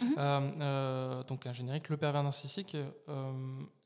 Mhm. 0.00 0.14
Euh, 0.18 0.50
euh, 0.60 1.22
donc 1.24 1.46
un 1.46 1.52
générique, 1.52 1.88
le 1.88 1.96
pervers 1.96 2.22
narcissique 2.22 2.76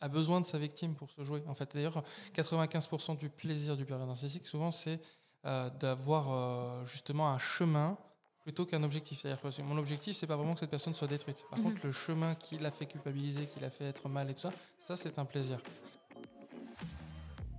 a 0.01 0.09
besoin 0.09 0.41
de 0.41 0.47
sa 0.47 0.59
victime 0.59 0.95
pour 0.95 1.11
se 1.11 1.23
jouer. 1.23 1.43
En 1.47 1.55
fait, 1.55 1.75
d'ailleurs, 1.75 2.03
95% 2.35 3.17
du 3.19 3.29
plaisir 3.29 3.77
du 3.77 3.85
pervers 3.85 4.07
narcissique, 4.07 4.47
souvent, 4.47 4.71
c'est 4.71 5.01
d'avoir 5.45 6.87
justement 6.87 7.29
un 7.29 7.39
chemin 7.39 7.99
plutôt 8.45 8.67
qu'un 8.67 8.83
objectif. 8.83 9.21
C'est-à-dire 9.21 9.41
que 9.41 9.63
mon 9.63 9.79
objectif, 9.79 10.17
c'est 10.17 10.27
pas 10.27 10.37
vraiment 10.37 10.55
que 10.55 10.61
cette 10.61 10.71
personne 10.71 10.95
soit 10.95 11.09
détruite. 11.09 11.45
Par 11.51 11.59
mhm. 11.59 11.65
contre, 11.65 11.81
le 11.85 11.93
chemin 11.93 12.35
qui 12.35 12.59
l'a 12.59 12.71
fait 12.71 12.87
culpabiliser, 12.87 13.47
qui 13.47 13.61
l'a 13.61 13.71
fait 13.71 13.85
être 13.85 14.09
mal 14.09 14.31
et 14.31 14.35
tout 14.35 14.43
ça, 14.43 14.51
ça, 14.79 14.97
c'est 14.97 15.19
un 15.19 15.25
plaisir. 15.25 15.59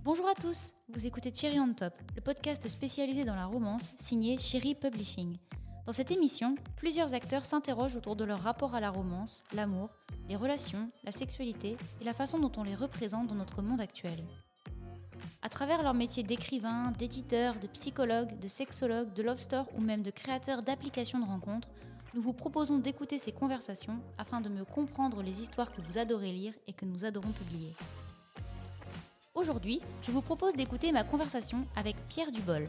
Bonjour 0.06 0.28
à 0.28 0.34
tous, 0.34 0.72
vous 0.88 1.04
écoutez 1.04 1.34
Cherry 1.34 1.58
on 1.58 1.74
Top, 1.74 1.92
le 2.14 2.20
podcast 2.20 2.68
spécialisé 2.68 3.24
dans 3.24 3.34
la 3.34 3.46
romance 3.46 3.92
signé 3.96 4.38
Cherry 4.38 4.76
Publishing. 4.76 5.36
Dans 5.86 5.92
cette 5.92 6.10
émission, 6.10 6.56
plusieurs 6.74 7.14
acteurs 7.14 7.44
s'interrogent 7.44 7.94
autour 7.94 8.16
de 8.16 8.24
leur 8.24 8.40
rapport 8.40 8.74
à 8.74 8.80
la 8.80 8.90
romance, 8.90 9.44
l'amour, 9.54 9.88
les 10.28 10.34
relations, 10.34 10.90
la 11.04 11.12
sexualité 11.12 11.76
et 12.00 12.04
la 12.04 12.12
façon 12.12 12.40
dont 12.40 12.50
on 12.56 12.64
les 12.64 12.74
représente 12.74 13.28
dans 13.28 13.36
notre 13.36 13.62
monde 13.62 13.80
actuel. 13.80 14.18
À 15.42 15.48
travers 15.48 15.84
leur 15.84 15.94
métier 15.94 16.24
d'écrivain, 16.24 16.92
d'éditeur, 16.98 17.54
de 17.60 17.68
psychologue, 17.68 18.36
de 18.36 18.48
sexologue, 18.48 19.12
de 19.12 19.22
love 19.22 19.40
store 19.40 19.68
ou 19.76 19.80
même 19.80 20.02
de 20.02 20.10
créateur 20.10 20.62
d'applications 20.62 21.20
de 21.20 21.24
rencontres, 21.24 21.68
nous 22.14 22.20
vous 22.20 22.32
proposons 22.32 22.78
d'écouter 22.78 23.18
ces 23.18 23.30
conversations 23.30 24.00
afin 24.18 24.40
de 24.40 24.48
mieux 24.48 24.64
comprendre 24.64 25.22
les 25.22 25.40
histoires 25.40 25.70
que 25.70 25.82
vous 25.82 25.98
adorez 25.98 26.32
lire 26.32 26.54
et 26.66 26.72
que 26.72 26.84
nous 26.84 27.04
adorons 27.04 27.30
publier. 27.30 27.72
Aujourd'hui, 29.36 29.80
je 30.02 30.10
vous 30.10 30.22
propose 30.22 30.54
d'écouter 30.56 30.90
ma 30.90 31.04
conversation 31.04 31.64
avec 31.76 31.94
Pierre 32.08 32.32
Dubol. 32.32 32.66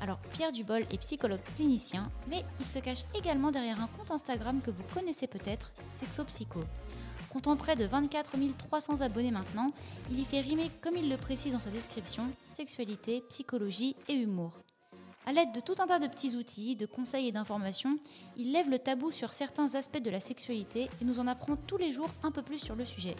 Alors, 0.00 0.18
Pierre 0.32 0.52
Dubol 0.52 0.82
est 0.90 0.98
psychologue 0.98 1.42
clinicien, 1.56 2.04
mais 2.28 2.44
il 2.60 2.66
se 2.66 2.78
cache 2.78 3.04
également 3.14 3.50
derrière 3.50 3.82
un 3.82 3.88
compte 3.88 4.10
Instagram 4.10 4.60
que 4.60 4.70
vous 4.70 4.84
connaissez 4.94 5.26
peut-être, 5.26 5.72
SexoPsycho. 5.96 6.60
Comptant 7.30 7.56
près 7.56 7.76
de 7.76 7.84
24 7.84 8.32
300 8.56 9.00
abonnés 9.02 9.30
maintenant, 9.30 9.72
il 10.10 10.18
y 10.18 10.24
fait 10.24 10.40
rimer, 10.40 10.70
comme 10.80 10.96
il 10.96 11.10
le 11.10 11.16
précise 11.16 11.52
dans 11.52 11.58
sa 11.58 11.70
description, 11.70 12.24
sexualité, 12.42 13.22
psychologie 13.28 13.96
et 14.08 14.14
humour. 14.14 14.58
À 15.26 15.32
l'aide 15.32 15.52
de 15.52 15.60
tout 15.60 15.74
un 15.78 15.86
tas 15.86 15.98
de 15.98 16.06
petits 16.06 16.36
outils, 16.36 16.74
de 16.74 16.86
conseils 16.86 17.28
et 17.28 17.32
d'informations, 17.32 17.98
il 18.38 18.52
lève 18.52 18.70
le 18.70 18.78
tabou 18.78 19.10
sur 19.10 19.34
certains 19.34 19.74
aspects 19.74 20.02
de 20.02 20.10
la 20.10 20.20
sexualité 20.20 20.88
et 21.02 21.04
nous 21.04 21.20
en 21.20 21.26
apprend 21.26 21.56
tous 21.56 21.76
les 21.76 21.92
jours 21.92 22.08
un 22.22 22.30
peu 22.30 22.40
plus 22.40 22.58
sur 22.58 22.76
le 22.76 22.86
sujet. 22.86 23.14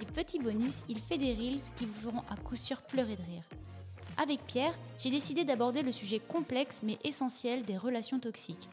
Et 0.00 0.06
petit 0.06 0.38
bonus, 0.38 0.84
il 0.88 0.98
fait 0.98 1.18
des 1.18 1.34
reels 1.34 1.60
qui 1.76 1.84
vous 1.84 2.00
feront 2.00 2.22
à 2.30 2.36
coup 2.36 2.56
sûr 2.56 2.80
pleurer 2.80 3.16
de 3.16 3.22
rire. 3.22 3.44
Avec 4.20 4.44
Pierre, 4.44 4.78
j'ai 4.98 5.08
décidé 5.08 5.44
d'aborder 5.44 5.80
le 5.80 5.92
sujet 5.92 6.18
complexe 6.18 6.82
mais 6.82 6.98
essentiel 7.04 7.62
des 7.62 7.78
relations 7.78 8.20
toxiques. 8.20 8.68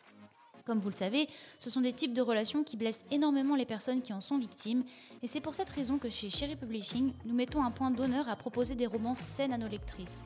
Comme 0.66 0.82
vous 0.82 0.90
le 0.90 0.94
savez, 0.94 1.30
ce 1.58 1.70
sont 1.70 1.80
des 1.80 1.94
types 1.94 2.14
de 2.14 2.22
relations 2.22 2.66
qui 2.66 2.76
blessent 2.76 3.06
énormément 3.12 3.56
les 3.56 3.66
personnes 3.66 4.02
qui 4.02 4.12
en 4.12 4.20
sont 4.20 4.38
victimes, 4.38 4.84
et 5.24 5.28
c'est 5.28 5.40
pour 5.40 5.56
cette 5.56 5.70
raison 5.70 6.00
que 6.00 6.10
chez 6.10 6.30
Cherry 6.30 6.58
Publishing, 6.58 7.14
nous 7.24 7.34
mettons 7.34 7.64
un 7.64 7.72
point 7.72 7.92
d'honneur 7.92 8.28
à 8.28 8.36
proposer 8.36 8.76
des 8.76 8.88
romans 8.88 9.16
saines 9.16 9.54
à 9.54 9.58
nos 9.58 9.70
lectrices. 9.70 10.26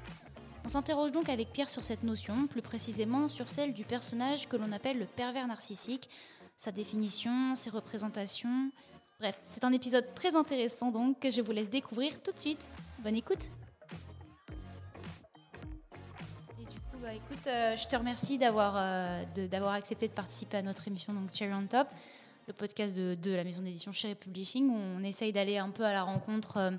On 0.65 0.69
s'interroge 0.69 1.11
donc 1.11 1.29
avec 1.29 1.51
Pierre 1.51 1.69
sur 1.69 1.83
cette 1.83 2.01
notion, 2.01 2.47
plus 2.47 2.63
précisément 2.63 3.29
sur 3.29 3.47
celle 3.47 3.75
du 3.75 3.83
personnage 3.83 4.49
que 4.49 4.57
l'on 4.57 4.71
appelle 4.71 4.97
le 4.97 5.05
pervers 5.05 5.45
narcissique, 5.45 6.09
sa 6.57 6.71
définition, 6.71 7.53
ses 7.53 7.69
représentations, 7.69 8.71
Bref, 9.19 9.37
c'est 9.43 9.63
un 9.63 9.71
épisode 9.71 10.15
très 10.15 10.35
intéressant 10.35 10.89
donc 10.89 11.19
que 11.19 11.29
je 11.29 11.41
vous 11.41 11.51
laisse 11.51 11.69
découvrir 11.69 12.23
tout 12.23 12.31
de 12.31 12.39
suite. 12.39 12.67
Bonne 13.03 13.15
écoute 13.15 13.51
bah, 17.01 17.13
écoute, 17.13 17.47
euh, 17.47 17.75
je 17.75 17.87
te 17.87 17.95
remercie 17.95 18.37
d'avoir 18.37 18.75
euh, 18.77 19.23
d'avoir 19.47 19.73
accepté 19.73 20.07
de 20.07 20.13
participer 20.13 20.57
à 20.57 20.61
notre 20.61 20.87
émission 20.87 21.13
donc 21.13 21.33
Cherry 21.33 21.53
on 21.53 21.65
Top, 21.65 21.87
le 22.47 22.53
podcast 22.53 22.95
de, 22.95 23.15
de 23.15 23.31
la 23.31 23.43
maison 23.43 23.63
d'édition 23.63 23.91
Cherry 23.91 24.15
Publishing 24.15 24.69
où 24.69 24.75
on 24.75 25.03
essaye 25.03 25.31
d'aller 25.31 25.57
un 25.57 25.69
peu 25.69 25.83
à 25.83 25.93
la 25.93 26.03
rencontre 26.03 26.57
euh, 26.57 26.71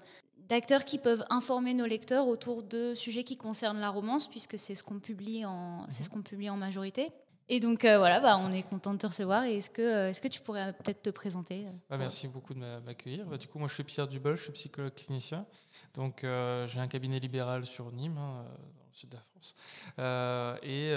d'acteurs 0.49 0.85
qui 0.85 0.99
peuvent 0.99 1.25
informer 1.31 1.75
nos 1.75 1.87
lecteurs 1.87 2.29
autour 2.29 2.63
de 2.63 2.95
sujets 2.95 3.25
qui 3.25 3.37
concernent 3.37 3.81
la 3.81 3.91
romance 3.91 4.29
puisque 4.29 4.59
c'est 4.59 4.75
ce 4.75 4.85
qu'on 4.85 5.01
publie 5.01 5.45
en 5.45 5.87
c'est 5.89 6.03
ce 6.05 6.11
qu'on 6.11 6.23
publie 6.23 6.51
en 6.51 6.57
majorité. 6.57 7.11
Et 7.49 7.59
donc 7.59 7.85
euh, 7.85 7.99
voilà, 7.99 8.21
bah, 8.21 8.39
on 8.39 8.53
est 8.53 8.63
content 8.63 8.95
de 8.95 8.99
te 8.99 9.07
recevoir. 9.07 9.43
Est-ce 9.43 9.71
que, 9.71 10.09
est-ce 10.09 10.23
que 10.23 10.29
tu 10.29 10.41
pourrais 10.41 10.73
peut-être 10.73 11.03
te 11.03 11.11
présenter 11.11 11.67
bah, 11.91 11.99
Merci 11.99 12.29
beaucoup 12.29 12.55
de 12.55 12.61
m'accueillir. 12.61 13.27
Bah, 13.27 13.37
du 13.37 13.49
coup, 13.49 13.59
moi 13.59 13.67
je 13.67 13.75
suis 13.75 13.85
Pierre 13.85 14.07
Dubol, 14.07 14.37
je 14.37 14.45
suis 14.45 14.53
psychologue 14.53 14.95
clinicien. 14.95 15.47
Donc 15.95 16.21
j'ai 16.23 16.81
un 16.81 16.89
cabinet 16.89 17.19
libéral 17.19 17.67
sur 17.67 17.91
Nîmes, 17.91 18.19
hein, 18.19 18.45
sud 18.95 19.11
de 19.11 19.17
la 19.17 19.23
France. 19.23 19.55
et 20.63 20.95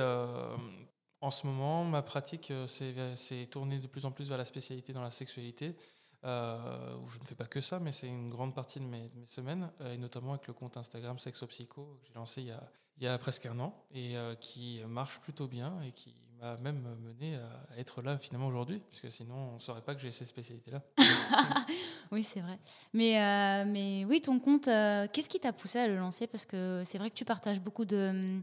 en 1.21 1.29
ce 1.31 1.47
moment, 1.47 1.83
ma 1.85 2.01
pratique 2.01 2.51
s'est 2.67 3.47
tournée 3.49 3.79
de 3.79 3.87
plus 3.87 4.05
en 4.05 4.11
plus 4.11 4.29
vers 4.29 4.37
la 4.37 4.45
spécialité 4.45 4.93
dans 4.93 5.01
la 5.01 5.11
sexualité. 5.11 5.75
où 6.23 7.07
je 7.07 7.19
ne 7.19 7.23
fais 7.23 7.35
pas 7.35 7.45
que 7.45 7.61
ça, 7.61 7.79
mais 7.79 7.91
c'est 7.91 8.07
une 8.07 8.29
grande 8.29 8.53
partie 8.53 8.79
de 8.79 8.85
mes, 8.85 9.09
semaines, 9.25 9.71
et 9.91 9.97
notamment 9.97 10.33
avec 10.33 10.47
le 10.47 10.53
compte 10.53 10.77
Instagram 10.77 11.17
Sexopsycho 11.19 11.99
que 12.01 12.07
j'ai 12.07 12.13
lancé 12.13 12.41
il 12.41 12.47
y, 12.47 12.51
a, 12.51 12.63
il 12.97 13.03
y 13.03 13.07
a 13.07 13.17
presque 13.17 13.45
un 13.45 13.59
an 13.59 13.85
et 13.91 14.15
qui 14.39 14.81
marche 14.87 15.19
plutôt 15.19 15.47
bien 15.47 15.81
et 15.81 15.91
qui 15.91 16.15
m'a 16.41 16.57
même 16.57 16.95
mené 17.03 17.35
à 17.35 17.79
être 17.79 18.01
là 18.01 18.17
finalement 18.17 18.47
aujourd'hui, 18.47 18.81
puisque 18.89 19.11
sinon 19.11 19.51
on 19.51 19.53
ne 19.55 19.59
saurait 19.59 19.81
pas 19.81 19.95
que 19.95 20.01
j'ai 20.01 20.11
cette 20.11 20.27
spécialité-là. 20.27 20.81
oui, 22.11 22.23
c'est 22.23 22.41
vrai. 22.41 22.59
Mais, 22.93 23.21
euh, 23.21 23.65
mais 23.67 24.05
oui, 24.05 24.21
ton 24.21 24.39
compte, 24.39 24.67
euh, 24.67 25.07
qu'est-ce 25.11 25.29
qui 25.29 25.39
t'a 25.39 25.53
poussé 25.53 25.79
à 25.79 25.87
le 25.87 25.97
lancer? 25.97 26.27
Parce 26.27 26.45
que 26.45 26.83
c'est 26.85 26.97
vrai 26.97 27.09
que 27.09 27.15
tu 27.15 27.25
partages 27.25 27.61
beaucoup 27.61 27.85
de, 27.85 28.41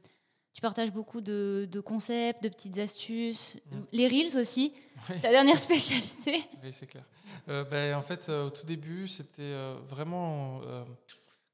tu 0.53 0.61
partages 0.61 0.93
beaucoup 0.93 1.21
de, 1.21 1.69
de 1.71 1.81
concepts, 1.81 2.43
de 2.43 2.49
petites 2.49 2.79
astuces, 2.79 3.59
mm. 3.71 3.81
les 3.93 4.09
reels 4.09 4.39
aussi, 4.39 4.73
ta 5.07 5.31
dernière 5.31 5.59
spécialité. 5.59 6.45
Oui, 6.63 6.73
c'est 6.73 6.87
clair. 6.87 7.05
Euh, 7.49 7.65
ben, 7.65 7.95
en 7.95 8.03
fait, 8.03 8.29
au 8.29 8.51
tout 8.51 8.67
début, 8.67 9.07
c'était 9.09 9.55
vraiment 9.89 10.61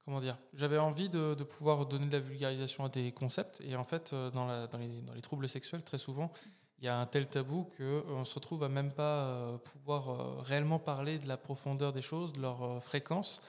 comment 0.08 0.20
dire, 0.20 0.38
j'avais 0.54 0.78
envie 0.78 1.10
de, 1.10 1.34
pouvoir 1.44 1.84
donner 1.84 2.06
de 2.06 2.12
la 2.12 2.20
vulgarisation 2.20 2.82
à 2.82 2.88
des 2.88 3.12
concepts. 3.12 3.60
Et 3.60 3.76
en 3.76 3.84
fait, 3.84 4.14
euh, 4.14 4.30
dans, 4.30 4.48
les, 4.78 5.20
troubles 5.20 5.46
sexuels, 5.50 5.82
très 5.82 5.98
souvent, 5.98 6.32
il 6.78 6.86
y 6.86 6.88
a 6.88 6.96
un 6.96 7.04
tel 7.04 7.26
tabou 7.26 7.64
qu'on 7.64 7.82
euh, 7.82 8.24
se 8.24 8.34
retrouve 8.34 8.64
à 8.64 8.70
même 8.70 8.90
pas 8.90 9.26
euh, 9.26 9.58
pouvoir 9.58 10.42
réellement 10.46 10.78
parler 10.78 11.18
de 11.18 11.28
la 11.28 11.36
profondeur 11.36 11.92
des 11.92 12.00
choses, 12.00 12.32
de 12.32 12.40
leur 12.40 12.82
fréquence. 12.82 13.42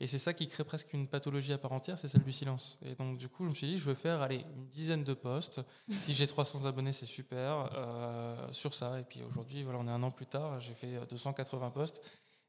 Et 0.00 0.06
c'est 0.06 0.16
ça 0.16 0.32
qui 0.32 0.48
crée 0.48 0.64
presque 0.64 0.94
une 0.94 1.06
pathologie 1.06 1.52
à 1.52 1.58
part 1.58 1.72
entière, 1.72 1.98
c'est 1.98 2.08
celle 2.08 2.24
du 2.24 2.32
silence. 2.32 2.78
Et 2.82 2.94
donc, 2.94 3.18
du 3.18 3.28
coup, 3.28 3.44
je 3.44 3.50
me 3.50 3.54
suis 3.54 3.66
dit, 3.66 3.78
je 3.78 3.84
vais 3.84 3.94
faire 3.94 4.22
allez, 4.22 4.46
une 4.56 4.68
dizaine 4.68 5.04
de 5.04 5.12
posts. 5.12 5.60
Si 6.00 6.14
j'ai 6.14 6.26
300 6.26 6.64
abonnés, 6.64 6.92
c'est 6.92 7.04
super. 7.04 7.68
sur 8.52 8.72
ça. 8.72 8.98
Et 9.00 9.04
puis 9.04 9.22
aujourd'hui, 9.22 9.64
voilà, 9.64 9.80
on 9.80 9.86
est 9.86 9.90
un 9.90 10.02
an 10.02 10.10
plus 10.10 10.26
tard, 10.26 10.60
j'ai 10.60 10.74
fait 10.74 10.98
280 11.10 11.70
posts 11.72 12.00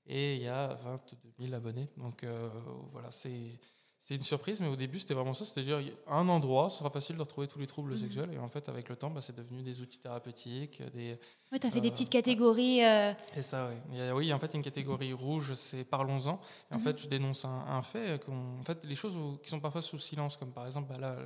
et 0.07 0.35
il 0.35 0.43
y 0.43 0.47
a 0.47 0.73
22 0.75 1.17
000 1.39 1.53
abonnés. 1.53 1.89
Donc 1.97 2.23
euh, 2.23 2.49
voilà, 2.91 3.11
c'est 3.11 3.59
c'est 4.07 4.15
une 4.15 4.21
surprise, 4.21 4.61
mais 4.61 4.69
au 4.69 4.77
début, 4.77 4.99
c'était 4.99 5.13
vraiment 5.13 5.33
ça. 5.33 5.43
C'est-à-dire, 5.43 5.81
un 6.07 6.29
endroit, 6.29 6.69
ce 6.69 6.79
sera 6.79 6.89
facile 6.89 7.17
de 7.17 7.21
retrouver 7.21 7.45
tous 7.47 7.59
les 7.59 7.67
troubles 7.67 7.91
mhm. 7.91 7.97
sexuels. 7.97 8.29
Et 8.33 8.37
en 8.37 8.47
fait, 8.47 8.69
avec 8.69 8.87
le 8.87 8.95
temps, 8.95 9.09
bah, 9.09 9.19
c'est 9.21 9.35
devenu 9.35 9.63
des 9.63 9.81
outils 9.81 9.99
thérapeutiques. 9.99 10.81
Des, 10.93 11.19
oui, 11.51 11.59
tu 11.59 11.67
as 11.67 11.71
fait 11.71 11.81
des 11.81 11.89
euh, 11.89 11.91
petites 11.91 12.09
catégories. 12.09 12.85
Euh... 12.85 13.11
Et 13.35 13.41
ça, 13.41 13.69
oui. 13.69 13.75
Il 13.91 13.97
y 13.97 14.01
a, 14.01 14.15
oui, 14.15 14.31
en 14.31 14.39
fait, 14.39 14.53
une 14.53 14.61
catégorie 14.61 15.11
rouge, 15.11 15.55
c'est 15.55 15.83
parlons-en. 15.83 16.39
Et 16.71 16.75
en 16.75 16.77
mhm. 16.77 16.83
fait, 16.83 17.01
je 17.01 17.09
dénonce 17.09 17.43
un, 17.43 17.81
fait. 17.81 18.21
En 18.29 18.63
fait, 18.63 18.85
les 18.85 18.95
choses 18.95 19.17
qui 19.43 19.49
sont 19.49 19.59
parfois 19.59 19.81
sous 19.81 19.99
silence, 19.99 20.37
comme 20.37 20.53
par 20.53 20.67
exemple, 20.67 20.87
bah, 20.87 21.01
là, 21.01 21.17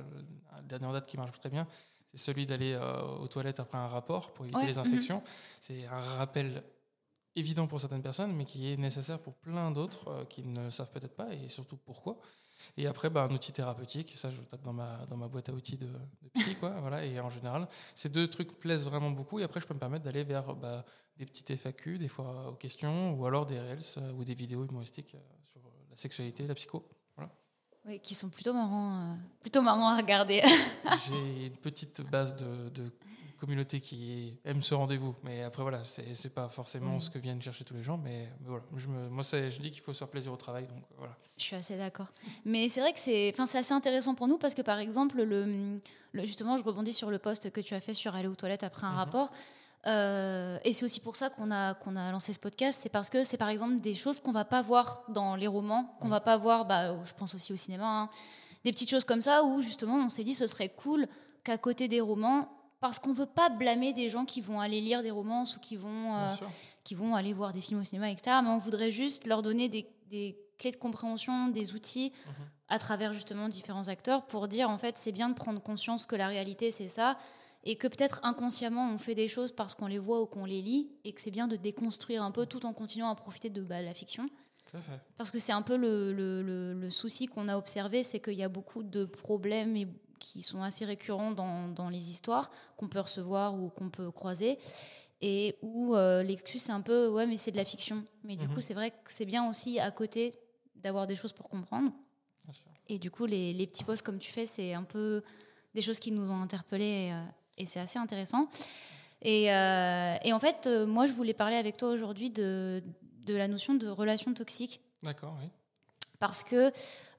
la 0.52 0.62
dernière 0.62 0.92
date 0.92 1.06
qui 1.06 1.16
marche 1.16 1.38
très 1.38 1.50
bien, 1.50 1.68
c'est 2.12 2.18
celui 2.18 2.46
d'aller 2.46 2.72
euh, 2.72 3.00
aux 3.20 3.28
toilettes 3.28 3.60
après 3.60 3.78
un 3.78 3.86
rapport 3.86 4.32
pour 4.32 4.44
éviter 4.44 4.66
les 4.66 4.78
mhm. 4.78 4.86
infections. 4.86 5.22
C'est 5.60 5.86
un 5.86 6.00
rappel 6.00 6.64
évident 7.36 7.66
pour 7.66 7.80
certaines 7.80 8.02
personnes, 8.02 8.32
mais 8.34 8.44
qui 8.44 8.72
est 8.72 8.76
nécessaire 8.76 9.18
pour 9.18 9.34
plein 9.34 9.70
d'autres 9.70 10.08
euh, 10.08 10.24
qui 10.24 10.42
ne 10.42 10.70
savent 10.70 10.90
peut-être 10.90 11.14
pas, 11.14 11.32
et 11.32 11.48
surtout 11.48 11.76
pourquoi. 11.76 12.18
Et 12.76 12.86
après, 12.86 13.10
bah, 13.10 13.24
un 13.24 13.34
outil 13.34 13.52
thérapeutique, 13.52 14.12
ça 14.16 14.30
je 14.30 14.40
tape 14.42 14.62
dans 14.62 14.72
ma, 14.72 15.04
dans 15.06 15.16
ma 15.16 15.28
boîte 15.28 15.48
à 15.48 15.52
outils 15.52 15.78
de, 15.78 15.86
de 15.86 16.28
psy, 16.34 16.56
quoi, 16.56 16.70
voilà, 16.80 17.04
et 17.04 17.18
en 17.20 17.30
général, 17.30 17.68
ces 17.94 18.08
deux 18.08 18.28
trucs 18.28 18.58
plaisent 18.58 18.84
vraiment 18.84 19.10
beaucoup, 19.10 19.38
et 19.40 19.42
après 19.42 19.60
je 19.60 19.66
peux 19.66 19.74
me 19.74 19.80
permettre 19.80 20.04
d'aller 20.04 20.24
vers 20.24 20.54
bah, 20.54 20.84
des 21.16 21.26
petites 21.26 21.50
FAQ, 21.56 21.98
des 21.98 22.08
fois 22.08 22.50
aux 22.50 22.56
questions, 22.56 23.14
ou 23.14 23.26
alors 23.26 23.46
des 23.46 23.58
Reels 23.58 23.80
euh, 23.98 24.12
ou 24.12 24.24
des 24.24 24.34
vidéos 24.34 24.64
humoristiques 24.64 25.14
euh, 25.14 25.18
sur 25.44 25.60
la 25.90 25.96
sexualité, 25.96 26.46
la 26.46 26.54
psycho. 26.54 26.88
Voilà. 27.16 27.30
Oui, 27.86 28.00
qui 28.00 28.14
sont 28.14 28.28
plutôt 28.28 28.52
marrants, 28.52 29.18
plutôt 29.40 29.62
marrants 29.62 29.90
à 29.90 29.96
regarder. 29.96 30.42
J'ai 31.08 31.46
une 31.46 31.56
petite 31.56 32.02
base 32.02 32.36
de, 32.36 32.68
de 32.70 32.92
communauté 33.42 33.80
qui 33.80 34.38
aime 34.44 34.60
ce 34.60 34.72
rendez-vous. 34.72 35.16
Mais 35.24 35.42
après, 35.42 35.62
voilà, 35.62 35.82
c'est 35.84 36.32
pas 36.32 36.48
forcément 36.48 37.00
ce 37.00 37.10
que 37.10 37.18
viennent 37.18 37.42
chercher 37.42 37.64
tous 37.64 37.74
les 37.74 37.82
gens. 37.82 37.98
Mais, 37.98 38.28
voilà, 38.44 38.62
je 38.76 38.86
me, 38.86 39.08
moi, 39.08 39.24
je 39.24 39.60
dis 39.60 39.72
qu'il 39.72 39.80
faut 39.80 39.92
se 39.92 39.98
faire 39.98 40.08
plaisir 40.08 40.32
au 40.32 40.36
travail. 40.36 40.68
Donc 40.68 40.84
voilà. 40.96 41.16
Je 41.36 41.42
suis 41.42 41.56
assez 41.56 41.76
d'accord. 41.76 42.06
Mais 42.44 42.68
c'est 42.68 42.80
vrai 42.80 42.92
que 42.92 43.00
c'est 43.00 43.34
assez 43.40 43.72
intéressant 43.72 44.14
pour 44.14 44.28
nous 44.28 44.38
parce 44.38 44.54
que, 44.54 44.62
par 44.62 44.78
exemple, 44.78 45.20
le, 45.20 45.80
justement, 46.22 46.56
je 46.56 46.62
rebondis 46.62 46.92
sur 46.92 47.10
le 47.10 47.18
post 47.18 47.50
que 47.50 47.60
tu 47.60 47.74
as 47.74 47.80
fait 47.80 47.94
sur 47.94 48.14
aller 48.14 48.28
aux 48.28 48.36
toilettes 48.36 48.62
après 48.62 48.86
un 48.86 48.92
mhm. 48.92 48.96
rapport. 48.96 49.32
Euh, 49.88 50.58
et 50.62 50.72
c'est 50.72 50.84
aussi 50.84 51.00
pour 51.00 51.16
ça 51.16 51.28
qu'on 51.28 51.50
a, 51.50 51.74
qu'on 51.74 51.96
a 51.96 52.12
lancé 52.12 52.32
ce 52.32 52.38
podcast. 52.38 52.78
C'est 52.80 52.90
parce 52.90 53.10
que 53.10 53.24
c'est, 53.24 53.38
par 53.38 53.48
exemple, 53.48 53.80
des 53.80 53.94
choses 53.94 54.20
qu'on 54.20 54.30
va 54.30 54.44
pas 54.44 54.62
voir 54.62 55.02
dans 55.08 55.34
les 55.34 55.48
romans, 55.48 55.96
qu'on 56.00 56.08
va 56.08 56.20
pas 56.20 56.36
voir, 56.36 56.64
bah, 56.64 57.04
je 57.04 57.12
pense 57.14 57.34
aussi 57.34 57.52
au 57.52 57.56
cinéma, 57.56 58.02
hein. 58.02 58.10
des 58.64 58.70
petites 58.70 58.90
choses 58.90 59.04
comme 59.04 59.20
ça 59.20 59.42
où, 59.42 59.62
justement, 59.62 59.96
on 59.96 60.08
s'est 60.08 60.22
dit 60.22 60.34
ce 60.34 60.46
serait 60.46 60.68
cool 60.68 61.08
qu'à 61.42 61.58
côté 61.58 61.88
des 61.88 62.00
romans, 62.00 62.48
parce 62.82 62.98
qu'on 62.98 63.14
veut 63.14 63.24
pas 63.26 63.48
blâmer 63.48 63.94
des 63.94 64.10
gens 64.10 64.26
qui 64.26 64.40
vont 64.42 64.60
aller 64.60 64.80
lire 64.82 65.02
des 65.02 65.10
romances 65.10 65.56
ou 65.56 65.60
qui 65.60 65.76
vont, 65.76 66.14
euh, 66.16 66.28
qui 66.84 66.94
vont 66.94 67.14
aller 67.14 67.32
voir 67.32 67.52
des 67.54 67.60
films 67.62 67.80
au 67.80 67.84
cinéma, 67.84 68.10
etc. 68.10 68.36
Mais 68.42 68.50
on 68.50 68.58
voudrait 68.58 68.90
juste 68.90 69.26
leur 69.26 69.40
donner 69.42 69.68
des, 69.70 69.88
des 70.10 70.36
clés 70.58 70.72
de 70.72 70.76
compréhension, 70.76 71.48
des 71.48 71.72
outils 71.74 72.12
Mhm. 72.26 72.32
à 72.68 72.78
travers 72.78 73.12
justement 73.14 73.48
différents 73.48 73.88
acteurs 73.88 74.26
pour 74.26 74.48
dire 74.48 74.68
en 74.68 74.78
fait 74.78 74.98
c'est 74.98 75.12
bien 75.12 75.28
de 75.28 75.34
prendre 75.34 75.60
conscience 75.62 76.06
que 76.06 76.16
la 76.16 76.26
réalité 76.28 76.70
c'est 76.70 76.88
ça 76.88 77.16
et 77.64 77.76
que 77.76 77.86
peut-être 77.86 78.18
inconsciemment 78.24 78.90
on 78.92 78.98
fait 78.98 79.14
des 79.14 79.28
choses 79.28 79.52
parce 79.52 79.74
qu'on 79.74 79.86
les 79.86 79.98
voit 79.98 80.20
ou 80.20 80.26
qu'on 80.26 80.44
les 80.44 80.60
lit 80.62 80.90
et 81.04 81.12
que 81.12 81.20
c'est 81.20 81.30
bien 81.30 81.46
de 81.48 81.56
déconstruire 81.56 82.22
un 82.22 82.30
peu 82.32 82.46
tout 82.46 82.66
en 82.66 82.72
continuant 82.72 83.10
à 83.10 83.14
profiter 83.14 83.48
de 83.50 83.62
bah, 83.62 83.80
la 83.82 83.94
fiction. 83.94 84.26
Parce 85.18 85.30
que 85.30 85.38
c'est 85.38 85.52
un 85.52 85.60
peu 85.62 85.76
le, 85.76 86.12
le- 86.12 86.40
le- 86.42 86.72
le 86.72 86.90
souci 86.90 87.26
qu'on 87.26 87.46
a 87.48 87.56
observé, 87.58 88.02
c'est 88.02 88.20
qu'il 88.20 88.34
y 88.34 88.42
a 88.42 88.48
beaucoup 88.48 88.82
de 88.82 89.04
problèmes 89.04 89.76
et- 89.76 89.88
qui 90.22 90.42
sont 90.42 90.62
assez 90.62 90.84
récurrents 90.84 91.32
dans, 91.32 91.68
dans 91.68 91.88
les 91.88 92.10
histoires 92.10 92.50
qu'on 92.76 92.88
peut 92.88 93.00
recevoir 93.00 93.54
ou 93.54 93.68
qu'on 93.70 93.90
peut 93.90 94.10
croiser. 94.10 94.58
Et 95.20 95.56
où 95.62 95.94
euh, 95.94 96.22
l'excuse, 96.22 96.62
c'est 96.62 96.72
un 96.72 96.80
peu, 96.80 97.08
ouais, 97.08 97.26
mais 97.26 97.36
c'est 97.36 97.50
de 97.52 97.56
la 97.56 97.64
fiction. 97.64 98.04
Mais 98.24 98.36
du 98.36 98.46
Mhm. 98.46 98.54
coup, 98.54 98.60
c'est 98.60 98.74
vrai 98.74 98.90
que 98.90 98.96
c'est 99.16 99.24
bien 99.26 99.48
aussi 99.48 99.78
à 99.78 99.90
côté 99.90 100.34
d'avoir 100.76 101.06
des 101.06 101.14
choses 101.16 101.32
pour 101.32 101.48
comprendre. 101.48 101.92
Bien 102.44 102.52
sûr. 102.54 102.66
Et 102.88 102.98
du 102.98 103.10
coup, 103.10 103.26
les, 103.26 103.52
les 103.52 103.66
petits 103.66 103.84
posts 103.84 104.02
comme 104.04 104.18
tu 104.18 104.32
fais, 104.32 104.46
c'est 104.46 104.74
un 104.74 104.82
peu 104.84 105.22
des 105.74 105.80
choses 105.82 106.00
qui 106.00 106.10
nous 106.12 106.28
ont 106.30 106.40
interpellés 106.42 106.84
et, 107.08 107.12
euh, 107.12 107.22
et 107.58 107.66
c'est 107.66 107.80
assez 107.80 107.98
intéressant. 107.98 108.48
Et, 109.22 109.52
euh, 109.52 110.16
et 110.24 110.32
en 110.32 110.40
fait, 110.40 110.66
euh, 110.66 110.86
moi, 110.86 111.06
je 111.06 111.12
voulais 111.12 111.34
parler 111.34 111.54
avec 111.56 111.76
toi 111.76 111.90
aujourd'hui 111.90 112.30
de, 112.30 112.82
de 113.24 113.34
la 113.34 113.46
notion 113.46 113.74
de 113.74 113.86
relation 113.88 114.34
toxique 114.34 114.80
D'accord, 115.04 115.36
oui. 115.40 115.48
Parce 116.22 116.44
que 116.44 116.70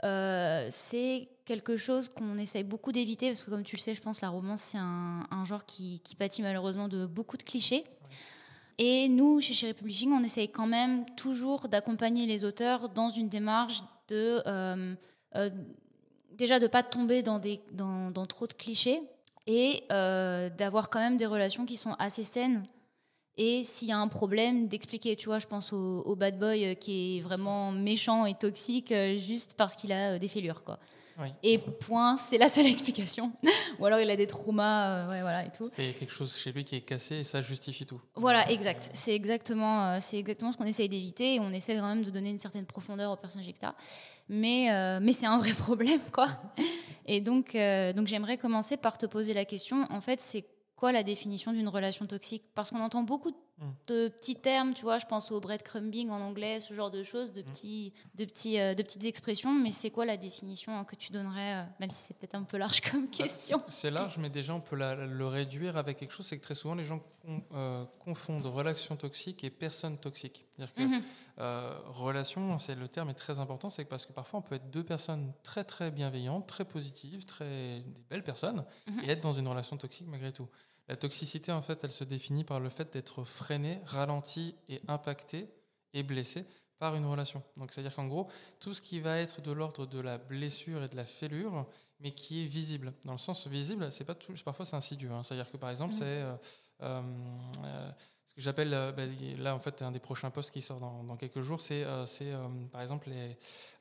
euh, 0.06 0.68
c'est 0.70 1.28
quelque 1.44 1.76
chose 1.76 2.08
qu'on 2.08 2.38
essaye 2.38 2.64
beaucoup 2.64 2.94
d'éviter, 2.94 3.28
parce 3.28 3.44
que 3.44 3.50
comme 3.50 3.64
tu 3.64 3.76
le 3.76 3.82
sais, 3.82 3.94
je 3.94 4.02
pense 4.02 4.22
la 4.22 4.30
romance, 4.30 4.62
c'est 4.62 4.78
un, 4.78 5.44
genre 5.44 5.66
qui, 5.66 6.00
qui 6.06 6.16
pâtit 6.16 6.42
malheureusement 6.42 6.88
de 6.88 7.06
beaucoup 7.06 7.36
de 7.36 7.44
clichés. 7.44 7.84
Et 8.78 9.10
nous, 9.10 9.42
chez 9.42 9.54
Chéri 9.54 9.74
Publishing, 9.74 10.14
on 10.14 10.24
essaye 10.24 10.48
quand 10.48 10.68
même 10.68 11.06
toujours 11.18 11.68
d'accompagner 11.68 12.26
les 12.26 12.46
auteurs 12.46 12.88
dans 12.88 13.10
une 13.10 13.28
démarche 13.28 13.84
de... 14.08 14.42
euh, 14.48 14.96
euh, 15.36 15.50
déjà 16.32 16.62
de 16.62 16.68
pas 16.68 16.82
tomber 16.82 17.24
dans, 17.24 17.40
des, 17.40 17.60
dans, 17.74 18.26
trop 18.26 18.48
de 18.48 18.54
clichés 18.54 19.02
et 19.48 19.84
d'avoir 19.90 20.90
quand 20.90 21.00
même 21.00 21.18
des 21.18 21.26
relations 21.26 21.66
qui 21.66 21.76
sont 21.76 21.94
assez 22.00 22.24
saines 22.24 22.66
et 23.38 23.64
s'il 23.64 23.88
y 23.88 23.92
a 23.92 23.98
un 23.98 24.08
problème, 24.08 24.68
d'expliquer. 24.68 25.16
Tu 25.16 25.26
vois, 25.26 25.40
je 25.40 25.48
pense 25.48 25.74
au, 25.74 26.02
au 26.06 26.16
bad 26.16 26.38
boy 26.38 26.66
euh, 26.66 26.74
qui 26.76 27.18
est 27.18 27.22
vraiment 27.22 27.72
méchant 27.72 28.26
et 28.26 28.36
toxique 28.36 28.92
euh, 28.92 29.18
juste 29.18 29.56
parce 29.56 29.76
qu'il 29.76 29.92
a 29.92 30.14
euh, 30.14 30.20
des 30.20 30.28
fêlures, 30.28 30.64
quoi. 30.64 30.80
Oui. 31.20 31.28
Et 31.44 31.58
point, 31.58 32.18
c'est 32.18 32.38
la 32.38 32.48
seule 32.48 32.66
explication. 32.68 33.32
Ou 33.80 33.86
alors 33.86 34.00
il 34.00 34.10
a 34.10 34.16
des 34.16 34.28
traumas, 34.28 34.90
euh, 34.90 35.10
ouais, 35.10 35.22
voilà, 35.22 35.46
et 35.46 35.52
tout. 35.52 35.70
Il 35.78 35.86
y 35.86 35.90
a 35.90 35.94
quelque 35.94 36.12
chose 36.12 36.36
chez 36.36 36.52
lui 36.52 36.64
qui 36.64 36.76
est 36.76 36.82
cassé 36.82 37.18
et 37.18 37.24
ça 37.24 37.42
justifie 37.42 37.86
tout. 37.86 38.02
Voilà, 38.16 38.50
exact. 38.50 38.90
C'est 38.94 39.14
exactement, 39.14 39.86
euh, 39.86 39.98
c'est 40.00 40.18
exactement 40.18 40.52
ce 40.52 40.58
qu'on 40.58 40.66
essaye 40.66 40.90
d'éviter 40.90 41.36
et 41.36 41.40
on 41.40 41.52
essaie 41.52 41.76
quand 41.76 41.88
même 41.88 42.04
de 42.04 42.10
donner 42.10 42.30
une 42.30 42.40
certaine 42.40 42.66
profondeur 42.66 43.12
au 43.12 43.16
personnage, 43.16 43.48
etc. 43.48 43.72
Mais, 44.30 44.72
euh, 44.72 45.00
mais 45.02 45.12
c'est 45.12 45.26
un 45.26 45.38
vrai 45.38 45.54
problème, 45.58 46.02
quoi. 46.12 46.30
Et 47.06 47.20
donc, 47.20 47.58
donc 47.96 48.08
j'aimerais 48.08 48.38
commencer 48.38 48.78
par 48.78 48.98
te 48.98 49.06
poser 49.06 49.34
la 49.34 49.44
question. 49.44 49.86
En 49.90 50.00
fait, 50.00 50.22
c'est 50.22 50.46
quoi 50.84 50.92
la 50.92 51.04
définition 51.04 51.54
d'une 51.54 51.70
relation 51.70 52.06
toxique? 52.08 52.44
Parce 52.56 52.70
qu'on 52.72 52.82
entend 52.82 53.04
beaucoup 53.04 53.32
Mm. 53.60 53.70
de 53.88 54.08
petits 54.10 54.36
termes, 54.36 54.74
tu 54.74 54.82
vois, 54.82 54.98
je 54.98 55.06
pense 55.06 55.32
au 55.32 55.40
breadcrumbing 55.40 56.10
en 56.10 56.20
anglais, 56.20 56.60
ce 56.60 56.74
genre 56.74 56.90
de 56.92 57.04
choses, 57.04 57.32
de, 57.32 57.44
petits, 57.44 57.94
de, 58.16 58.26
petits, 58.26 58.60
euh, 58.60 58.74
de 58.74 58.82
petites 58.84 59.06
expressions. 59.06 59.54
Mais 59.54 59.70
c'est 59.72 59.92
quoi 59.92 60.06
la 60.06 60.18
définition 60.18 60.84
que 60.84 60.96
tu 60.98 61.12
donnerais, 61.14 61.54
euh, 61.54 61.64
même 61.80 61.90
si 61.92 62.02
c'est 62.08 62.16
peut-être 62.18 62.34
un 62.36 62.44
peu 62.44 62.58
large 62.58 62.82
comme 62.98 63.10
question? 63.10 63.60
Bah, 63.60 63.66
C'est- 63.70 63.82
C'est 63.84 63.92
large, 63.92 64.18
mais 64.18 64.30
déjà 64.32 64.56
on 64.56 64.60
peut 64.60 64.76
la- 64.76 64.96
le 64.96 65.28
réduire 65.28 65.78
avec 65.78 65.98
quelque 66.00 66.12
chose, 66.12 66.26
c'est 66.26 66.38
que 66.40 66.44
très 66.44 66.56
souvent 66.56 66.74
les 66.76 66.84
gens 66.84 67.00
con- 67.22 67.44
euh, 67.54 67.86
confondent 68.00 68.46
relation 68.48 68.98
toxique 68.98 69.44
et 69.46 69.52
personne 69.52 69.98
toxique. 70.00 70.46
C'est-à-dire 70.52 70.74
que 70.76 70.82
Mhm. 70.82 71.04
relation, 71.94 72.58
c'est 72.60 72.76
le 72.76 72.88
terme 72.88 73.10
est 73.12 73.14
très 73.14 73.38
important, 73.40 73.70
c'est 73.70 73.86
parce 73.86 74.06
que 74.08 74.14
parfois 74.14 74.40
on 74.40 74.44
peut 74.44 74.56
être 74.56 74.70
deux 74.72 74.84
personnes 74.84 75.32
très 75.44 75.64
très 75.64 75.92
bienveillantes, 75.92 76.48
très 76.48 76.66
positives, 76.66 77.24
très 77.26 77.82
des 77.82 78.04
belles 78.10 78.24
personnes, 78.24 78.66
Mhm. 78.88 79.00
et 79.04 79.10
être 79.12 79.22
dans 79.22 79.34
une 79.34 79.48
relation 79.48 79.78
toxique 79.78 80.08
malgré 80.08 80.32
tout. 80.34 80.48
La 80.94 80.98
toxicité, 80.98 81.52
en 81.52 81.64
fait, 81.64 81.84
elle 81.84 81.92
se 81.92 82.04
définit 82.04 82.44
par 82.44 82.60
le 82.60 82.70
fait 82.70 82.94
d'être 82.94 83.24
freiné, 83.24 83.80
ralenti 83.84 84.54
et 84.70 84.80
impacté 84.88 85.50
et 85.96 86.04
blessé 86.04 86.46
par 86.78 86.94
une 86.94 87.08
relation. 87.08 87.42
Donc, 87.58 87.72
c'est-à-dire 87.72 87.96
qu'en 87.96 88.06
gros, 88.06 88.28
tout 88.60 88.76
ce 88.76 88.82
qui 88.84 89.00
va 89.00 89.18
être 89.18 89.42
de 89.42 89.52
l'ordre 89.52 89.88
de 89.88 90.00
la 90.00 90.20
blessure 90.20 90.84
et 90.84 90.88
de 90.90 90.96
la 90.96 91.06
fêlure, 91.06 91.66
mais 92.00 92.12
qui 92.12 92.44
est 92.44 92.46
visible. 92.46 92.94
Dans 93.06 93.14
le 93.14 93.18
sens 93.18 93.48
visible, 93.48 93.92
c'est 93.92 94.04
pas 94.04 94.14
tout, 94.14 94.36
parfois 94.46 94.66
c'est 94.68 94.76
insidieux. 94.76 95.10
hein. 95.10 95.24
C'est-à-dire 95.24 95.50
que 95.50 95.58
par 95.58 95.72
exemple, 95.72 95.94
Mhm. 95.96 95.98
c'est 96.00 96.06
euh, 96.22 96.36
euh, 96.84 97.02
euh, 97.64 97.92
ce 98.28 98.36
que 98.36 98.42
j'appelle, 98.42 98.70
bah, 98.96 99.04
là 99.40 99.56
en 99.56 99.60
fait, 99.60 99.82
un 99.82 99.92
des 99.92 100.00
prochains 100.00 100.30
posts 100.30 100.52
qui 100.52 100.62
sort 100.62 100.80
dans, 100.80 101.04
dans 101.04 101.18
quelques 101.18 101.42
jours, 101.42 101.60
c'est 101.60 101.84
euh, 101.86 102.06
euh, 102.22 102.48
par 102.72 102.82
exemple 102.84 103.10
les, 103.10 103.36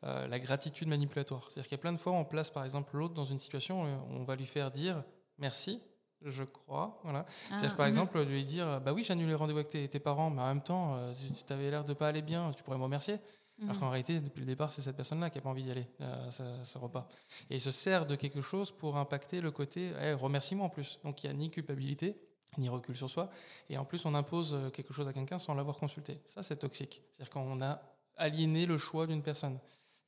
euh, 0.04 0.26
la 0.28 0.40
gratitude 0.40 0.88
manipulatoire. 0.88 1.42
C'est-à-dire 1.50 1.64
qu'il 1.68 1.76
y 1.76 1.80
a 1.80 1.82
plein 1.82 1.92
de 1.92 1.98
fois, 1.98 2.12
on 2.14 2.24
place 2.24 2.50
par 2.50 2.64
exemple 2.64 2.96
l'autre 2.96 3.12
dans 3.12 3.24
une 3.24 3.38
situation, 3.38 3.84
euh, 3.86 3.96
on 4.08 4.24
va 4.24 4.34
lui 4.34 4.46
faire 4.46 4.70
dire 4.70 5.04
merci. 5.36 5.82
Je 6.24 6.44
crois, 6.44 7.00
voilà. 7.02 7.26
C'est-à-dire 7.48 7.70
Ah, 7.72 7.76
par 7.76 7.86
mhm. 7.86 7.92
exemple 7.92 8.22
lui 8.22 8.44
dire, 8.44 8.80
bah 8.80 8.92
oui, 8.92 9.04
j'annule 9.04 9.28
les 9.28 9.34
rendez-vous 9.34 9.58
avec 9.58 9.70
tes, 9.70 9.88
tes 9.88 10.00
parents, 10.00 10.30
mais 10.30 10.42
en 10.42 10.46
même 10.46 10.62
temps, 10.62 10.96
euh, 10.96 11.12
tu, 11.46 11.52
avais 11.52 11.70
l'air 11.70 11.84
de 11.84 11.94
pas 11.94 12.08
aller 12.08 12.22
bien, 12.22 12.50
tu 12.52 12.62
pourrais 12.62 12.78
me 12.78 12.84
remercier. 12.84 13.18
Mhm. 13.58 13.68
Alors 13.68 13.80
qu'en 13.80 13.90
réalité, 13.90 14.20
depuis 14.20 14.40
le 14.40 14.46
départ, 14.46 14.72
c'est 14.72 14.82
cette 14.82 14.96
personne-là 14.96 15.30
qui 15.30 15.38
n'a 15.38 15.42
pas 15.42 15.50
envie 15.50 15.62
d'y 15.64 15.70
aller, 15.70 15.86
euh, 16.00 16.30
ce, 16.30 16.42
ce 16.62 16.78
repas. 16.78 17.08
Et 17.50 17.56
il 17.56 17.60
se 17.60 17.70
sert 17.70 18.06
de 18.06 18.16
quelque 18.16 18.40
chose 18.40 18.72
pour 18.72 18.96
impacter 18.96 19.40
le 19.40 19.50
côté 19.50 19.92
eh, 20.00 20.12
remerciement 20.12 20.64
en 20.64 20.68
plus. 20.68 20.98
Donc 21.04 21.22
il 21.22 21.30
n'y 21.30 21.34
a 21.34 21.38
ni 21.38 21.50
culpabilité, 21.50 22.14
ni 22.58 22.68
recul 22.68 22.96
sur 22.96 23.08
soi. 23.08 23.30
Et 23.68 23.78
en 23.78 23.84
plus, 23.84 24.04
on 24.04 24.14
impose 24.14 24.54
euh, 24.54 24.70
quelque 24.70 24.92
chose 24.92 25.08
à 25.08 25.12
quelqu'un 25.12 25.38
sans 25.38 25.54
l'avoir 25.54 25.76
consulté. 25.76 26.20
Ça, 26.24 26.42
c'est 26.42 26.56
toxique. 26.56 27.02
C'est-à-dire 27.12 27.30
qu'on 27.30 27.60
a 27.60 27.80
aliéné 28.16 28.66
le 28.66 28.78
choix 28.78 29.06
d'une 29.06 29.22
personne. 29.22 29.58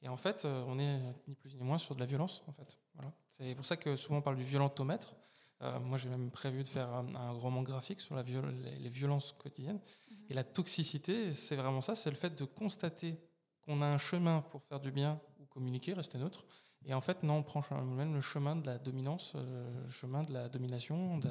Et 0.03 0.09
en 0.09 0.17
fait, 0.17 0.45
euh, 0.45 0.65
on 0.67 0.79
est 0.79 1.01
ni 1.27 1.35
plus 1.35 1.55
ni 1.55 1.65
moins 1.65 1.79
sur 1.79 1.95
de 1.95 2.01
la 2.01 2.07
violence. 2.07 2.43
En 2.47 2.53
fait. 2.53 2.79
Voilà. 2.95 3.13
C'est 3.31 3.55
pour 3.55 3.65
ça 3.65 3.77
que 3.77 3.97
souvent 3.97 4.19
on 4.19 4.23
parle 4.23 4.37
du 4.37 4.45
violentomètre. 4.45 5.15
Euh, 5.63 5.79
moi, 5.81 5.99
j'ai 5.99 6.09
même 6.09 6.31
prévu 6.31 6.63
de 6.63 6.69
faire 6.69 6.89
un, 6.93 7.15
un 7.15 7.31
roman 7.31 7.63
graphique 7.63 8.01
sur 8.01 8.15
la 8.15 8.23
viol- 8.23 8.55
les, 8.63 8.77
les 8.77 8.89
violences 8.91 9.33
quotidiennes. 9.33 9.81
Et 10.29 10.35
la 10.35 10.45
toxicité, 10.45 11.35
c'est 11.35 11.57
vraiment 11.57 11.81
ça, 11.81 11.95
c'est 11.95 12.11
le 12.11 12.17
fait 12.17 12.35
de 12.35 12.45
constater 12.45 13.17
qu'on 13.63 13.81
a 13.83 13.87
un 13.87 13.99
chemin 13.99 14.43
pour 14.43 14.63
faire 14.65 14.81
du 14.81 14.91
bien 14.91 15.21
ou 15.41 15.45
communiquer, 15.47 15.93
rester 15.93 16.19
neutre. 16.19 16.45
Et 16.87 16.93
en 16.93 17.01
fait, 17.01 17.23
non, 17.23 17.37
on 17.37 17.43
prend 17.43 17.63
même 17.83 18.15
le 18.15 18.21
chemin 18.21 18.57
de 18.57 18.67
la 18.67 18.79
dominance, 18.79 19.33
euh, 19.37 19.85
le 19.85 19.91
chemin 19.91 20.23
de 20.23 20.33
la 20.33 20.49
domination, 20.49 21.19
de, 21.19 21.31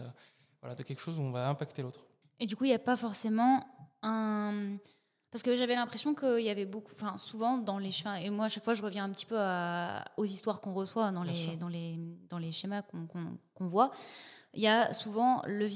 voilà, 0.61 0.73
de 0.75 0.83
quelque 0.83 0.99
chose 0.99 1.19
où 1.19 1.21
on 1.21 1.31
va 1.31 1.47
impacter 1.49 1.81
l'autre. 1.83 2.05
Et 2.39 2.47
du 2.47 2.55
coup, 2.55 2.63
il 2.65 2.69
n'y 2.69 2.73
a 2.73 2.79
pas 2.79 2.97
forcément 2.97 3.63
un. 4.01 4.77
Parce 5.33 5.41
que 5.41 5.55
j'avais 5.55 5.73
l'impression 5.73 6.13
qu'il 6.13 6.41
y 6.41 6.49
avait 6.49 6.65
beaucoup. 6.65 6.91
Enfin, 6.93 7.17
souvent, 7.17 7.57
dans 7.57 7.79
les 7.79 7.89
chemins. 7.91 8.15
Et 8.15 8.29
moi, 8.29 8.45
à 8.45 8.49
chaque 8.49 8.63
fois, 8.63 8.75
je 8.75 8.83
reviens 8.83 9.03
un 9.03 9.09
petit 9.09 9.25
peu 9.25 9.35
à- 9.37 10.05
aux 10.15 10.25
histoires 10.25 10.61
qu'on 10.61 10.73
reçoit 10.73 11.11
dans 11.11 11.23
les, 11.23 11.57
dans, 11.57 11.67
les, 11.69 11.97
dans 12.29 12.37
les 12.37 12.51
schémas 12.51 12.83
qu'on 12.83 13.07
qu'on 13.55 13.67
voit. 13.67 13.89
Il 14.53 14.61
y 14.61 14.67
a 14.67 14.93
souvent 14.93 15.41
le 15.47 15.67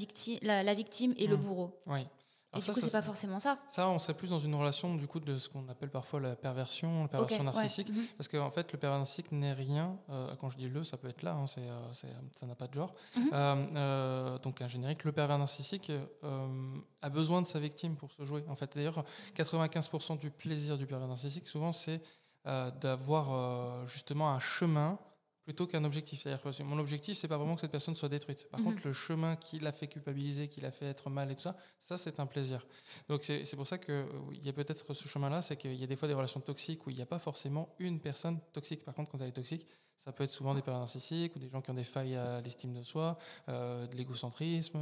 la, 0.42 0.62
la 0.62 0.74
victime 0.74 1.12
et 1.16 1.26
le 1.26 1.36
Mm. 1.36 1.40
bourreau. 1.42 1.80
Oui. 1.88 2.06
Et 2.50 2.54
Alors 2.54 2.60
du 2.62 2.66
ça, 2.66 2.72
coup, 2.72 2.80
ça, 2.80 2.86
c'est 2.86 2.92
pas 2.96 3.02
forcément 3.02 3.38
ça. 3.38 3.58
Ça, 3.68 3.88
on 3.90 3.98
serait 3.98 4.14
plus 4.14 4.30
dans 4.30 4.38
une 4.38 4.54
relation 4.54 4.94
du 4.94 5.06
coup 5.06 5.20
de 5.20 5.36
ce 5.36 5.50
qu'on 5.50 5.68
appelle 5.68 5.90
parfois 5.90 6.18
la 6.18 6.34
perversion, 6.34 7.02
la 7.02 7.08
perversion 7.08 7.42
narcissique. 7.42 7.90
Mhm. 7.90 8.06
Parce 8.16 8.26
qu'en 8.26 8.50
fait, 8.50 8.72
le 8.72 8.78
pervers 8.78 8.98
narcissique 8.98 9.30
n'est 9.32 9.52
rien. 9.52 9.98
euh, 10.08 10.34
quand 10.40 10.48
je 10.48 10.56
dis 10.56 10.66
le, 10.66 10.82
ça 10.82 10.96
peut 10.96 11.08
être 11.08 11.22
là, 11.22 11.34
hein, 11.34 11.46
c'est, 11.46 11.60
euh, 11.68 11.92
c'est- 11.92 12.08
ça 12.38 12.46
n'a 12.46 12.54
pas 12.54 12.66
de 12.66 12.72
genre. 12.72 12.94
Mhm. 13.16 13.30
Euh, 13.34 13.66
euh, 13.76 14.38
donc, 14.38 14.62
un 14.62 14.68
générique, 14.68 15.04
le 15.04 15.12
pervers 15.12 15.36
narcissique 15.38 15.92
a 17.02 17.08
besoin 17.10 17.42
de 17.42 17.46
sa 17.46 17.60
victime 17.60 17.96
pour 17.96 18.10
se 18.12 18.24
jouer. 18.24 18.42
En 18.48 18.54
fait, 18.54 18.74
d'ailleurs, 18.74 19.04
95% 19.34 20.16
du 20.16 20.30
plaisir 20.30 20.78
du 20.78 20.86
pervers 20.86 21.08
narcissique, 21.08 21.46
souvent, 21.46 21.72
c'est 21.72 22.00
d'avoir 22.80 23.86
justement 23.86 24.30
un 24.30 24.40
chemin 24.40 24.98
plutôt 25.48 25.66
qu'un 25.66 25.82
objectif. 25.84 26.20
C'est-à-dire 26.20 26.42
que 26.42 26.62
mon 26.62 26.78
objectif, 26.78 27.16
c'est 27.16 27.26
pas 27.26 27.38
vraiment 27.38 27.54
que 27.54 27.62
cette 27.62 27.70
personne 27.70 27.96
soit 27.96 28.10
détruite. 28.10 28.46
Par 28.50 28.60
Mhm. 28.60 28.66
contre, 28.66 28.80
le 28.86 28.92
chemin 28.92 29.34
qui 29.34 29.58
l'a 29.58 29.72
fait 29.72 29.86
culpabiliser, 29.88 30.48
qui 30.48 30.60
l'a 30.60 30.70
fait 30.70 30.84
être 30.84 31.08
mal 31.08 31.30
et 31.30 31.34
tout 31.34 31.40
ça, 31.40 31.56
ça, 31.80 31.96
c'est 31.96 32.20
un 32.20 32.26
plaisir. 32.26 32.66
Donc 33.08 33.24
c'est 33.24 33.56
pour 33.56 33.66
ça 33.66 33.78
qu'il 33.78 34.04
y 34.44 34.48
a 34.50 34.52
peut-être 34.52 34.92
ce 34.92 35.08
chemin-là, 35.08 35.40
c'est 35.40 35.56
qu'il 35.56 35.72
y 35.74 35.82
a 35.82 35.86
des 35.86 35.96
fois 35.96 36.06
des 36.06 36.12
relations 36.12 36.40
toxiques 36.40 36.86
où 36.86 36.90
il 36.90 36.96
n'y 36.96 37.02
a 37.02 37.06
pas 37.06 37.18
forcément 37.18 37.74
une 37.78 37.98
personne 37.98 38.38
toxique. 38.52 38.84
Par 38.84 38.94
contre, 38.94 39.10
quand 39.10 39.18
elle 39.22 39.28
est 39.30 39.32
toxique, 39.32 39.66
ça 39.96 40.12
peut 40.12 40.22
être 40.24 40.30
souvent 40.30 40.54
des 40.54 40.60
pervers 40.60 40.80
narcissiques 40.80 41.34
ou 41.34 41.38
des 41.38 41.48
gens 41.48 41.62
qui 41.62 41.70
ont 41.70 41.74
des 41.74 41.82
failles 41.82 42.14
à 42.16 42.42
l'estime 42.42 42.74
de 42.74 42.82
soi, 42.82 43.16
euh, 43.48 43.86
de 43.86 43.96
l'égocentrisme, 43.96 44.78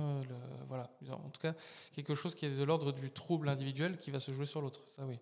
voilà. 0.66 0.90
En 1.12 1.30
tout 1.30 1.40
cas, 1.40 1.54
quelque 1.92 2.16
chose 2.16 2.34
qui 2.34 2.44
est 2.44 2.56
de 2.56 2.64
l'ordre 2.64 2.90
du 2.90 3.12
trouble 3.12 3.48
individuel 3.48 3.98
qui 3.98 4.10
va 4.10 4.18
se 4.18 4.32
jouer 4.32 4.46
sur 4.46 4.60
l'autre. 4.60 4.84
Ça, 4.88 5.06
oui. 5.06 5.20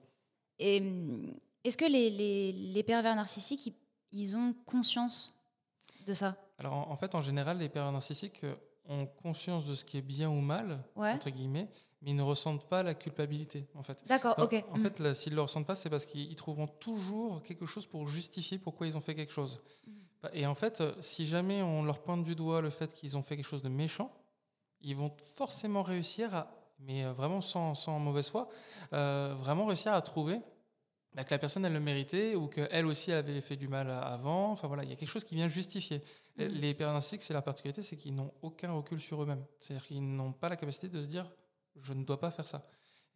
Et 0.59 0.81
hum, 0.81 1.35
est-ce 1.65 1.77
que 1.77 1.85
les, 1.85 2.09
les, 2.09 2.53
les 2.53 2.83
pervers 2.83 3.15
narcissiques, 3.15 3.67
ils, 3.67 3.75
ils 4.15 4.37
ont 4.37 4.55
conscience 4.65 5.35
de 6.07 6.15
ça 6.15 6.37
Alors 6.59 6.73
en, 6.75 6.91
en 6.91 6.97
fait, 6.97 7.15
en 7.15 7.21
général, 7.21 7.59
les 7.59 7.69
pervers 7.69 7.93
narcissiques 7.93 8.45
euh, 8.45 8.55
ont 8.89 9.07
conscience 9.07 9.67
de 9.67 9.75
ce 9.75 9.85
qui 9.85 9.99
est 9.99 10.03
bien 10.03 10.31
ou 10.31 10.41
mal, 10.41 10.83
Ouais. 10.97 11.13
entre 11.13 11.31
guillemets, 11.31 11.69
mais 12.01 12.11
ils 12.13 12.17
ne 12.17 12.23
ressentent 12.23 12.69
pas 12.69 12.83
la 12.83 12.95
culpabilité, 12.95 13.67
en 13.75 13.83
fait. 13.83 14.03
D'accord, 14.07 14.35
ok. 14.39 14.65
En 14.71 14.77
Mhm. 14.79 14.83
fait, 14.91 15.13
s'ils 15.15 15.33
ne 15.33 15.37
le 15.37 15.43
ressentent 15.43 15.67
pas, 15.67 15.75
c'est 15.75 15.91
parce 15.91 16.07
qu'ils 16.07 16.31
ils 16.31 16.37
trouveront 16.37 16.67
toujours 16.69 17.43
quelque 17.43 17.67
chose 17.67 17.87
pour 17.87 18.07
justifier 18.07 18.59
pourquoi 18.59 18.87
ils 18.87 18.97
ont 18.97 19.01
fait 19.01 19.15
quelque 19.15 19.33
chose. 19.33 19.63
Mhm. 19.87 19.95
Et 20.33 20.47
en 20.47 20.55
fait, 20.55 20.81
euh, 20.81 20.95
si 21.01 21.27
jamais 21.27 21.63
on 21.63 21.83
leur 21.83 22.03
pointe 22.03 22.23
du 22.23 22.35
doigt 22.37 22.61
le 22.61 22.71
fait 22.71 22.95
qu'ils 22.95 23.17
ont 23.17 23.23
fait 23.23 23.37
quelque 23.37 23.47
chose 23.47 23.63
de 23.63 23.69
méchant, 23.69 24.13
ils 24.81 24.95
vont 24.97 25.13
forcément 25.35 25.83
réussir 25.83 26.35
à, 26.35 26.47
mais 26.79 27.05
vraiment 27.05 27.41
sans, 27.41 27.75
sans 27.75 27.99
mauvaise 27.99 28.29
foi, 28.29 28.49
vraiment 28.93 29.65
réussir 29.67 29.95
à 29.95 30.03
trouver 30.03 30.41
bah, 31.15 31.25
que 31.25 31.31
la 31.31 31.39
personne 31.39 31.65
elle 31.65 31.73
le 31.73 31.81
méritait 31.81 32.35
ou 32.35 32.49
qu'elle 32.49 32.87
aussi 32.87 33.13
avait 33.13 33.41
fait 33.41 33.57
du 33.57 33.69
mal 33.69 33.91
avant. 33.91 34.51
Enfin 34.51 34.67
voilà, 34.67 34.83
il 34.83 34.91
y 34.91 34.93
a 34.93 34.97
quelque 34.97 35.09
chose 35.09 35.25
qui 35.25 35.35
vient 35.35 35.49
justifier. 35.49 35.99
Mmh. 36.37 36.43
Les 36.45 36.75
pervers 36.75 36.95
narcissiques, 36.95 37.23
c'est 37.23 37.35
la 37.35 37.43
particularité, 37.43 37.83
c'est 37.83 37.97
qu'ils 37.97 38.15
n'ont 38.15 38.33
aucun 38.43 38.73
recul 38.73 39.01
sur 39.01 39.23
eux-mêmes. 39.23 39.45
C'est-à-dire 39.61 39.87
qu'ils 39.87 40.03
n'ont 40.03 40.33
pas 40.33 40.49
la 40.49 40.57
capacité 40.57 40.89
de 40.89 41.01
se 41.01 41.07
dire 41.07 41.31
je 41.77 41.93
ne 41.93 42.05
dois 42.05 42.19
pas 42.19 42.31
faire 42.31 42.47
ça. 42.47 42.67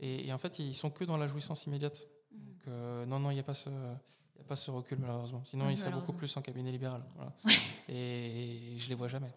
Et, 0.01 0.33
en 0.33 0.39
fait, 0.39 0.61
ils 0.61 0.75
sont 0.75 0.91
que 0.91 1.05
dans 1.05 1.17
la 1.17 1.27
jouissance 1.27 1.67
immédiate. 1.67 2.07
Mmh. 2.31 2.37
Donc 2.37 2.69
euh, 2.69 3.07
non, 3.07 3.19
non, 3.19 3.31
il 3.31 3.35
n'y 3.35 3.41
a 3.41 3.45
pas 3.45 3.55
ce 3.55 3.69
a 3.69 4.45
pas 4.47 4.57
ce 4.57 4.71
recul 4.71 4.99
malheureusement. 4.99 5.43
Sinon, 5.45 5.69
ils 5.69 5.77
seraient 5.77 5.91
beaucoup 5.91 6.13
plus 6.13 6.35
en 6.37 6.43
cabinet 6.43 6.71
libéral. 6.71 7.05
et, 7.89 8.75
je 8.77 8.85
je 8.85 8.89
les 8.89 8.95
vois 8.95 9.09
jamais. 9.09 9.33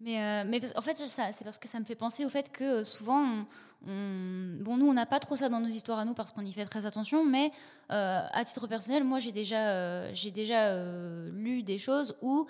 Mais, 0.00 0.18
euh, 0.18 0.44
mais 0.46 0.60
en 0.76 0.80
fait, 0.80 0.96
c'est 0.96 1.44
parce 1.44 1.58
que 1.58 1.68
ça 1.68 1.78
me 1.78 1.84
fait 1.84 1.94
penser 1.94 2.24
au 2.24 2.30
fait 2.30 2.50
que 2.50 2.64
euh, 2.64 2.84
souvent, 2.84 3.44
bon, 3.82 4.76
nous, 4.76 4.88
on 4.88 4.94
n'a 4.94 5.06
pas 5.06 5.20
trop 5.20 5.36
ça 5.36 5.48
dans 5.50 5.60
nos 5.60 5.68
histoires 5.68 5.98
à 5.98 6.04
nous 6.04 6.14
parce 6.14 6.32
qu'on 6.32 6.44
y 6.44 6.52
fait 6.52 6.64
très 6.64 6.86
attention, 6.86 7.24
mais 7.24 7.52
euh, 7.92 8.22
à 8.30 8.44
titre 8.44 8.66
personnel, 8.66 9.04
moi, 9.04 9.18
j'ai 9.18 9.32
déjà, 9.32 10.12
j'ai 10.12 10.30
déjà 10.30 10.74
lu 11.32 11.62
des 11.62 11.78
choses 11.78 12.16
où, 12.22 12.46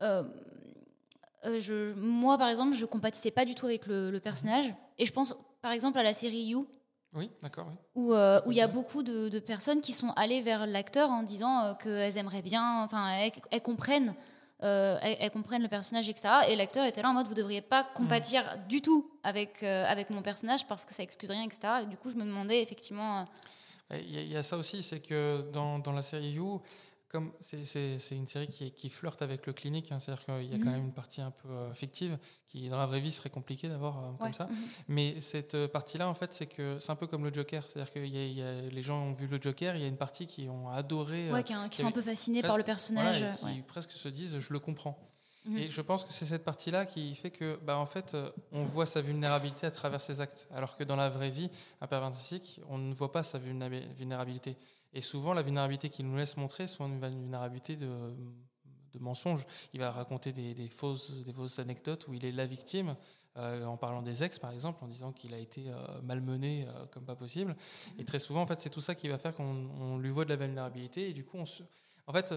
je, 0.00 1.92
moi, 1.94 2.38
par 2.38 2.48
exemple, 2.48 2.74
je 2.74 2.86
compatissais 2.86 3.32
pas 3.32 3.44
du 3.44 3.54
tout 3.56 3.66
avec 3.66 3.86
le, 3.86 4.18
personnage. 4.18 4.72
Et 4.98 5.06
je 5.06 5.12
pense, 5.12 5.34
par 5.62 5.72
exemple, 5.72 5.98
à 5.98 6.04
la 6.04 6.12
série 6.12 6.44
You. 6.44 6.68
Oui, 7.14 7.30
d'accord. 7.42 7.72
Où 7.94 8.12
il 8.50 8.56
y 8.56 8.60
a 8.60 8.68
beaucoup 8.68 9.02
de, 9.02 9.38
personnes 9.40 9.80
qui 9.80 9.92
sont 9.92 10.10
allées 10.10 10.40
vers 10.40 10.68
l'acteur 10.68 11.10
en 11.10 11.24
disant 11.24 11.74
qu'elles 11.82 12.16
aimeraient 12.16 12.42
bien, 12.42 12.84
enfin, 12.84 13.10
elles 13.50 13.62
comprennent 13.62 14.14
euh, 14.62 14.98
elles, 15.02 15.30
comprennent 15.30 15.62
le 15.62 15.68
personnage, 15.68 16.08
etc. 16.08 16.28
Et 16.48 16.56
l'acteur 16.56 16.86
était 16.86 17.02
là 17.02 17.10
en 17.10 17.12
mode, 17.12 17.28
vous 17.28 17.34
devriez 17.34 17.60
pas 17.60 17.84
compatir 17.84 18.56
du 18.68 18.80
tout 18.80 19.10
avec, 19.22 19.62
euh, 19.62 19.84
avec 19.86 20.08
mon 20.08 20.22
personnage 20.22 20.66
parce 20.66 20.86
que 20.86 20.94
ça 20.94 21.02
excuse 21.02 21.30
rien, 21.30 21.44
etc. 21.44 21.60
Et 21.82 21.86
du 21.86 21.96
coup, 21.96 22.08
je 22.08 22.16
me 22.16 22.24
demandais 22.24 22.62
effectivement... 22.62 23.26
Euh, 23.92 23.98
il 23.98 24.32
y, 24.32 24.36
a 24.36 24.42
ça 24.42 24.56
aussi, 24.56 24.82
c'est 24.82 25.00
que 25.00 25.48
dans, 25.52 25.78
dans, 25.78 25.92
la 25.92 26.02
série 26.02 26.30
You, 26.30 26.60
comme 27.08 27.32
c'est 27.40 28.16
une 28.16 28.26
série 28.26 28.48
qui, 28.48 28.72
qui, 28.72 28.90
flirte 28.90 29.22
avec 29.22 29.46
le 29.46 29.52
clinique, 29.52 29.92
hein, 29.92 30.00
c'est-à-dire 30.00 30.24
qu'il 30.24 30.50
y 30.50 30.54
a 30.54 30.58
quand 30.58 30.66
mhm. 30.66 30.72
même 30.72 30.84
une 30.86 30.92
partie 30.92 31.20
un 31.20 31.30
peu 31.30 31.48
euh, 31.48 31.72
fictive 31.72 32.18
qui, 32.48 32.68
dans 32.68 32.78
la 32.78 32.86
vraie 32.86 33.00
vie, 33.00 33.12
serait 33.12 33.30
compliquée 33.30 33.68
d'avoir 33.68 33.98
euh, 33.98 34.12
comme 34.18 34.34
ça. 34.34 34.46
Mhm. 34.46 34.56
Mais 34.88 35.20
cette 35.20 35.54
euh, 35.54 35.68
partie-là, 35.68 36.08
en 36.08 36.14
fait, 36.14 36.34
c'est 36.34 36.46
que 36.46 36.78
c'est 36.80 36.90
un 36.90 36.96
peu 36.96 37.06
comme 37.06 37.24
le 37.24 37.32
Joker, 37.32 37.64
c'est-à-dire 37.68 37.92
que 37.92 38.00
y 38.00 38.42
a, 38.42 38.62
les 38.62 38.82
gens 38.82 38.98
ont 38.98 39.12
vu 39.12 39.28
le 39.28 39.40
Joker, 39.40 39.76
il 39.76 39.82
y 39.82 39.84
a 39.84 39.88
une 39.88 39.96
partie 39.96 40.26
qui 40.26 40.48
ont 40.48 40.68
adoré, 40.68 41.30
qui, 41.70 41.76
sont 41.76 41.86
un 41.86 41.92
peu 41.92 42.02
fascinés 42.02 42.42
par 42.42 42.58
le 42.58 42.64
personnage, 42.64 43.24
qui 43.40 43.62
presque 43.62 43.92
se 43.92 44.08
disent, 44.08 44.38
je 44.38 44.52
le 44.52 44.58
comprends. 44.58 44.98
Mhm. 45.44 45.58
Et 45.58 45.70
je 45.70 45.80
pense 45.80 46.04
que 46.04 46.12
c'est 46.12 46.24
cette 46.24 46.44
partie-là 46.44 46.86
qui 46.86 47.14
fait 47.14 47.30
que, 47.30 47.56
bah, 47.62 47.78
en 47.78 47.86
fait, 47.86 48.16
on 48.50 48.64
voit 48.64 48.86
sa 48.86 49.00
vulnérabilité 49.00 49.64
à 49.64 49.70
travers 49.70 50.02
ses 50.02 50.20
actes, 50.20 50.48
alors 50.52 50.76
que 50.76 50.82
dans 50.82 50.96
la 50.96 51.08
vraie 51.08 51.30
vie, 51.30 51.50
un 51.80 51.86
pervers 51.86 52.10
narcissique, 52.10 52.60
on 52.68 52.78
ne 52.78 52.92
voit 52.92 53.12
pas 53.12 53.22
sa 53.22 53.38
vulnérabilité. 53.38 54.56
Et 54.96 55.02
souvent, 55.02 55.34
la 55.34 55.42
vulnérabilité 55.42 55.90
qu'il 55.90 56.06
nous 56.06 56.16
laisse 56.16 56.38
montrer, 56.38 56.66
c'est 56.66 56.82
une 56.82 56.98
vulnérabilité 56.98 57.76
de, 57.76 57.86
mensonges. 58.98 59.44
Il 59.74 59.80
va 59.80 59.90
raconter 59.90 60.32
des, 60.32 60.68
fausses, 60.68 61.12
anecdotes 61.58 62.08
où 62.08 62.14
il 62.14 62.24
est 62.24 62.32
la 62.32 62.46
victime, 62.46 62.96
euh, 63.36 63.66
en 63.66 63.76
parlant 63.76 64.00
des 64.00 64.24
ex, 64.24 64.38
par 64.38 64.52
exemple, 64.52 64.82
en 64.82 64.88
disant 64.88 65.12
qu'il 65.12 65.34
a 65.34 65.38
été 65.38 65.68
euh, 65.68 66.00
malmené 66.02 66.66
euh, 66.66 66.86
comme 66.86 67.04
pas 67.04 67.14
possible. 67.14 67.54
Et 67.98 68.06
très 68.06 68.18
souvent, 68.18 68.40
en 68.40 68.46
fait, 68.46 68.58
c'est 68.62 68.70
tout 68.70 68.80
ça 68.80 68.94
qui 68.94 69.08
va 69.08 69.18
faire 69.18 69.34
qu'on 69.34 69.98
lui 69.98 70.08
voit 70.08 70.24
de 70.24 70.30
la 70.30 70.36
vulnérabilité. 70.36 71.10
Et 71.10 71.12
du 71.12 71.26
coup, 71.26 71.36
en 71.38 72.12
fait, 72.14 72.34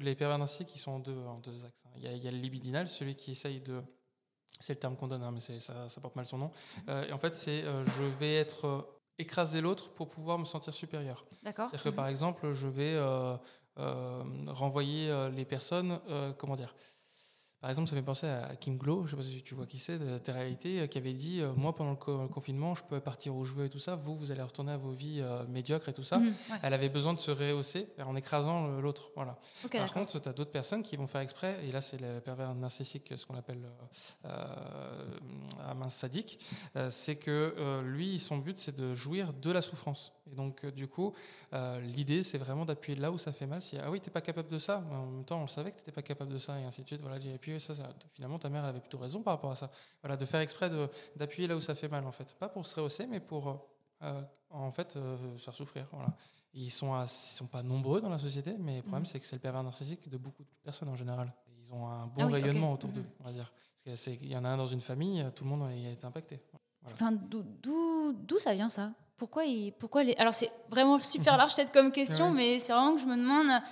les 0.00 0.16
pervers 0.16 0.38
narcissiques, 0.38 0.74
ils 0.74 0.80
sont 0.80 0.90
en 0.90 1.38
deux, 1.38 1.64
axes. 1.64 1.84
Hein. 1.86 1.90
Il, 1.98 2.16
y 2.18 2.26
a, 2.26 2.32
le 2.32 2.38
libidinal, 2.38 2.88
celui 2.88 3.14
qui 3.14 3.30
essaye 3.30 3.60
de... 3.60 3.80
C'est 4.58 4.74
le 4.74 4.80
terme 4.80 4.96
qu'on 4.96 5.06
donne, 5.06 5.22
hein, 5.22 5.30
mais 5.30 5.60
ça, 5.60 5.86
porte 6.00 6.16
mal 6.16 6.26
son 6.26 6.38
nom. 6.38 6.50
et 6.88 7.12
en 7.12 7.18
fait, 7.18 7.36
c'est 7.36 7.62
je 7.62 8.02
vais 8.02 8.34
être 8.34 8.86
écraser 9.22 9.60
l'autre 9.60 9.90
pour 9.92 10.08
pouvoir 10.08 10.38
me 10.38 10.44
sentir 10.44 10.72
supérieur. 10.74 11.24
D'accord. 11.42 11.68
C'est-à-dire 11.70 11.90
que 11.90 11.96
par 11.96 12.08
exemple, 12.08 12.52
je 12.52 12.68
vais 12.68 12.94
euh, 12.94 13.36
euh, 13.78 14.22
renvoyer 14.48 15.10
euh, 15.10 15.30
les 15.30 15.44
personnes, 15.44 15.98
comment 16.38 16.56
dire, 16.56 16.74
par 17.62 17.70
exemple, 17.70 17.88
ça 17.88 17.94
me 17.94 18.00
fait 18.00 18.04
penser 18.04 18.26
à 18.26 18.56
Kim 18.56 18.76
Glow, 18.76 19.06
je 19.06 19.14
ne 19.14 19.22
sais 19.22 19.28
pas 19.28 19.36
si 19.36 19.42
tu 19.44 19.54
vois 19.54 19.66
qui 19.66 19.78
c'est, 19.78 19.96
de 19.96 20.18
tes 20.18 20.32
réalités, 20.32 20.80
euh, 20.80 20.86
qui 20.88 20.98
avait 20.98 21.12
dit 21.12 21.40
euh, 21.40 21.52
Moi, 21.54 21.72
pendant 21.72 21.92
le, 21.92 22.26
confinement, 22.26 22.74
je 22.74 22.82
peux 22.82 22.98
partir 22.98 23.36
où 23.36 23.44
je 23.44 23.54
veux 23.54 23.66
et 23.66 23.70
tout 23.70 23.78
ça. 23.78 23.94
Vous, 23.94 24.16
vous 24.16 24.32
allez 24.32 24.42
retourner 24.42 24.72
à 24.72 24.76
vos 24.76 24.90
vies 24.90 25.20
euh, 25.20 25.46
médiocres 25.46 25.88
et 25.88 25.92
tout 25.92 26.02
ça. 26.02 26.18
Mhm, 26.18 26.34
Elle 26.60 26.74
avait 26.74 26.88
besoin 26.88 27.14
de 27.14 27.20
se 27.20 27.30
rehausser 27.30 27.86
en 28.04 28.16
écrasant 28.16 28.66
l'autre. 28.80 29.12
Voilà. 29.14 29.38
Par 29.70 29.92
contre, 29.92 30.20
tu 30.20 30.28
as 30.28 30.32
d'autres 30.32 30.50
personnes 30.50 30.82
qui 30.82 30.96
vont 30.96 31.06
faire 31.06 31.20
exprès, 31.20 31.56
et 31.62 31.70
là, 31.70 31.80
c'est 31.80 32.00
le 32.00 32.18
pervers 32.18 32.52
narcissique, 32.52 33.12
ce 33.14 33.24
qu'on 33.26 33.36
appelle 33.36 33.62
un 34.24 35.74
mince 35.74 35.94
sadique. 35.94 36.40
c'est 36.90 37.14
que 37.14 37.80
lui, 37.84 38.18
son 38.18 38.38
but, 38.38 38.58
c'est 38.58 38.74
de 38.74 38.92
jouir 38.92 39.32
de 39.32 39.52
la 39.52 39.62
souffrance. 39.62 40.12
Et 40.30 40.34
donc, 40.34 40.66
du 40.66 40.88
coup, 40.88 41.12
l'idée, 41.80 42.24
c'est 42.24 42.38
vraiment 42.38 42.64
d'appuyer 42.64 42.98
là 42.98 43.12
où 43.12 43.18
ça 43.18 43.30
fait 43.30 43.46
mal. 43.46 43.62
Si, 43.62 43.78
ah 43.78 43.88
oui, 43.88 44.00
tu 44.00 44.08
n'es 44.08 44.12
pas 44.12 44.20
capable 44.20 44.48
de 44.48 44.58
ça, 44.58 44.82
mais 44.88 44.96
en 44.96 45.06
même 45.06 45.24
temps, 45.24 45.40
on 45.40 45.46
savait 45.46 45.70
que 45.70 45.76
tu 45.76 45.82
n'étais 45.82 45.92
pas 45.92 46.02
capable 46.02 46.32
de 46.32 46.38
ça, 46.38 46.58
et 46.58 46.64
ainsi 46.64 46.82
de 46.82 46.88
suite. 46.88 47.02
Voilà, 47.02 47.18
et 47.18 47.38
puis 47.58 47.74
ça, 47.74 47.88
finalement, 48.14 48.38
ta 48.38 48.48
mère 48.48 48.64
avait 48.64 48.80
plutôt 48.80 48.98
raison 48.98 49.22
par 49.22 49.34
rapport 49.34 49.50
à 49.50 49.56
ça. 49.56 49.70
Voilà, 50.02 50.16
de 50.16 50.24
faire 50.24 50.40
exprès 50.40 50.70
d'appuyer 51.16 51.48
là 51.48 51.56
où 51.56 51.60
ça 51.60 51.74
fait 51.74 51.88
mal, 51.88 52.06
en 52.06 52.12
fait. 52.12 52.34
Pas 52.38 52.48
pour 52.48 52.66
se 52.66 52.78
rehausser, 52.78 53.06
mais 53.06 53.20
pour, 53.20 53.66
euh, 54.02 54.22
en 54.50 54.70
fait, 54.70 54.96
euh, 54.96 55.38
faire 55.38 55.54
souffrir. 55.54 55.86
Voilà. 55.92 56.08
Ils 56.54 56.70
sont, 56.70 57.00
ils 57.02 57.08
sont 57.08 57.46
pas 57.46 57.62
nombreux 57.62 58.00
dans 58.00 58.10
la 58.10 58.18
société, 58.18 58.54
mais 58.58 58.76
le 58.76 58.82
problème, 58.82 59.02
mhm. 59.02 59.06
c'est 59.06 59.20
que 59.20 59.26
c'est 59.26 59.36
le 59.36 59.40
pervers 59.40 59.62
narcissique 59.62 60.08
de 60.08 60.18
beaucoup 60.18 60.44
de 60.44 60.50
personnes 60.62 60.88
en 60.88 60.96
général. 60.96 61.32
Ils 61.60 61.72
ont 61.72 61.86
un 61.86 62.06
bon 62.06 62.24
ah 62.24 62.26
rayonnement 62.26 62.72
autour 62.72 62.90
d'eux, 62.90 63.00
mhm. 63.00 63.10
on 63.20 63.24
va 63.24 63.32
dire. 63.32 63.52
Parce 63.84 64.04
qu'il 64.04 64.28
y 64.28 64.36
en 64.36 64.44
a 64.44 64.48
un 64.48 64.56
dans 64.56 64.66
une 64.66 64.80
famille, 64.80 65.26
tout 65.34 65.44
le 65.44 65.50
monde 65.50 65.62
a 65.68 65.74
été 65.74 66.04
impacté. 66.06 66.40
Enfin, 66.84 67.12
d'où 67.12 68.38
ça 68.38 68.54
vient 68.54 68.68
ça? 68.68 68.92
Pourquoi, 69.16 69.44
il, 69.44 69.72
pourquoi 69.72 70.02
les... 70.02 70.14
Alors 70.14 70.34
c'est 70.34 70.50
vraiment 70.68 70.98
super 70.98 71.36
large 71.36 71.54
peut-être 71.54 71.72
comme 71.72 71.92
question, 72.00 72.32
mais 72.32 72.58
c'est 72.58 72.72
vraiment 72.72 72.94
que 72.96 73.00
je 73.00 73.06
me 73.06 73.16
demande 73.16 73.62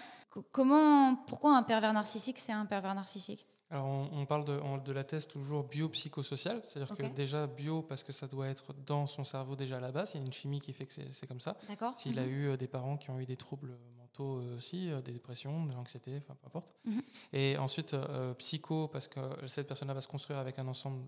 comment, 0.52 1.16
pourquoi 1.26 1.56
un 1.56 1.62
pervers 1.62 1.92
narcissique 1.92 2.38
c'est 2.38 2.52
un 2.52 2.66
pervers 2.66 2.94
narcissique? 2.94 3.46
Alors, 3.72 3.87
on, 3.87 4.26
parle 4.26 4.44
de, 4.44 4.84
de, 4.84 4.92
la 4.92 5.04
thèse 5.04 5.28
toujours 5.28 5.62
biopsychosociale, 5.62 6.60
c'est-à-dire 6.64 6.96
que 6.96 7.06
déjà 7.06 7.46
bio, 7.46 7.82
parce 7.82 8.02
que 8.02 8.10
ça 8.10 8.26
doit 8.26 8.49
être 8.49 8.75
dans 8.84 9.06
son 9.06 9.22
cerveau 9.22 9.54
déjà 9.54 9.76
à 9.76 9.80
la 9.80 9.92
base, 9.92 10.12
il 10.14 10.18
y 10.18 10.22
a 10.25 10.26
une 10.26 10.32
chimie 10.32 10.58
qui 10.58 10.72
fait 10.72 10.87
que 10.87 10.92
c'est 11.12 11.26
comme 11.28 11.40
ça. 11.40 11.56
S'il 11.96 12.18
a 12.18 12.25
mhm. 12.25 12.30
eu 12.30 12.49
euh, 12.49 12.56
des 12.56 12.66
parents 12.66 12.96
qui 12.96 13.10
ont 13.10 13.20
eu 13.20 13.26
des 13.26 13.37
troubles 13.37 13.78
mentaux 13.96 14.40
euh, 14.40 14.56
aussi, 14.56 14.90
euh, 14.90 15.00
des 15.00 15.12
dépressions, 15.12 15.66
de 15.66 15.72
l'anxiété, 15.72 16.16
enfin 16.16 16.34
peu 16.34 16.49
importe. 16.49 16.75
Mhm. 16.84 17.00
Et 17.32 17.56
ensuite, 17.58 17.96
psycho, 18.38 18.88
parce 18.88 19.06
que 19.06 19.20
cette 19.46 19.68
personne-là 19.68 19.94
va 19.94 20.00
se 20.00 20.08
construire 20.08 20.40
avec 20.40 20.58
un 20.58 20.66
ensemble 20.66 21.06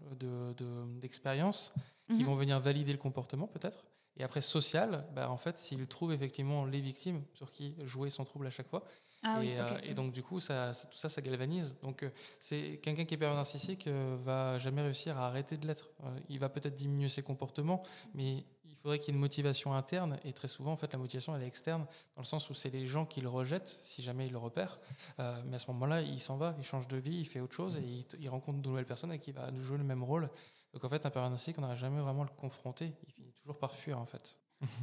d'expériences 1.01 1.73
de, 2.09 2.15
qui 2.15 2.21
mhm. 2.21 2.29
vont 2.29 2.37
venir 2.37 2.61
valider 2.61 2.93
le 2.93 2.99
comportement 2.99 3.49
peut-être. 3.49 3.85
Et 4.17 4.23
après, 4.23 4.41
social, 4.41 5.07
bah, 5.15 5.31
en 5.31 5.37
fait, 5.37 5.59
s'il 5.59 5.85
trouve 5.89 6.13
effectivement 6.13 6.65
les 6.65 6.81
victimes 6.81 7.25
sur 7.33 7.51
qui 7.51 7.75
jouer 7.85 8.11
son 8.11 8.25
trouble 8.25 8.47
à 8.47 8.51
chaque 8.51 8.69
fois, 8.69 8.85
ah 9.23 9.39
euh, 9.39 9.79
et, 9.85 9.95
donc, 9.95 10.13
du 10.13 10.23
coup, 10.23 10.41
ça, 10.41 10.73
tout 10.91 10.99
ça, 10.99 11.09
ça 11.09 11.23
galvanise. 11.23 11.77
Donc, 11.83 12.03
euh, 12.03 12.11
c'est 12.41 12.81
quelqu'un 12.83 13.05
qui 13.05 13.15
est 13.15 13.17
pervers 13.17 13.37
narcissique 13.37 13.87
euh, 13.87 14.17
va 14.25 14.59
jamais 14.59 14.83
réussir 14.83 15.17
à 15.17 15.29
arrêter 15.29 15.57
de 15.57 15.67
l'être. 15.67 15.91
il 16.29 16.41
va 16.41 16.49
peut-être 16.49 16.75
diminuer 16.75 17.09
ses 17.09 17.23
comportements, 17.23 17.83
mais 18.15 18.45
il 18.65 18.77
faudrait 18.83 18.99
qu'il 18.99 19.09
y 19.09 19.11
ait 19.13 19.15
une 19.15 19.21
motivation 19.21 19.75
interne. 19.75 20.19
Et 20.25 20.33
très 20.33 20.49
souvent, 20.49 20.73
en 20.73 20.77
fait, 20.77 20.93
la 20.93 20.99
motivation, 20.99 21.37
elle 21.37 21.43
est 21.45 21.47
externe, 21.47 21.87
dans 22.17 22.23
le 22.23 22.27
sens 22.27 22.51
où 22.51 22.55
c'est 22.55 22.71
les 22.71 22.87
gens 22.89 23.07
qui 23.07 23.21
le 23.21 23.29
rejettent, 23.29 23.79
si 23.85 24.03
jamais 24.03 24.27
ils 24.27 24.33
le 24.33 24.39
repèrent. 24.39 24.81
mais 25.19 25.55
à 25.55 25.59
ce 25.59 25.71
moment-là, 25.71 26.03
il 26.03 26.21
s'en 26.21 26.37
va, 26.37 26.57
il 26.59 26.65
change 26.65 26.89
de 26.89 26.97
vie, 26.97 27.15
il 27.15 27.27
fait 27.27 27.39
autre 27.39 27.55
chose, 27.55 27.77
et 27.77 27.83
il, 27.83 28.05
il 28.19 28.29
rencontre 28.29 28.61
de 28.61 28.69
nouvelles 28.69 28.87
personnes 28.87 29.13
et 29.13 29.21
qui 29.21 29.31
va 29.31 29.55
jouer 29.57 29.79
le 29.79 29.85
même 29.85 30.03
rôle. 30.03 30.29
Donc, 30.73 30.83
en 30.83 30.89
fait, 30.89 31.07
un 31.07 31.11
pervers 31.11 31.31
narcissique, 31.31 31.59
on 31.59 31.61
n'aurait 31.61 31.77
jamais 31.77 32.01
vraiment 32.01 32.25
le 32.25 32.31
confronter. 32.31 32.93
Il 33.07 33.13
finit 33.13 33.33
toujours 33.35 33.59
par 33.59 33.73
fuir, 33.73 34.01
en 34.01 34.07
fait. 34.07 34.37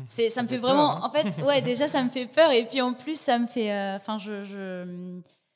C'est, 0.08 0.30
ça, 0.30 0.44
me 0.44 0.48
fait, 0.48 0.58
vraiment. 0.58 0.98
Hein. 0.98 1.02
En 1.04 1.12
fait, 1.12 1.42
ouais, 1.44 1.62
déjà, 1.62 1.88
ça 1.88 2.04
me 2.04 2.10
fait 2.10 2.26
peur. 2.26 2.52
Et 2.52 2.66
puis 2.66 2.82
en 2.82 2.94
plus, 2.94 3.20
ça 3.20 3.40
me 3.40 3.48
fait. 3.48 3.72
Euh, 3.72 3.96
enfin, 3.96 4.18
je, 4.18 4.44
je, 4.44 4.86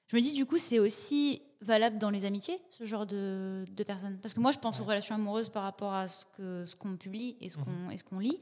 je, 0.08 0.16
me 0.16 0.22
dis, 0.22 0.34
du 0.34 0.46
coup, 0.46 0.58
c'est 0.58 0.80
aussi 0.80 1.42
valable 1.62 1.98
dans 1.98 2.10
les 2.10 2.26
amitiés, 2.26 2.60
ce 2.70 2.84
genre 2.84 3.06
de, 3.06 3.66
de 3.72 3.84
personnes? 3.84 4.18
Parce 4.22 4.34
que 4.34 4.40
moi, 4.40 4.52
je 4.52 4.60
pense 4.60 4.80
aux 4.80 4.84
relations 4.84 5.16
amoureuses 5.16 5.50
par 5.50 5.64
rapport 5.64 5.94
à 5.94 6.08
ce, 6.08 6.26
que, 6.38 6.66
ce 6.66 6.76
qu'on 6.76 6.98
publie 6.98 7.38
et 7.42 7.50
ce 7.50 7.58
qu'on, 7.58 7.72
mhm. 7.72 7.98
ce 7.98 8.04
qu'on 8.04 8.20
lit. 8.20 8.40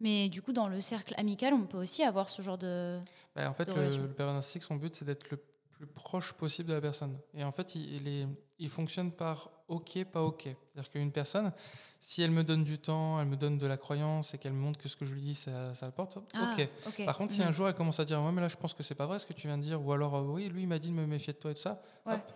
Mais 0.00 0.28
du 0.28 0.42
coup, 0.42 0.52
dans 0.52 0.68
le 0.68 0.80
cercle 0.80 1.14
amical, 1.16 1.54
on 1.54 1.66
peut 1.66 1.78
aussi 1.78 2.02
avoir 2.02 2.28
ce 2.28 2.42
genre 2.42 2.58
de. 2.58 2.98
Bah, 3.34 3.48
en 3.48 3.54
fait, 3.54 3.68
le, 3.68 3.88
le 3.88 4.08
père 4.08 4.32
narcissique, 4.32 4.62
son 4.62 4.76
but, 4.76 4.94
c'est 4.94 5.04
d'être 5.04 5.30
le 5.30 5.38
plus 5.72 5.86
proche 5.86 6.32
possible 6.34 6.68
de 6.68 6.74
la 6.74 6.80
personne. 6.80 7.18
Et 7.34 7.44
en 7.44 7.52
fait, 7.52 7.74
il, 7.74 7.94
il, 7.94 8.08
est, 8.08 8.26
il 8.60 8.70
fonctionne 8.70 9.10
par 9.10 9.50
OK, 9.68 10.04
pas 10.04 10.22
OK. 10.22 10.42
C'est-à-dire 10.44 10.90
qu'une 10.90 11.12
personne 11.12 11.52
si 12.02 12.22
elle 12.22 12.30
me 12.30 12.42
donne 12.42 12.64
du 12.64 12.78
temps, 12.78 13.18
elle 13.20 13.26
me 13.26 13.36
donne 13.36 13.58
de 13.58 13.66
la 13.66 13.76
croyance 13.76 14.32
et 14.32 14.38
qu'elle 14.38 14.54
me 14.54 14.58
montre 14.58 14.80
que 14.80 14.88
ce 14.88 14.96
que 14.96 15.04
je 15.04 15.14
lui 15.14 15.20
dis, 15.20 15.34
ça, 15.34 15.74
ça 15.74 15.84
le 15.84 15.92
porte, 15.92 16.16
ah, 16.34 16.54
ok. 16.86 17.04
Par 17.04 17.18
contre, 17.18 17.32
si 17.32 17.42
un 17.42 17.46
mhm. 17.46 17.52
jour 17.52 17.68
elle 17.68 17.74
commence 17.74 18.00
à 18.00 18.06
dire, 18.06 18.20
ouais, 18.22 18.32
mais 18.32 18.40
là, 18.40 18.48
je 18.48 18.56
pense 18.56 18.72
que 18.72 18.82
c'est 18.82 18.94
pas 18.94 19.04
vrai 19.04 19.18
ce 19.18 19.26
que 19.26 19.34
tu 19.34 19.46
viens 19.46 19.58
de 19.58 19.62
dire, 19.62 19.84
ou 19.84 19.92
alors, 19.92 20.16
euh, 20.16 20.22
oui, 20.22 20.48
lui, 20.48 20.62
il 20.62 20.66
m'a 20.68 20.78
dit 20.78 20.88
de 20.88 20.94
me 20.94 21.06
méfier 21.06 21.34
de 21.34 21.38
toi 21.38 21.50
et 21.50 21.54
tout 21.54 21.60
ça, 21.60 21.80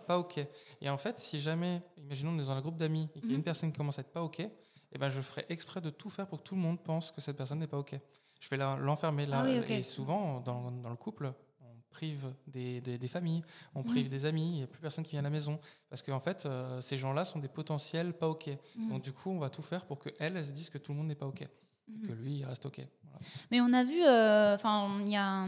pas 0.07 0.19
ok. 0.19 0.39
Et 0.81 0.89
en 0.89 0.97
fait, 0.97 1.17
si 1.17 1.39
jamais, 1.39 1.81
imaginons, 1.97 2.31
on 2.31 2.35
est 2.35 2.45
dans 2.45 2.51
un 2.51 2.61
groupe 2.61 2.77
d'amis 2.77 3.09
et 3.15 3.19
qu'il 3.19 3.29
y 3.29 3.33
a 3.33 3.35
une 3.35 3.39
mhm. 3.39 3.43
personne 3.43 3.71
qui 3.71 3.77
commence 3.77 3.97
à 3.97 4.01
être 4.01 4.11
pas 4.11 4.21
ok, 4.21 4.39
eh 4.39 4.97
ben, 4.99 5.09
je 5.09 5.19
ferai 5.19 5.45
exprès 5.49 5.81
de 5.81 5.89
tout 5.89 6.11
faire 6.11 6.27
pour 6.27 6.43
que 6.43 6.43
tout 6.43 6.55
le 6.55 6.61
monde 6.61 6.79
pense 6.81 7.11
que 7.11 7.19
cette 7.19 7.35
personne 7.35 7.59
n'est 7.59 7.67
pas 7.67 7.79
ok. 7.79 7.99
Je 8.39 8.49
vais 8.49 8.57
l'enfermer 8.57 9.25
là. 9.25 9.45
Ah 9.45 9.49
et 9.49 9.81
souvent, 9.81 10.41
dans, 10.41 10.69
dans, 10.69 10.89
le 10.89 10.95
couple, 10.95 11.33
prive 11.95 12.25
des, 12.47 12.81
des- 12.81 12.97
des 12.97 13.07
familles, 13.07 13.41
on 13.73 13.83
prive 13.83 14.05
Mhm. 14.05 14.09
des 14.09 14.25
amis, 14.25 14.47
il 14.51 14.57
n'y 14.57 14.63
a 14.63 14.67
plus 14.67 14.81
personne 14.81 15.03
qui 15.05 15.11
vient 15.11 15.21
à 15.21 15.29
la 15.31 15.35
maison. 15.39 15.59
Parce 15.89 16.01
qu'en 16.03 16.19
fait, 16.19 16.45
euh, 16.45 16.81
ces 16.81 16.97
gens-là 16.97 17.23
sont 17.25 17.39
des 17.39 17.47
potentiels 17.47 18.11
pas 18.13 18.27
OK. 18.27 18.47
Mhm. 18.75 18.89
Donc 18.89 19.01
du 19.01 19.11
coup, 19.13 19.29
on 19.31 19.39
va 19.39 19.49
tout 19.49 19.61
faire 19.61 19.85
pour 19.85 19.99
qu'elle, 19.99 20.15
elle 20.37 20.43
se 20.45 20.51
dise 20.51 20.69
que 20.69 20.77
tout 20.77 20.91
le 20.91 20.97
monde 20.97 21.07
n'est 21.07 21.15
pas 21.23 21.25
OK. 21.27 21.43
Mhm. 21.87 22.07
Que 22.07 22.13
lui, 22.13 22.33
il 22.39 22.45
reste 22.45 22.65
OK. 22.65 22.79
Voilà. 23.03 23.19
Mais 23.51 23.61
on 23.61 23.71
a 23.73 23.83
vu, 23.83 24.03
euh, 24.03 24.55
enfin, 24.55 24.89
il 25.05 25.11
y 25.11 25.15
a, 25.15 25.47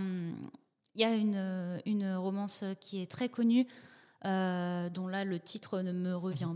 y 0.95 1.03
a 1.03 1.13
une, 1.15 1.81
une 1.85 2.15
romance 2.15 2.63
qui 2.79 3.01
est 3.01 3.11
très 3.11 3.27
connue, 3.29 3.67
euh, 4.25 4.89
dont 4.89 5.07
là 5.07 5.25
le 5.25 5.39
titre 5.39 5.81
ne 5.81 5.91
me 5.91 6.15
revient 6.15 6.55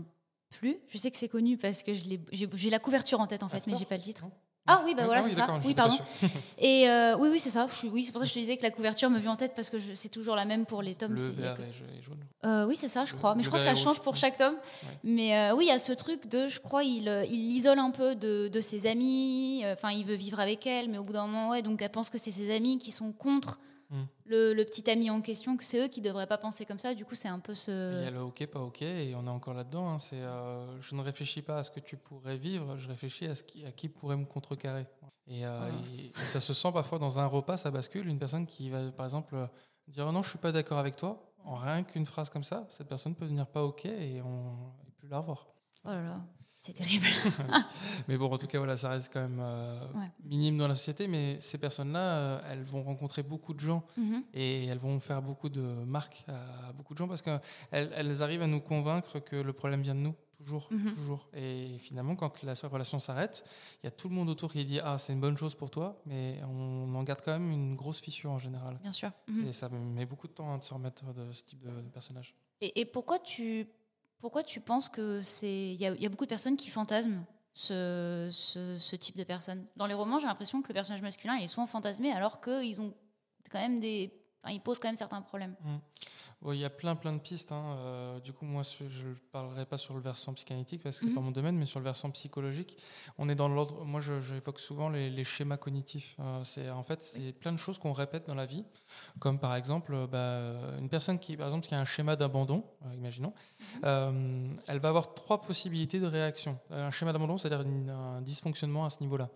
plus. 0.50 0.76
Je 0.88 0.98
sais 0.98 1.10
que 1.10 1.16
c'est 1.16 1.28
connu 1.28 1.56
parce 1.58 1.82
que 1.82 1.92
j'ai 1.94 2.18
j'ai 2.32 2.70
la 2.70 2.78
couverture 2.78 3.20
en 3.20 3.26
tête 3.26 3.42
en 3.42 3.48
fait, 3.48 3.58
After 3.58 3.70
mais 3.72 3.76
j'ai 3.78 3.84
pas 3.86 3.96
le 3.96 4.02
titre. 4.02 4.22
Non 4.24 4.32
Ah 4.66 4.80
oui, 4.84 4.94
bah 4.96 5.06
voilà, 5.06 5.22
Ah 5.24 5.24
c'est 5.24 5.32
ça. 5.32 5.48
Oui, 5.64 5.74
pardon. 5.74 5.96
Et 6.58 6.88
euh, 6.88 7.16
oui, 7.18 7.28
oui, 7.32 7.40
c'est 7.40 7.50
ça. 7.50 7.66
Je 7.68 7.86
oui, 7.88 8.04
c'est 8.04 8.12
pour 8.12 8.20
ça 8.20 8.26
que 8.26 8.28
je 8.28 8.34
te 8.34 8.38
disais 8.38 8.56
que 8.56 8.62
la 8.62 8.70
couverture 8.70 9.10
me 9.10 9.18
vient 9.18 9.32
en 9.32 9.36
tête 9.36 9.54
parce 9.56 9.70
que 9.70 9.76
c'est 9.94 10.08
toujours 10.08 10.36
la 10.36 10.44
même 10.44 10.66
pour 10.66 10.82
les 10.82 10.94
tomes. 10.94 11.16
Vert 11.16 11.56
et 11.60 12.00
jaune. 12.02 12.18
Euh, 12.44 12.66
oui, 12.66 12.76
c'est 12.76 12.86
ça, 12.88 13.04
je 13.04 13.12
Le- 13.12 13.18
crois. 13.18 13.34
Mais 13.34 13.42
je 13.42 13.48
crois 13.48 13.58
que 13.58 13.64
ça 13.64 13.74
change 13.74 14.00
pour 14.00 14.14
chaque 14.14 14.36
tome. 14.38 14.54
Ouais. 14.84 14.88
Mais 15.02 15.36
euh, 15.36 15.54
oui, 15.56 15.64
il 15.64 15.68
y 15.68 15.72
a 15.72 15.78
ce 15.80 15.92
truc 15.92 16.28
de, 16.28 16.46
je 16.46 16.60
crois, 16.60 16.84
il 16.84 17.04
l'isole 17.28 17.80
un 17.80 17.90
peu 17.90 18.14
de, 18.14 18.46
de 18.48 18.60
ses 18.60 18.86
amis. 18.86 19.64
Enfin, 19.72 19.90
il 19.90 20.04
veut 20.04 20.14
vivre 20.14 20.38
avec 20.38 20.64
elle, 20.66 20.88
mais 20.88 20.98
au 20.98 21.04
bout 21.04 21.12
d'un 21.12 21.26
moment, 21.26 21.50
ouais, 21.50 21.62
donc 21.62 21.82
elle 21.82 21.90
pense 21.90 22.08
que 22.08 22.18
c'est 22.18 22.30
ses 22.30 22.54
amis 22.54 22.78
qui 22.78 22.92
sont 22.92 23.10
contre 23.12 23.58
Mm. 23.92 24.04
le, 24.24 24.54
le 24.54 24.64
petit 24.64 24.90
ami 24.90 25.10
en 25.10 25.20
question, 25.20 25.56
que 25.58 25.64
c'est 25.64 25.84
eux 25.84 25.88
qui 25.88 26.00
devraient 26.00 26.26
pas 26.26 26.38
penser 26.38 26.64
comme 26.64 26.78
ça. 26.78 26.94
Du 26.94 27.04
coup, 27.04 27.14
c'est 27.14 27.28
un 27.28 27.38
peu 27.40 27.52
Il 27.52 27.56
y 27.56 27.58
ce. 27.58 28.06
a 28.06 28.10
le 28.10 28.20
OK, 28.22 28.46
pas 28.46 28.60
OK, 28.60 28.80
et 28.82 29.14
on 29.14 29.26
est 29.26 29.30
encore 29.30 29.52
là-dedans. 29.54 29.88
hein. 29.90 29.98
C'est, 29.98 30.16
euh, 30.20 30.80
je 30.80 30.94
ne 30.96 31.02
réfléchis 31.02 31.42
pas 31.42 31.58
à 31.58 31.62
ce 31.64 31.70
que 31.70 31.80
tu 31.80 31.96
pourrais 31.98 32.38
vivre, 32.38 32.76
je 32.78 32.88
réfléchis 32.88 33.26
à, 33.26 33.34
ce 33.34 33.42
qui, 33.42 33.64
à 33.66 33.70
qui 33.70 33.88
pourrait 33.90 34.16
me 34.16 34.24
contrecarrer. 34.24 34.86
Et, 35.26 35.44
euh, 35.44 35.58
Voilà. 35.58 35.74
et- 35.94 36.06
et 36.06 36.26
ça 36.26 36.40
se 36.40 36.54
sent 36.54 36.72
parfois 36.72 36.98
dans 36.98 37.20
un 37.20 37.26
repas, 37.26 37.56
ça 37.58 37.70
bascule. 37.70 38.08
Une 38.08 38.18
personne 38.18 38.46
qui 38.46 38.70
va, 38.70 38.90
par 38.90 39.04
exemple, 39.06 39.34
euh, 39.34 39.46
dire 39.88 40.10
non, 40.10 40.22
je 40.22 40.30
suis 40.30 40.38
pas 40.38 40.52
d'accord 40.52 40.78
avec 40.78 40.96
toi. 40.96 41.28
En 41.44 41.56
rien 41.56 41.82
qu'une 41.82 42.06
phrase 42.06 42.30
comme 42.30 42.44
ça, 42.44 42.64
cette 42.70 42.88
personne 42.88 43.14
peut 43.14 43.24
devenir 43.26 43.46
pas 43.46 43.62
OK 43.64 43.84
et 43.84 44.22
on 44.22 44.72
et 44.86 44.90
plus 44.92 45.08
la 45.08 45.18
revoir. 45.18 45.48
Oh 45.84 45.88
là 45.88 46.02
là, 46.02 46.20
c'est 46.64 46.72
terrible. 46.74 47.04
Mais 48.08 48.16
bon, 48.16 48.30
en 48.32 48.38
tout 48.38 48.46
cas, 48.46 48.58
voilà, 48.58 48.76
ça 48.76 48.88
reste 48.90 49.12
quand 49.12 49.20
même 49.20 49.40
euh, 49.42 49.80
Ouais. 49.94 50.10
minime 50.24 50.56
dans 50.56 50.68
la 50.68 50.76
société. 50.76 51.08
Mais 51.08 51.40
ces 51.40 51.58
personnes-là, 51.58 51.98
euh, 52.00 52.40
elles 52.50 52.62
vont 52.62 52.82
rencontrer 52.82 53.24
beaucoup 53.24 53.52
de 53.52 53.58
gens 53.60 53.82
Mhm. 53.96 54.22
et 54.32 54.66
elles 54.66 54.78
vont 54.78 54.98
faire 55.00 55.20
beaucoup 55.22 55.48
de 55.48 55.60
marques 55.60 56.24
à 56.28 56.72
beaucoup 56.72 56.94
de 56.94 56.98
gens 56.98 57.08
parce 57.08 57.20
qu'elles 57.22 57.40
elles 57.72 58.22
arrivent 58.22 58.42
à 58.42 58.46
nous 58.46 58.60
convaincre 58.60 59.18
que 59.18 59.34
le 59.36 59.52
problème 59.52 59.82
vient 59.82 59.96
de 59.96 60.00
nous, 60.00 60.14
toujours, 60.38 60.68
Mhm. 60.70 60.94
toujours. 60.94 61.28
Et 61.34 61.78
finalement, 61.80 62.14
quand 62.14 62.42
la 62.44 62.54
relation 62.70 63.00
s'arrête, 63.00 63.44
il 63.82 63.86
y 63.86 63.88
a 63.88 63.90
tout 63.90 64.08
le 64.08 64.14
monde 64.14 64.30
autour 64.30 64.52
qui 64.52 64.64
dit 64.64 64.78
Ah, 64.84 64.98
c'est 64.98 65.12
une 65.12 65.20
bonne 65.20 65.36
chose 65.36 65.56
pour 65.56 65.68
toi, 65.68 66.00
mais 66.06 66.40
on 66.48 66.94
en 66.94 67.02
garde 67.02 67.22
quand 67.24 67.32
même 67.32 67.50
une 67.50 67.74
grosse 67.74 68.00
fissure 68.00 68.30
en 68.30 68.38
général. 68.38 68.78
Bien 68.82 68.92
sûr. 68.92 69.10
Mhm. 69.26 69.48
Et 69.48 69.52
ça 69.52 69.68
met 69.68 70.06
beaucoup 70.06 70.28
de 70.28 70.32
temps 70.32 70.48
hein, 70.52 70.58
de 70.58 70.64
se 70.64 70.72
remettre 70.72 71.12
de 71.12 71.32
ce 71.32 71.42
type 71.42 71.60
de, 71.60 71.70
de 71.70 71.88
personnage. 71.88 72.36
Et, 72.60 72.80
et 72.80 72.84
pourquoi 72.84 73.18
tu 73.18 73.66
pourquoi 74.22 74.44
tu 74.44 74.60
penses 74.60 74.88
que 74.88 75.20
c'est 75.22 75.74
il 75.74 75.80
y, 75.80 75.84
a- 75.84 76.08
beaucoup 76.08 76.24
de 76.24 76.30
personnes 76.30 76.56
qui 76.56 76.70
fantasment 76.70 77.24
ce, 77.52 78.28
ce, 78.30 78.96
type 78.96 79.16
de 79.16 79.24
personnes? 79.24 79.66
Dans 79.76 79.86
les 79.86 79.94
romans 79.94 80.20
j'ai 80.20 80.28
l'impression 80.28 80.62
que 80.62 80.68
le 80.68 80.74
personnage 80.74 81.02
masculin 81.02 81.34
est 81.34 81.48
souvent 81.48 81.66
fantasmé 81.66 82.12
alors 82.12 82.40
qu'ils 82.40 82.80
ont 82.80 82.94
quand 83.50 83.58
même 83.58 83.80
des 83.80 84.14
enfin, 84.42 84.52
ils 84.54 84.60
posent 84.60 84.78
quand 84.78 84.88
même 84.88 84.96
certains 84.96 85.22
problèmes 85.22 85.54
Bon, 86.40 86.50
il 86.50 86.58
y 86.58 86.64
a 86.64 86.70
plein 86.70 86.96
plein 86.96 87.12
de 87.12 87.20
pistes. 87.20 87.52
hein. 87.52 87.76
Euh, 87.78 88.18
du 88.18 88.32
coup, 88.32 88.44
moi, 88.44 88.64
je 88.64 88.82
ne 89.06 89.14
parlerai 89.30 89.64
pas 89.64 89.76
sur 89.78 89.94
le 89.94 90.00
versant 90.00 90.34
psychanalytique 90.34 90.82
parce 90.82 90.96
que 90.98 91.02
c'est 91.04 91.10
Mhm. 91.10 91.14
pas 91.14 91.20
mon 91.20 91.30
domaine, 91.30 91.56
mais 91.56 91.66
sur 91.66 91.78
le 91.78 91.84
versant 91.84 92.10
psychologique, 92.10 92.76
on 93.16 93.28
est 93.28 93.36
dans 93.36 93.46
l'ordre. 93.48 93.84
Moi, 93.84 94.00
j'évoque 94.00 94.58
souvent 94.58 94.88
les, 94.88 95.08
les 95.08 95.22
schémas 95.22 95.56
cognitifs. 95.56 96.16
Euh, 96.18 96.42
c'est 96.42 96.68
en 96.68 96.82
fait 96.82 97.04
c'est 97.04 97.32
plein 97.32 97.52
de 97.52 97.58
choses 97.58 97.78
qu'on 97.78 97.92
répète 97.92 98.26
dans 98.26 98.34
la 98.34 98.46
vie, 98.46 98.64
comme 99.20 99.38
par 99.38 99.54
exemple, 99.54 99.94
euh, 99.94 100.08
bah, 100.08 100.76
une 100.80 100.88
personne 100.88 101.20
qui, 101.20 101.36
par 101.36 101.46
exemple, 101.46 101.64
qui 101.64 101.76
a 101.76 101.80
un 101.80 101.84
schéma 101.84 102.16
d'abandon, 102.16 102.64
euh, 102.86 102.94
imaginons, 102.96 103.34
euh, 103.84 104.50
elle 104.66 104.80
va 104.80 104.88
avoir 104.88 105.14
trois 105.14 105.40
possibilités 105.42 106.00
de 106.00 106.06
réaction. 106.06 106.58
Un 106.70 106.90
schéma 106.90 107.12
d'abandon, 107.12 107.38
c'est-à-dire 107.38 107.64
un 107.88 108.20
dysfonctionnement 108.20 108.84
à 108.84 108.90
ce 108.90 108.98
niveau-là. 109.00 109.28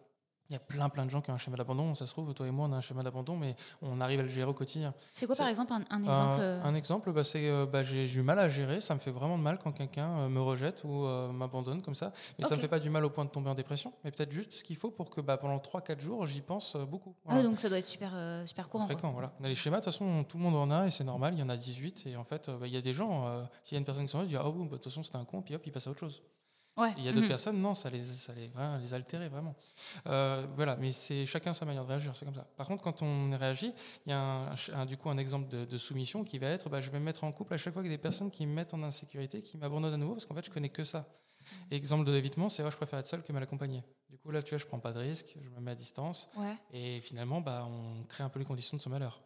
Il 0.49 0.53
y 0.53 0.57
a 0.57 0.61
plein 0.61 0.89
plein 0.89 1.05
de 1.05 1.11
gens 1.11 1.21
qui 1.21 1.31
ont 1.31 1.35
un 1.35 1.39
schéma 1.39 1.57
d'abandon. 1.57 1.95
Ça 1.97 2.07
se 2.07 2.13
trouve, 2.13 2.33
toi 2.33 2.47
et 2.47 2.53
moi, 2.53 2.69
on 2.69 2.73
a 2.73 2.77
un 2.77 2.81
schéma 2.81 3.03
d'abandon, 3.03 3.37
mais 3.37 3.57
on 3.83 4.01
arrive 4.01 4.21
à 4.21 4.23
le 4.23 4.29
gérer 4.29 4.49
au 4.49 4.55
quotidien. 4.55 4.95
c'est 5.13 5.27
quoi 5.27 5.35
par 5.35 5.49
exemple 5.49 5.73
un, 5.73 5.83
un 5.91 6.05
Un- 6.05 6.05
exemple 6.05 6.37
euh, 6.41 6.63
Un, 6.63 6.75
exemple, 6.77 7.13
bah, 7.13 7.25
c'est 7.25 7.49
euh, 7.49 7.67
bah, 7.67 7.83
j'ai 7.83 8.09
eu 8.13 8.23
mal 8.23 8.39
à 8.39 8.49
gérer. 8.49 8.81
Ça 8.81 8.95
me 8.95 9.01
fait 9.01 9.11
vraiment 9.11 9.39
de 9.39 9.43
mal 9.43 9.59
quand 9.59 9.73
quelqu'un 9.73 10.09
euh, 10.21 10.29
me 10.29 10.41
rejette 10.41 10.83
ou 10.85 11.05
euh, 11.05 11.33
m'abandonne 11.33 11.83
comme 11.83 11.97
ça. 11.97 12.13
Mais 12.39 12.45
ça 12.45 12.51
Ok. 12.55 12.59
me 12.59 12.61
fait 12.63 12.69
pas 12.69 12.79
du 12.79 12.91
mal 12.91 13.05
au 13.05 13.11
point 13.11 13.25
de 13.25 13.31
tomber 13.31 13.51
en 13.51 13.55
dépression. 13.55 13.93
Mais 14.05 14.13
peut-être 14.13 14.31
juste 14.31 14.53
ce 14.53 14.63
qu'il 14.63 14.77
faut 14.77 14.91
pour 14.93 15.11
que 15.11 15.21
bah, 15.21 15.37
pendant 15.37 15.57
3-4 15.59 16.01
jours, 16.01 16.27
j'y 16.27 16.43
pense 16.43 16.77
beaucoup. 16.77 17.15
ah 17.29 17.43
donc 17.43 17.59
ça 17.59 17.69
doit 17.69 17.79
être 17.79 17.87
super 17.87 18.13
euh, 18.15 18.47
super 18.47 18.69
courant 18.69 18.87
quoi. 18.87 18.95
Fréquent, 18.95 19.11
voilà. 19.13 19.33
On 19.41 19.45
a 19.45 19.49
les 19.49 19.57
schémas, 19.57 19.79
de 19.81 19.85
toute 19.85 19.93
façon, 19.93 20.23
tout 20.25 20.37
le 20.39 20.45
monde 20.45 20.55
en 20.57 20.71
a 20.71 20.87
et 20.87 20.91
c'est 20.93 21.03
normal. 21.05 21.35
Il 21.35 21.41
y 21.41 21.43
en 21.43 21.49
a 21.49 21.57
18. 21.57 22.05
Et 22.07 22.17
en 22.17 22.25
fait, 22.25 22.49
bah, 22.51 22.69
il 22.69 22.73
y 22.73 22.77
a 22.77 22.83
des 22.83 22.93
gens, 22.93 23.27
euh, 23.27 23.43
s'il 23.65 23.75
y 23.75 23.77
a 23.77 23.79
une 23.81 23.85
personne 23.85 24.07
qui 24.07 24.13
s'en 24.13 24.19
va, 24.21 24.27
dit 24.27 24.37
Ah, 24.37 24.45
bon, 24.45 24.65
bah, 24.65 24.65
de 24.65 24.69
toute 24.77 24.85
façon, 24.85 25.03
c'était 25.03 25.17
un 25.17 25.25
con, 25.25 25.43
puis 25.43 25.57
hop, 25.57 25.63
il 25.67 25.73
passe 25.73 25.89
à 25.89 25.91
autre 25.91 25.99
chose. 26.01 26.23
Ouais 26.77 26.95
il 26.97 27.05
y 27.05 27.09
a 27.09 27.13
d'autres 27.13 27.23
Mhm. 27.25 27.29
personnes, 27.29 27.61
non, 27.61 27.75
ça 27.75 27.91
les, 27.91 28.03
ça 28.03 28.33
les, 28.35 28.49
vraiment, 28.49 28.77
les 28.79 28.95
altérait 28.95 29.29
vraiment. 29.29 29.55
Euh, 30.07 30.47
voilà, 30.57 30.77
mais 30.77 30.93
c'est 30.93 31.27
chacun 31.27 31.53
sa 31.55 31.65
manière 31.65 31.85
de 31.85 31.89
réagir, 31.89 32.15
c'est 32.17 32.25
comme 32.25 32.35
ça. 32.35 32.47
Par 32.57 32.67
contre, 32.67 32.83
quand 32.83 33.03
on 33.03 33.37
réagit, 33.37 33.73
il 34.07 34.11
y 34.11 34.13
a 34.13 34.19
un, 34.21 34.55
un- 34.75 34.87
du 34.87 34.97
coup 34.97 35.09
un 35.11 35.19
exemple 35.19 35.49
de, 35.49 35.65
de 35.65 35.77
soumission 35.77 36.25
qui 36.25 36.39
va 36.39 36.49
être, 36.49 36.69
bah, 36.69 36.81
je 36.81 36.91
vais 36.91 36.99
me 36.99 37.05
mettre 37.05 37.25
en 37.25 37.33
couple 37.33 37.55
à 37.55 37.57
chaque 37.57 37.73
fois 37.73 37.81
avec 37.81 37.91
des 37.91 37.99
personnes 37.99 38.31
qui 38.31 38.47
me 38.47 38.53
mettent 38.53 38.75
en 38.75 38.83
insécurité, 38.83 39.43
qui 39.43 39.59
m'abandonnent 39.59 39.95
à 39.95 39.97
nouveau, 39.97 40.15
parce 40.15 40.27
qu'en 40.27 40.35
fait, 40.35 40.45
je 40.45 40.51
connais 40.51 40.69
que 40.71 40.85
ça. 40.85 41.07
Exemple 41.71 42.05
de 42.05 42.13
l'évitement, 42.13 42.49
c'est 42.49 42.65
ouais, 42.65 42.71
je 42.73 42.77
préfère 42.77 42.99
être 42.99 43.07
seul 43.07 43.23
que 43.23 43.33
mal 43.33 43.43
accompagné. 43.43 43.85
Du 44.11 44.19
coup, 44.19 44.31
là, 44.33 44.43
tu 44.43 44.51
vois, 44.51 44.59
je 44.59 44.67
prends 44.67 44.81
pas 44.81 44.93
de 44.93 44.99
risque, 44.99 45.37
je 45.41 45.49
me 45.51 45.61
mets 45.61 45.71
à 45.73 45.75
distance, 45.77 46.29
ouais 46.37 46.57
et 46.73 47.01
finalement, 47.01 47.41
bah, 47.41 47.69
on 47.71 48.03
crée 48.05 48.25
un 48.25 48.29
peu 48.29 48.39
les 48.41 48.45
conditions 48.45 48.77
de 48.77 48.83
ce 48.83 48.89
malheur. 48.89 49.21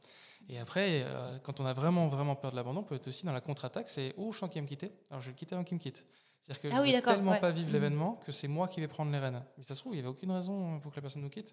Et 0.49 0.59
après, 0.59 1.03
euh, 1.05 1.39
quand 1.39 1.61
on 1.61 1.67
a 1.67 1.73
vraiment, 1.73 2.07
vraiment 2.09 2.35
peur 2.37 2.51
de 2.51 2.57
l'abandon, 2.57 2.81
on 2.81 2.85
peut 2.85 2.97
être 2.97 3.09
aussi 3.09 3.25
dans 3.25 3.33
la 3.33 3.41
contre-attaque, 3.41 3.89
c'est 3.89 4.15
oh, 4.19 4.33
je 4.33 4.39
sens 4.39 4.51
qu'il 4.51 4.61
va 4.61 4.65
me 4.65 4.69
quitter, 4.69 4.91
alors 5.11 5.21
je 5.23 5.27
vais 5.27 5.33
le 5.33 5.39
quitter 5.39 5.55
avant 5.55 5.65
qu'il 5.65 5.77
me 5.77 5.81
quitte. 5.81 6.05
C'est-à-dire 6.43 6.63
que 6.63 6.69
Ah 6.73 6.77
je 6.79 6.83
oui, 6.83 6.95
veux 6.95 7.03
tellement 7.03 7.33
ouais. 7.33 7.41
pas 7.41 7.51
vivre 7.51 7.69
Mhm. 7.69 7.73
l'événement 7.75 8.15
que 8.25 8.33
c'est 8.33 8.49
moi 8.49 8.67
qui 8.69 8.81
vais 8.81 8.89
prendre 8.89 9.13
les 9.13 9.19
rênes. 9.19 9.43
Mais 9.59 9.65
ça 9.65 9.75
se 9.75 9.81
trouve, 9.81 9.93
il 9.95 9.97
n'y 9.97 10.01
avait 10.01 10.09
aucune 10.09 10.31
raison 10.33 10.81
pour 10.81 10.91
que 10.91 10.97
la 10.97 11.03
personne 11.03 11.23
nous 11.23 11.29
quitte. 11.31 11.53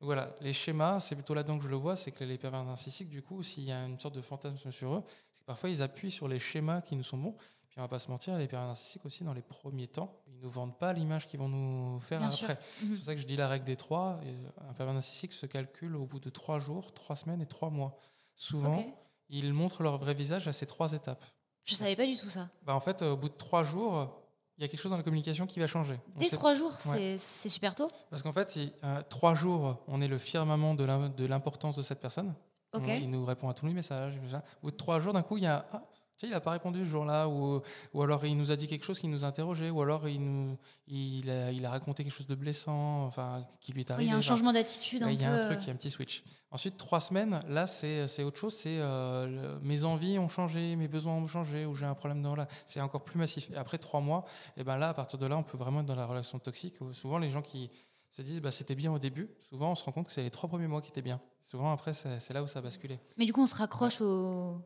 Donc 0.00 0.06
voilà, 0.06 0.34
les 0.40 0.52
schémas, 0.54 0.98
c'est 1.00 1.14
plutôt 1.14 1.34
là-dedans 1.34 1.58
que 1.58 1.64
je 1.64 1.68
le 1.68 1.76
vois, 1.76 1.94
c'est 1.96 2.10
que 2.10 2.24
les 2.24 2.38
pervers 2.38 2.64
narcissiques, 2.64 3.10
du 3.10 3.22
coup, 3.22 3.42
s'il 3.42 3.64
y 3.64 3.72
a 3.72 3.84
une 3.84 3.98
sorte 4.00 4.14
de 4.14 4.22
fantasme 4.22 4.70
sur 4.72 4.94
eux, 4.94 5.02
c'est 5.32 5.40
que 5.42 5.46
parfois 5.46 5.68
ils 5.68 5.82
appuient 5.82 6.10
sur 6.10 6.26
les 6.26 6.38
schémas 6.38 6.80
qui 6.80 6.96
nous 6.96 7.02
sont 7.02 7.18
bons. 7.18 7.34
Puis 7.68 7.78
on 7.78 7.82
va 7.82 7.88
pas 7.88 7.98
se 7.98 8.10
mentir, 8.10 8.36
les 8.38 8.48
pervers 8.48 8.66
narcissiques 8.68 9.04
aussi, 9.04 9.22
dans 9.24 9.34
les 9.34 9.42
premiers 9.42 9.86
temps, 9.88 10.16
ils 10.26 10.38
nous 10.40 10.50
vendent 10.50 10.76
pas 10.78 10.92
l'image 10.92 11.26
qu'ils 11.28 11.38
vont 11.38 11.48
nous 11.48 12.00
faire 12.00 12.18
Bien 12.20 12.28
après. 12.30 12.54
Mhm. 12.54 12.88
C'est 12.88 12.94
pour 12.96 13.04
ça 13.04 13.14
que 13.14 13.20
je 13.20 13.26
dis 13.26 13.36
la 13.36 13.46
règle 13.46 13.64
des 13.66 13.76
trois. 13.76 14.18
Et 14.24 14.34
un 14.68 14.72
pervers 14.72 14.94
narcissique 14.94 15.32
se 15.34 15.46
calcule 15.46 15.94
au 15.96 16.06
bout 16.06 16.18
de 16.18 16.30
trois 16.30 16.58
jours, 16.58 16.92
trois 16.94 17.14
semaines 17.14 17.40
et 17.42 17.46
trois 17.46 17.70
mois. 17.70 17.98
Souvent, 18.36 18.82
ils 19.28 19.52
montrent 19.52 19.82
leur 19.82 19.98
vrai 19.98 20.14
visage 20.14 20.48
à 20.48 20.52
ces 20.52 20.66
trois 20.66 20.92
étapes. 20.94 21.24
je 21.66 21.74
savais 21.74 21.94
pas 21.94 22.06
du 22.06 22.16
tout 22.16 22.30
ça 22.30 22.48
Bah, 22.62 22.74
en 22.74 22.80
fait, 22.80 23.02
au 23.02 23.16
bout 23.16 23.28
de 23.28 23.34
trois 23.36 23.62
jours, 23.64 24.19
il 24.60 24.64
y 24.64 24.66
a 24.66 24.68
quelque 24.68 24.80
chose 24.80 24.90
dans 24.90 24.98
la 24.98 25.02
communication 25.02 25.46
qui 25.46 25.58
va 25.58 25.66
changer. 25.66 25.98
Dès 26.16 26.26
trois 26.36 26.54
jours 26.54 26.72
c'est 26.78 27.16
c'est 27.16 27.48
super 27.48 27.74
tôt 27.74 27.88
Parce 28.10 28.22
qu'en 28.22 28.32
fait, 28.32 28.56
il- 28.56 28.72
euh, 28.84 29.00
trois 29.08 29.34
jours, 29.34 29.78
on 29.88 30.02
est 30.02 30.08
le 30.08 30.18
firmament 30.18 30.74
de 30.74 30.84
l'im- 30.84 31.08
de 31.08 31.24
l'importance 31.26 31.76
de 31.76 31.82
cette 31.82 31.98
personne. 32.00 32.34
On- 32.74 32.78
il 33.00 33.10
nous 33.10 33.24
répond 33.24 33.48
à 33.48 33.54
tous 33.54 33.66
les 33.66 33.72
messages. 33.72 34.14
Au 34.62 34.66
bout 34.66 34.70
de 34.70 34.76
trois 34.76 35.00
jours, 35.00 35.14
d'un 35.14 35.22
coup, 35.22 35.38
il 35.38 35.44
y 35.44 35.46
a 35.46 35.64
ah, 35.72 35.82
il 36.26 36.30
n'a 36.30 36.40
pas 36.40 36.50
répondu 36.52 36.80
ce 36.80 36.90
jour-là, 36.90 37.28
ou, 37.28 37.60
ou 37.94 38.02
alors 38.02 38.24
il 38.26 38.36
nous 38.36 38.50
a 38.52 38.56
dit 38.56 38.66
quelque 38.66 38.84
chose 38.84 38.98
qui 38.98 39.08
nous 39.08 39.24
interrogeait, 39.24 39.70
ou 39.70 39.80
alors 39.82 40.08
il, 40.08 40.20
nous, 40.22 40.58
il, 40.86 41.30
a, 41.30 41.50
il 41.52 41.64
a 41.64 41.70
raconté 41.70 42.04
quelque 42.04 42.12
chose 42.12 42.26
de 42.26 42.34
blessant, 42.34 43.04
enfin, 43.06 43.44
qui 43.60 43.72
lui 43.72 43.80
est 43.82 43.88
Oui, 43.90 43.94
arrivé. 43.94 44.08
il 44.08 44.10
y 44.10 44.14
a 44.14 44.16
un 44.18 44.20
changement 44.20 44.52
d'attitude 44.52 45.04
Il 45.08 45.20
y 45.20 45.24
a 45.24 45.32
un 45.32 45.40
truc, 45.40 45.58
euh, 45.58 45.60
il 45.62 45.66
y 45.66 45.70
a 45.70 45.72
un 45.72 45.76
petit 45.76 45.90
switch. 45.90 46.22
Ensuite, 46.50 46.76
trois 46.76 47.00
semaines, 47.00 47.40
là, 47.48 47.66
c'est 47.66 48.22
autre 48.24 48.38
chose. 48.38 48.54
C'est 48.54 48.78
euh, 48.80 49.58
mes 49.62 49.84
envies 49.84 50.18
ont 50.18 50.28
changé, 50.28 50.74
mes 50.76 50.88
besoins 50.88 51.14
ont 51.14 51.26
changé, 51.28 51.64
ou 51.66 51.74
j'ai 51.74 51.86
un 51.86 51.94
problème 51.94 52.22
dans 52.22 52.34
là. 52.34 52.48
C'est 52.66 52.80
encore 52.80 53.04
plus 53.04 53.18
massif. 53.18 53.50
Et 53.50 53.56
après 53.56 53.78
trois 53.78 54.00
mois, 54.00 54.24
et 54.56 54.64
ben 54.64 54.76
là, 54.76 54.88
à 54.90 54.94
partir 54.94 55.18
de 55.18 55.26
là, 55.26 55.36
on 55.36 55.42
peut 55.44 55.56
vraiment 55.58 55.80
être 55.80 55.86
dans 55.86 55.94
la 55.94 56.06
relation 56.06 56.38
toxique. 56.38 56.74
où 56.80 56.92
souvent, 56.92 57.18
les 57.18 57.30
gens 57.30 57.42
qui 57.42 57.70
se 58.10 58.22
disent, 58.22 58.40
bah, 58.42 58.50
c'était 58.50 58.74
bien 58.74 58.92
au 58.92 58.98
début. 58.98 59.30
Souvent, 59.48 59.70
on 59.70 59.74
se 59.76 59.84
rend 59.84 59.92
compte 59.92 60.08
que 60.08 60.12
c'est 60.12 60.24
les 60.24 60.30
trois 60.32 60.48
premiers 60.48 60.66
mois 60.66 60.82
qui 60.82 60.88
étaient 60.90 61.02
bien. 61.02 61.20
Souvent, 61.42 61.72
après, 61.72 61.94
c'est 61.94 62.18
c'est 62.18 62.34
là 62.34 62.42
où 62.42 62.48
ça 62.48 62.58
a 62.58 62.62
basculé. 62.62 62.98
mais 63.16 63.24
du 63.24 63.32
coup 63.32 63.40
on 63.42 63.46
se 63.46 63.54
raccroche 63.54 64.00
au 64.00 64.60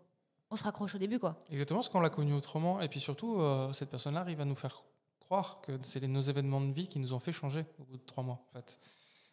on 0.55 0.57
se 0.57 0.65
raccroche 0.65 0.95
au 0.95 0.99
début 0.99 1.19
quoi 1.19 1.43
Exactement, 1.51 1.81
parce 1.81 1.89
qu'on 1.89 2.01
l'a 2.01 2.11
connu 2.11 2.33
autrement. 2.33 2.81
Et 2.81 2.89
puis 2.89 3.01
surtout, 3.01 3.41
euh, 3.41 3.73
cette 3.73 3.91
personne-là 3.91 4.21
arrive 4.21 4.41
à 4.41 4.45
nous 4.45 4.55
faire 4.55 4.83
croire 5.21 5.61
que 5.63 5.73
c'est 5.83 6.07
nos 6.07 6.21
événements 6.21 6.61
de 6.61 6.73
vie 6.73 6.87
qui 6.89 6.99
nous 6.99 7.13
ont 7.13 7.19
fait 7.19 7.33
changer 7.33 7.67
au 7.81 7.85
bout 7.85 7.97
de 7.97 8.03
trois 8.05 8.23
mois. 8.25 8.41
En 8.51 8.53
fait. 8.57 8.79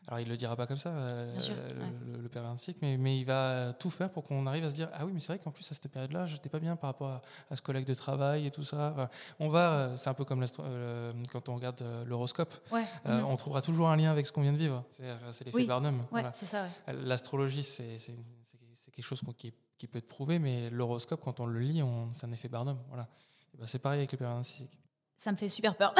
Alors, 0.07 0.19
il 0.19 0.27
le 0.27 0.35
dira 0.35 0.55
pas 0.55 0.65
comme 0.65 0.77
ça, 0.77 0.89
euh, 0.89 1.39
sûr, 1.39 1.53
le, 1.55 1.79
ouais. 1.79 1.89
le- 2.15 2.21
le 2.23 2.27
père 2.29 2.41
narcissique, 2.41 2.77
mais, 2.81 2.97
mais 2.97 3.19
il 3.19 3.23
va 3.25 3.71
tout 3.73 3.91
faire 3.91 4.09
pour 4.09 4.23
qu'on 4.23 4.47
arrive 4.47 4.63
à 4.63 4.69
se 4.71 4.73
dire 4.73 4.89
Ah 4.93 5.05
oui, 5.05 5.11
mais 5.13 5.19
c'est 5.19 5.27
vrai 5.27 5.37
qu'en 5.37 5.51
plus, 5.51 5.69
à 5.69 5.75
cette 5.75 5.89
période-là, 5.89 6.25
j'étais 6.25 6.49
pas 6.49 6.57
bien 6.59 6.75
par 6.75 6.89
rapport 6.89 7.07
à, 7.09 7.21
à 7.51 7.55
ce 7.55 7.61
collègue 7.61 7.85
de 7.85 7.93
travail 7.93 8.47
et 8.47 8.51
tout 8.51 8.63
ça. 8.63 8.93
Enfin, 8.93 9.09
on 9.39 9.49
va, 9.49 9.71
euh, 9.73 9.95
c'est 9.97 10.09
un 10.09 10.15
peu 10.15 10.25
comme 10.25 10.41
l'astro- 10.41 10.63
euh, 10.65 11.13
quand 11.31 11.49
on 11.49 11.55
regarde 11.55 11.83
l'horoscope, 12.07 12.51
ouais 12.71 12.83
euh, 13.05 13.19
Mhm. 13.19 13.25
on 13.25 13.37
trouvera 13.37 13.61
toujours 13.61 13.89
un 13.89 13.95
lien 13.95 14.09
avec 14.09 14.25
ce 14.25 14.31
qu'on 14.31 14.41
vient 14.41 14.53
de 14.53 14.57
vivre. 14.57 14.83
C'est 14.89 15.45
l'effet 15.45 15.55
Oui, 15.55 15.67
Barnum. 15.67 15.99
ouais 15.99 16.05
voilà. 16.09 16.31
c'est 16.33 16.47
ça 16.47 16.63
ouais. 16.87 16.93
L'astrologie, 16.93 17.61
c'est 17.61 17.97
quelque 18.91 19.05
chose 19.05 19.21
qui, 19.37 19.47
est- 19.49 19.53
qui 19.81 19.87
peut 19.87 19.97
être 19.97 20.07
prouvé, 20.07 20.37
mais 20.37 20.69
l'horoscope, 20.69 21.21
quand 21.23 21.39
on 21.39 21.47
le 21.47 21.59
lit, 21.59 21.81
on- 21.81 22.13
c'est 22.13 22.27
un 22.27 22.31
effet 22.31 22.47
Barnum. 22.47 22.77
Voilà. 22.87 23.07
Et 23.51 23.57
ben, 23.57 23.65
c'est 23.65 23.79
pareil 23.79 23.97
avec 23.97 24.11
les 24.11 24.17
pervers 24.17 24.35
narcissiques. 24.35 24.77
ça 25.17 25.31
me 25.31 25.37
fait 25.37 25.49
super 25.49 25.75
peur 25.75 25.93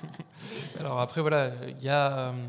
Alors 0.80 1.00
après, 1.00 1.20
voilà, 1.20 1.52
il 1.68 1.82
y 1.82 1.88
a. 1.88 2.30
euh, 2.30 2.46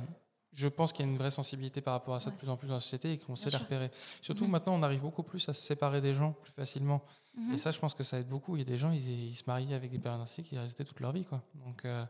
je 0.57 0.67
pense 0.67 0.91
qu'il 0.91 1.05
y 1.05 1.07
a 1.07 1.11
une 1.11 1.19
vraie 1.19 1.29
sensibilité 1.29 1.81
par 1.81 1.93
rapport 1.93 2.15
à 2.15 2.19
ça 2.19 2.31
de 2.31 2.35
plus 2.35 2.49
en 2.49 2.57
plus 2.57 2.67
dans 2.67 2.73
la 2.73 2.79
société 2.79 3.11
et 3.11 3.17
qu'on 3.19 3.35
sait 3.35 3.51
les 3.51 3.57
repérer. 3.57 3.91
Surtout 4.23 4.45
mhm. 4.45 4.51
maintenant, 4.51 4.73
on 4.73 4.81
arrive 4.81 5.01
beaucoup 5.01 5.21
plus 5.21 5.47
à 5.47 5.53
se 5.53 5.61
séparer 5.61 6.01
des 6.01 6.15
gens 6.15 6.31
plus 6.31 6.51
facilement. 6.51 7.03
Mhm. 7.35 7.53
Et 7.53 7.57
ça, 7.59 7.69
je 7.69 7.77
pense 7.77 7.93
que 7.93 8.01
ça 8.01 8.17
aide 8.17 8.27
beaucoup. 8.27 8.55
Il 8.55 8.59
y 8.59 8.61
a 8.63 8.65
des 8.65 8.79
gens, 8.79 8.91
ils, 8.91 9.35
se 9.35 9.43
marient 9.45 9.75
avec 9.75 9.91
des 9.91 9.99
pères 9.99 10.17
narcissiques, 10.17 10.51
ils 10.51 10.57
restaient 10.57 10.83
toute 10.83 10.99
leur 10.99 11.11
vie. 11.11 11.25
Quoi. 11.25 11.43
Donc, 11.63 11.85
euh, 11.85 12.03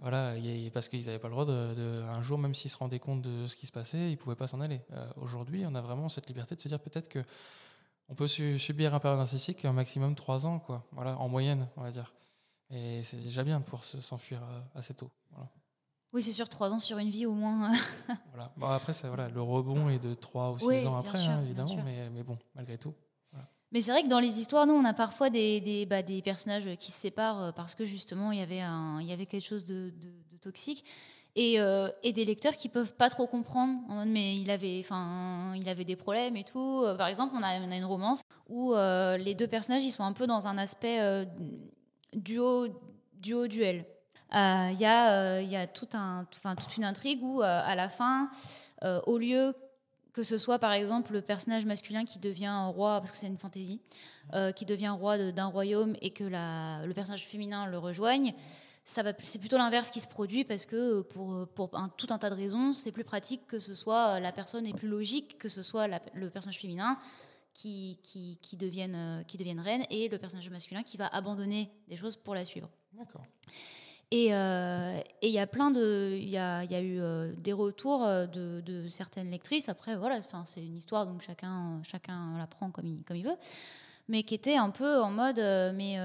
voilà, 0.00 0.34
parce 0.72 0.88
qu'ils 0.88 1.04
n'avaient 1.04 1.18
pas 1.18 1.28
le 1.28 1.34
droit 1.34 1.44
de, 1.44 2.02
Un 2.02 2.22
jour, 2.22 2.38
même 2.38 2.54
s'ils 2.54 2.70
se 2.70 2.78
rendaient 2.78 2.98
compte 2.98 3.20
de 3.20 3.46
ce 3.46 3.56
qui 3.56 3.66
se 3.66 3.72
passait, 3.72 4.08
ils 4.08 4.12
ne 4.12 4.16
pouvaient 4.16 4.36
pas 4.36 4.46
s'en 4.46 4.62
aller. 4.62 4.80
Euh, 4.92 5.06
aujourd'hui, 5.16 5.66
on 5.66 5.74
a 5.74 5.82
vraiment 5.82 6.08
cette 6.08 6.28
liberté 6.28 6.56
de 6.56 6.60
se 6.62 6.68
dire 6.68 6.80
peut-être 6.80 7.08
que 7.08 7.22
on 8.08 8.14
peut 8.14 8.28
subir 8.28 8.94
un 8.94 9.00
père 9.00 9.16
narcissique 9.16 9.64
un 9.64 9.72
maximum 9.72 10.14
trois 10.14 10.46
ans, 10.46 10.58
quoi. 10.58 10.86
Voilà, 10.92 11.18
en 11.18 11.28
moyenne, 11.28 11.68
on 11.76 11.82
va 11.82 11.90
dire. 11.90 12.14
Et 12.70 13.02
c'est 13.02 13.18
déjà 13.18 13.44
bien 13.44 13.60
de 13.60 13.64
pouvoir 13.64 13.84
s'enfuir 13.84 14.42
euh, 14.42 14.60
assez 14.74 14.94
tôt. 14.94 15.10
Voilà. 15.30 15.48
Oui, 16.12 16.22
c'est 16.22 16.32
sûr, 16.32 16.48
trois 16.48 16.70
ans 16.70 16.78
sur 16.78 16.98
une 16.98 17.10
vie 17.10 17.26
au 17.26 17.34
moins. 17.34 17.72
voilà. 18.30 18.52
Bon, 18.56 18.66
après, 18.66 18.92
voilà, 19.04 19.28
le 19.28 19.42
rebond 19.42 19.88
est 19.88 19.98
de 19.98 20.14
trois 20.14 20.52
ou 20.52 20.58
six 20.58 20.86
ans 20.86 20.96
après, 20.96 21.18
hein, 21.18 21.42
évidemment, 21.42 21.76
mais, 21.84 22.10
mais, 22.10 22.22
bon, 22.22 22.38
malgré 22.54 22.78
tout. 22.78 22.94
Mais 23.72 23.80
c'est 23.80 23.90
vrai 23.90 24.04
que 24.04 24.08
dans 24.08 24.20
les 24.20 24.38
histoires, 24.38 24.66
nous, 24.66 24.74
on 24.74 24.84
a 24.84 24.94
parfois 24.94 25.28
des, 25.28 25.60
des, 25.60 25.86
bah, 25.86 26.02
des, 26.02 26.22
personnages 26.22 26.76
qui 26.76 26.92
se 26.92 26.98
séparent 26.98 27.42
euh, 27.42 27.52
parce 27.52 27.74
que 27.74 27.84
justement, 27.84 28.30
il 28.32 28.38
y 28.38 28.42
avait, 28.42 28.60
un, 28.60 29.00
il 29.00 29.06
y 29.06 29.12
avait 29.12 29.26
quelque 29.26 29.44
chose 29.44 29.64
de, 29.64 29.92
de, 30.00 30.38
toxique. 30.40 30.84
Et, 31.38 31.60
euh, 31.60 31.90
et, 32.02 32.14
des 32.14 32.24
lecteurs 32.24 32.56
qui 32.56 32.70
peuvent 32.70 32.94
pas 32.94 33.10
trop 33.10 33.26
comprendre 33.26 33.78
mais 34.06 34.38
il 34.38 34.50
avait 34.50 34.80
enfin 34.80 35.52
il 35.54 35.68
avait 35.68 35.84
des 35.84 35.96
problèmes 35.96 36.34
et 36.36 36.44
tout. 36.44 36.82
Par 36.96 37.08
exemple 37.08 37.34
on 37.38 37.42
a, 37.42 37.56
une 37.56 37.84
romance 37.84 38.22
où 38.48 38.74
les 38.74 39.34
deux 39.34 39.46
personnages 39.46 39.84
ils 39.84 39.90
sont 39.90 40.04
un 40.04 40.14
peu 40.14 40.26
dans 40.26 40.48
un 40.48 40.56
aspect 40.56 41.26
duo 42.14 42.68
duo 43.20 43.46
duel. 43.48 43.84
Il 44.32 44.38
euh, 44.38 44.72
y, 44.72 44.84
a, 44.84 45.40
y 45.40 45.56
a 45.56 45.66
toute 45.66 45.94
une 46.76 46.84
intrigue 46.84 47.22
où, 47.22 47.42
euh, 47.42 47.60
à 47.64 47.74
la 47.76 47.88
fin, 47.88 48.28
euh, 48.84 49.00
au 49.06 49.18
lieu 49.18 49.54
que 50.12 50.22
ce 50.22 50.38
soit 50.38 50.58
par 50.58 50.72
exemple 50.72 51.12
le 51.12 51.20
personnage 51.20 51.66
masculin 51.66 52.06
qui 52.06 52.18
devient 52.18 52.70
roi, 52.74 53.00
parce 53.00 53.12
que 53.12 53.18
c'est 53.18 53.26
une 53.26 53.36
fantaisie, 53.36 53.82
qui 54.56 54.64
devient 54.64 54.88
roi 54.88 55.30
d'un 55.30 55.44
royaume 55.44 55.94
et 56.00 56.10
que 56.10 56.24
le 56.24 56.92
personnage 56.94 57.26
féminin 57.26 57.66
le 57.66 57.76
rejoigne, 57.76 58.32
c'est 58.88 59.38
plutôt 59.40 59.58
l'inverse 59.58 59.90
qui 59.90 60.00
se 60.00 60.08
produit 60.08 60.44
parce 60.44 60.64
que 60.64 61.02
pour, 61.02 61.48
pour 61.48 61.76
un, 61.76 61.88
tout 61.88 62.06
un 62.10 62.18
tas 62.18 62.30
de 62.30 62.36
raisons, 62.36 62.72
c'est 62.72 62.92
plus 62.92 63.04
pratique 63.04 63.46
que 63.46 63.58
ce 63.58 63.74
soit 63.74 64.20
la 64.20 64.32
personne 64.32 64.66
est 64.66 64.74
plus 64.74 64.88
logique 64.88 65.38
que 65.38 65.48
ce 65.48 65.62
soit 65.62 65.88
le 66.14 66.30
personnage 66.30 66.60
féminin 66.60 66.98
qui, 67.52 67.98
qui, 68.02 68.38
qui, 68.42 68.56
devienne, 68.56 69.24
qui 69.26 69.36
devienne 69.38 69.60
reine 69.60 69.84
et 69.90 70.08
le 70.08 70.18
personnage 70.18 70.48
masculin 70.50 70.82
qui 70.82 70.96
va 70.96 71.06
abandonner 71.08 71.70
des 71.88 71.96
choses 71.96 72.16
pour 72.16 72.34
la 72.34 72.44
suivre. 72.44 72.70
D'accord. 72.92 73.22
Euh, 74.14 75.00
et 75.20 75.28
il 75.28 75.32
y 75.32 75.38
a 75.38 75.46
plein 75.46 75.70
de, 75.70 76.16
il 76.20 76.28
y 76.28 76.38
a, 76.38 76.62
y 76.64 76.74
a, 76.74 76.80
eu 76.80 77.00
euh, 77.00 77.32
des 77.36 77.52
retours 77.52 78.04
euh, 78.04 78.26
de, 78.26 78.60
de, 78.64 78.88
certaines 78.88 79.30
lectrices. 79.30 79.68
Après, 79.68 79.96
voilà, 79.96 80.20
c'est 80.44 80.64
une 80.64 80.76
histoire, 80.76 81.06
donc 81.06 81.22
chacun, 81.22 81.82
chacun 81.82 82.38
la 82.38 82.46
prend 82.46 82.70
comme 82.70 82.86
il, 82.86 83.02
comme 83.02 83.16
il 83.16 83.24
veut, 83.24 83.36
mais 84.06 84.22
qui 84.22 84.34
était 84.34 84.56
un 84.56 84.70
peu 84.70 85.00
en 85.00 85.10
mode, 85.10 85.40
mais 85.74 85.98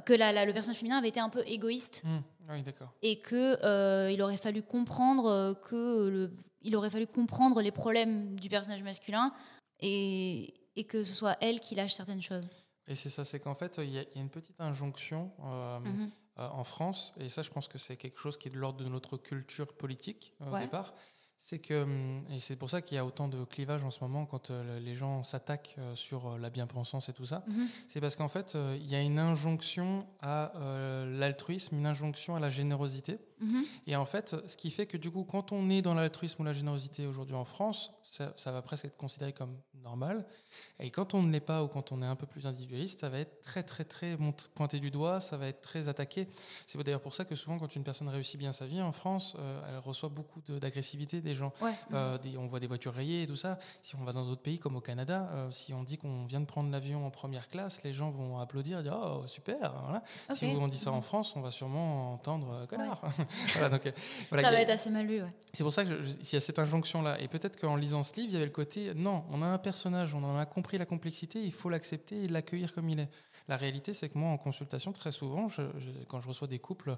que 0.00 0.12
la, 0.12 0.44
le 0.44 0.52
personnage 0.52 0.78
féminin 0.78 0.98
avait 0.98 1.08
été 1.08 1.20
un 1.20 1.28
peu 1.28 1.42
égoïste. 1.46 2.02
Mmh. 2.04 2.18
Oui, 2.50 2.62
d'accord. 2.62 2.92
Et 3.02 3.20
que 3.20 4.10
il 4.12 4.22
aurait 4.22 4.36
fallu 4.36 4.62
comprendre 4.62 5.54
que 5.68 6.08
le, 6.08 6.30
il 6.62 6.76
aurait 6.76 6.90
fallu 6.90 7.06
comprendre 7.06 7.60
les 7.60 7.70
problèmes 7.70 8.38
du 8.38 8.48
personnage 8.48 8.82
masculin 8.82 9.32
et, 9.80 10.54
et 10.76 10.84
que 10.84 11.04
ce 11.04 11.14
soit 11.14 11.36
elle 11.40 11.60
qui 11.60 11.74
lâche 11.74 11.92
certaines 11.92 12.22
choses. 12.22 12.46
Et 12.86 12.94
c'est 12.94 13.10
ça, 13.10 13.24
c'est 13.24 13.40
qu'en 13.40 13.54
fait, 13.54 13.78
il 13.78 13.90
y, 13.90 13.98
a 13.98 14.04
une 14.16 14.30
petite 14.30 14.60
injonction 14.60 15.32
euh, 15.44 15.78
mhm. 15.78 16.10
euh, 16.38 16.48
en 16.48 16.64
France, 16.64 17.14
et 17.16 17.28
ça, 17.28 17.42
je 17.42 17.50
pense 17.50 17.68
que 17.68 17.78
c'est 17.78 17.96
quelque 17.96 18.18
chose 18.18 18.36
qui 18.36 18.48
est 18.48 18.50
de 18.50 18.58
l'ordre 18.58 18.82
de 18.84 18.88
notre 18.88 19.16
culture 19.16 19.72
politique 19.72 20.34
euh, 20.40 20.50
au 20.50 20.58
départ. 20.58 20.94
C'est 21.44 21.58
que, 21.58 21.82
hum, 21.82 22.24
et 22.30 22.38
c'est 22.38 22.56
pour 22.56 22.70
ça 22.70 22.80
qu'il 22.80 22.94
y 22.94 22.98
a 22.98 23.04
autant 23.04 23.26
de 23.28 23.44
clivage 23.44 23.82
en 23.84 23.90
ce 23.90 23.98
moment 24.00 24.26
quand 24.26 24.50
les 24.50 24.94
gens 24.94 25.22
s'attaquent 25.24 25.76
sur 25.94 26.38
la 26.38 26.50
bien-pensance 26.50 27.08
et 27.08 27.12
tout 27.12 27.26
ça. 27.26 27.44
Mhm. 27.48 27.68
C'est 27.88 28.00
parce 28.00 28.16
qu'en 28.16 28.28
fait, 28.28 28.56
il 28.76 28.86
y 28.86 28.94
a 28.94 29.02
une 29.02 29.18
injonction 29.18 30.06
à 30.20 30.52
l'altruisme, 31.04 31.76
une 31.76 31.86
injonction 31.86 32.36
à 32.36 32.40
la 32.40 32.48
générosité. 32.48 33.18
Mhm. 33.42 33.64
Et 33.86 33.96
en 33.96 34.04
fait, 34.04 34.36
ce 34.46 34.56
qui 34.56 34.70
fait 34.70 34.86
que 34.86 34.96
du 34.96 35.10
coup, 35.10 35.24
quand 35.24 35.52
on 35.52 35.68
est 35.70 35.82
dans 35.82 35.94
l'altruisme 35.94 36.42
ou 36.42 36.44
la 36.44 36.52
générosité 36.52 37.06
aujourd'hui 37.06 37.34
en 37.34 37.44
France, 37.44 37.90
ça, 38.04 38.32
ça, 38.36 38.52
va 38.52 38.60
presque 38.60 38.84
être 38.84 38.96
considéré 38.96 39.32
comme 39.32 39.56
normal. 39.82 40.26
Et 40.78 40.90
quand 40.90 41.14
on 41.14 41.22
ne 41.22 41.32
l'est 41.32 41.40
pas 41.40 41.64
ou 41.64 41.68
quand 41.68 41.92
on 41.92 42.02
est 42.02 42.06
un 42.06 42.14
peu 42.16 42.26
plus 42.26 42.46
individualiste, 42.46 43.00
ça 43.00 43.08
va 43.08 43.18
être 43.18 43.42
très 43.42 43.62
très 43.62 43.84
très 43.84 44.18
pointé 44.54 44.80
du 44.80 44.90
doigt, 44.90 45.20
ça 45.20 45.36
va 45.36 45.48
être 45.48 45.62
très 45.62 45.88
attaqué. 45.88 46.28
C'est 46.66 46.82
d'ailleurs 46.82 47.00
pour 47.00 47.14
ça 47.14 47.24
que 47.24 47.34
souvent 47.34 47.58
quand 47.58 47.74
une 47.74 47.84
personne 47.84 48.08
réussit 48.08 48.38
bien 48.38 48.52
sa 48.52 48.66
vie 48.66 48.82
en 48.82 48.92
France, 48.92 49.34
euh, 49.38 49.62
elle 49.68 49.78
reçoit 49.78 50.08
beaucoup 50.08 50.40
d'agressivité 50.40 51.20
des 51.20 51.34
gens. 51.34 51.52
Euh, 51.92 52.18
on 52.38 52.46
voit 52.46 52.60
des 52.60 52.66
voitures 52.66 52.92
rayées 52.92 53.22
et 53.22 53.26
tout 53.26 53.36
ça. 53.36 53.58
Si 53.82 53.96
on 53.96 54.04
va 54.04 54.12
dans 54.12 54.24
d'autres 54.24 54.42
pays 54.42 54.58
comme 54.58 54.76
au 54.76 54.80
Canada, 54.80 55.28
euh, 55.32 55.50
si 55.50 55.72
on 55.72 55.82
dit 55.82 55.96
qu'on 55.96 56.26
vient 56.26 56.40
de 56.40 56.46
prendre 56.46 56.70
l'avion 56.70 57.06
en 57.06 57.10
première 57.10 57.48
classe, 57.48 57.82
les 57.82 57.92
gens 57.92 58.10
vont 58.10 58.38
applaudir 58.38 58.80
et 58.80 58.82
dire 58.82 58.98
oh 59.02 59.26
super. 59.26 60.02
Si 60.32 60.44
on 60.44 60.68
dit 60.68 60.78
ça 60.78 60.92
en 60.92 61.00
France, 61.00 61.34
on 61.36 61.40
va 61.40 61.50
sûrement 61.50 62.12
entendre 62.12 62.66
connard. 62.66 63.00
donc, 63.70 63.92
ça 64.30 64.50
va 64.50 64.60
être 64.60 64.70
assez 64.70 64.90
mal 64.90 65.06
lu. 65.06 65.20
C'est 65.52 65.62
pour 65.62 65.72
ça 65.72 65.84
qu'il 65.84 65.94
y 66.32 66.36
a 66.36 66.40
cette 66.40 66.58
injonction 66.58 67.02
là. 67.02 67.20
Et 67.20 67.28
peut-être 67.28 67.58
qu'en 67.58 67.76
lisant 67.76 68.02
ce 68.02 68.14
livre, 68.14 68.28
il 68.30 68.34
y 68.34 68.36
avait 68.36 68.46
le 68.46 68.52
côté 68.52 68.92
non, 68.94 69.24
on 69.30 69.42
a 69.42 69.46
un 69.46 69.58
personnage, 69.58 70.14
on 70.14 70.22
en 70.22 70.38
a 70.38 70.46
compris 70.46 70.78
la 70.78 70.86
complexité, 70.86 71.42
il 71.42 71.52
faut 71.52 71.68
l'accepter 71.68 72.24
et 72.24 72.28
l'accueillir 72.28 72.74
comme 72.74 72.88
il 72.88 73.00
est. 73.00 73.08
La 73.48 73.56
réalité, 73.56 73.92
c'est 73.92 74.08
que 74.08 74.18
moi, 74.18 74.30
en 74.30 74.38
consultation, 74.38 74.92
très 74.92 75.12
souvent, 75.12 75.48
quand 76.08 76.20
je 76.20 76.28
reçois 76.28 76.48
des 76.48 76.58
couples, 76.58 76.96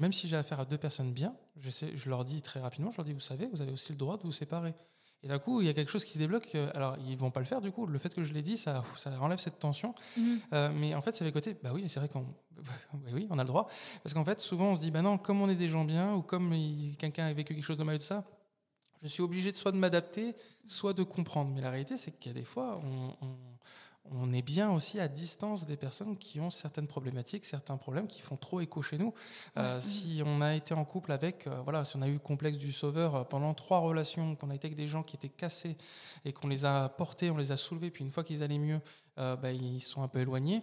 même 0.00 0.12
si 0.12 0.28
j'ai 0.28 0.36
affaire 0.36 0.60
à 0.60 0.64
deux 0.64 0.78
personnes 0.78 1.12
bien, 1.12 1.34
je, 1.58 1.70
sais, 1.70 1.90
je 1.94 2.08
leur 2.08 2.24
dis 2.24 2.40
très 2.40 2.60
rapidement, 2.60 2.90
je 2.90 2.98
leur 2.98 3.06
dis, 3.06 3.12
vous 3.12 3.20
savez, 3.20 3.48
vous 3.52 3.60
avez 3.60 3.72
aussi 3.72 3.92
le 3.92 3.98
droit 3.98 4.16
de 4.16 4.22
vous 4.22 4.32
séparer. 4.32 4.74
Et 5.24 5.28
d'un 5.28 5.38
coup, 5.38 5.60
il 5.60 5.66
y 5.66 5.70
a 5.70 5.74
quelque 5.74 5.90
chose 5.90 6.04
qui 6.04 6.12
se 6.12 6.18
débloque. 6.18 6.54
Euh, 6.54 6.70
alors, 6.74 6.96
ils 7.06 7.16
vont 7.16 7.30
pas 7.30 7.40
le 7.40 7.46
faire, 7.46 7.60
du 7.60 7.70
coup. 7.70 7.86
Le 7.86 7.98
fait 7.98 8.12
que 8.14 8.22
je 8.22 8.32
l'ai 8.32 8.42
dit, 8.42 8.56
ça, 8.56 8.82
ça 8.96 9.10
enlève 9.20 9.38
cette 9.38 9.58
tension. 9.58 9.94
Mhm. 10.16 10.40
Euh, 10.52 10.70
mais 10.74 10.94
en 10.94 11.00
fait, 11.00 11.14
c'est 11.14 11.24
le 11.24 11.30
côté, 11.30 11.56
bah 11.62 11.70
oui, 11.72 11.88
c'est 11.88 12.00
vrai 12.00 12.08
qu'on 12.08 12.26
oui, 13.12 13.28
on 13.30 13.38
a 13.38 13.42
le 13.42 13.48
droit. 13.48 13.68
Parce 14.02 14.14
qu'en 14.14 14.24
fait, 14.24 14.40
souvent, 14.40 14.72
on 14.72 14.76
se 14.76 14.80
dit, 14.80 14.90
bah 14.90 15.02
non, 15.02 15.18
comme 15.18 15.40
on 15.40 15.48
est 15.48 15.56
des 15.56 15.68
gens 15.68 15.84
bien, 15.84 16.14
ou 16.14 16.22
comme 16.22 16.52
quelqu'un 16.98 17.26
a 17.26 17.32
vécu 17.32 17.54
quelque 17.54 17.64
chose 17.64 17.78
de 17.78 17.84
mal 17.84 17.98
tout 17.98 18.04
ça, 18.04 18.24
je 19.02 19.08
suis 19.08 19.22
obligé 19.22 19.50
de 19.50 19.56
soit 19.56 19.72
de 19.72 19.76
m'adapter, 19.76 20.34
soit 20.66 20.92
de 20.92 21.02
comprendre. 21.02 21.50
Mais 21.54 21.60
la 21.60 21.70
réalité, 21.70 21.96
c'est 21.96 22.12
qu'il 22.12 22.32
y 22.32 22.34
a 22.34 22.38
des 22.38 22.44
fois, 22.44 22.80
on, 22.82 23.16
est 24.32 24.42
bien 24.42 24.70
aussi 24.70 25.00
à 25.00 25.08
distance 25.08 25.66
des 25.66 25.76
personnes 25.76 26.16
qui 26.16 26.40
ont 26.40 26.50
certaines 26.50 26.86
problématiques, 26.86 27.44
certains 27.44 27.76
problèmes 27.76 28.06
qui 28.06 28.20
font 28.20 28.36
trop 28.36 28.60
écho 28.60 28.82
chez 28.82 28.98
nous. 28.98 29.14
Euh, 29.56 29.80
si 29.80 30.22
on 30.24 30.40
a 30.40 30.54
été 30.54 30.74
en 30.74 30.84
couple 30.84 31.12
avec, 31.12 31.46
euh, 31.46 31.60
voilà, 31.62 31.84
si 31.84 31.96
on 31.96 32.02
a 32.02 32.08
eu 32.08 32.14
le 32.14 32.18
complexe 32.18 32.58
du 32.58 32.72
sauveur 32.72 33.14
euh, 33.14 33.24
pendant 33.24 33.54
trois 33.54 33.78
relations, 33.78 34.36
qu'on 34.36 34.50
a 34.50 34.54
été 34.54 34.66
avec 34.66 34.76
des 34.76 34.88
gens 34.88 35.02
qui 35.02 35.16
étaient 35.16 35.28
cassés 35.28 35.76
et 36.24 36.32
qu'on 36.32 36.48
les 36.48 36.64
a 36.64 36.88
portés, 36.88 37.30
on 37.30 37.36
les 37.36 37.52
a 37.52 37.56
soulevés, 37.56 37.90
puis 37.90 38.04
une 38.04 38.10
fois 38.10 38.24
qu'ils 38.24 38.42
allaient 38.42 38.58
mieux, 38.58 38.80
bah, 39.16 39.52
ils 39.52 39.80
sont 39.80 40.02
un 40.02 40.08
peu 40.08 40.20
éloignés 40.20 40.62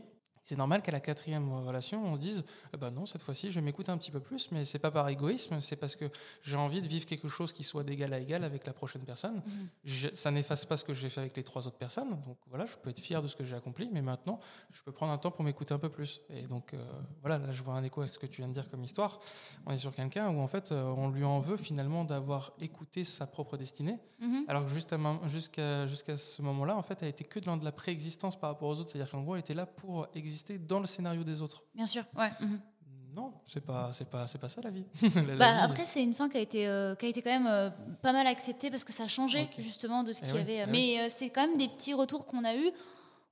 c'est 0.50 0.56
normal 0.56 0.82
qu'à 0.82 0.92
la 0.92 1.00
quatrième 1.00 1.48
relation, 1.64 2.04
on 2.04 2.16
se 2.16 2.22
dise 2.22 2.44
eh 2.74 2.78
ben 2.78 2.90
non, 2.90 3.06
cette 3.06 3.22
fois-ci, 3.22 3.52
je 3.52 3.60
vais 3.60 3.62
m'écouter 3.64 3.92
un 3.92 4.00
petit 4.00 4.10
peu 4.10 4.20
plus, 4.20 4.50
mais 4.52 4.66
c'est 4.66 4.80
pas 4.80 4.90
par 4.90 5.08
égoïsme, 5.08 5.62
c'est 5.62 5.76
parce 5.76 5.96
que 5.96 6.06
j'ai 6.42 6.58
envie 6.58 6.82
de 6.82 6.88
vivre 6.88 7.06
quelque 7.06 7.28
chose 7.28 7.54
qui 7.54 7.64
soit 7.64 7.84
d'égal 7.84 8.12
à 8.16 8.20
égal 8.20 8.44
avec 8.44 8.66
la 8.66 8.74
prochaine 8.74 9.04
personne. 9.04 9.44
Mhm. 9.46 10.10
ça 10.16 10.32
n'efface 10.32 10.66
pas 10.66 10.76
ce 10.76 10.84
que 10.84 10.96
j'ai 10.96 11.10
fait 11.10 11.22
avec 11.22 11.38
les 11.38 11.44
trois 11.44 11.68
autres 11.68 11.78
personnes, 11.78 12.10
donc 12.26 12.38
voilà, 12.48 12.66
je 12.66 12.76
peux 12.78 12.90
être 12.90 13.00
fier 13.00 13.22
de 13.22 13.28
ce 13.28 13.36
que 13.36 13.44
j'ai 13.44 13.56
accompli, 13.56 13.90
mais 13.94 14.02
maintenant, 14.02 14.40
je 14.72 14.82
peux 14.82 14.92
prendre 14.92 15.12
un 15.12 15.20
temps 15.20 15.30
pour 15.30 15.44
m'écouter 15.44 15.72
un 15.72 15.78
peu 15.78 15.90
plus. 15.90 16.20
Et 16.32 16.48
donc 16.48 16.74
euh, 16.74 16.84
voilà, 17.22 17.38
là, 17.38 17.52
je 17.52 17.62
vois 17.62 17.76
un 17.76 17.84
écho 17.84 18.02
à 18.02 18.08
ce 18.08 18.18
que 18.18 18.26
tu 18.26 18.42
viens 18.42 18.48
de 18.48 18.54
dire 18.54 18.70
comme 18.70 18.84
histoire. 18.84 19.20
On 19.68 19.72
est 19.72 19.78
sur 19.78 19.94
quelqu'un 19.94 20.32
où 20.32 20.40
en 20.40 20.48
fait, 20.48 20.72
euh, 20.72 20.82
on 20.98 21.12
lui 21.12 21.26
en 21.26 21.40
veut 21.40 21.58
finalement 21.58 22.06
d'avoir 22.06 22.54
écouté 22.60 23.04
sa 23.04 23.28
propre 23.28 23.56
destinée, 23.56 24.00
mhm. 24.20 24.46
alors 24.48 24.66
que 24.66 24.72
jusqu'à 24.72 25.86
jusqu'à 25.86 26.18
ce 26.18 26.42
moment-là, 26.42 26.76
en 26.76 26.82
fait, 26.82 26.98
elle 27.04 27.10
était 27.10 27.24
que 27.24 27.40
dans 27.40 27.56
de 27.56 27.64
la 27.64 27.72
préexistence 27.72 28.36
par 28.36 28.50
rapport 28.50 28.70
aux 28.70 28.80
autres, 28.80 28.90
c'est-à-dire 28.90 29.12
qu'en 29.12 29.22
gros, 29.22 29.36
elle 29.36 29.42
était 29.42 29.54
là 29.54 29.68
pour 29.68 30.08
exister 30.16 30.39
dans 30.68 30.80
le 30.80 30.86
scénario 30.86 31.24
des 31.24 31.42
autres. 31.42 31.64
Bien 31.74 31.86
sûr, 31.86 32.04
ouais. 32.18 32.32
Mhm. 32.40 32.60
Non, 33.16 33.34
c'est 33.48 33.66
pas, 33.66 33.92
c'est 33.92 34.10
pas, 34.10 34.28
c'est 34.28 34.38
pas 34.38 34.50
ça 34.50 34.62
la 34.62 34.70
vie. 34.70 34.86
bah, 35.38 35.64
après, 35.64 35.86
c'est 35.86 36.04
une 36.04 36.14
fin 36.14 36.30
qui 36.30 36.38
a 36.38 36.42
été, 36.42 36.68
euh, 36.68 36.96
qui 36.96 37.08
a 37.08 37.10
été 37.10 37.22
quand 37.22 37.32
même 37.32 37.48
euh, 37.48 37.70
pas 38.02 38.14
mal 38.14 38.28
acceptée 38.28 38.70
parce 38.70 38.84
que 38.84 38.94
ça 38.94 39.04
a 39.04 39.08
changé 39.08 39.50
justement 39.58 40.04
de 40.04 40.14
ce 40.14 40.24
eh 40.24 40.28
qu'il 40.28 40.36
y 40.36 40.40
avait. 40.40 40.64
Eh 40.64 40.66
Mais 40.68 41.00
euh, 41.00 41.06
c'est 41.10 41.30
quand 41.30 41.48
même 41.48 41.58
des 41.58 41.68
petits 41.68 41.94
retours 41.94 42.26
qu'on 42.26 42.44
a 42.44 42.56
eus 42.56 42.72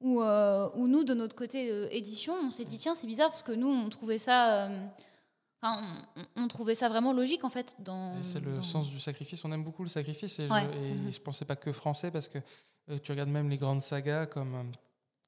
où, 0.02 0.22
où 0.22 0.88
nous, 0.88 1.04
de 1.04 1.14
notre 1.14 1.36
côté 1.36 1.96
édition, 1.96 2.36
on 2.44 2.52
s'est 2.52 2.66
dit 2.66 2.78
tiens, 2.78 2.96
c'est 2.96 3.08
bizarre 3.08 3.30
parce 3.30 3.44
que 3.44 3.52
nous, 3.52 3.68
on 3.68 3.90
trouvait 3.90 4.20
ça. 4.20 4.70
Enfin, 5.60 6.06
on, 6.36 6.48
trouvait 6.48 6.76
ça 6.76 6.88
vraiment 6.88 7.14
logique 7.14 7.44
en 7.44 7.50
fait. 7.50 7.76
Dans, 7.80 8.22
c'est 8.22 8.40
le 8.40 8.62
sens 8.62 8.92
du 8.92 9.00
sacrifice. 9.00 9.44
On 9.44 9.52
aime 9.52 9.64
beaucoup 9.64 9.82
le 9.82 9.90
sacrifice 9.90 10.38
et, 10.38 10.48
je, 10.48 10.54
et 10.54 10.94
mhm. 10.94 11.12
je 11.12 11.20
pensais 11.20 11.46
pas 11.46 11.56
que 11.56 11.72
français 11.72 12.12
parce 12.12 12.28
que 12.28 12.38
tu 13.02 13.12
regardes 13.12 13.30
même 13.30 13.50
les 13.50 13.58
grandes 13.58 13.82
sagas 13.82 14.28
comme 14.28 14.72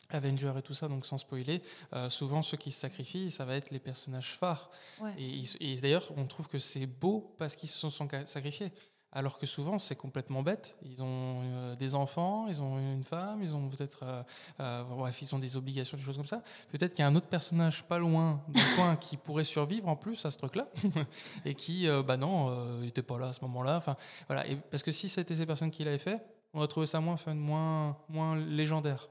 Avenger 0.10 0.54
et 0.58 0.62
tout 0.62 0.74
ça, 0.74 0.88
donc 0.88 1.06
sans 1.06 1.18
spoiler, 1.18 1.62
euh, 1.94 2.10
souvent 2.10 2.42
ceux 2.42 2.58
qui 2.58 2.72
se 2.72 2.80
sacrifient, 2.80 3.32
ça 3.32 3.46
va 3.46 3.56
être 3.56 3.72
les 3.72 3.80
personnages 3.80 4.38
phares. 4.38 4.70
Et, 5.18 5.76
d'ailleurs, 5.82 6.12
on 6.18 6.26
trouve 6.26 6.48
que 6.48 6.60
c'est 6.60 6.86
beau 6.86 7.36
parce 7.38 7.56
qu'ils 7.56 7.70
se 7.70 7.90
sont, 7.90 8.08
sacrifiés. 8.26 8.72
alors 9.12 9.40
que 9.40 9.46
souvent 9.46 9.80
c'est 9.80 9.96
complètement 9.96 10.42
bête. 10.44 10.78
Ils 10.84 11.02
ont 11.04 11.42
euh, 11.44 11.76
des 11.76 11.96
enfants, 11.96 12.48
ils 12.48 12.62
ont 12.62 12.78
une 12.78 13.04
femme, 13.04 13.42
ils 13.44 13.56
ont 13.56 13.70
peut-être, 13.70 14.04
euh, 14.04 14.24
euh, 14.60 14.84
bref, 14.84 15.22
ils 15.22 15.36
ont 15.36 15.40
des 15.40 15.58
obligations, 15.58 15.98
des 15.98 16.04
choses 16.04 16.18
comme 16.18 16.26
ça. 16.26 16.42
Peut-être 16.72 16.94
qu'il 16.94 17.02
y 17.02 17.06
a 17.06 17.08
un 17.08 17.16
autre 17.16 17.28
personnage 17.28 17.84
pas 17.84 18.00
loin 18.00 18.44
du 18.48 18.62
coin 18.76 18.96
qui 18.96 19.18
pourrait 19.18 19.44
survivre 19.44 19.88
en 19.88 19.96
plus 19.96 20.26
à 20.26 20.32
ce 20.32 20.38
truc-là, 20.38 20.68
et 21.46 21.54
qui, 21.54 21.88
bah 22.06 22.18
non, 22.18 22.80
n'était 22.80 23.04
pas 23.04 23.20
là 23.20 23.30
à 23.30 23.34
ce 23.34 23.42
moment-là. 23.42 23.78
Enfin, 23.78 23.96
voilà. 24.28 24.48
Et 24.48 24.56
parce 24.56 24.84
que 24.84 24.92
si 24.92 25.10
c'était 25.10 25.36
ces 25.36 25.46
personnes 25.46 25.72
qui 25.72 25.84
l'avaient 25.84 25.98
fait, 25.98 26.20
on 26.54 26.60
aurait 26.60 26.68
trouvé 26.68 26.88
ça 26.88 27.00
moins 27.00 27.18
fun, 27.18 27.36
moins, 27.36 27.98
moins 28.10 28.36
légendaire. 28.36 29.08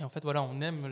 Et 0.00 0.04
en 0.04 0.08
fait, 0.08 0.22
voilà, 0.22 0.42
on 0.42 0.60
aime 0.60 0.86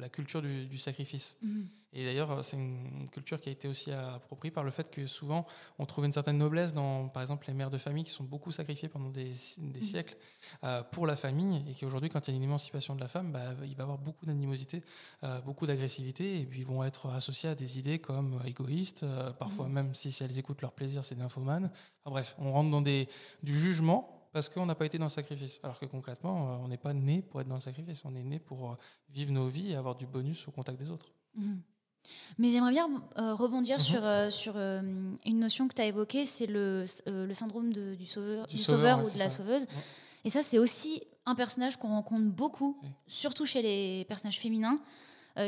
la, 0.00 0.08
culture 0.08 0.42
du, 0.42 0.78
sacrifice. 0.78 1.38
Mhm. 1.42 1.66
Et 1.92 2.04
d'ailleurs, 2.04 2.42
c'est 2.44 2.56
une 2.56 3.08
culture 3.10 3.40
qui 3.40 3.48
a 3.48 3.52
été 3.52 3.68
aussi 3.68 3.92
appropriée 3.92 4.50
par 4.50 4.64
le 4.64 4.72
fait 4.72 4.90
que 4.90 5.06
souvent, 5.06 5.46
on 5.78 5.86
trouve 5.86 6.04
une 6.04 6.12
certaine 6.12 6.38
noblesse 6.38 6.74
dans, 6.74 7.06
par 7.08 7.22
exemple, 7.22 7.46
les 7.46 7.54
mères 7.54 7.70
de 7.70 7.78
famille 7.78 8.02
qui 8.02 8.10
sont 8.10 8.24
beaucoup 8.24 8.50
sacrifiées 8.50 8.88
pendant 8.88 9.10
des, 9.10 9.32
mhm. 9.58 9.82
siècles 9.82 10.16
euh, 10.64 10.82
pour 10.82 11.06
la 11.06 11.14
famille, 11.14 11.62
et 11.68 11.72
qui 11.72 11.86
aujourd'hui, 11.86 12.10
quand 12.10 12.26
il 12.26 12.32
y 12.32 12.34
a 12.34 12.36
une 12.36 12.42
émancipation 12.42 12.96
de 12.96 13.00
la 13.00 13.08
femme, 13.08 13.30
bah, 13.30 13.54
il 13.62 13.76
va 13.76 13.82
y 13.82 13.82
avoir 13.82 13.98
beaucoup 13.98 14.26
d'animosité, 14.26 14.82
euh, 15.22 15.40
beaucoup 15.42 15.66
d'agressivité, 15.66 16.40
et 16.40 16.44
puis 16.44 16.60
ils 16.60 16.66
vont 16.66 16.82
être 16.82 17.10
associés 17.10 17.50
à 17.50 17.54
des 17.54 17.78
idées 17.78 18.00
comme 18.00 18.40
égoïstes, 18.44 19.04
euh, 19.04 19.30
parfois 19.30 19.66
mhm. 19.66 19.72
même 19.72 19.94
si, 19.94 20.10
si, 20.10 20.24
elles 20.24 20.38
écoutent 20.38 20.62
leur 20.62 20.72
plaisir, 20.72 21.04
c'est. 21.04 21.14
Enfin, 21.22 21.70
bref, 22.04 22.34
on 22.38 22.50
rentre 22.50 22.70
dans 22.70 22.82
des, 22.82 23.08
du 23.44 23.58
jugement 23.58 24.23
parce 24.34 24.48
qu'on 24.48 24.66
n'a 24.66 24.74
pas 24.74 24.84
été 24.84 24.98
dans 24.98 25.04
le 25.04 25.10
sacrifice. 25.10 25.60
Alors 25.62 25.78
que 25.78 25.86
concrètement, 25.86 26.48
euh, 26.48 26.56
on 26.64 26.66
n'est 26.66 26.76
pas 26.76 26.92
né 26.92 27.22
pour 27.22 27.40
être 27.40 27.46
dans 27.46 27.54
le 27.54 27.60
sacrifice, 27.60 28.02
on 28.04 28.16
est 28.16 28.24
né 28.24 28.40
pour 28.40 28.72
euh, 28.72 28.74
vivre 29.10 29.30
nos 29.30 29.46
vies 29.46 29.70
et 29.70 29.76
avoir 29.76 29.94
du 29.94 30.06
bonus 30.06 30.48
au 30.48 30.50
contact 30.50 30.76
des 30.76 30.90
autres. 30.90 31.12
Mhm. 31.36 31.60
Mais 32.38 32.50
j'aimerais 32.50 32.72
bien 32.72 32.90
euh, 33.16 33.32
rebondir 33.34 33.76
mhm. 33.76 33.82
sur, 33.82 34.32
sur 34.32 34.56
une 34.56 35.38
notion 35.38 35.68
que 35.68 35.74
tu 35.74 35.80
as 35.80 35.86
évoquée, 35.86 36.26
c'est 36.26 36.46
le, 36.46 36.84
le, 37.06 37.32
syndrome 37.32 37.72
du 37.72 38.06
sauveur, 38.06 38.46
du, 38.48 38.58
sauveur, 38.58 39.06
ou 39.06 39.10
de 39.10 39.18
la 39.18 39.30
sauveuse. 39.30 39.66
Et 40.24 40.30
ça, 40.30 40.42
c'est 40.42 40.58
aussi 40.58 41.02
un 41.26 41.36
personnage 41.36 41.76
qu'on 41.76 41.88
rencontre 41.88 42.24
beaucoup, 42.24 42.78
surtout 43.06 43.46
chez 43.46 43.62
les 43.62 44.04
personnages 44.04 44.40
féminins, 44.40 44.80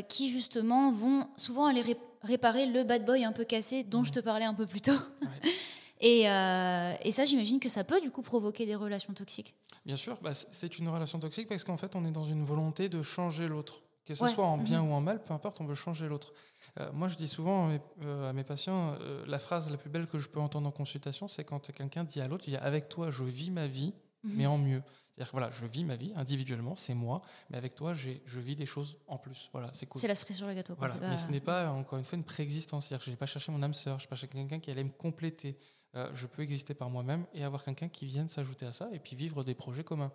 qui 0.09 0.31
justement 0.31 0.93
vont 0.93 1.29
souvent 1.37 1.67
aller 1.67 1.83
réparer 2.23 2.67
le 2.67 2.85
bad 2.85 3.05
boy 3.05 3.25
un 3.25 3.33
peu 3.33 3.45
cassé 3.45 3.83
dont 3.83 4.05
je 4.05 4.13
te 4.13 4.21
parlais 4.21 4.47
un 4.47 4.55
peu 4.55 4.65
plus 4.65 4.81
tôt. 4.81 4.93
Euh, 6.03 6.95
et, 7.03 7.11
ça, 7.11 7.25
j'imagine 7.25 7.61
que 7.61 7.69
ça 7.69 7.85
peut 7.85 8.01
du 8.01 8.11
coup 8.11 8.23
provoquer 8.23 8.67
des 8.67 8.75
relations 8.75 9.15
toxiques. 9.15 9.55
Bien 9.85 9.97
sûr, 9.97 10.19
bah, 10.23 10.35
c'est 10.35 10.79
une 10.79 10.89
relation 10.89 11.19
toxique 11.19 11.49
parce 11.49 11.65
qu'en 11.65 11.77
fait, 11.77 11.95
on 11.97 12.05
est 12.05 12.13
dans 12.13 12.25
une 12.25 12.45
volonté 12.45 12.89
de 12.89 13.03
changer 13.03 13.49
l'autre. 13.49 13.83
Que 14.05 14.15
ce 14.15 14.29
soit 14.29 14.47
en 14.47 14.57
bien 14.57 14.83
mhm. 14.83 14.91
ou 14.91 14.95
en 14.95 15.01
mal, 15.01 15.21
peu 15.21 15.35
importe, 15.35 15.61
on 15.61 15.65
veut 15.65 15.75
changer 15.75 16.07
l'autre. 16.07 16.33
Euh, 16.79 16.89
moi, 16.93 17.09
je 17.09 17.17
dis 17.17 17.27
souvent 17.27 17.67
à 17.67 17.69
mes, 17.71 17.81
euh, 18.05 18.45
patients, 18.45 18.97
la 19.27 19.41
phrase 19.41 19.69
la 19.69 19.77
plus 19.77 19.91
belle 19.91 20.07
que 20.07 20.19
je 20.21 20.29
peux 20.29 20.39
entendre 20.39 20.69
en 20.69 20.71
consultation, 20.71 21.27
c'est 21.27 21.43
quand 21.43 21.73
quelqu'un 21.73 22.05
dit 22.05 22.21
à 22.21 22.29
l'autre, 22.29 22.47
avec 22.61 22.89
toi, 22.89 23.11
je 23.11 23.25
vis 23.25 23.51
ma 23.51 23.67
vie, 23.67 23.95
mhm. 24.23 24.33
mais 24.37 24.47
en 24.47 24.59
mieux. 24.59 24.83
C'est-à-dire 25.17 25.33
que 25.33 25.39
voilà, 25.39 25.51
je 25.51 25.65
vis 25.65 25.83
ma 25.85 25.97
vie 25.97 26.13
individuellement, 26.15 26.77
c'est 26.77 26.93
moi, 26.93 27.23
mais 27.49 27.57
avec 27.57 27.75
toi, 27.75 27.95
je 27.95 28.41
vis 28.41 28.55
des 28.55 28.67
choses 28.67 28.99
en 29.07 29.17
plus. 29.17 29.49
Voilà, 29.51 29.71
c'est 29.73 29.87
cool. 29.87 29.99
C'est 29.99 30.09
la 30.09 30.15
cerise 30.15 30.37
sur 30.37 30.47
le 30.47 30.53
gâteau. 30.53 30.77
Mais 31.01 31.17
ce 31.17 31.31
n'est 31.31 31.41
pas, 31.41 31.71
encore 31.71 31.99
une 31.99 32.05
fois, 32.05 32.19
une 32.19 32.25
préexistence. 32.25 32.87
C'est-à-dire 32.87 33.01
que 33.01 33.07
je 33.07 33.11
n'ai 33.11 33.17
pas 33.17 33.25
cherché 33.25 33.51
mon 33.51 33.63
âme 33.63 33.73
sœur, 33.73 33.99
je 33.99 34.05
n'ai 34.05 34.09
pas 34.09 34.17
cherché 34.17 34.35
quelqu'un 34.37 34.59
qui 34.59 34.71
allait 34.71 34.85
me 34.85 34.91
compléter. 34.91 35.57
Euh, 35.95 36.11
je 36.13 36.27
peux 36.27 36.43
exister 36.43 36.75
par 36.75 36.91
moi-même 36.91 37.25
et 37.33 37.43
avoir 37.45 37.65
quelqu'un 37.65 37.89
qui 37.89 38.05
vienne 38.05 38.29
s'ajouter 38.29 38.67
à 38.67 38.75
ça 38.75 38.91
et 38.93 38.99
puis 38.99 39.17
vivre 39.17 39.43
des 39.43 39.55
projets 39.55 39.85
communs. 39.85 40.13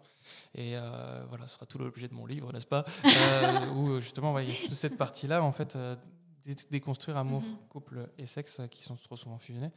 Et 0.54 0.76
euh, 0.76 1.26
voilà, 1.30 1.48
ce 1.48 1.56
sera 1.56 1.66
tout 1.66 1.80
l'objet 1.80 2.08
de 2.08 2.14
mon 2.14 2.28
livre, 2.28 2.54
n'est-ce 2.54 2.68
pas? 2.68 2.86
Euh, 3.04 3.70
Où 3.74 4.00
justement, 4.00 4.38
il 4.38 4.50
y 4.50 4.52
a 4.52 4.56
toute 4.56 4.76
cette 4.76 4.98
partie-là, 4.98 5.42
en 5.42 5.52
fait, 5.52 5.76
déconstruire 6.70 7.18
amour, 7.18 7.42
mhm. 7.42 7.58
couple 7.70 8.10
et 8.18 8.26
sexe 8.26 8.62
qui 8.70 8.84
sont 8.84 8.96
trop 8.96 9.16
souvent 9.16 9.38
fusionnés. 9.38 9.72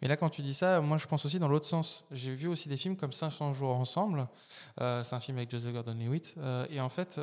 Mais 0.00 0.08
là, 0.08 0.16
quand 0.16 0.30
tu 0.30 0.42
dis 0.42 0.54
ça, 0.54 0.80
moi, 0.80 0.98
je 0.98 1.06
pense 1.06 1.24
aussi 1.24 1.38
dans 1.38 1.48
l'autre 1.48 1.66
sens. 1.66 2.06
J'ai 2.10 2.34
vu 2.34 2.48
aussi 2.48 2.68
des 2.68 2.76
films 2.76 2.96
comme 2.96 3.12
500 3.12 3.54
jours 3.54 3.70
ensemble. 3.70 4.28
c'est 4.76 5.14
un 5.14 5.20
film 5.20 5.38
avec 5.38 5.50
Joseph 5.50 5.72
Gordon-Levitt. 5.72 6.34
et 6.70 6.80
en 6.80 6.88
fait, 6.88 7.20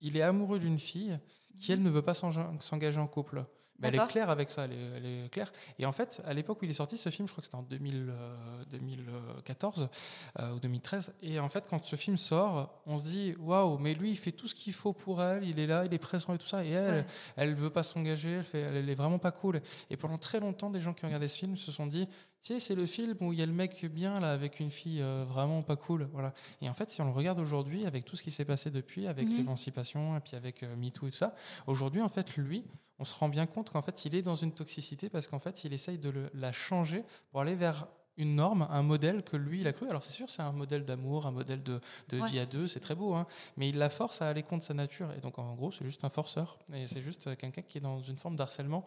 il 0.00 0.16
est 0.16 0.22
amoureux 0.22 0.58
d'une 0.58 0.78
fille 0.78 1.18
qui, 1.58 1.72
elle, 1.72 1.82
ne 1.82 1.90
veut 1.90 2.02
pas 2.02 2.14
s'engager 2.14 3.00
en 3.00 3.06
couple 3.06 3.44
elle 3.82 3.94
est 3.94 4.08
claire 4.08 4.30
avec 4.30 4.50
ça, 4.50 4.64
elle 4.64 5.06
est, 5.06 5.28
claire. 5.30 5.52
Et 5.78 5.86
en 5.86 5.92
fait, 5.92 6.20
à 6.24 6.34
l'époque 6.34 6.62
où 6.62 6.64
il 6.64 6.70
est 6.70 6.74
sorti, 6.74 6.96
ce 6.96 7.10
film, 7.10 7.26
je 7.26 7.32
crois 7.32 7.42
que 7.42 7.46
c'était 7.46 7.56
en 7.56 7.62
2014 7.62 9.82
euh, 9.82 10.42
euh, 10.42 10.54
ou 10.54 10.60
2013, 10.60 11.14
et 11.22 11.40
en 11.40 11.48
fait, 11.48 11.66
quand 11.68 11.84
ce 11.84 11.96
film 11.96 12.16
sort, 12.16 12.82
on 12.86 12.98
se 12.98 13.04
dit, 13.04 13.34
waouh, 13.38 13.78
mais 13.78 13.94
lui, 13.94 14.10
il 14.10 14.16
fait 14.16 14.32
tout 14.32 14.46
ce 14.46 14.54
qu'il 14.54 14.72
faut 14.72 14.92
pour 14.92 15.22
elle, 15.22 15.44
il 15.44 15.58
est 15.58 15.66
là, 15.66 15.84
il 15.84 15.94
est 15.94 15.98
présent 15.98 16.34
et 16.34 16.38
tout 16.38 16.46
ça, 16.46 16.64
et 16.64 16.70
elle, 16.70 17.04
elle 17.36 17.54
veut 17.54 17.70
pas 17.70 17.82
s'engager, 17.82 18.30
elle, 18.30 18.44
fait, 18.44 18.60
elle 18.60 18.88
est 18.88 18.94
vraiment 18.94 19.18
pas 19.18 19.32
cool. 19.32 19.60
Et 19.90 19.96
pendant 19.96 20.18
très 20.18 20.40
longtemps, 20.40 20.70
des 20.70 20.80
gens 20.80 20.92
qui 20.92 21.06
regardé 21.06 21.28
ce 21.28 21.38
film 21.38 21.56
se 21.56 21.72
sont 21.72 21.86
dit, 21.86 22.06
tu 22.42 22.54
sais, 22.54 22.60
c'est 22.60 22.74
le 22.74 22.86
film 22.86 23.16
où 23.20 23.34
il 23.34 23.38
y 23.38 23.42
a 23.42 23.46
le 23.46 23.52
mec 23.52 23.84
bien 23.84 24.18
là 24.18 24.30
avec 24.30 24.60
une 24.60 24.70
fille 24.70 25.02
euh, 25.02 25.26
vraiment 25.28 25.62
pas 25.62 25.76
cool, 25.76 26.08
voilà. 26.12 26.32
Et 26.62 26.70
en 26.70 26.72
fait, 26.72 26.88
si 26.88 27.02
on 27.02 27.04
le 27.04 27.10
regarde 27.10 27.38
aujourd'hui, 27.38 27.84
avec 27.84 28.06
tout 28.06 28.16
ce 28.16 28.22
qui 28.22 28.30
s'est 28.30 28.46
passé 28.46 28.70
depuis, 28.70 29.06
avec 29.06 29.28
mhm. 29.28 29.36
l'émancipation 29.36 30.16
et 30.16 30.20
puis 30.20 30.36
avec 30.36 30.62
MeToo 30.62 31.06
et 31.06 31.10
tout 31.10 31.16
ça, 31.16 31.34
aujourd'hui, 31.66 32.00
en 32.00 32.08
fait, 32.08 32.36
lui, 32.36 32.64
on 33.00 33.04
se 33.04 33.14
rend 33.14 33.30
bien 33.30 33.46
compte 33.46 33.70
qu'en 33.70 33.80
fait, 33.80 34.04
il 34.04 34.14
est 34.14 34.20
dans 34.22 34.34
une 34.34 34.52
toxicité 34.52 35.08
parce 35.08 35.26
qu'en 35.26 35.38
fait, 35.38 35.64
il 35.64 35.72
essaye 35.72 35.98
de 35.98 36.30
la 36.34 36.52
changer 36.52 37.02
pour 37.30 37.40
aller 37.40 37.54
vers 37.54 37.88
une 38.20 38.36
norme, 38.36 38.68
un 38.70 38.82
modèle 38.82 39.22
que 39.22 39.36
lui, 39.36 39.60
il 39.60 39.66
a 39.66 39.72
cru. 39.72 39.88
Alors 39.88 40.04
c'est 40.04 40.12
sûr, 40.12 40.28
c'est 40.30 40.42
un 40.42 40.52
modèle 40.52 40.84
d'amour, 40.84 41.26
un 41.26 41.30
modèle 41.30 41.62
de, 41.62 41.80
vie 42.26 42.38
à 42.38 42.46
deux, 42.46 42.66
c'est 42.66 42.80
très 42.80 42.94
beau, 42.94 43.14
hein. 43.14 43.26
mais 43.56 43.68
il 43.68 43.78
la 43.78 43.88
force 43.88 44.22
à 44.22 44.28
aller 44.28 44.42
contre 44.42 44.64
sa 44.64 44.74
nature. 44.74 45.10
Et 45.16 45.20
donc 45.20 45.38
en 45.38 45.54
gros, 45.54 45.72
c'est 45.72 45.84
juste 45.84 46.04
un 46.04 46.08
forceur. 46.08 46.58
Et 46.74 46.86
c'est 46.86 47.02
juste 47.02 47.36
quelqu'un 47.36 47.62
qui 47.62 47.78
est 47.78 47.80
dans 47.80 48.00
une 48.00 48.16
forme 48.16 48.36
d'harcèlement. 48.36 48.84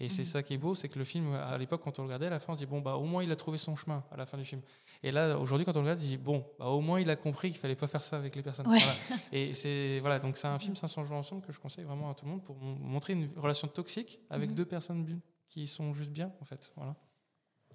Et 0.00 0.08
c'est 0.08 0.22
mhm. 0.22 0.28
ça 0.28 0.42
qui 0.42 0.54
est 0.54 0.58
beau, 0.58 0.74
c'est 0.74 0.88
que 0.88 0.98
le 0.98 1.04
film, 1.04 1.34
à 1.34 1.56
l'époque, 1.58 1.82
quand 1.84 1.98
on 1.98 2.02
le 2.02 2.06
regardait, 2.06 2.26
à 2.26 2.30
la 2.30 2.40
fin, 2.40 2.54
on 2.54 2.56
se 2.56 2.60
dit, 2.60 2.66
bon, 2.66 2.80
bah 2.80 2.96
au 2.96 3.04
moins 3.04 3.22
il 3.22 3.30
a 3.30 3.36
trouvé 3.36 3.58
son 3.58 3.76
chemin 3.76 4.02
à 4.10 4.16
la 4.16 4.26
fin 4.26 4.38
du 4.38 4.44
film. 4.44 4.62
Et 5.02 5.12
là, 5.12 5.38
aujourd'hui, 5.38 5.66
quand 5.66 5.76
on 5.76 5.82
le 5.82 5.90
regarde, 5.90 5.98
on 5.98 6.02
se 6.02 6.08
dit, 6.08 6.16
bon, 6.16 6.44
bah, 6.58 6.66
au 6.66 6.80
moins 6.80 7.00
il 7.00 7.10
a 7.10 7.16
compris 7.16 7.50
qu'il 7.50 7.60
fallait 7.60 7.76
pas 7.76 7.86
faire 7.86 8.02
ça 8.02 8.16
avec 8.16 8.34
les 8.34 8.42
personnes. 8.42 8.66
Et 9.32 9.52
c'est 9.52 10.00
voilà, 10.00 10.18
donc 10.18 10.36
c'est 10.36 10.48
un 10.48 10.58
film 10.58 10.74
500 10.74 11.04
jours 11.04 11.16
ensemble 11.16 11.42
que 11.42 11.52
je 11.52 11.60
conseille 11.60 11.84
vraiment 11.84 12.10
à 12.10 12.14
tout 12.14 12.24
le 12.24 12.30
monde 12.30 12.42
pour 12.42 12.56
montrer 12.56 13.12
une 13.12 13.28
relation 13.36 13.68
toxique 13.68 14.20
avec 14.30 14.50
mhm. 14.50 14.56
deux 14.56 14.64
personnes 14.64 15.20
qui 15.48 15.66
sont 15.66 15.92
juste 15.92 16.10
bien, 16.10 16.32
en 16.40 16.44
fait. 16.44 16.72
Voilà. 16.76 16.96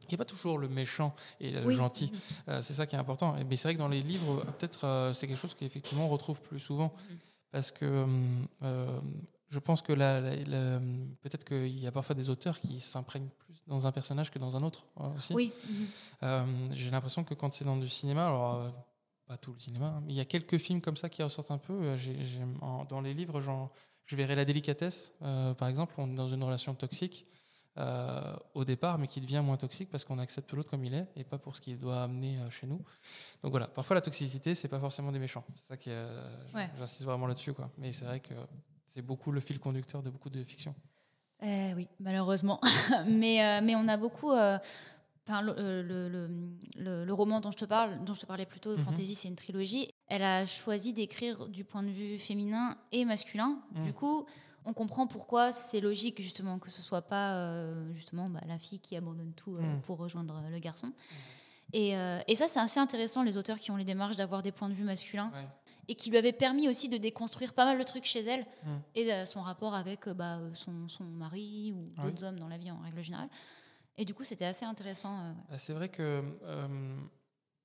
Il 0.03 0.09
n'y 0.09 0.15
a 0.15 0.17
pas 0.17 0.25
toujours 0.25 0.57
le 0.57 0.67
méchant 0.67 1.15
et 1.39 1.51
le 1.51 1.71
gentil. 1.71 2.11
Euh, 2.47 2.61
c'est 2.61 2.73
ça 2.73 2.85
qui 2.85 2.95
est 2.95 2.99
important. 2.99 3.35
Mais 3.49 3.55
c'est 3.55 3.67
vrai 3.67 3.75
que 3.75 3.79
dans 3.79 3.87
les 3.87 4.01
livres, 4.01 4.43
peut-être 4.57 4.85
euh, 4.85 5.13
c'est 5.13 5.27
quelque 5.27 5.39
chose 5.39 5.55
qu'effectivement 5.55 6.05
on 6.05 6.09
retrouve 6.09 6.41
plus 6.41 6.59
souvent. 6.59 6.93
Parce 7.51 7.71
que 7.71 8.05
euh, 8.63 8.99
je 9.47 9.59
pense 9.59 9.81
que 9.81 9.93
peut-être 9.93 11.45
qu'il 11.45 11.79
y 11.79 11.87
a 11.87 11.91
parfois 11.91 12.15
des 12.15 12.29
auteurs 12.29 12.59
qui 12.59 12.81
s'imprègnent 12.81 13.29
plus 13.39 13.55
dans 13.67 13.87
un 13.87 13.91
personnage 13.91 14.29
que 14.29 14.39
dans 14.39 14.55
un 14.57 14.61
autre 14.61 14.85
aussi. 15.17 15.33
Oui. 15.33 15.51
J'ai 16.71 16.91
l'impression 16.91 17.23
que 17.23 17.33
quand 17.33 17.53
c'est 17.53 17.65
dans 17.65 17.77
du 17.77 17.89
cinéma, 17.89 18.27
alors 18.27 18.73
pas 19.27 19.37
tout 19.37 19.53
le 19.53 19.59
cinéma, 19.59 19.87
hein, 19.87 20.03
mais 20.05 20.13
il 20.13 20.15
y 20.15 20.19
a 20.19 20.25
quelques 20.25 20.59
films 20.59 20.81
comme 20.81 20.97
ça 20.97 21.09
qui 21.09 21.23
ressortent 21.23 21.51
un 21.51 21.57
peu. 21.57 21.95
dans 22.89 23.01
les 23.01 23.13
livres, 23.13 23.41
je 24.05 24.15
verrai 24.15 24.35
La 24.35 24.45
délicatesse, 24.45 25.13
par 25.19 25.67
exemple, 25.67 25.95
on 25.97 26.11
est 26.11 26.15
dans 26.15 26.27
une 26.27 26.43
relation 26.43 26.75
toxique. 26.75 27.25
Euh, 27.77 28.35
au 28.53 28.63
départ, 28.63 28.97
mais 28.97 29.07
qui 29.07 29.19
devient 29.19 29.41
moins 29.43 29.57
toxique 29.57 29.89
parce 29.91 30.05
qu'on 30.05 30.17
accepte 30.17 30.53
l'autre 30.53 30.69
comme 30.69 30.85
il 30.85 30.93
est 30.93 31.07
et 31.17 31.25
pas 31.25 31.37
pour 31.37 31.57
ce 31.57 31.61
qu'il 31.61 31.77
doit 31.77 32.03
amener 32.03 32.37
euh, 32.37 32.49
chez 32.49 32.67
nous. 32.67 32.79
Donc 33.43 33.51
voilà, 33.51 33.67
parfois 33.67 33.95
la 33.95 34.01
toxicité, 34.01 34.55
c'est 34.55 34.69
pas 34.69 34.79
forcément 34.79 35.11
des 35.11 35.19
méchants. 35.19 35.43
C'est 35.55 35.67
ça 35.67 35.75
qui, 35.75 35.89
j'insiste 36.77 37.03
vraiment 37.03 37.27
là-dessus, 37.27 37.51
quoi. 37.51 37.69
Mais 37.77 37.91
c'est 37.91 38.05
vrai 38.05 38.21
que 38.21 38.33
c'est 38.87 39.01
beaucoup 39.01 39.33
le 39.33 39.41
fil 39.41 39.59
conducteur 39.59 40.01
de 40.01 40.09
beaucoup 40.09 40.29
de 40.29 40.41
fiction. 40.45 40.73
Eh 41.41 41.73
oui, 41.75 41.89
malheureusement. 41.99 42.61
mais, 43.09 43.43
euh, 43.43 43.59
mais 43.61 43.75
on 43.75 43.89
a 43.89 43.97
beaucoup. 43.97 44.31
Enfin, 44.31 45.41
le, 45.41 45.81
le, 45.81 46.29
le, 46.77 47.13
roman 47.13 47.41
dont 47.41 47.51
je 47.51 47.57
te 47.57 47.65
parle, 47.65 48.01
dont 48.05 48.13
je 48.13 48.21
te 48.21 48.25
parlais 48.25 48.45
plus 48.45 48.61
tôt, 48.61 48.77
mhm. 48.77 48.85
Fantasy, 48.85 49.15
c'est 49.15 49.27
une 49.27 49.35
trilogie. 49.35 49.89
Elle 50.07 50.23
a 50.23 50.45
choisi 50.45 50.93
d'écrire 50.93 51.49
du 51.49 51.65
point 51.65 51.83
de 51.83 51.89
vue 51.89 52.19
féminin 52.19 52.77
et 52.93 53.03
masculin. 53.03 53.59
Du 53.71 53.81
mhm. 53.81 53.93
coup, 53.93 54.25
on 54.65 54.73
comprend 54.73 55.07
pourquoi 55.07 55.53
c'est 55.53 55.79
logique 55.79 56.21
justement 56.21 56.59
que 56.59 56.71
ce 56.71 56.81
soit 56.81 57.03
pas 57.03 57.35
euh, 57.35 57.93
justement 57.93 58.29
bah, 58.29 58.41
la 58.47 58.57
fille 58.57 58.79
qui 58.79 58.95
abandonne 58.95 59.33
tout 59.33 59.55
euh, 59.55 59.61
mm. 59.61 59.81
pour 59.81 59.97
rejoindre 59.97 60.41
le 60.49 60.59
garçon. 60.59 60.91
Euh, 61.75 62.21
et, 62.27 62.35
ça, 62.35 62.47
c'est 62.47 62.59
assez 62.59 62.79
intéressant, 62.79 63.23
les 63.23 63.37
auteurs 63.37 63.59
qui 63.59 63.71
ont 63.71 63.75
les 63.75 63.85
démarches 63.85 64.15
d'avoir 64.15 64.41
des 64.41 64.51
points 64.51 64.69
de 64.69 64.73
vue 64.73 64.83
masculins. 64.83 65.31
Et 65.87 65.93
qui 65.93 66.09
lui 66.09 66.17
avaient 66.17 66.33
permis 66.33 66.67
aussi 66.67 66.89
de 66.89 66.97
déconstruire 66.97 67.53
pas 67.53 67.63
mal 67.63 67.77
de 67.77 67.83
trucs 67.83 68.05
chez 68.05 68.21
elle 68.21 68.47
mm. 68.63 68.69
et 68.95 69.25
son 69.27 69.41
rapport 69.41 69.75
avec 69.75 70.09
bah, 70.09 70.39
son, 70.53 71.03
mari 71.03 71.75
ou 71.75 72.01
d'autres 72.01 72.23
hommes 72.23 72.39
dans 72.39 72.47
la 72.47 72.57
vie 72.57 72.71
en 72.71 72.79
règle 72.79 73.03
générale. 73.03 73.29
Et 73.95 74.03
du 74.03 74.15
coup, 74.15 74.23
c'était 74.23 74.45
assez 74.45 74.65
intéressant. 74.65 75.35
Ah, 75.51 75.59
c'est 75.59 75.73
vrai 75.73 75.89
que, 75.89 76.23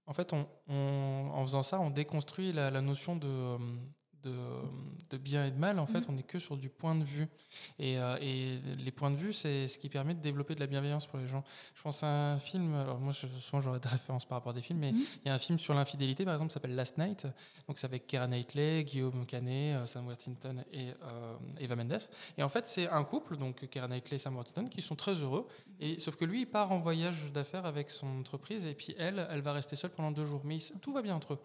en 0.07 0.13
fait, 0.13 0.35
en 0.35 1.43
faisant 1.45 1.63
ça, 1.63 1.81
on 1.81 1.89
déconstruit 1.89 2.53
la, 2.53 2.83
notion 2.83 3.17
de, 3.17 3.57
de, 4.23 5.17
bien 5.17 5.47
et 5.47 5.51
de 5.51 5.59
mal, 5.59 5.79
en 5.79 5.87
fait, 5.87 6.01
mhm. 6.01 6.07
on 6.09 6.13
n'est 6.13 6.23
que 6.23 6.39
sur 6.39 6.57
du 6.57 6.69
point 6.69 6.95
de 6.95 7.05
vue. 7.05 7.27
Et, 7.79 7.99
euh, 7.99 8.17
et 8.21 8.59
les 8.79 8.91
points 8.91 9.11
de 9.11 9.17
vue, 9.17 9.33
c'est 9.33 9.69
ce 9.69 9.79
qui 9.79 9.89
permet 9.89 10.15
de 10.15 10.21
développer 10.21 10.55
de 10.55 10.61
la 10.61 10.67
bienveillance 10.67 11.07
pour 11.07 11.19
les 11.19 11.27
gens. 11.27 11.45
Je 11.75 11.83
pense 11.83 12.03
à 12.03 12.33
un 12.33 12.39
film, 12.39 12.75
alors 12.75 12.99
moi, 12.99 13.13
souvent 13.13 13.61
j'aurais 13.61 13.81
des 13.81 13.89
références 13.89 14.25
par 14.25 14.39
rapport 14.39 14.51
à 14.51 14.55
des 14.55 14.63
films, 14.63 14.79
mais 14.79 14.93
mhm. 14.93 15.03
il 15.25 15.29
y 15.29 15.31
a 15.31 15.35
un 15.35 15.39
film 15.39 15.59
sur 15.59 15.75
l'infidélité, 15.75 16.25
par 16.25 16.35
exemple, 16.35 16.51
qui 16.51 16.55
s'appelle 16.55 16.75
Last 16.75 16.99
Night. 16.99 17.27
Donc 17.67 17.79
c'est 17.79 17.87
avec 17.87 18.07
Keira 18.07 18.27
Knightley, 18.27 18.85
Guillaume 18.85 19.27
Canet, 19.27 19.77
euh, 19.77 19.87
Sam 19.87 20.07
Worthington 20.07 20.65
et 20.73 20.91
euh, 20.91 21.37
Eva 21.59 21.77
Mendes. 21.77 21.99
Et 22.39 22.43
en 22.43 22.49
fait, 22.49 22.67
c'est 22.67 22.89
un 22.89 23.05
couple, 23.05 23.37
donc 23.37 23.69
Keira 23.69 23.89
Knightley 23.89 24.17
et 24.17 24.19
Sam 24.19 24.35
Worthington, 24.35 24.69
qui 24.69 24.83
sont 24.83 24.97
très 24.97 25.15
heureux. 25.15 25.47
Mhm. 25.67 25.75
Et, 25.81 26.01
sauf 26.01 26.17
que 26.17 26.25
lui, 26.25 26.43
il 26.43 26.47
part 26.47 26.73
en 26.73 26.81
voyage 26.81 27.33
d'affaires 27.33 27.67
avec 27.67 27.91
son 27.91 28.21
entreprise, 28.21 28.67
et 28.67 28.75
puis 28.75 28.95
elle, 28.99 29.27
elle 29.31 29.43
va 29.43 29.53
rester 29.53 29.77
seule 29.77 29.91
pendant 29.91 30.11
deux 30.11 30.25
jours. 30.25 30.43
Mais 30.45 30.59
tout 30.81 30.93
va 30.93 31.03
bien 31.03 31.15
entre 31.15 31.35
eux. 31.35 31.39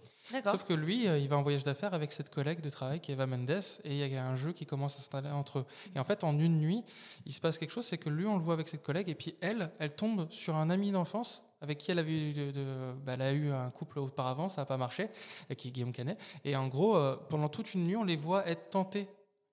Sauf 0.44 0.64
que 0.64 0.74
lui, 0.74 1.06
il 1.06 1.28
va 1.30 1.38
en 1.38 1.44
voyage 1.44 1.64
d'affaires 1.64 1.94
avec 1.94 2.12
cette 2.12 2.30
collègue 2.30 2.62
de 2.66 2.70
travail 2.70 3.00
qui 3.00 3.12
est 3.12 3.14
Eva 3.14 3.28
Mendes 3.28 3.62
et 3.84 3.92
il 3.92 3.98
y 3.98 4.18
a 4.18 4.26
un 4.26 4.36
jeu 4.36 4.52
qui 4.52 4.66
commence 4.66 4.96
à 4.96 4.98
s'installer 4.98 5.30
entre 5.30 5.60
eux. 5.60 5.66
Et 5.96 6.00
en 6.00 6.04
fait, 6.04 6.24
en 6.24 6.38
une 6.38 6.58
nuit, 6.58 6.84
il 7.26 7.34
se 7.34 7.42
passe 7.42 7.58
quelque 7.58 7.72
chose, 7.72 7.86
c'est 7.86 7.98
que 7.98 8.10
lui, 8.10 8.26
on 8.26 8.38
le 8.38 8.44
voit 8.44 8.54
avec 8.54 8.68
cette 8.68 8.84
collègue 8.84 9.10
et 9.10 9.16
puis 9.16 9.36
elle, 9.42 9.72
elle 9.80 9.96
tombe 9.96 10.28
sur 10.32 10.56
un 10.56 10.70
ami 10.70 10.92
d'enfance 10.92 11.44
avec 11.62 11.78
qui 11.78 11.92
elle, 11.92 12.00
avait 12.00 12.34
de, 12.34 12.94
bah, 13.06 13.14
elle 13.14 13.22
a 13.22 13.34
eu 13.34 13.52
un 13.52 13.72
couple 13.72 14.00
auparavant, 14.00 14.50
ça 14.50 14.62
n'a 14.62 14.66
pas 14.66 14.78
marché, 14.78 15.10
qui 15.58 15.70
est 15.70 15.72
Guillaume 15.72 15.94
Canet. 15.94 16.20
Et 16.44 16.56
en 16.56 16.68
gros, 16.68 16.96
euh, 16.96 17.16
pendant 17.30 17.50
toute 17.50 17.74
une 17.74 17.86
nuit, 17.86 17.96
on 17.96 18.04
les 18.04 18.18
voit 18.18 18.48
être 18.48 18.70
tentés 18.70 19.08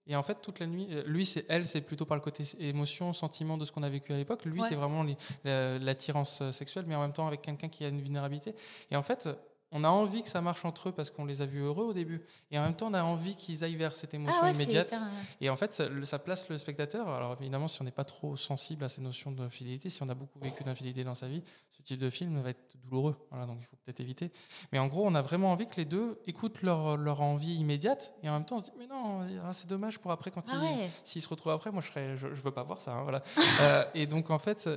et 0.07 0.17
en 0.17 0.23
fait, 0.23 0.41
toute 0.43 0.59
la 0.59 0.67
nuit, 0.67 0.89
euh, 0.91 1.05
lui, 1.07 1.25
c'est 1.25 1.47
elle, 1.49 1.67
c'est 1.67 1.81
plutôt 1.81 2.05
par 2.05 2.17
le 2.17 2.23
côté 2.23 2.43
émotion, 2.59 3.13
sentiment 3.13 3.57
de 3.57 3.65
ce 3.65 3.71
qu'on 3.71 3.85
a 3.85 3.89
vécu 3.89 4.13
à 4.13 4.17
l'époque. 4.17 4.45
Lui, 4.45 4.61
c'est 4.63 4.75
vraiment 4.75 5.07
l'attirance 5.45 6.51
sexuelle, 6.51 6.87
mais 6.89 6.97
en 6.97 7.03
même 7.03 7.13
temps 7.13 7.27
avec 7.27 7.43
quelqu'un 7.43 7.69
qui 7.69 7.85
a 7.85 7.89
une 7.89 8.01
vulnérabilité. 8.01 8.55
Et 8.91 8.97
en 8.97 9.03
fait, 9.03 9.29
on 9.73 9.85
a 9.85 9.89
envie 9.89 10.23
que 10.23 10.29
ça 10.29 10.43
marche 10.43 10.65
entre 10.65 10.91
eux 10.91 10.93
parce 10.93 11.11
qu'on 11.11 11.25
les 11.25 11.41
a 11.41 11.47
vus 11.47 11.61
heureux 11.61 11.87
au 11.87 11.93
début. 11.95 12.23
Et 12.51 12.59
en 12.59 12.63
même 12.63 12.77
temps, 12.77 12.89
on 12.91 12.95
a 12.95 13.03
envie 13.03 13.35
qu'ils 13.35 13.65
aillent 13.65 13.77
vers 13.77 13.95
cette 13.95 14.13
émotion 14.13 14.41
ah 14.43 14.53
immédiate. 14.53 14.95
Et 15.41 15.49
en 15.49 15.57
fait, 15.57 15.73
ça, 15.73 16.19
place 16.19 16.49
le 16.49 16.59
spectateur. 16.59 17.09
Alors 17.09 17.37
évidemment, 17.41 17.69
si 17.69 17.81
on 17.81 17.85
n'est 17.85 17.91
pas 17.91 18.05
trop 18.05 18.37
sensible 18.37 18.85
à 18.85 18.89
ces 18.91 19.01
notions 19.01 19.33
de 19.33 19.49
fidélité, 19.49 19.89
si 19.89 20.03
on 20.03 20.09
a 20.11 20.15
beaucoup 20.15 20.39
vécu 20.39 20.63
d'infidélité 20.63 21.05
dans 21.05 21.15
sa 21.15 21.27
vie, 21.27 21.43
ce 21.71 21.83
type 21.83 21.99
de 21.99 22.11
film 22.11 22.39
va 22.41 22.51
être 22.51 22.77
douloureux. 22.85 23.17
Voilà, 23.31 23.47
donc 23.47 23.57
il 23.61 23.65
faut 23.65 23.77
peut-être 23.85 24.01
éviter. 24.01 24.31
Mais 24.73 24.79
en 24.79 24.89
gros, 24.89 25.07
on 25.07 25.15
a 25.15 25.23
vraiment 25.23 25.51
envie 25.51 25.67
que 25.67 25.77
les 25.77 25.87
deux 25.87 26.21
écoutent 26.27 26.63
leur, 26.63 26.99
leur 26.99 27.23
envie 27.23 27.55
immédiate. 27.55 28.15
Et 28.23 28.29
en 28.29 28.35
même 28.35 28.45
temps, 28.45 28.57
on 28.57 28.59
se 28.59 28.65
dit, 28.65 28.73
mais 28.79 28.87
non, 28.87 29.23
ah, 29.43 29.53
c'est 29.55 29.69
dommage 29.69 29.99
pour 29.99 30.13
après, 30.13 30.31
quand 30.31 30.45
ah 30.53 30.61
s'ils 31.03 31.23
se 31.23 31.29
retrouvent 31.29 31.53
après, 31.53 31.73
moi, 31.73 31.83
je 31.83 31.99
ne 31.99 32.17
je, 32.17 32.43
veux 32.43 32.51
pas 32.51 32.63
voir 32.63 32.81
ça. 32.81 32.93
Hein, 32.93 33.03
voilà. 33.03 33.23
Euh, 33.61 33.85
et 33.95 34.07
donc, 34.07 34.31
en 34.31 34.39
fait, 34.39 34.69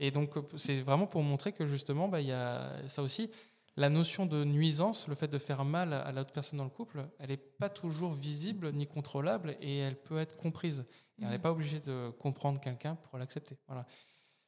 et 0.00 0.10
donc, 0.10 0.34
c'est 0.56 0.80
vraiment 0.80 1.06
pour 1.06 1.22
montrer 1.22 1.52
que 1.52 1.66
justement, 1.66 2.08
bah, 2.08 2.20
il 2.20 2.28
y 2.28 2.32
a 2.32 2.72
ça 2.86 3.02
aussi 3.02 3.30
la 3.76 3.88
notion 3.88 4.26
de 4.26 4.44
nuisance, 4.44 5.08
le 5.08 5.14
fait 5.14 5.28
de 5.28 5.38
faire 5.38 5.64
mal 5.64 5.92
à 5.92 6.12
l'autre 6.12 6.32
personne 6.32 6.58
dans 6.58 6.64
le 6.64 6.70
couple, 6.70 7.06
elle 7.18 7.30
n'est 7.30 7.36
pas 7.36 7.68
toujours 7.68 8.12
visible 8.12 8.72
ni 8.72 8.86
contrôlable 8.86 9.56
et 9.60 9.78
elle 9.78 10.00
peut 10.00 10.18
être 10.18 10.36
comprise. 10.36 10.84
Et 11.18 11.24
on 11.24 11.28
n'est 11.28 11.36
mhm. 11.36 11.42
pas 11.42 11.52
obligé 11.52 11.80
de 11.80 12.10
comprendre 12.18 12.60
quelqu'un 12.60 12.94
pour 12.94 13.18
l'accepter. 13.18 13.58
Voilà. 13.66 13.86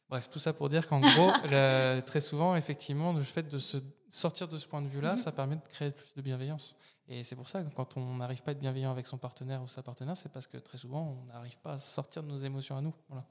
Bref, 0.08 0.30
tout 0.30 0.38
ça 0.38 0.52
pour 0.52 0.68
dire 0.68 0.86
qu'en 0.86 1.00
gros, 1.00 1.32
très 2.06 2.20
souvent, 2.20 2.54
effectivement, 2.54 3.12
le 3.12 3.24
fait 3.24 3.48
de 3.48 3.58
se 3.58 3.78
sortir 4.10 4.46
de 4.46 4.58
ce 4.58 4.68
point 4.68 4.82
de 4.82 4.88
vue-là, 4.88 5.12
mhm. 5.12 5.18
ça 5.18 5.32
permet 5.32 5.56
de 5.56 5.68
créer 5.68 5.90
plus 5.90 6.14
de 6.14 6.22
bienveillance. 6.22 6.76
Et 7.08 7.22
c'est 7.22 7.36
pour 7.36 7.48
ça 7.48 7.62
que 7.62 7.72
quand 7.74 7.96
on 7.96 8.16
n'arrive 8.16 8.42
pas 8.42 8.50
à 8.50 8.52
être 8.52 8.60
bienveillant 8.60 8.90
avec 8.90 9.06
son 9.06 9.18
partenaire 9.18 9.62
ou 9.62 9.68
sa 9.68 9.82
partenaire, 9.82 10.16
c'est 10.16 10.30
parce 10.30 10.46
que 10.46 10.56
très 10.58 10.78
souvent, 10.78 11.20
on 11.22 11.32
n'arrive 11.32 11.58
pas 11.58 11.74
à 11.74 11.78
sortir 11.78 12.22
de 12.22 12.28
nos 12.28 12.38
émotions 12.38 12.76
à 12.76 12.80
nous. 12.80 12.94
Voilà 13.08 13.24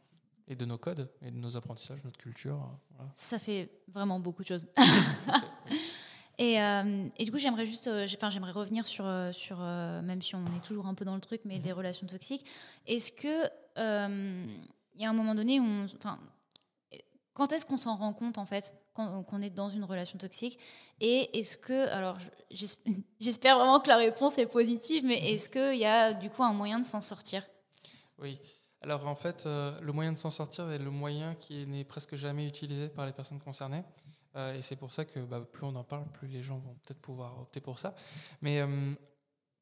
et 0.48 0.56
de 0.56 0.66
nos 0.66 0.78
codes 0.78 1.10
et 1.22 1.32
de 1.32 1.38
nos 1.38 1.58
apprentissages, 1.58 2.04
notre 2.04 2.18
culture. 2.18 2.70
Ça 3.16 3.40
fait 3.40 3.70
vraiment 3.88 4.20
beaucoup 4.20 4.44
de 4.44 4.48
choses. 4.48 4.68
et, 6.38 6.62
euh, 6.62 7.08
et, 7.18 7.26
du 7.26 7.32
coup, 7.32 7.38
j'aimerais 7.38 7.66
juste, 7.66 7.88
euh, 7.88 8.06
enfin, 8.16 8.30
j'aimerais 8.30 8.52
revenir 8.52 8.86
sur, 8.86 9.06
euh, 9.06 9.32
sur 9.32 9.60
même 9.60 10.22
si 10.22 10.36
on 10.36 10.46
est 10.48 10.64
toujours 10.64 10.88
un 10.88 10.94
peu 10.94 11.06
dans 11.06 11.16
le 11.16 11.22
truc, 11.22 11.42
mais 11.46 11.60
des 11.60 11.72
mhm. 11.72 11.78
relations 11.78 12.08
toxiques. 12.08 12.46
Est-ce 12.86 13.12
que 13.12 13.50
il 13.78 15.02
y 15.02 15.06
a 15.06 15.10
un 15.10 15.14
moment 15.14 15.36
donné 15.36 15.60
où, 15.60 15.86
enfin, 15.98 16.20
quand 17.34 17.52
est-ce 17.52 17.66
qu'on 17.66 17.76
s'en 17.76 17.98
rend 17.98 18.14
compte 18.14 18.38
en 18.38 18.46
fait 18.46 18.74
qu'on 18.94 19.42
est 19.42 19.50
dans 19.50 19.68
une 19.68 19.84
relation 19.84 20.18
toxique? 20.18 20.58
Et 21.02 21.38
est-ce 21.38 21.58
que, 21.58 21.90
alors, 21.90 22.18
j'espère 23.20 23.58
vraiment 23.58 23.82
que 23.82 23.90
la 23.90 23.98
réponse 23.98 24.38
est 24.38 24.46
positive, 24.46 25.04
mais 25.04 25.20
mhm. 25.20 25.28
est-ce 25.28 25.50
qu'il 25.50 25.80
y 25.80 25.86
a 25.86 26.14
du 26.14 26.30
coup 26.30 26.44
un 26.44 26.54
moyen 26.54 26.80
de 26.80 26.86
s'en 26.86 27.02
sortir? 27.02 27.44
Oui. 28.20 28.40
Alors 28.86 29.08
en 29.08 29.16
fait, 29.16 29.48
euh, 29.48 29.76
le 29.82 29.92
moyen 29.92 30.12
de 30.12 30.18
s'en 30.18 30.30
sortir 30.30 30.70
est 30.70 30.78
le 30.78 30.92
moyen 30.92 31.34
qui 31.34 31.66
n'est 31.66 31.84
presque 31.84 32.16
jamais 32.16 32.48
utilisé 32.48 32.88
par 32.88 33.08
les 33.08 33.14
personnes 33.14 33.40
concernées. 33.40 33.84
Euh, 34.36 34.54
et 34.54 34.62
c'est 34.62 34.76
pour 34.76 34.92
ça 34.92 35.06
que 35.06 35.20
bah, 35.22 35.42
plus 35.42 35.66
on 35.66 35.76
en 35.76 35.84
parle, 35.84 36.06
plus 36.12 36.28
les 36.28 36.44
gens 36.44 36.60
vont 36.60 36.76
peut-être 36.84 37.02
pouvoir 37.02 37.40
opter 37.42 37.62
pour 37.62 37.80
ça. 37.80 37.96
Mais 38.44 38.60
euh, 38.60 38.94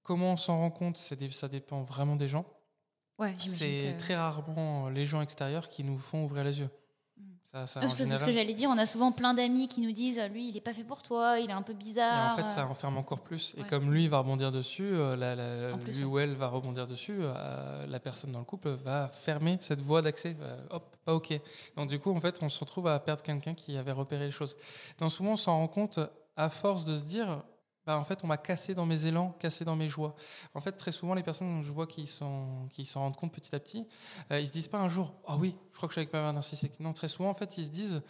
comment 0.02 0.34
on 0.34 0.38
s'en 0.38 0.58
rend 0.58 0.72
compte 0.72 0.98
Ça 0.98 1.48
dépend 1.48 1.84
vraiment 1.84 2.18
des 2.18 2.28
gens. 2.28 2.46
Ouais, 3.18 3.34
c'est 3.40 3.96
très 3.98 4.16
rarement 4.16 4.90
les 4.90 5.06
gens 5.06 5.22
extérieurs 5.22 5.70
qui 5.70 5.86
nous 5.86 6.00
font 6.00 6.26
ouvrir 6.26 6.44
les 6.44 6.60
yeux. 6.60 6.70
C'est 7.66 8.06
ce 8.06 8.24
que 8.24 8.32
j'allais 8.32 8.54
dire. 8.54 8.70
On 8.70 8.78
a 8.78 8.86
souvent 8.86 9.12
plein 9.12 9.34
d'amis 9.34 9.68
qui 9.68 9.82
nous 9.82 9.92
disent 9.92 10.20
lui, 10.32 10.48
il 10.48 10.54
n'est 10.54 10.62
pas 10.62 10.74
fait 10.74 10.84
pour 10.84 11.02
toi, 11.02 11.40
il 11.40 11.50
est 11.50 11.54
un 11.54 11.62
peu 11.62 11.74
bizarre. 11.74 12.38
Et 12.38 12.42
en 12.42 12.44
fait, 12.44 12.52
ça 12.52 12.68
enferme 12.68 12.98
encore 12.98 13.20
plus. 13.20 13.56
Et 13.58 13.64
comme 13.64 13.94
lui, 13.94 14.08
va 14.08 14.20
rebondir 14.20 14.52
dessus, 14.52 14.84
euh, 14.84 15.16
la, 15.16 15.76
lui 15.76 16.04
ou 16.04 16.20
elle 16.20 16.34
va 16.34 16.48
rebondir 16.48 16.88
dessus, 16.88 17.18
euh, 17.20 17.86
la 17.88 18.00
personne 18.00 18.32
dans 18.32 18.40
le 18.40 18.46
couple 18.46 18.70
va 18.84 19.10
fermer 19.10 19.58
cette 19.62 19.82
voie 19.82 20.02
d'accès. 20.02 20.36
hop, 20.72 20.96
pas 21.06 21.14
OK. 21.14 21.40
Donc, 21.76 21.90
du 21.90 22.00
coup, 22.00 22.12
en 22.16 22.22
fait, 22.22 22.40
on 22.42 22.50
se 22.50 22.60
retrouve 22.60 22.88
à 22.88 23.00
perdre 23.00 23.22
quelqu'un 23.22 23.54
qui 23.54 23.78
avait 23.78 23.92
repéré 23.92 24.26
les 24.26 24.32
choses. 24.32 24.56
Donc, 25.00 25.12
souvent, 25.12 25.34
on 25.34 25.38
s'en 25.38 25.58
rend 25.58 25.68
compte 25.68 26.00
à 26.36 26.50
force 26.50 26.86
de 26.86 26.98
se 26.98 27.06
dire 27.06 27.44
bah, 27.86 27.98
en 27.98 28.04
fait, 28.04 28.24
on 28.24 28.28
m'a 28.28 28.38
cassé 28.38 28.74
dans 28.74 28.86
mes 28.86 29.06
élans, 29.06 29.32
cassé 29.40 29.66
dans 29.66 29.76
mes 29.76 29.90
joies. 29.90 30.16
En 30.54 30.62
fait, 30.62 30.72
très 30.74 30.92
souvent, 30.92 31.14
les 31.14 31.24
personnes, 31.24 31.64
je 31.64 31.72
vois 31.72 31.86
qui 31.86 32.08
s'en 32.08 32.68
qui 32.70 32.90
rendent 32.96 33.16
compte 33.16 33.34
petit 33.34 33.54
à 33.54 33.60
petit, 33.60 33.86
euh, 34.32 34.40
ils 34.40 34.48
se 34.48 34.54
disent 34.54 34.70
pas 34.70 34.80
un 34.80 34.88
jour, 34.88 35.14
ah 35.28 35.36
oui, 35.38 35.56
je 35.72 35.78
crois 35.78 35.90
que 35.90 35.94
je 35.94 36.00
suis 36.00 36.08
avec 36.08 36.14
ma 36.14 36.32
narcissique. 36.32 36.80
Non, 36.80 36.94
très 36.94 37.10
souvent, 37.10 37.30
en 37.30 37.34
fait, 37.34 37.58
ils 37.58 37.66
se 37.66 37.70
disent, 37.70 38.02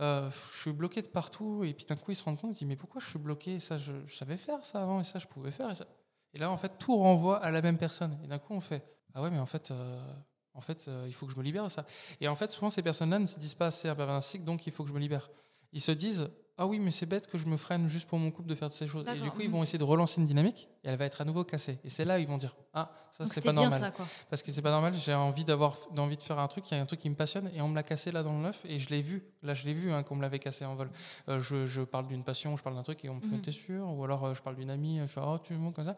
euh, 0.00 0.30
je 0.52 0.60
suis 0.60 0.72
bloqué 0.72 1.00
de 1.00 1.08
partout, 1.08 1.64
et 1.64 1.72
puis 1.72 1.86
d'un 1.86 1.96
coup, 1.96 2.10
ils 2.10 2.16
se 2.16 2.24
rendent 2.24 2.38
compte, 2.38 2.50
ils 2.50 2.58
disent, 2.58 2.68
mais 2.68 2.76
pourquoi 2.76 3.00
je 3.00 3.06
suis 3.06 3.18
bloqué? 3.18 3.60
Ça, 3.60 3.78
je, 3.78 3.92
savais 4.08 4.36
faire 4.36 4.62
ça 4.64 4.82
avant, 4.82 5.00
et 5.00 5.04
ça, 5.04 5.18
je 5.18 5.26
pouvais 5.26 5.50
faire. 5.50 5.70
Et, 5.70 5.74
ça. 5.74 5.86
et 6.34 6.38
là, 6.38 6.50
en 6.50 6.58
fait, 6.58 6.72
tout 6.78 6.96
renvoie 6.96 7.42
à 7.42 7.50
la 7.50 7.62
même 7.62 7.78
personne. 7.78 8.18
Et 8.24 8.26
d'un 8.26 8.38
coup, 8.38 8.52
on 8.52 8.60
fait, 8.60 8.84
ah 9.14 9.22
ouais, 9.22 9.30
mais 9.30 9.38
en 9.40 9.46
fait. 9.46 9.70
Euh, 9.70 10.12
en 10.56 10.60
fait, 10.60 10.88
il 11.06 11.12
faut 11.12 11.26
que 11.26 11.32
je 11.32 11.36
me 11.36 11.42
libère 11.42 11.64
de 11.64 11.68
ça. 11.68 11.84
Et 12.20 12.28
en 12.28 12.36
fait, 12.36 12.48
souvent, 12.48 12.70
ces 12.70 12.80
personnes-là 12.80 13.18
ne 13.18 13.26
se 13.26 13.40
disent 13.40 13.56
pas 13.56 13.72
c'est 13.72 13.88
un 13.88 13.94
narcissique, 13.96 14.44
donc 14.44 14.68
il 14.68 14.72
faut 14.72 14.84
que 14.84 14.88
je 14.88 14.94
me 14.94 15.00
libère. 15.00 15.28
Ils 15.72 15.80
se 15.80 15.90
disent 15.90 16.30
ah 16.56 16.66
oui, 16.66 16.78
mais 16.78 16.92
c'est 16.92 17.06
bête 17.06 17.26
que 17.26 17.36
je 17.36 17.46
me 17.46 17.56
freine 17.56 17.88
juste 17.88 18.08
pour 18.08 18.16
mon 18.16 18.30
couple 18.30 18.48
de 18.48 18.54
faire 18.54 18.68
toutes 18.68 18.78
ces 18.78 18.86
choses. 18.86 19.04
Et 19.08 19.18
du 19.18 19.30
coup, 19.30 19.40
ils 19.40 19.50
vont 19.50 19.64
essayer 19.64 19.78
de 19.78 19.84
relancer 19.84 20.20
une 20.20 20.26
dynamique 20.26 20.68
et 20.84 20.88
elle 20.88 20.96
va 20.96 21.04
être 21.04 21.20
à 21.20 21.24
nouveau 21.24 21.42
cassée. 21.42 21.80
Et 21.82 21.90
c'est 21.90 22.04
là 22.04 22.16
où 22.16 22.18
ils 22.20 22.28
vont 22.28 22.36
dire 22.36 22.54
Ah, 22.72 22.92
ça, 23.10 23.24
c'est 23.26 23.40
pas 23.40 23.52
normal. 23.52 23.72
Ça, 23.72 23.92
Parce 24.30 24.40
que 24.42 24.52
c'est 24.52 24.62
pas 24.62 24.70
normal, 24.70 24.94
j'ai 24.94 25.14
envie, 25.14 25.44
d'avoir, 25.44 25.76
envie 25.96 26.16
de 26.16 26.22
faire 26.22 26.38
un 26.38 26.46
truc, 26.46 26.70
il 26.70 26.76
y 26.76 26.78
a 26.78 26.80
un 26.80 26.86
truc 26.86 27.00
qui 27.00 27.10
me 27.10 27.16
passionne 27.16 27.50
et 27.52 27.60
on 27.60 27.68
me 27.68 27.74
l'a 27.74 27.82
cassé 27.82 28.12
là 28.12 28.22
dans 28.22 28.34
le 28.34 28.42
neuf 28.42 28.60
et 28.64 28.78
je 28.78 28.88
l'ai 28.90 29.02
vu. 29.02 29.24
Là, 29.42 29.54
je 29.54 29.64
l'ai 29.64 29.72
vu 29.72 29.92
hein, 29.92 30.04
qu'on 30.04 30.14
me 30.14 30.22
l'avait 30.22 30.38
cassé 30.38 30.64
en 30.64 30.76
vol. 30.76 30.90
Euh, 31.28 31.40
je, 31.40 31.82
parle 31.82 32.06
d'une 32.06 32.22
passion, 32.22 32.56
je 32.56 32.62
parle 32.62 32.76
d'un 32.76 32.84
truc 32.84 33.04
et 33.04 33.08
on 33.08 33.16
me 33.16 33.20
fait 33.20 33.34
mhm. 33.34 33.42
T'es 33.42 33.52
sûr? 33.52 33.88
Ou 33.90 34.04
alors 34.04 34.24
euh, 34.24 34.34
je 34.34 34.42
parle 34.42 34.54
d'une 34.54 34.70
amie, 34.70 35.00
je 35.00 35.06
fais 35.06 35.20
Oh, 35.24 35.38
tu 35.42 35.54
me 35.54 35.72
comme 35.72 35.86
ça? 35.86 35.96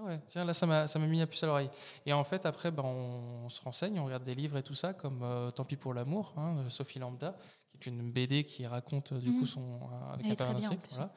Ah 0.00 0.04
ouais, 0.04 0.20
tiens, 0.28 0.44
là, 0.44 0.54
ça 0.54 0.66
m'a, 0.66 0.86
mis 1.08 1.18
la 1.18 1.26
puce 1.26 1.42
à 1.42 1.46
l'oreille. 1.46 1.70
Et 2.06 2.12
en 2.12 2.22
fait, 2.22 2.46
après, 2.46 2.70
ben, 2.70 2.84
on, 2.84 3.48
se 3.48 3.60
renseigne, 3.60 3.98
on 3.98 4.04
regarde 4.04 4.22
des 4.22 4.36
livres 4.36 4.56
et 4.56 4.62
tout 4.62 4.74
ça, 4.74 4.92
comme 4.92 5.22
euh, 5.24 5.50
Tant 5.50 5.64
pis 5.64 5.76
pour 5.76 5.92
l'amour, 5.92 6.34
hein, 6.36 6.64
Sophie 6.68 7.00
Lambda, 7.00 7.36
qui 7.80 7.88
est 7.88 7.92
une 7.92 8.10
BD 8.10 8.44
qui 8.44 8.66
raconte 8.66 9.14
du 9.14 9.30
coup 9.32 9.40
mhm. 9.40 9.46
son 9.46 9.60
euh, 9.62 10.14
avec 10.14 10.40
un 10.40 10.52
Voilà. 10.90 11.12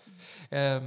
Euh, 0.53 0.79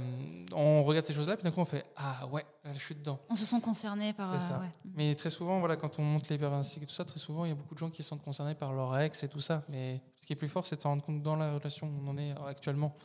on 0.53 0.83
regarde 0.83 1.05
ces 1.05 1.13
choses-là, 1.13 1.35
puis 1.35 1.43
d'un 1.43 1.51
coup 1.51 1.61
on 1.61 1.65
fait 1.65 1.85
ah 1.95 2.27
ouais, 2.27 2.45
je 2.73 2.79
suis 2.79 2.95
dedans. 2.95 3.19
On 3.29 3.35
se 3.35 3.45
sent 3.45 3.61
concerné 3.61 4.13
par. 4.13 4.39
ça. 4.39 4.57
Mhm. 4.57 4.91
Mais 4.95 5.15
très 5.15 5.29
souvent, 5.29 5.59
voilà, 5.59 5.75
quand 5.75 5.99
on 5.99 6.03
monte 6.03 6.29
les 6.29 6.37
perversiques 6.37 6.83
et 6.83 6.85
tout 6.85 6.93
ça, 6.93 7.05
très 7.05 7.19
souvent 7.19 7.45
il 7.45 7.49
y 7.49 7.51
a 7.51 7.55
beaucoup 7.55 7.73
de 7.73 7.79
gens 7.79 7.89
qui 7.89 8.03
se 8.03 8.09
sentent 8.09 8.23
concernés 8.23 8.55
par 8.55 8.73
leur 8.73 8.97
ex 8.99 9.23
et 9.23 9.29
tout 9.29 9.41
ça. 9.41 9.63
Mais 9.69 10.01
ce 10.19 10.25
qui 10.25 10.33
est 10.33 10.37
plus 10.37 10.49
fort, 10.49 10.65
c'est 10.65 10.75
de 10.75 10.81
se 10.81 10.87
rendre 10.87 11.03
compte 11.03 11.21
dans 11.21 11.35
la 11.35 11.53
relation 11.55 11.87
où 11.87 12.01
on 12.03 12.09
en 12.09 12.17
est 12.17 12.33
actuellement. 12.47 12.95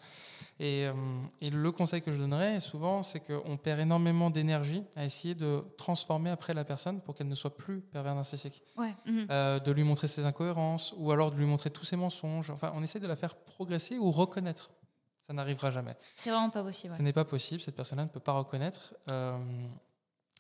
Et, 0.60 0.86
euh, 0.86 0.92
et, 1.40 1.50
le 1.50 1.72
conseil 1.72 2.02
que 2.02 2.12
je 2.12 2.18
donnerais 2.18 2.60
souvent, 2.60 3.02
c'est 3.02 3.20
qu'on 3.20 3.56
perd 3.56 3.80
énormément 3.80 4.30
d'énergie 4.30 4.84
à 4.94 5.04
essayer 5.04 5.34
de 5.34 5.64
transformer 5.78 6.30
après 6.30 6.54
la 6.54 6.64
personne 6.64 7.00
pour 7.00 7.14
qu'elle 7.14 7.28
ne 7.28 7.34
soit 7.34 7.56
plus 7.56 7.80
pervers 7.80 8.14
narcissique. 8.14 8.62
Ouais. 8.76 8.94
Mhm. 9.06 9.26
de 9.26 9.72
lui 9.72 9.84
montrer 9.84 10.06
ses 10.06 10.26
incohérences 10.26 10.94
ou 10.96 11.10
alors 11.10 11.30
de 11.30 11.36
lui 11.36 11.46
montrer 11.46 11.70
tous 11.70 11.84
ses 11.84 11.96
mensonges. 11.96 12.50
Enfin, 12.50 12.72
on 12.74 12.82
essaie 12.82 13.00
de 13.00 13.06
la 13.06 13.16
faire 13.16 13.34
progresser 13.34 13.98
ou 13.98 14.10
reconnaître. 14.10 14.70
Ça 15.30 15.34
n'arrivera 15.34 15.70
jamais. 15.70 15.96
C'est 16.16 16.30
vraiment 16.30 16.50
pas 16.50 16.64
possible. 16.64 16.92
Ce 16.96 17.02
n'est 17.02 17.12
pas 17.12 17.24
possible. 17.24 17.60
Cette 17.60 17.76
personne-là 17.76 18.04
ne 18.04 18.10
peut 18.10 18.18
pas 18.18 18.32
reconnaître. 18.32 18.94
Euh, 19.08 19.38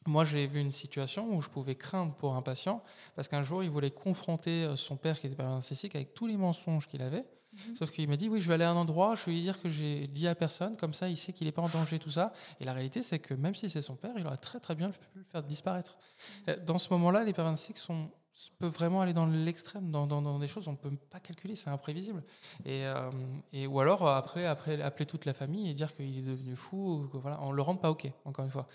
moi, 0.06 0.24
j'ai 0.24 0.48
vu 0.48 0.60
une 0.60 0.72
situation 0.72 1.32
où 1.32 1.40
je 1.40 1.48
pouvais 1.48 1.76
craindre 1.76 2.12
pour 2.14 2.34
un 2.34 2.42
patient 2.42 2.82
parce 3.14 3.28
qu'un 3.28 3.42
jour, 3.42 3.62
il 3.62 3.70
voulait 3.70 3.92
confronter 3.92 4.64
euh, 4.64 4.74
son 4.74 4.96
père 4.96 5.20
qui 5.20 5.28
était 5.28 5.36
pervers 5.36 5.54
narcissique 5.54 5.94
avec 5.94 6.14
tous 6.14 6.26
les 6.26 6.36
mensonges 6.36 6.88
qu'il 6.88 7.02
avait. 7.02 7.24
Mhm. 7.68 7.76
Sauf 7.76 7.90
qu'il 7.90 8.08
m'a 8.08 8.16
dit 8.16 8.28
oui, 8.28 8.40
je 8.40 8.48
vais 8.48 8.54
aller 8.54 8.64
à 8.64 8.70
un 8.70 8.76
endroit, 8.76 9.14
je 9.14 9.24
vais 9.26 9.32
lui 9.32 9.42
dire 9.42 9.60
que 9.60 9.68
j'ai 9.68 10.06
dit 10.06 10.28
à 10.28 10.34
personne, 10.34 10.76
comme 10.76 10.94
ça, 10.94 11.08
il 11.08 11.16
sait 11.16 11.32
qu'il 11.32 11.46
n'est 11.46 11.52
pas 11.52 11.62
en 11.62 11.68
danger, 11.68 11.98
tout 11.98 12.10
ça. 12.10 12.32
Et 12.60 12.64
la 12.64 12.72
réalité, 12.72 13.02
c'est 13.02 13.18
que 13.18 13.34
même 13.34 13.54
si 13.54 13.68
c'est 13.68 13.82
son 13.82 13.96
père, 13.96 14.12
il 14.16 14.26
aurait 14.26 14.36
très 14.36 14.60
très 14.60 14.74
bien 14.74 14.90
pu 14.90 14.98
le 15.14 15.24
faire 15.24 15.42
disparaître. 15.42 15.96
Mhm. 15.96 16.44
Euh, 16.48 16.64
dans 16.64 16.78
ce 16.78 16.92
moment-là, 16.92 17.24
les 17.24 17.32
pervers 17.32 17.52
narcissiques 17.52 17.78
sont 17.78 18.10
peut 18.58 18.66
vraiment 18.66 19.00
aller 19.00 19.12
dans 19.12 19.26
l'extrême, 19.26 19.90
dans, 19.90 20.06
dans, 20.06 20.38
des 20.38 20.48
choses 20.48 20.68
on 20.68 20.72
ne 20.72 20.76
peut 20.76 20.90
pas 21.10 21.20
calculer, 21.20 21.54
c'est 21.54 21.70
imprévisible. 21.70 22.22
Et, 22.64 22.84
euh, 22.84 23.10
et, 23.52 23.66
ou 23.66 23.80
alors, 23.80 24.06
après, 24.08 24.46
après, 24.46 24.80
appeler 24.80 25.06
toute 25.06 25.24
la 25.24 25.32
famille 25.32 25.70
et 25.70 25.74
dire 25.74 25.94
qu'il 25.94 26.18
est 26.18 26.22
devenu 26.22 26.54
fou, 26.56 27.08
que, 27.12 27.16
voilà, 27.16 27.40
on 27.42 27.50
ne 27.50 27.56
le 27.56 27.62
rend 27.62 27.76
pas 27.76 27.90
OK, 27.90 28.10
encore 28.24 28.44
une 28.44 28.50
fois. 28.50 28.66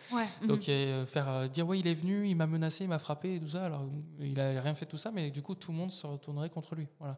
Donc, 0.44 0.68
mhm. 0.68 1.06
faire 1.06 1.30
euh, 1.30 1.48
dire, 1.48 1.68
oui, 1.68 1.80
il 1.80 1.88
est 1.88 1.94
venu, 1.94 2.28
il 2.28 2.36
m'a 2.36 2.48
menacé, 2.48 2.84
il 2.84 2.90
m'a 2.90 3.00
frappé 3.00 3.36
et 3.36 3.40
tout 3.40 3.50
ça, 3.50 3.66
alors 3.66 3.86
il 4.20 4.34
n'a 4.34 4.60
rien 4.62 4.74
fait 4.74 4.86
tout 4.86 4.98
ça, 4.98 5.12
mais 5.12 5.30
du 5.30 5.42
coup, 5.42 5.56
tout 5.56 5.72
le 5.72 5.78
monde 5.78 5.92
se 5.92 6.06
retournerait 6.08 6.50
contre 6.50 6.76
lui. 6.76 6.88
Voilà. 7.00 7.18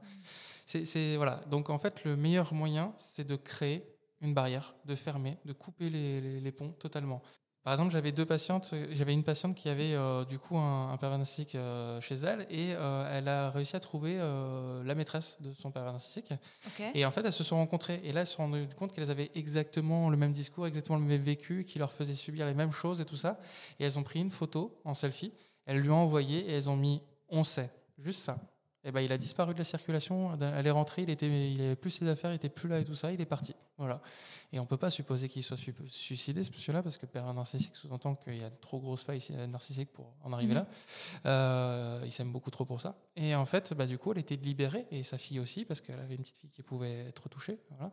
C'est, 0.68 1.16
voilà. 1.16 1.42
Donc, 1.50 1.70
en 1.70 1.78
fait, 1.78 2.04
le 2.04 2.16
meilleur 2.16 2.54
moyen, 2.54 2.94
c'est 2.98 3.26
de 3.26 3.36
créer 3.36 3.84
une 4.22 4.34
barrière, 4.34 4.76
de 4.86 4.96
fermer, 4.96 5.38
de 5.46 5.54
couper 5.54 5.90
les, 5.90 6.42
les 6.42 6.52
ponts 6.52 6.74
totalement. 6.74 7.22
Par 7.68 7.74
exemple, 7.74 7.92
j'avais 7.92 8.14
deux 8.14 8.26
patientes. 8.26 8.74
J'avais 8.92 9.12
une 9.12 9.26
patiente 9.26 9.54
qui 9.54 9.68
avait 9.68 9.94
euh, 9.94 10.24
du 10.24 10.40
coup 10.40 10.58
un, 10.58 10.94
un 10.94 10.96
pervers 10.96 11.18
narcissique 11.18 11.54
euh, 11.56 12.00
chez 12.00 12.16
elle 12.16 12.48
et 12.50 12.74
euh, 12.74 13.12
elle 13.12 13.28
a 13.28 13.52
réussi 13.52 13.76
à 13.76 13.82
trouver 13.82 14.16
la 14.18 14.96
maîtresse 14.96 15.36
de 15.42 15.52
son 15.52 15.70
pervers 15.70 15.92
narcissique. 15.92 16.32
Et 16.96 17.06
en 17.06 17.12
fait, 17.12 17.26
elles 17.26 17.34
se 17.34 17.44
sont 17.44 17.58
rencontrées 17.58 18.00
et 18.06 18.14
là, 18.14 18.22
elles 18.22 18.28
se 18.28 18.36
sont 18.36 18.44
rendues 18.44 18.70
compte 18.78 18.94
qu'elles 18.94 19.12
avaient 19.12 19.32
exactement 19.36 20.10
le 20.10 20.16
même 20.16 20.32
discours, 20.32 20.66
exactement 20.66 20.98
le 20.98 21.04
même 21.04 21.22
vécu, 21.22 21.66
qui 21.66 21.78
leur 21.78 21.92
faisait 21.92 22.16
subir 22.16 22.46
les 22.46 22.54
mêmes 22.54 22.72
choses 22.72 23.02
et 23.02 23.06
tout 23.06 23.18
ça. 23.18 23.38
Et 23.82 23.84
elles 23.84 24.00
ont 24.00 24.04
pris 24.04 24.22
une 24.22 24.32
photo 24.32 24.80
en 24.86 24.94
selfie, 24.94 25.34
elles 25.66 25.80
lui 25.80 25.90
ont 25.90 26.04
envoyé 26.04 26.50
et 26.50 26.54
elles 26.54 26.70
ont 26.70 26.78
mis 26.78 27.02
on 27.28 27.44
sait, 27.44 27.70
juste 27.98 28.22
ça. 28.22 28.38
Et 28.88 28.92
ben, 28.92 29.02
il 29.02 29.12
a 29.12 29.18
disparu 29.18 29.54
de 29.54 29.60
la 29.60 29.66
circulation. 29.66 30.32
Elle 30.40 30.66
est 30.66 30.72
rentrée, 30.72 31.02
il 31.02 31.10
était, 31.10 31.52
il 31.52 31.62
avait 31.62 31.76
plus 31.76 31.90
ses 31.90 32.08
affaires, 32.08 32.32
il 32.32 32.36
était 32.36 32.48
plus 32.48 32.70
là 32.70 32.80
et 32.80 32.86
tout 32.86 32.96
ça. 32.96 33.12
Il 33.12 33.20
est 33.20 33.26
parti. 33.26 33.54
Voilà. 33.78 34.02
Et 34.54 34.60
on 34.60 34.64
ne 34.64 34.68
peut 34.68 34.78
pas 34.78 34.90
supposer 34.90 35.28
qu'il 35.28 35.44
soit 35.44 35.58
suicidé, 35.88 36.42
ce 36.42 36.52
monsieur-là, 36.52 36.82
parce 36.82 36.98
que 36.98 37.06
père 37.06 37.32
narcissique 37.34 37.76
sous-entend 37.76 38.16
qu'il 38.16 38.38
y 38.38 38.44
a 38.44 38.50
trop 38.50 38.80
grosse 38.80 39.04
faille 39.04 39.22
narcissique 39.50 39.92
pour 39.92 40.14
en 40.24 40.32
arriver 40.32 40.54
mhm. 40.54 40.60
là. 40.60 40.68
Euh, 41.26 42.02
il 42.06 42.12
s'aime 42.14 42.32
beaucoup 42.32 42.50
trop 42.50 42.64
pour 42.64 42.80
ça. 42.80 42.96
Et 43.18 43.36
en 43.36 43.46
fait, 43.46 43.74
bah, 43.74 43.86
du 43.86 43.98
coup, 43.98 44.14
elle 44.14 44.20
était 44.20 44.38
libérée, 44.38 44.86
et 44.90 45.04
sa 45.04 45.18
fille 45.18 45.42
aussi, 45.42 45.66
parce 45.66 45.82
qu'elle 45.82 46.00
avait 46.00 46.16
une 46.16 46.22
petite 46.22 46.38
fille 46.38 46.50
qui 46.50 46.64
pouvait 46.64 47.08
être 47.08 47.28
touchée. 47.28 47.60
Voilà. 47.72 47.92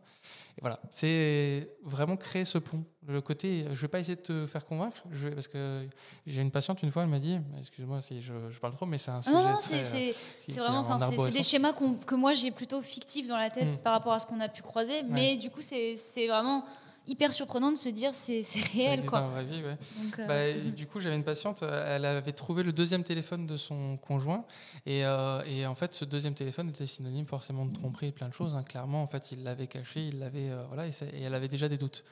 Et 0.57 0.61
voilà, 0.61 0.79
c'est 0.91 1.71
vraiment 1.83 2.15
créer 2.15 2.45
ce 2.45 2.57
pont. 2.57 2.85
Le 3.05 3.19
côté, 3.19 3.63
je 3.65 3.69
ne 3.69 3.75
vais 3.75 3.87
pas 3.89 3.99
essayer 3.99 4.15
de 4.15 4.21
te 4.21 4.47
faire 4.47 4.65
convaincre, 4.65 5.03
je 5.11 5.27
vais, 5.27 5.35
parce 5.35 5.49
que 5.49 5.87
j'ai 6.25 6.41
une 6.41 6.51
patiente, 6.51 6.81
une 6.83 6.91
fois, 6.91 7.03
elle 7.03 7.09
m'a 7.09 7.19
dit, 7.19 7.37
excuse-moi 7.59 7.99
si 8.01 8.21
je, 8.21 8.33
parle 8.61 8.73
trop, 8.73 8.85
mais 8.85 8.97
c'est 8.97 9.11
un 9.11 9.21
sujet. 9.21 9.35
Non, 9.35 9.59
c'est 9.59 10.13
vraiment, 10.57 10.83
c'est 10.99 11.31
des 11.31 11.43
schémas 11.43 11.73
que 11.73 12.15
moi 12.15 12.33
j'ai 12.33 12.51
plutôt 12.51 12.81
fictifs 12.81 13.27
dans 13.27 13.37
la 13.37 13.49
tête 13.49 13.79
mm. 13.79 13.83
par 13.83 13.93
rapport 13.93 14.13
à 14.13 14.19
ce 14.19 14.27
qu'on 14.27 14.39
a 14.39 14.47
pu 14.47 14.61
croiser, 14.61 15.03
mais 15.03 15.35
du 15.35 15.49
coup, 15.49 15.61
c'est 15.61 16.27
vraiment 16.27 16.65
hyper 17.07 17.33
surprenant 17.33 17.71
de 17.71 17.77
se 17.77 17.89
dire 17.89 18.13
c'est 18.13 18.43
réel 18.73 19.05
quoi. 19.05 19.29
Vie, 19.43 19.63
ouais. 19.63 19.77
Euh, 20.19 20.25
bah, 20.27 20.71
du 20.75 20.87
coup 20.87 20.99
j'avais 20.99 21.15
une 21.15 21.23
patiente, 21.23 21.63
elle 21.63 22.05
avait 22.05 22.31
trouvé 22.31 22.63
le 22.63 22.73
deuxième 22.73 23.03
téléphone 23.03 23.45
de 23.45 23.57
son 23.57 23.97
conjoint 23.97 24.45
et, 24.85 25.05
euh, 25.05 25.43
et, 25.45 25.65
en 25.65 25.75
fait 25.75 25.93
ce 25.93 26.05
deuxième 26.05 26.33
téléphone 26.33 26.69
était 26.69 26.87
synonyme 26.87 27.25
forcément 27.25 27.65
de 27.65 27.73
tromperie 27.73 28.07
et 28.07 28.11
plein 28.11 28.29
de 28.29 28.33
choses. 28.33 28.55
Hein. 28.55 28.63
Clairement 28.63 29.03
en 29.03 29.07
fait 29.07 29.31
il 29.31 29.43
l'avait 29.43 29.67
caché, 29.67 30.07
il 30.07 30.19
l'avait 30.19 30.49
euh, 30.49 30.63
voilà 30.67 30.87
et, 30.87 30.91
et, 31.13 31.21
elle 31.21 31.33
avait 31.33 31.47
déjà 31.47 31.69
des 31.69 31.77
doutes. 31.77 32.03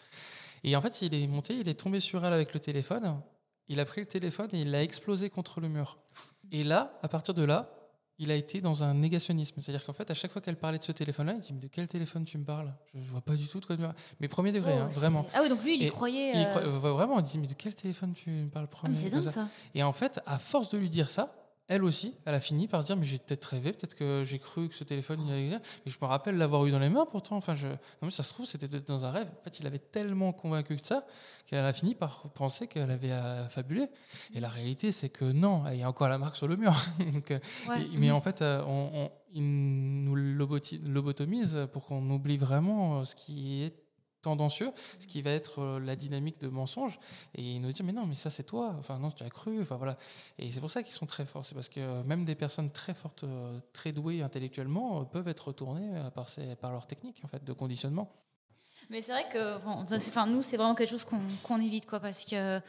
Et 0.63 0.75
en 0.75 0.81
fait 0.81 1.01
il 1.01 1.13
est 1.13 1.27
monté, 1.27 1.55
il 1.55 1.67
est 1.67 1.79
tombé 1.79 1.99
sur 1.99 2.25
elle 2.25 2.33
avec 2.33 2.53
le 2.53 2.59
téléphone, 2.59 3.19
il 3.69 3.79
a 3.79 3.85
pris 3.85 4.01
le 4.01 4.07
téléphone 4.07 4.49
et 4.53 4.61
il 4.61 4.71
l'a 4.71 4.83
explosé 4.83 5.29
contre 5.29 5.59
le 5.59 5.69
mur. 5.69 5.97
Et 6.51 6.63
là 6.63 6.99
à 7.01 7.07
partir 7.07 7.33
de 7.33 7.43
là 7.43 7.82
il 8.19 8.31
a 8.31 8.35
été 8.35 8.61
dans 8.61 8.83
un 8.83 8.93
négationnisme. 8.93 9.61
C'est-à-dire 9.61 9.85
qu'en 9.85 9.93
fait, 9.93 10.09
à 10.09 10.13
chaque 10.13 10.31
fois 10.31 10.41
qu'elle 10.41 10.55
parlait 10.55 10.77
de 10.77 10.83
ce 10.83 10.91
téléphone-là, 10.91 11.33
il 11.33 11.39
dit 11.39 11.53
Mais 11.53 11.59
de 11.59 11.67
quel 11.67 11.87
téléphone 11.87 12.25
tu 12.25 12.37
me 12.37 12.45
parles? 12.45 12.73
Je 12.93 12.99
ne 12.99 13.05
vois 13.05 13.21
pas 13.21 13.35
du 13.35 13.47
tout 13.47 13.59
de 13.59 13.65
quoi 13.65 13.75
tu 13.75 13.81
me 13.81 13.89
Mais 14.19 14.27
premier 14.27 14.51
degré, 14.51 14.73
oh, 14.75 14.83
hein, 14.83 14.89
vraiment. 14.89 15.25
Ah 15.33 15.39
oui, 15.41 15.49
donc 15.49 15.63
lui, 15.63 15.75
il 15.75 15.83
y 15.83 15.89
croyait. 15.89 16.31
Il 16.35 16.47
euh, 16.57 16.79
vraiment, 16.79 17.19
il 17.19 17.23
dit 17.23 17.37
Mais 17.37 17.47
de 17.47 17.53
quel 17.53 17.75
téléphone 17.75 18.13
tu 18.13 18.29
me 18.29 18.49
parles? 18.49 18.67
Premier 18.67 18.93
ah, 18.93 18.99
C'est 18.99 19.09
dingue 19.09 19.29
ça. 19.29 19.47
Et 19.73 19.83
en 19.83 19.93
fait, 19.93 20.19
à 20.25 20.37
force 20.37 20.69
de 20.69 20.77
lui 20.77 20.89
dire 20.89 21.09
ça, 21.09 21.42
elle 21.67 21.83
aussi, 21.83 22.15
elle 22.25 22.35
a 22.35 22.41
fini 22.41 22.67
par 22.67 22.81
se 22.81 22.87
dire 22.87 22.97
mais 22.97 23.05
j'ai 23.05 23.17
peut-être 23.17 23.45
rêvé, 23.45 23.71
peut-être 23.71 23.95
que 23.95 24.23
j'ai 24.25 24.39
cru 24.39 24.67
que 24.69 24.75
ce 24.75 24.83
téléphone 24.83 25.21
il 25.25 25.31
allait 25.31 25.49
mais 25.85 25.91
je 25.91 25.97
me 26.01 26.05
rappelle 26.05 26.37
l'avoir 26.37 26.65
eu 26.65 26.71
dans 26.71 26.79
les 26.79 26.89
mains 26.89 27.05
pourtant. 27.05 27.37
Enfin, 27.37 27.55
je, 27.55 27.67
non 27.67 27.75
mais 28.03 28.11
ça 28.11 28.23
se 28.23 28.33
trouve 28.33 28.45
c'était 28.45 28.67
dans 28.67 29.05
un 29.05 29.11
rêve. 29.11 29.31
En 29.39 29.43
fait, 29.43 29.59
il 29.59 29.67
avait 29.67 29.79
tellement 29.79 30.33
convaincu 30.33 30.75
de 30.75 30.83
ça 30.83 31.05
qu'elle 31.45 31.65
a 31.65 31.73
fini 31.73 31.95
par 31.95 32.29
penser 32.33 32.67
qu'elle 32.67 32.91
avait 32.91 33.13
fabulé. 33.49 33.85
Et 34.33 34.39
la 34.39 34.49
réalité, 34.49 34.91
c'est 34.91 35.09
que 35.09 35.25
non, 35.25 35.63
il 35.71 35.79
y 35.79 35.83
a 35.83 35.89
encore 35.89 36.09
la 36.09 36.17
marque 36.17 36.35
sur 36.35 36.47
le 36.47 36.55
mur. 36.55 36.73
Euh, 37.69 37.85
mais 37.97 38.11
en 38.11 38.21
fait, 38.21 38.41
euh, 38.41 38.61
on, 38.65 39.09
il 39.33 40.03
nous 40.03 40.15
lobotomise 40.15 41.67
pour 41.71 41.85
qu'on 41.85 42.07
oublie 42.09 42.37
vraiment 42.37 42.99
euh, 42.99 43.05
ce 43.05 43.15
qui 43.15 43.63
est 43.63 43.82
tendancieux, 44.23 44.71
ce 44.97 45.05
qui 45.05 45.21
va 45.21 45.29
être 45.29 45.61
euh, 45.61 45.79
la 45.79 45.95
dynamique 45.95 46.39
de 46.39 46.47
mensonge. 46.47 46.99
Et 47.35 47.43
ils 47.43 47.61
nous 47.61 47.71
disent, 47.71 47.83
mais 47.83 47.91
non, 47.91 48.07
mais 48.07 48.15
ça 48.15 48.31
c'est 48.31 48.43
toi, 48.43 48.75
enfin 48.79 48.97
non, 48.97 49.11
tu 49.11 49.23
as 49.23 49.29
cru, 49.29 49.61
enfin 49.61 49.75
voilà. 49.75 49.97
Et 50.39 50.51
c'est 50.51 50.59
pour 50.59 50.71
ça 50.71 50.81
qu'ils 50.81 50.93
sont 50.93 51.05
très 51.05 51.25
forts, 51.25 51.45
c'est 51.45 51.53
parce 51.53 51.69
que 51.69 51.79
euh, 51.79 52.03
même 52.03 52.25
des 52.25 52.35
personnes 52.35 52.71
très 52.71 52.95
fortes, 52.95 53.25
euh, 53.25 53.59
très 53.73 53.91
douées 53.91 54.23
intellectuellement, 54.23 55.05
peuvent 55.05 55.27
être 55.27 55.49
retournées 55.49 55.91
par, 56.15 56.27
par 56.59 56.71
leur 56.71 56.87
technique 56.87 57.21
en 57.23 57.27
fait, 57.27 57.43
de 57.43 57.53
conditionnement. 57.53 58.11
Mais 58.89 59.01
c'est 59.01 59.11
vrai 59.11 59.27
que 59.31 59.57
enfin, 59.57 60.25
nous, 60.25 60.41
c'est 60.41 60.57
vraiment 60.57 60.75
quelque 60.75 60.89
chose 60.89 61.05
qu'on 61.43 61.61
évite, 61.61 61.85
quoi, 61.85 61.99
parce 61.99 62.25
que 62.25 62.59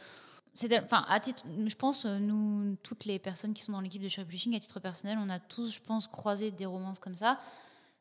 enfin, 0.81 1.05
à 1.07 1.19
titre, 1.19 1.43
je 1.65 1.75
pense, 1.75 2.05
nous, 2.05 2.77
toutes 2.83 3.05
les 3.05 3.19
personnes 3.19 3.53
qui 3.53 3.61
sont 3.61 3.73
dans 3.73 3.81
l'équipe 3.81 4.01
de 4.01 4.07
Publishing, 4.07 4.55
à 4.55 4.59
titre 4.59 4.79
personnel, 4.79 5.17
on 5.19 5.29
a 5.29 5.39
tous, 5.39 5.73
je 5.73 5.81
pense, 5.81 6.07
croisé 6.07 6.51
des 6.51 6.65
romances 6.65 6.99
comme 6.99 7.15
ça. 7.15 7.39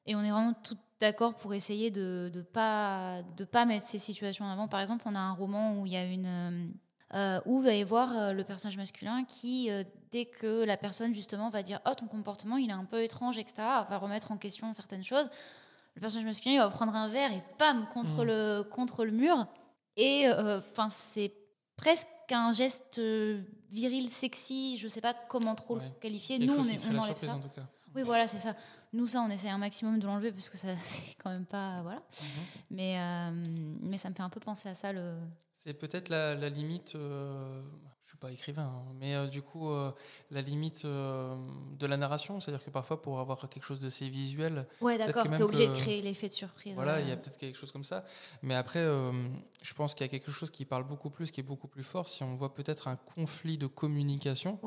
Et 0.07 0.15
on 0.15 0.21
est 0.21 0.31
vraiment 0.31 0.55
tout 0.63 0.77
d'accord 1.01 1.35
pour 1.35 1.55
essayer 1.55 1.91
de 1.91 2.31
ne 2.35 2.43
pas, 2.43 3.23
de 3.37 3.45
pas 3.45 3.65
mettre 3.65 3.87
ces 3.87 3.99
situations 3.99 4.45
en 4.45 4.51
avant. 4.51 4.69
Par 4.69 4.81
exemple, 4.81 5.05
on 5.07 5.15
a 5.15 5.19
un 5.19 5.33
roman 5.33 5.79
où 5.79 5.87
il 5.87 5.93
y 5.93 5.97
a 5.97 6.05
une. 6.05 6.27
Euh, 6.27 6.69
euh, 7.13 7.41
où 7.45 7.61
va 7.61 7.75
y 7.75 7.83
voir 7.85 8.17
euh, 8.17 8.33
le 8.33 8.43
personnage 8.43 8.77
masculin 8.77 9.25
qui, 9.25 9.71
dès 10.11 10.25
que 10.25 10.65
la 10.65 10.77
personne 10.77 11.15
justement 11.15 11.49
va 11.49 11.63
dire 11.63 11.81
Oh, 11.87 11.95
ton 11.95 12.07
comportement 12.07 12.57
il 12.57 12.71
est 12.71 12.75
un 12.75 12.85
peu 12.85 13.03
étrange, 13.03 13.39
etc., 13.39 13.57
va 13.89 13.99
remettre 13.99 14.33
en 14.33 14.37
question 14.37 14.73
certaines 14.73 15.05
choses, 15.05 15.31
le 15.95 16.01
personnage 16.01 16.27
masculin 16.27 16.55
il 16.55 16.59
va 16.59 16.71
prendre 16.71 16.95
un 16.95 17.09
verre 17.09 17.33
et 17.33 17.43
pam 17.57 17.87
contre, 17.93 18.25
mmh. 18.25 18.27
le, 18.27 18.63
contre 18.65 19.05
le 19.05 19.13
mur. 19.13 19.47
Et 19.97 20.27
enfin, 20.29 20.91
c'est 20.91 21.33
presque 21.77 22.09
un 22.33 22.53
geste 22.53 23.01
viril, 23.71 24.09
sexy, 24.09 24.77
je 24.79 24.89
sais 24.89 25.01
pas 25.01 25.15
comment 25.15 25.55
trop 25.55 25.77
le 25.77 25.83
qualifier. 26.01 26.41
Nous, 26.41 26.53
on, 26.53 26.63
on 26.63 26.99
enlève 26.99 27.17
ça. 27.17 27.35
En 27.35 27.39
tout 27.39 27.49
cas. 27.51 27.69
Oui, 27.95 28.03
voilà, 28.03 28.27
c'est 28.27 28.39
ça. 28.39 28.55
Nous, 28.93 29.07
ça, 29.07 29.21
on 29.21 29.31
essaie 29.31 29.49
un 29.49 29.59
maximum 29.59 29.99
de 29.99 30.07
l'enlever 30.07 30.33
parce 30.33 30.51
que 30.51 30.57
ça, 30.57 30.69
c'est 30.81 31.15
quand 31.19 31.31
même 31.31 31.47
pas. 31.47 31.83
Voilà. 31.83 32.03
Mhm. 32.21 32.29
Mais, 32.71 32.99
euh, 32.99 33.43
mais 33.81 33.99
ça 33.99 34.11
me 34.11 34.15
fait 34.15 34.23
un 34.23 34.31
peu 34.31 34.41
penser 34.41 34.69
à 34.69 34.75
ça. 34.75 34.93
Le... 34.93 35.15
C'est 35.59 35.75
peut-être 35.75 36.09
la, 36.09 36.35
limite. 36.49 36.95
Euh, 36.95 37.63
pas 38.25 38.33
écrivain, 38.33 38.63
hein, 38.63 38.93
mais 38.99 39.15
euh, 39.15 39.27
du 39.27 39.43
coup, 39.43 39.69
la 40.31 40.43
limite 40.43 40.87
de 40.87 41.87
la 41.87 41.97
narration. 41.97 42.41
C'est-à-dire 42.41 42.65
que 42.65 42.71
parfois, 42.71 43.01
pour 43.03 43.21
avoir 43.21 43.49
quelque 43.49 43.65
chose 43.65 43.81
de 43.81 43.91
ces 43.91 44.09
visuel. 44.09 44.67
Ouais, 44.81 44.99
d'accord, 44.99 45.25
tu 45.25 45.35
es 45.35 45.43
obligé 45.43 45.67
de 45.67 45.75
créer 45.75 46.03
l'effet 46.03 46.29
de 46.29 46.33
surprise. 46.33 46.75
Voilà, 46.75 47.01
il 47.01 47.09
y 47.09 47.13
a 47.13 47.17
peut-être 47.17 47.39
quelque 47.39 47.59
chose 47.59 47.73
comme 47.73 47.85
ça. 47.85 48.05
Mais 48.43 48.55
après, 48.55 48.85
je 49.63 49.75
pense 49.75 49.95
qu'il 49.95 50.05
y 50.05 50.09
a 50.09 50.11
quelque 50.11 50.31
chose 50.31 50.51
qui 50.51 50.65
parle 50.65 50.85
beaucoup 50.85 51.11
plus, 51.11 51.31
qui 51.31 51.41
est 51.41 51.45
beaucoup 51.45 51.69
plus 51.69 51.85
fort 51.85 52.09
si 52.09 52.23
on 52.23 52.35
voit 52.37 52.55
peut-être 52.55 52.89
un 52.89 52.97
conflit 52.97 53.59
de 53.59 53.67
communication 53.67 54.59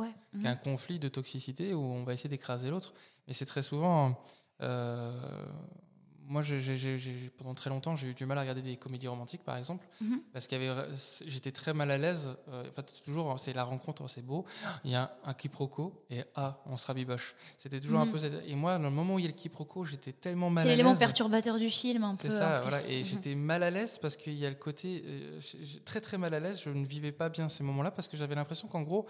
qu'un 0.43 0.55
mhm. 0.55 0.59
conflit 0.59 0.99
de 0.99 1.07
toxicité 1.07 1.73
où 1.73 1.81
on 1.81 2.03
va 2.03 2.13
essayer 2.13 2.29
d'écraser 2.29 2.69
l'autre. 2.69 2.93
Mais 3.27 3.33
c'est 3.33 3.45
très 3.45 3.61
souvent. 3.61 4.19
Euh, 4.61 5.45
moi, 6.27 6.43
pendant 7.37 7.53
très 7.53 7.69
longtemps, 7.69 7.95
j'ai 7.95 8.09
eu 8.09 8.13
du 8.13 8.25
mal 8.25 8.37
à 8.37 8.41
regarder 8.41 8.61
des 8.61 8.75
comédies 8.75 9.07
romantiques, 9.07 9.43
par 9.43 9.57
exemple, 9.57 9.87
mhm. 10.01 10.21
parce 10.33 10.47
que 10.47 10.55
j'étais 11.25 11.51
très 11.51 11.73
mal 11.73 11.89
à 11.89 11.97
l'aise. 11.97 12.35
Euh, 12.49 12.67
en 12.67 12.71
fait, 12.71 13.01
toujours, 13.03 13.39
c'est 13.39 13.53
la 13.53 13.63
rencontre, 13.63 14.07
c'est 14.09 14.21
beau. 14.21 14.45
Il 14.83 14.91
y 14.91 14.95
a 14.95 15.15
un, 15.23 15.33
quiproquo 15.33 16.05
et 16.09 16.23
ah, 16.35 16.59
on 16.65 16.75
se 16.75 16.85
rabiboche. 16.85 17.35
C'était 17.57 17.79
toujours 17.79 17.99
un 17.99 18.05
mhm. 18.05 18.11
peu. 18.11 18.41
Et 18.45 18.55
moi, 18.55 18.77
dans 18.77 18.89
le 18.89 18.95
moment 18.95 19.15
où 19.15 19.19
il 19.19 19.23
y 19.23 19.25
a 19.25 19.31
le 19.31 19.35
quiproquo, 19.35 19.85
j'étais 19.85 20.11
tellement 20.11 20.49
mal 20.49 20.61
à 20.61 20.63
l'aise. 20.63 20.71
C'est 20.71 20.77
l'élément 20.77 20.95
perturbateur 20.95 21.57
du 21.57 21.69
film, 21.69 22.03
un 22.03 22.15
peu. 22.15 22.29
C'est 22.29 22.37
ça, 22.37 22.61
voilà. 22.61 22.77
Et 22.89 22.99
mhm. 22.99 23.05
j'étais 23.05 23.35
mal 23.35 23.63
à 23.63 23.71
l'aise 23.71 23.97
parce 23.97 24.17
qu'il 24.17 24.37
y 24.37 24.45
a 24.45 24.49
le 24.49 24.55
côté 24.55 25.03
euh, 25.05 25.39
très 25.85 26.01
très 26.01 26.17
mal 26.17 26.33
à 26.33 26.39
l'aise. 26.39 26.61
Je 26.61 26.69
ne 26.69 26.85
vivais 26.85 27.13
pas 27.13 27.29
bien 27.29 27.47
ces 27.47 27.63
moments-là 27.63 27.91
parce 27.91 28.07
que 28.07 28.17
j'avais 28.17 28.35
l'impression 28.35 28.67
qu'en 28.67 28.81
gros, 28.81 29.07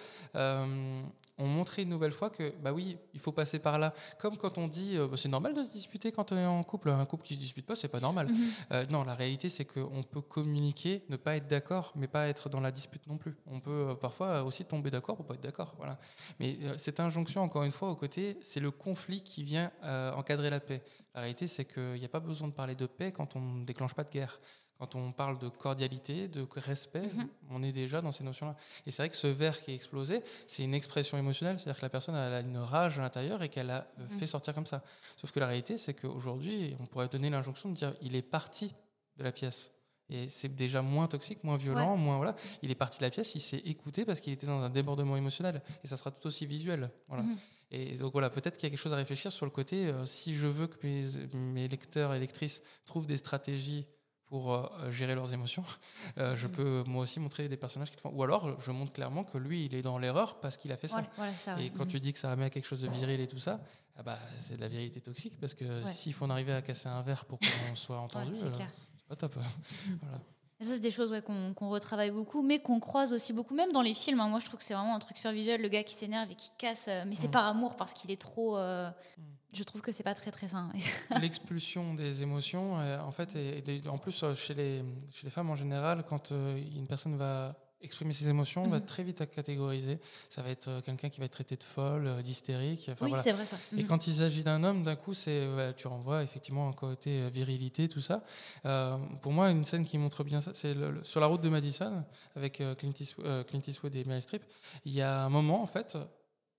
on 1.40 1.46
montrait 1.46 1.84
une 1.84 1.90
nouvelle 1.90 2.12
fois 2.12 2.30
que, 2.30 2.54
bah 2.62 2.74
oui, 2.74 2.98
il 3.14 3.20
faut 3.20 3.32
passer 3.32 3.60
par 3.60 3.78
là. 3.78 3.94
Comme 4.20 4.38
quand 4.38 4.58
on 4.58 4.68
dit, 4.68 4.98
euh, 4.98 5.08
bah, 5.08 5.18
c'est 5.18 5.30
normal 5.30 5.54
de 5.54 5.62
se 5.62 5.70
disputer 5.70 6.12
quand 6.12 6.32
on 6.32 6.38
est 6.38 6.46
en 6.46 6.64
couple. 6.64 6.90
Un 6.90 7.06
couple 7.06 7.26
qui 7.26 7.36
se 7.36 7.40
dispute 7.40 7.66
pas, 7.66 7.76
c'est 7.76 7.88
pas 7.88 8.00
normal. 8.00 8.28
Mhm. 8.28 8.50
Euh, 8.72 8.86
non, 8.90 9.04
la 9.04 9.14
réalité, 9.14 9.48
c'est 9.50 9.66
qu'on 9.66 10.04
peut 10.04 10.22
communiquer, 10.22 11.04
ne 11.10 11.16
pas 11.16 11.36
être 11.36 11.48
d'accord, 11.48 11.94
mais 11.96 12.08
pas 12.08 12.28
être 12.28 12.50
dans 12.50 12.60
la 12.60 12.72
dispute 12.72 13.06
non 13.08 13.18
plus. 13.18 13.36
On 13.46 13.60
peut 13.60 13.90
euh, 13.90 13.96
parfois 13.96 14.44
aussi 14.44 14.66
tomber 14.66 14.90
d'accord 14.90 15.16
pour 15.16 15.26
pas 15.26 15.36
être 15.36 15.44
d'accord. 15.44 15.76
Voilà. 15.78 16.00
Mais 16.40 16.58
cette 16.78 17.00
injonction, 17.00 17.42
encore 17.42 17.64
une 17.64 17.72
fois, 17.72 17.90
au 17.90 17.96
côté, 17.96 18.38
c'est 18.42 18.60
le 18.60 18.72
conflit 18.72 19.22
qui 19.22 19.44
vient 19.44 19.72
encadrer 20.16 20.50
la 20.50 20.60
paix. 20.60 20.82
La 21.14 21.22
réalité, 21.22 21.48
c'est 21.48 21.66
qu'il 21.66 22.00
n'y 22.00 22.06
a 22.06 22.10
pas 22.10 22.20
besoin 22.20 22.48
de 22.48 22.54
parler 22.54 22.76
de 22.76 22.86
paix 22.86 23.12
quand 23.12 23.36
on 23.36 23.42
ne 23.42 23.66
déclenche 23.66 23.94
pas 23.94 24.04
de 24.04 24.10
guerre. 24.10 24.40
Quand 24.80 24.94
on 24.96 25.12
parle 25.12 25.40
de 25.40 25.50
cordialité, 25.50 26.28
de 26.28 26.46
respect, 26.56 27.10
mhm. 27.14 27.30
on 27.50 27.64
est 27.64 27.72
déjà 27.72 28.02
dans 28.02 28.12
ces 28.12 28.24
notions-là. 28.24 28.56
Et 28.86 28.92
c'est 28.92 29.02
vrai 29.02 29.10
que 29.10 29.16
ce 29.16 29.28
verre 29.28 29.60
qui 29.62 29.72
est 29.72 29.76
explosé, 29.76 30.22
c'est 30.46 30.64
une 30.64 30.76
expression 30.76 31.18
émotionnelle, 31.18 31.60
c'est-à-dire 31.60 31.80
que 31.80 31.86
la 31.86 31.90
personne 31.90 32.16
a 32.16 32.42
une 32.42 32.58
rage 32.58 33.00
à 33.00 33.02
l'intérieur 33.02 33.42
et 33.42 33.50
qu'elle 33.50 33.72
a 33.72 33.88
mhm. 33.98 34.20
fait 34.20 34.28
sortir 34.28 34.54
comme 34.54 34.68
ça. 34.68 34.84
Sauf 35.16 35.32
que 35.32 35.40
la 35.40 35.48
réalité, 35.48 35.78
c'est 35.78 35.96
qu'aujourd'hui, 35.96 36.76
on 36.80 36.86
pourrait 36.86 37.08
donner 37.08 37.30
l'injonction 37.30 37.70
de 37.70 37.76
dire 37.76 37.96
il 38.02 38.16
est 38.16 38.22
parti 38.22 38.74
de 39.18 39.24
la 39.24 39.32
pièce. 39.32 39.72
Et 40.10 40.30
c'est 40.30 40.56
déjà 40.56 40.82
moins 40.82 41.08
toxique, 41.08 41.44
moins 41.44 41.58
violent, 41.58 41.98
moins 41.98 42.18
voilà. 42.18 42.36
Il 42.62 42.72
est 42.72 42.76
parti 42.76 43.00
de 43.00 43.04
la 43.04 43.10
pièce, 43.10 43.36
il 43.36 43.42
s'est 43.42 43.58
écouté 43.58 44.06
parce 44.06 44.22
qu'il 44.22 44.32
était 44.32 44.48
dans 44.48 44.62
un 44.62 44.70
débordement 44.70 45.18
émotionnel. 45.18 45.62
Et 45.84 45.88
ça 45.88 45.98
sera 45.98 46.12
tout 46.12 46.28
aussi 46.28 46.46
visuel. 46.46 46.90
Voilà. 47.08 47.24
Mhm. 47.24 47.38
Et 47.72 47.98
donc 47.98 48.14
voilà, 48.14 48.30
peut-être 48.30 48.56
qu'il 48.56 48.64
y 48.64 48.68
a 48.68 48.70
quelque 48.70 48.80
chose 48.80 48.94
à 48.94 48.98
réfléchir 48.98 49.32
sur 49.32 49.46
le 49.46 49.52
côté, 49.52 49.88
euh, 49.88 50.06
si 50.06 50.34
je 50.34 50.48
veux 50.48 50.68
que 50.68 50.78
mes, 50.86 51.04
mes 51.34 51.68
lecteurs 51.68 52.14
et 52.14 52.20
lectrices 52.20 52.64
trouvent 52.86 53.08
des 53.08 53.18
stratégies 53.18 53.86
pour 54.30 54.54
euh, 54.54 54.92
gérer 54.92 55.16
leurs 55.16 55.34
émotions, 55.34 55.64
euh, 56.18 56.36
je 56.36 56.48
Mm. 56.48 56.52
peux 56.52 56.84
moi 56.86 57.04
aussi 57.04 57.20
montrer 57.20 57.48
des 57.50 57.58
personnages 57.58 57.90
qui 57.90 57.96
le 57.98 58.02
font. 58.02 58.12
Ou 58.14 58.24
alors, 58.24 58.60
je 58.60 58.72
montre 58.72 58.92
clairement 58.94 59.24
que 59.24 59.38
lui, 59.38 59.66
il 59.66 59.76
est 59.76 59.82
dans 59.82 59.98
l'erreur 59.98 60.40
parce 60.40 60.58
qu'il 60.58 60.72
a 60.72 60.78
fait 60.78 60.88
ça. 60.88 60.96
Voilà, 60.98 61.10
voilà, 61.16 61.36
ça, 61.36 61.60
Et 61.62 61.70
quand 61.70 61.86
tu 61.88 62.00
dis 62.00 62.12
que 62.14 62.20
ça 62.20 62.32
remet 62.32 62.46
à 62.46 62.50
quelque 62.50 62.66
chose 62.68 62.82
de 62.82 62.88
viril 62.90 63.20
et 63.22 63.28
tout 63.28 63.40
ça, 63.40 63.60
ah 63.96 64.04
bah, 64.04 64.20
c'est 64.40 64.58
de 64.58 64.62
la 64.62 64.68
vérité 64.68 65.00
toxique 65.02 65.40
parce 65.40 65.54
que 65.54 65.84
Ouais. 65.84 65.92
s'il 65.92 66.14
faut 66.14 66.26
en 66.26 66.30
arriver 66.30 66.54
à 66.54 66.62
casser 66.62 66.88
un 66.90 67.02
verre 67.02 67.26
pour 67.26 67.40
qu'on 67.40 67.46
soit 67.76 68.00
entendu, 68.00 68.32
Ouais, 68.32 68.36
c'est 68.36 68.48
euh, 68.48 68.52
c'est 68.98 69.08
pas 69.08 69.16
top. 69.16 69.36
voilà. 70.02 70.18
Ça, 70.60 70.74
c'est 70.74 70.80
des 70.80 70.90
choses 70.92 71.12
ouais, 71.12 71.22
qu'on 71.22 71.70
retravaille 71.70 72.10
beaucoup, 72.10 72.42
mais 72.42 72.60
qu'on 72.60 72.80
croise 72.80 73.14
aussi 73.14 73.32
beaucoup, 73.32 73.54
même 73.54 73.72
dans 73.72 73.84
les 73.84 73.94
films. 73.94 74.20
hein. 74.20 74.28
Moi, 74.28 74.40
je 74.40 74.46
trouve 74.46 74.58
que 74.58 74.64
c'est 74.66 74.74
vraiment 74.74 74.96
un 74.96 75.00
truc 75.00 75.16
super 75.16 75.32
visuel, 75.32 75.62
le 75.62 75.70
gars 75.70 75.84
qui 75.84 75.94
s'énerve 75.94 76.32
et 76.32 76.36
qui 76.36 76.50
casse. 76.58 76.90
mais 77.06 77.14
c'est 77.14 77.28
Mm. 77.28 77.32
par 77.32 77.46
amour, 77.46 77.76
parce 77.76 77.94
qu'il 77.94 78.10
est 78.12 78.20
trop. 78.20 78.58
euh, 78.58 78.90
Mm. 79.18 79.22
Je 79.58 79.64
trouve 79.64 79.82
que 79.82 79.92
c'est 79.92 80.04
pas 80.04 80.14
très 80.14 80.30
très 80.30 80.48
sain. 80.50 80.70
L'expulsion 81.22 81.96
des 81.96 82.22
émotions, 82.22 82.78
euh, 82.80 83.00
en 83.00 83.12
fait, 83.12 83.36
et, 83.36 83.82
en 83.90 83.98
plus 83.98 84.22
euh, 84.24 84.36
chez 84.36 84.54
les, 84.54 84.84
chez 85.12 85.24
les 85.24 85.32
femmes 85.32 85.50
en 85.50 85.56
général, 85.56 86.04
quand 86.08 86.32
euh, 86.32 86.62
une 86.76 86.86
personne 86.86 87.18
va 87.18 87.56
exprimer 87.82 88.12
ses 88.14 88.28
émotions, 88.30 88.64
on 88.64 88.70
va 88.70 88.80
Mhm. 88.80 88.86
très 88.86 89.04
vite 89.04 89.22
à 89.22 89.26
catégoriser. 89.28 90.00
Ça 90.30 90.42
va 90.44 90.50
être 90.50 90.82
quelqu'un 90.84 91.10
qui 91.10 91.20
va 91.20 91.26
être 91.26 91.32
traité 91.32 91.56
de 91.56 91.64
folle, 91.64 92.22
d'hystérique. 92.24 92.90
Enfin, 92.92 93.06
oui, 93.06 93.10
voilà. 93.10 93.24
c'est 93.24 93.32
vrai 93.32 93.46
ça. 93.48 93.58
Et 93.76 93.82
Mhm. 93.84 93.88
quand 93.88 94.06
il 94.08 94.14
s'agit 94.16 94.44
d'un 94.44 94.64
homme, 94.64 94.84
d'un 94.84 94.96
coup, 94.96 95.14
c'est 95.16 95.48
ouais, 95.56 95.74
tu 95.76 95.88
renvoies 95.88 96.24
effectivement 96.24 96.68
un 96.70 96.74
côté 96.74 97.30
virilité, 97.32 97.88
tout 97.88 98.02
ça. 98.02 98.24
Euh, 98.66 98.98
pour 99.22 99.32
moi, 99.32 99.50
une 99.52 99.64
scène 99.66 99.86
qui 99.86 99.98
montre 100.00 100.24
bien 100.24 100.42
ça, 100.42 100.52
c'est 100.56 100.76
sur 101.04 101.20
la 101.20 101.28
route 101.28 101.42
de 101.42 101.50
Madison 101.50 102.04
avec 102.36 102.62
Clint, 102.80 102.94
Eastwood, 103.00 103.46
Clint 103.48 103.62
Eastwood 103.68 103.96
et 103.96 104.04
Meryl 104.06 104.22
Streep. 104.24 104.44
Il 104.86 104.94
y 104.94 105.02
a 105.02 105.22
un 105.26 105.30
moment, 105.30 105.62
en 105.62 105.68
fait, 105.68 105.98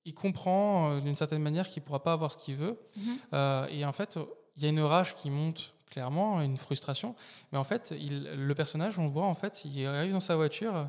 il 0.09 0.15
comprend 0.15 0.91
euh, 0.91 1.01
d'une 1.01 1.17
certaine 1.17 1.43
manière 1.43 1.69
qu'il 1.69 1.83
pourra 1.83 2.03
pas 2.03 2.15
avoir 2.15 2.33
ce 2.33 2.39
qu'il 2.39 2.57
veut, 2.57 2.79
Mhm. 2.97 3.19
Euh, 3.35 3.67
et 3.71 3.85
en 3.85 3.93
fait, 3.93 4.19
il 4.57 4.63
y 4.63 4.67
a 4.67 4.71
une 4.71 4.81
rage 4.81 5.15
qui 5.15 5.31
monte 5.31 5.75
clairement, 5.91 6.41
une 6.41 6.57
frustration. 6.57 7.15
Mais 7.53 7.59
en 7.59 7.65
fait, 7.65 7.95
il, 7.99 8.25
le 8.35 8.55
personnage, 8.55 8.99
on 8.99 9.05
le 9.05 9.11
voit 9.11 9.25
en 9.27 9.35
fait, 9.35 9.65
il 9.65 9.87
arrive 9.87 10.13
dans 10.13 10.21
sa 10.21 10.37
voiture 10.37 10.89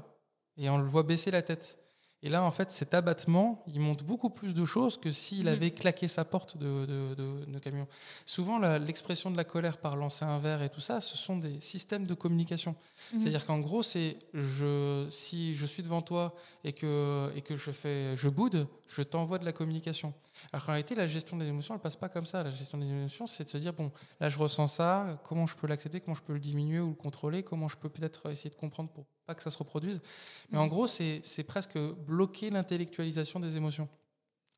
et 0.57 0.69
on 0.69 0.77
le 0.77 0.85
voit 0.85 1.03
baisser 1.03 1.31
la 1.31 1.41
tête. 1.41 1.77
Et 2.21 2.27
là, 2.27 2.43
en 2.43 2.51
fait, 2.51 2.69
cet 2.69 2.93
abattement, 2.93 3.63
il 3.67 3.79
montre 3.79 4.03
beaucoup 4.03 4.29
plus 4.29 4.53
de 4.53 4.65
choses 4.65 4.97
que 4.99 5.09
s'il 5.09 5.43
Mhm. 5.43 5.47
avait 5.47 5.71
claqué 5.71 6.09
sa 6.09 6.25
porte 6.25 6.57
de, 6.57 6.85
de- 6.85 7.15
de- 7.15 7.45
de 7.45 7.59
camion. 7.59 7.87
Souvent, 8.25 8.59
l'expression 8.59 9.31
de 9.31 9.37
la 9.37 9.45
colère 9.45 9.77
par 9.77 9.95
lancer 9.95 10.25
un 10.25 10.37
verre 10.37 10.61
et 10.61 10.69
tout 10.69 10.81
ça, 10.81 10.99
ce 10.99 11.15
sont 11.17 11.37
des 11.37 11.61
systèmes 11.61 12.05
de 12.05 12.13
communication. 12.13 12.75
Mhm. 13.13 13.21
C'est-à-dire 13.21 13.45
qu'en 13.45 13.59
gros, 13.59 13.83
c'est 13.83 14.17
je, 14.33 15.07
si 15.11 15.55
je 15.55 15.65
suis 15.65 15.81
devant 15.81 16.01
toi 16.01 16.35
et 16.65 16.73
que, 16.73 17.31
et 17.35 17.41
que 17.41 17.55
je, 17.55 17.71
fais, 17.71 18.17
je 18.17 18.27
boude, 18.27 18.67
je 18.89 19.01
t'envoie 19.01 19.37
de 19.39 19.45
la 19.45 19.53
communication. 19.53 20.13
Alors 20.51 20.65
qu'en 20.65 20.73
réalité, 20.73 20.95
la 20.95 21.07
gestion 21.07 21.37
des 21.37 21.45
émotions, 21.47 21.73
elle 21.73 21.79
passe 21.79 21.95
pas 21.95 22.09
comme 22.09 22.25
ça. 22.25 22.43
La 22.43 22.51
gestion 22.51 22.77
des 22.77 22.87
émotions, 22.87 23.27
c'est 23.27 23.45
de 23.45 23.49
se 23.49 23.57
dire, 23.57 23.71
bon, 23.71 23.93
là, 24.19 24.27
je 24.27 24.37
ressens 24.37 24.67
ça, 24.67 25.21
comment 25.23 25.47
je 25.47 25.55
peux 25.55 25.67
l'accepter, 25.67 26.01
comment 26.01 26.15
je 26.15 26.21
peux 26.23 26.33
le 26.33 26.39
diminuer 26.41 26.79
ou 26.81 26.89
le 26.89 26.95
contrôler, 26.95 27.43
comment 27.43 27.69
je 27.69 27.77
peux 27.77 27.87
peut-être 27.89 28.29
essayer 28.29 28.49
de 28.49 28.55
comprendre 28.55 28.89
pour 28.89 29.05
pas 29.29 29.35
que 29.35 29.43
ça 29.43 29.51
se 29.51 29.57
reproduise. 29.59 30.01
Mais 30.49 30.57
en 30.57 30.65
gros, 30.65 30.87
c'est 30.87 31.43
presque 31.47 31.77
bloquer 31.77 32.49
l'intellectualisation 32.49 33.39
des 33.39 33.55
émotions. 33.57 33.87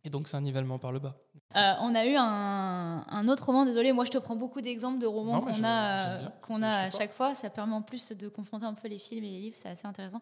Et 0.06 0.10
donc, 0.10 0.30
c'est 0.30 0.38
un 0.38 0.42
nivellement 0.42 0.80
par 0.80 0.94
le 0.94 1.00
bas. 1.00 1.16
Euh, 1.58 1.74
on 1.82 1.94
a 1.94 2.06
eu 2.06 2.16
un, 2.18 3.04
un 3.06 3.28
autre 3.28 3.46
roman, 3.46 3.66
désolé, 3.66 3.92
moi 3.92 4.06
je 4.06 4.10
te 4.10 4.18
prends 4.18 4.38
beaucoup 4.38 4.62
d'exemples 4.62 5.00
de 5.00 5.06
romans 5.06 5.42
qu'on 5.42 5.64
a, 5.64 6.08
euh, 6.08 6.28
qu'on 6.42 6.64
a 6.64 6.86
à 6.86 6.90
chaque 6.90 7.12
fois. 7.12 7.36
Ça 7.36 7.50
permet 7.50 7.76
en 7.76 7.82
plus 7.82 8.14
de 8.14 8.30
confronter 8.30 8.66
un 8.66 8.74
peu 8.74 8.88
les 8.88 8.98
films 8.98 9.26
et 9.26 9.30
les 9.30 9.40
livres, 9.42 9.58
c'est 9.60 9.68
assez 9.68 9.86
intéressant. 9.86 10.22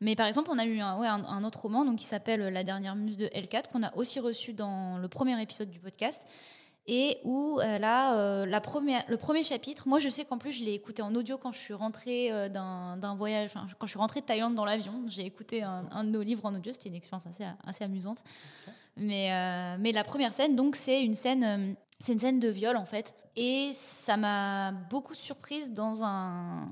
Mais 0.00 0.16
par 0.16 0.26
exemple, 0.26 0.48
on 0.50 0.58
a 0.58 0.64
eu 0.64 0.80
un, 0.80 0.98
ouais, 0.98 1.06
un, 1.06 1.22
un 1.24 1.44
autre 1.44 1.60
roman 1.60 1.84
donc, 1.84 1.98
qui 1.98 2.06
s'appelle 2.06 2.40
La 2.40 2.64
dernière 2.64 2.96
muse 2.96 3.18
de 3.18 3.26
L4, 3.26 3.68
qu'on 3.70 3.82
a 3.82 3.94
aussi 3.94 4.18
reçu 4.18 4.54
dans 4.54 4.96
le 4.98 5.08
premier 5.08 5.40
épisode 5.40 5.70
du 5.70 5.78
podcast. 5.78 6.26
Et 6.88 7.18
où 7.22 7.60
euh, 7.60 7.78
là, 7.78 8.16
euh, 8.16 8.44
la 8.44 8.60
première, 8.60 9.04
le 9.08 9.16
premier 9.16 9.44
chapitre, 9.44 9.86
moi 9.86 10.00
je 10.00 10.08
sais 10.08 10.24
qu'en 10.24 10.38
plus 10.38 10.50
je 10.50 10.64
l'ai 10.64 10.74
écouté 10.74 11.00
en 11.00 11.14
audio 11.14 11.38
quand 11.38 11.52
je 11.52 11.58
suis 11.58 11.74
rentrée 11.74 12.32
euh, 12.32 12.48
d'un 12.48 13.14
voyage, 13.14 13.50
enfin, 13.54 13.68
quand 13.78 13.86
je 13.86 13.92
suis 13.92 14.00
rentrée 14.00 14.20
de 14.20 14.26
Thaïlande 14.26 14.56
dans 14.56 14.64
l'avion. 14.64 15.04
J'ai 15.06 15.24
écouté 15.24 15.62
un, 15.62 15.84
un 15.92 16.02
de 16.02 16.10
nos 16.10 16.22
livres 16.22 16.44
en 16.44 16.54
audio, 16.54 16.72
c'était 16.72 16.88
une 16.88 16.96
expérience 16.96 17.26
assez, 17.28 17.44
assez 17.64 17.84
amusante. 17.84 18.24
Mais, 18.96 19.30
mais 19.78 19.92
la 19.92 20.04
première 20.04 20.34
scène, 20.34 20.54
donc, 20.54 20.76
c'est 20.76 21.02
une 21.02 21.14
scène, 21.14 21.76
c'est 21.98 22.12
une 22.12 22.18
scène 22.18 22.40
de 22.40 22.48
viol 22.48 22.76
en 22.76 22.84
fait, 22.84 23.14
et 23.36 23.70
ça 23.72 24.16
m'a 24.16 24.72
beaucoup 24.72 25.14
surprise 25.14 25.72
dans 25.72 26.02
un. 26.04 26.68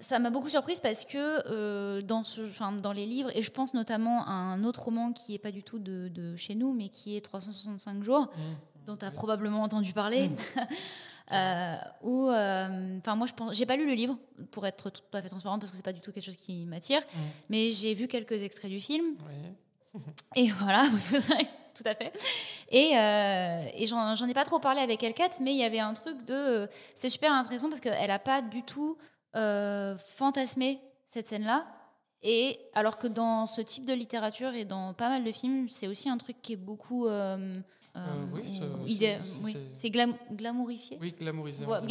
Ça 0.00 0.18
m'a 0.18 0.30
beaucoup 0.30 0.48
surprise 0.48 0.80
parce 0.80 1.04
que 1.04 1.42
euh, 1.48 2.02
dans, 2.02 2.24
ce, 2.24 2.42
enfin, 2.42 2.72
dans 2.72 2.92
les 2.92 3.06
livres, 3.06 3.30
et 3.36 3.42
je 3.42 3.50
pense 3.50 3.74
notamment 3.74 4.26
à 4.26 4.32
un 4.32 4.64
autre 4.64 4.84
roman 4.84 5.12
qui 5.12 5.34
est 5.34 5.38
pas 5.38 5.52
du 5.52 5.62
tout 5.62 5.78
de, 5.78 6.08
de 6.08 6.34
chez 6.34 6.54
nous, 6.56 6.72
mais 6.72 6.88
qui 6.88 7.16
est 7.16 7.20
365 7.20 8.02
jours, 8.02 8.28
dont 8.86 8.96
tu 8.96 9.04
as 9.04 9.10
probablement 9.10 9.62
entendu 9.62 9.92
parler. 9.92 10.30
Euh, 11.32 11.76
où, 12.02 12.28
euh, 12.28 12.98
enfin 12.98 13.16
moi 13.16 13.26
je 13.26 13.32
pense, 13.32 13.54
j'ai 13.56 13.64
pas 13.64 13.76
lu 13.76 13.86
le 13.86 13.94
livre 13.94 14.18
pour 14.50 14.66
être 14.66 14.90
tout 14.90 15.00
à 15.14 15.22
fait 15.22 15.30
transparent 15.30 15.58
parce 15.58 15.70
que 15.70 15.76
c'est 15.78 15.82
pas 15.82 15.94
du 15.94 16.00
tout 16.00 16.12
quelque 16.12 16.24
chose 16.26 16.36
qui 16.36 16.66
m'attire, 16.66 17.00
Mm. 17.00 17.18
mais 17.48 17.70
j'ai 17.70 17.94
vu 17.94 18.08
quelques 18.08 18.42
extraits 18.42 18.70
du 18.70 18.78
film 18.78 19.16
Oui. 19.94 20.00
et 20.36 20.48
voilà, 20.50 20.84
tout 21.74 21.82
à 21.86 21.94
fait. 21.94 22.12
Et, 22.70 22.90
euh, 22.98 23.64
et 23.74 23.86
j'en 23.86 24.14
ai 24.28 24.34
pas 24.34 24.44
trop 24.44 24.58
parlé 24.58 24.82
avec 24.82 25.00
L4, 25.00 25.38
mais 25.40 25.52
il 25.52 25.56
y 25.56 25.64
avait 25.64 25.80
un 25.80 25.94
truc 25.94 26.22
de. 26.26 26.68
C'est 26.94 27.08
super 27.08 27.32
intéressant 27.32 27.70
parce 27.70 27.80
qu'elle 27.80 28.10
a 28.10 28.18
pas 28.18 28.42
du 28.42 28.62
tout 28.62 28.98
euh, 29.34 29.96
fantasmé 29.96 30.78
cette 31.06 31.26
scène-là. 31.26 31.66
Et 32.22 32.58
alors 32.74 32.98
que 32.98 33.06
dans 33.06 33.46
ce 33.46 33.62
type 33.62 33.86
de 33.86 33.94
littérature 33.94 34.52
et 34.52 34.66
dans 34.66 34.92
pas 34.92 35.08
mal 35.08 35.24
de 35.24 35.32
films, 35.32 35.70
c'est 35.70 35.88
aussi 35.88 36.10
un 36.10 36.18
truc 36.18 36.42
qui 36.42 36.52
est 36.52 36.56
beaucoup. 36.56 37.06
euh, 37.06 37.58
oui, 38.32 38.42
c'est- 38.58 38.92
idée- 38.92 39.18
c'est- 39.24 39.44
oui, 39.44 39.56
c'est- 39.70 39.90
glam- 39.90 40.16
glamourifié. 40.32 40.98
Oui, 41.00 41.14
glamouriser. 41.18 41.60
Ouais, 41.66 41.66
voilà. 41.68 41.86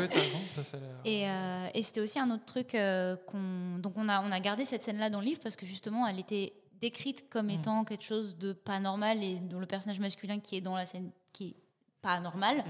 ouais, 0.00 0.06
raison, 0.06 0.38
ça, 0.62 0.78
Et, 1.04 1.28
euh, 1.28 1.68
et 1.74 1.82
c'était 1.82 2.00
aussi 2.02 2.18
un 2.18 2.30
autre 2.30 2.44
truc 2.44 2.74
euh, 2.74 3.16
qu'on. 3.26 3.78
Donc 3.78 3.94
on 3.96 4.08
a, 4.08 4.20
on 4.22 4.30
a 4.30 4.40
gardé 4.40 4.64
cette 4.64 4.82
scène-là 4.82 5.08
dans 5.10 5.20
le 5.20 5.26
livre 5.26 5.40
parce 5.42 5.56
que 5.56 5.64
justement, 5.66 6.06
elle 6.06 6.18
était 6.18 6.52
décrite 6.80 7.28
comme 7.30 7.46
Mm. 7.46 7.50
étant 7.60 7.84
quelque 7.84 8.04
chose 8.04 8.36
de 8.38 8.52
pas 8.52 8.78
normal 8.80 9.22
et 9.22 9.36
dont 9.36 9.58
le 9.58 9.66
personnage 9.66 10.00
masculin 10.00 10.38
qui 10.40 10.56
est 10.56 10.60
dans 10.60 10.76
la 10.76 10.86
scène 10.86 11.10
qui 11.32 11.48
est 11.48 11.56
pas 12.02 12.20
normal. 12.20 12.58
Mhm. 12.58 12.64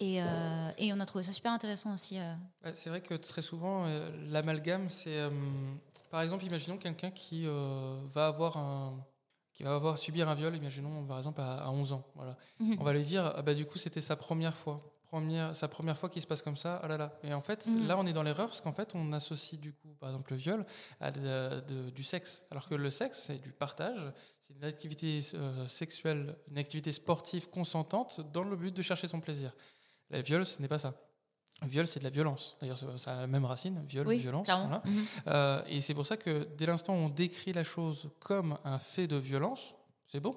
Et, 0.00 0.20
euh, 0.22 0.68
et 0.78 0.92
on 0.92 0.98
a 1.00 1.06
trouvé 1.06 1.22
ça 1.22 1.32
super 1.32 1.52
intéressant 1.52 1.94
aussi. 1.94 2.18
euh. 2.18 2.34
C'est 2.74 2.90
vrai 2.90 3.00
que 3.00 3.14
très 3.14 3.40
souvent, 3.40 3.84
euh, 3.84 4.10
l'amalgame, 4.30 4.88
c'est. 4.88 5.16
euh, 5.16 5.30
par 6.10 6.22
exemple, 6.22 6.44
imaginons 6.44 6.76
quelqu'un 6.76 7.10
qui 7.10 7.44
euh, 7.46 8.00
va 8.12 8.26
avoir 8.26 8.56
un. 8.56 8.94
Qui 9.62 9.68
va 9.68 9.76
avoir 9.76 9.96
subir 9.96 10.28
un 10.28 10.34
viol, 10.34 10.56
imaginons 10.56 11.04
par 11.06 11.18
exemple 11.18 11.40
à, 11.40 11.54
à 11.54 11.70
11 11.70 11.92
ans. 11.92 12.04
Voilà. 12.16 12.36
Mhm. 12.58 12.76
On 12.80 12.82
va 12.82 12.92
lui 12.92 13.04
dire, 13.04 13.32
ah 13.36 13.42
bah, 13.42 13.54
du 13.54 13.64
coup, 13.64 13.78
c'était 13.78 14.00
sa 14.00 14.16
première 14.16 14.56
fois. 14.56 14.82
Première, 15.06 15.54
sa 15.54 15.68
première 15.68 15.96
fois 15.96 16.08
qu'il 16.08 16.20
se 16.20 16.26
passe 16.26 16.42
comme 16.42 16.56
ça, 16.56 16.80
ah 16.82 16.88
là 16.88 16.96
là. 16.96 17.12
Et 17.22 17.32
en 17.32 17.40
fait, 17.40 17.64
Mhm. 17.68 17.86
là, 17.86 17.96
on 17.96 18.04
est 18.06 18.12
dans 18.12 18.24
l'erreur 18.24 18.46
parce 18.48 18.60
qu'en 18.60 18.72
fait, 18.72 18.92
on 18.96 19.12
associe 19.12 19.60
du 19.60 19.72
coup, 19.72 19.94
par 20.00 20.08
exemple, 20.08 20.32
le 20.32 20.36
viol 20.38 20.66
à 21.00 21.12
de- 21.12 21.60
de- 21.60 21.90
du 21.90 22.02
sexe. 22.02 22.44
Alors 22.50 22.66
que 22.68 22.74
le 22.74 22.90
sexe, 22.90 23.24
c'est 23.26 23.38
du 23.38 23.52
partage, 23.52 24.04
c'est 24.40 24.54
une 24.54 24.64
activité 24.64 25.20
euh, 25.34 25.68
sexuelle, 25.68 26.34
une 26.50 26.58
activité 26.58 26.90
sportive 26.90 27.48
consentante 27.48 28.20
dans 28.32 28.42
le 28.42 28.56
but 28.56 28.74
de 28.74 28.82
chercher 28.82 29.06
son 29.06 29.20
plaisir. 29.20 29.52
Le 30.10 30.20
viol, 30.22 30.44
ce 30.44 30.60
n'est 30.60 30.66
pas 30.68 30.78
ça. 30.78 30.94
Viol, 31.64 31.86
c'est 31.86 32.00
de 32.00 32.04
la 32.04 32.10
violence. 32.10 32.56
D'ailleurs, 32.60 32.78
ça 32.98 33.12
a 33.12 33.20
la 33.22 33.26
même 33.26 33.44
racine, 33.44 33.82
viol, 33.88 34.06
Oui, 34.06 34.18
violence. 34.18 34.46
voilà. 34.46 34.82
Mhm. 34.84 35.04
Euh, 35.28 35.62
et 35.68 35.80
c'est 35.80 35.94
pour 35.94 36.06
ça 36.06 36.16
que 36.16 36.48
dès 36.56 36.66
l'instant 36.66 36.94
où 36.94 36.98
on 36.98 37.08
décrit 37.08 37.52
la 37.52 37.64
chose 37.64 38.10
comme 38.20 38.58
un 38.64 38.78
fait 38.78 39.06
de 39.06 39.16
violence, 39.16 39.74
c'est 40.08 40.20
bon. 40.20 40.34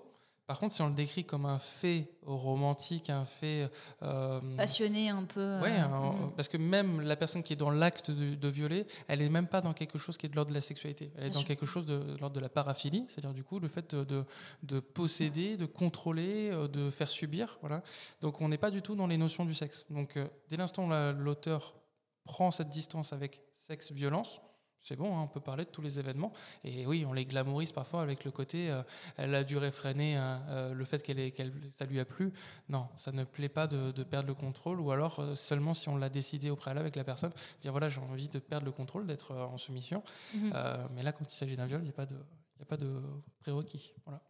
Par 0.48 0.60
contre, 0.60 0.76
si 0.76 0.82
on 0.84 0.90
le 0.90 0.94
décrit 0.94 1.26
comme 1.26 1.46
un 1.48 1.58
fait 1.58 2.08
romantique, 2.22 3.10
un 3.10 3.26
fait... 3.26 3.68
euh, 4.04 4.40
Passionné 4.56 5.10
un 5.10 5.24
peu. 5.24 5.40
euh, 5.40 5.62
Ouais, 5.62 5.72
un- 5.72 6.12
mhm. 6.12 6.32
parce 6.36 6.48
que 6.48 6.58
même 6.58 7.02
la 7.02 7.16
personne 7.16 7.42
qui 7.42 7.54
est 7.54 7.56
dans 7.56 7.72
l'acte 7.72 8.12
de, 8.12 8.36
de 8.36 8.48
violer, 8.48 8.86
elle 9.08 9.24
est 9.24 9.30
même 9.30 9.48
pas 9.48 9.62
dans 9.62 9.74
quelque 9.74 9.98
chose 9.98 10.18
qui 10.18 10.28
est 10.28 10.30
de 10.30 10.36
l'ordre 10.36 10.50
de 10.50 10.56
la 10.56 10.62
sexualité. 10.62 11.12
Elle 11.18 11.26
est 11.26 11.30
dans 11.32 11.40
sûr. 11.40 11.48
quelque 11.48 11.66
chose 11.66 11.88
de, 11.88 11.98
de 11.98 12.18
l'ordre 12.20 12.36
de 12.36 12.40
la 12.40 12.50
paraphilie, 12.50 13.06
c'est-à-dire 13.10 13.34
du 13.34 13.44
coup 13.44 13.60
le 13.60 13.68
fait 13.68 13.96
de, 13.96 14.04
de, 14.04 14.24
de 14.64 14.80
posséder, 14.80 15.58
de 15.58 15.66
contrôler, 15.66 16.52
euh, 16.52 16.68
de 16.68 16.92
faire 16.92 17.10
subir. 17.10 17.58
Voilà. 17.62 17.82
Donc 18.22 18.40
on 18.42 18.48
n'est 18.50 18.60
pas 18.60 18.70
du 18.72 18.84
tout 18.84 18.96
dans 18.96 19.08
les 19.08 19.18
notions 19.18 19.46
du 19.46 19.56
sexe. 19.56 19.88
Donc 19.90 20.16
euh, 20.16 20.28
dès 20.50 20.58
l'instant 20.58 20.86
où 20.86 20.90
la- 20.92 21.12
l'auteur 21.12 21.76
prend 22.24 22.52
cette 22.52 22.70
distance 22.70 23.14
avec 23.14 23.42
sexe-violence, 23.52 24.42
c'est 24.86 24.96
bon, 24.96 25.18
hein, 25.18 25.22
on 25.24 25.28
peut 25.28 25.40
parler 25.40 25.66
de 25.66 25.70
tous 25.72 25.82
les 25.82 25.98
événements. 25.98 26.32
Et 26.64 26.86
oui, 26.86 27.06
on 27.08 27.14
les 27.14 27.26
glamourise 27.26 27.72
parfois 27.72 28.04
avec 28.04 28.24
le 28.24 28.30
côté, 28.30 28.70
euh, 28.70 28.84
elle 29.18 29.34
a 29.34 29.44
dû 29.44 29.58
réfréner 29.58 30.16
hein, 30.16 30.44
euh, 30.50 30.74
le 30.76 30.86
fait 30.86 31.02
qu'elle 31.02 31.32
qu'elle, 31.32 31.52
ça 31.72 31.86
lui 31.86 32.00
a 32.00 32.06
plu. 32.06 32.32
Non, 32.70 32.88
ça 32.96 33.12
ne 33.12 33.24
plaît 33.24 33.50
pas 33.50 33.66
de, 33.66 33.92
de 33.92 34.04
perdre 34.04 34.28
le 34.28 34.36
contrôle, 34.36 34.80
ou 34.80 34.92
alors 34.92 35.20
euh, 35.20 35.34
seulement 35.34 35.74
si 35.74 35.90
on 35.90 35.98
l'a 35.98 36.10
décidé 36.10 36.52
au 36.52 36.56
préalable 36.56 36.86
avec 36.86 36.96
la 36.96 37.04
personne, 37.04 37.32
dire 37.64 37.72
voilà, 37.72 37.90
j'ai 37.90 38.00
envie 38.00 38.30
de 38.30 38.38
perdre 38.38 38.66
le 38.66 38.72
contrôle, 38.72 39.08
d'être 39.08 39.36
en 39.36 39.58
soumission. 39.58 40.04
Mhm. 40.36 40.54
Mais 40.94 41.02
là, 41.02 41.12
quand 41.12 41.26
il 41.26 41.36
s'agit 41.36 41.58
d'un 41.58 41.66
viol, 41.66 41.82
il 41.82 41.86
n'y 41.86 41.90
a 41.90 41.94
pas 41.94 42.06
de, 42.06 42.16
y 42.60 42.62
a 42.62 42.66
pas 42.66 42.78
de 42.78 43.02
prérequis. 43.40 43.94
Voilà. 44.06 44.22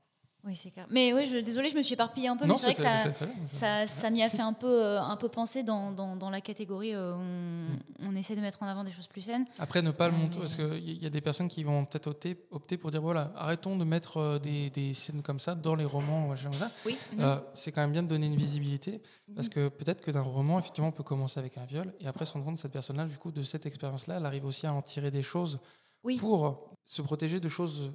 Oui, 0.48 0.56
c'est 0.56 0.70
clair. 0.70 0.86
Mais 0.92 1.12
oui, 1.12 1.26
je, 1.26 1.38
désolée, 1.38 1.70
je 1.72 1.76
me 1.76 1.82
suis 1.82 1.94
éparpillée 1.94 2.28
un 2.28 2.38
peu, 2.38 2.46
non, 2.46 2.54
mais 2.54 2.58
c'est 2.60 2.66
vrai 2.66 2.76
que 2.76 2.82
ça, 3.12 3.26
bien. 3.26 3.34
ça, 3.52 3.88
ça 3.88 4.10
m'y 4.12 4.22
a 4.22 4.30
fait 4.30 4.44
un 4.44 4.54
peu, 4.54 4.68
euh, 4.86 5.02
un 5.02 5.18
peu 5.18 5.28
penser 5.28 5.64
dans, 5.64 5.92
dans, 5.92 6.16
dans 6.16 6.30
la 6.30 6.40
catégorie. 6.40 6.94
euh, 6.94 7.16
on, 7.16 8.06
on 8.06 8.16
on 8.16 8.16
essaie 8.16 8.36
de 8.36 8.42
mettre 8.42 8.62
en 8.62 8.68
avant 8.68 8.84
des 8.84 8.92
choses 8.92 9.08
plus 9.08 9.24
saines. 9.24 9.46
Après, 9.60 9.82
ne 9.82 9.90
pas 9.92 10.08
le 10.08 10.14
Euh, 10.14 10.18
montrer, 10.18 10.40
parce 10.40 10.56
qu'il 10.56 11.04
y 11.04 11.06
a 11.06 11.10
des 11.10 11.20
personnes 11.22 11.48
qui 11.48 11.64
vont 11.64 11.84
peut-être 11.86 12.08
opter, 12.08 12.38
opter 12.52 12.78
pour 12.78 12.92
dire 12.92 13.02
voilà, 13.02 13.32
arrêtons 13.36 13.76
de 13.76 13.84
mettre 13.84 14.40
des, 14.40 14.70
des 14.70 14.94
scènes 14.94 15.22
comme 15.24 15.40
ça 15.40 15.56
dans 15.56 15.74
les 15.76 15.84
romans, 15.86 16.36
ça. 16.38 16.70
Oui. 16.86 16.96
Euh, 17.20 17.40
c'est 17.56 17.72
quand 17.72 17.82
même 17.82 17.92
bien 17.92 18.04
de 18.04 18.08
donner 18.08 18.28
une 18.28 18.36
visibilité, 18.36 19.02
Mhm. 19.28 19.36
parce 19.36 19.50
que 19.50 19.68
peut-être 19.70 20.02
que 20.02 20.12
d'un 20.12 20.22
roman, 20.22 20.60
effectivement, 20.60 20.90
on 20.90 20.92
peut 20.92 21.04
commencer 21.04 21.40
avec 21.40 21.58
un 21.58 21.66
viol, 21.66 21.92
et 22.00 22.06
après 22.08 22.26
se 22.26 22.34
rendre 22.34 22.46
compte 22.46 22.56
que 22.56 22.62
cette 22.62 22.72
personne-là, 22.72 23.06
du 23.06 23.18
coup, 23.18 23.32
de 23.32 23.42
cette 23.42 23.66
expérience-là, 23.66 24.18
elle 24.18 24.26
arrive 24.28 24.46
aussi 24.46 24.68
à 24.68 24.74
en 24.74 24.84
tirer 24.84 25.10
des 25.10 25.24
choses 25.24 25.60
Oui. 26.04 26.18
pour 26.18 26.70
se 26.86 27.02
protéger 27.02 27.40
de 27.40 27.50
choses 27.50 27.92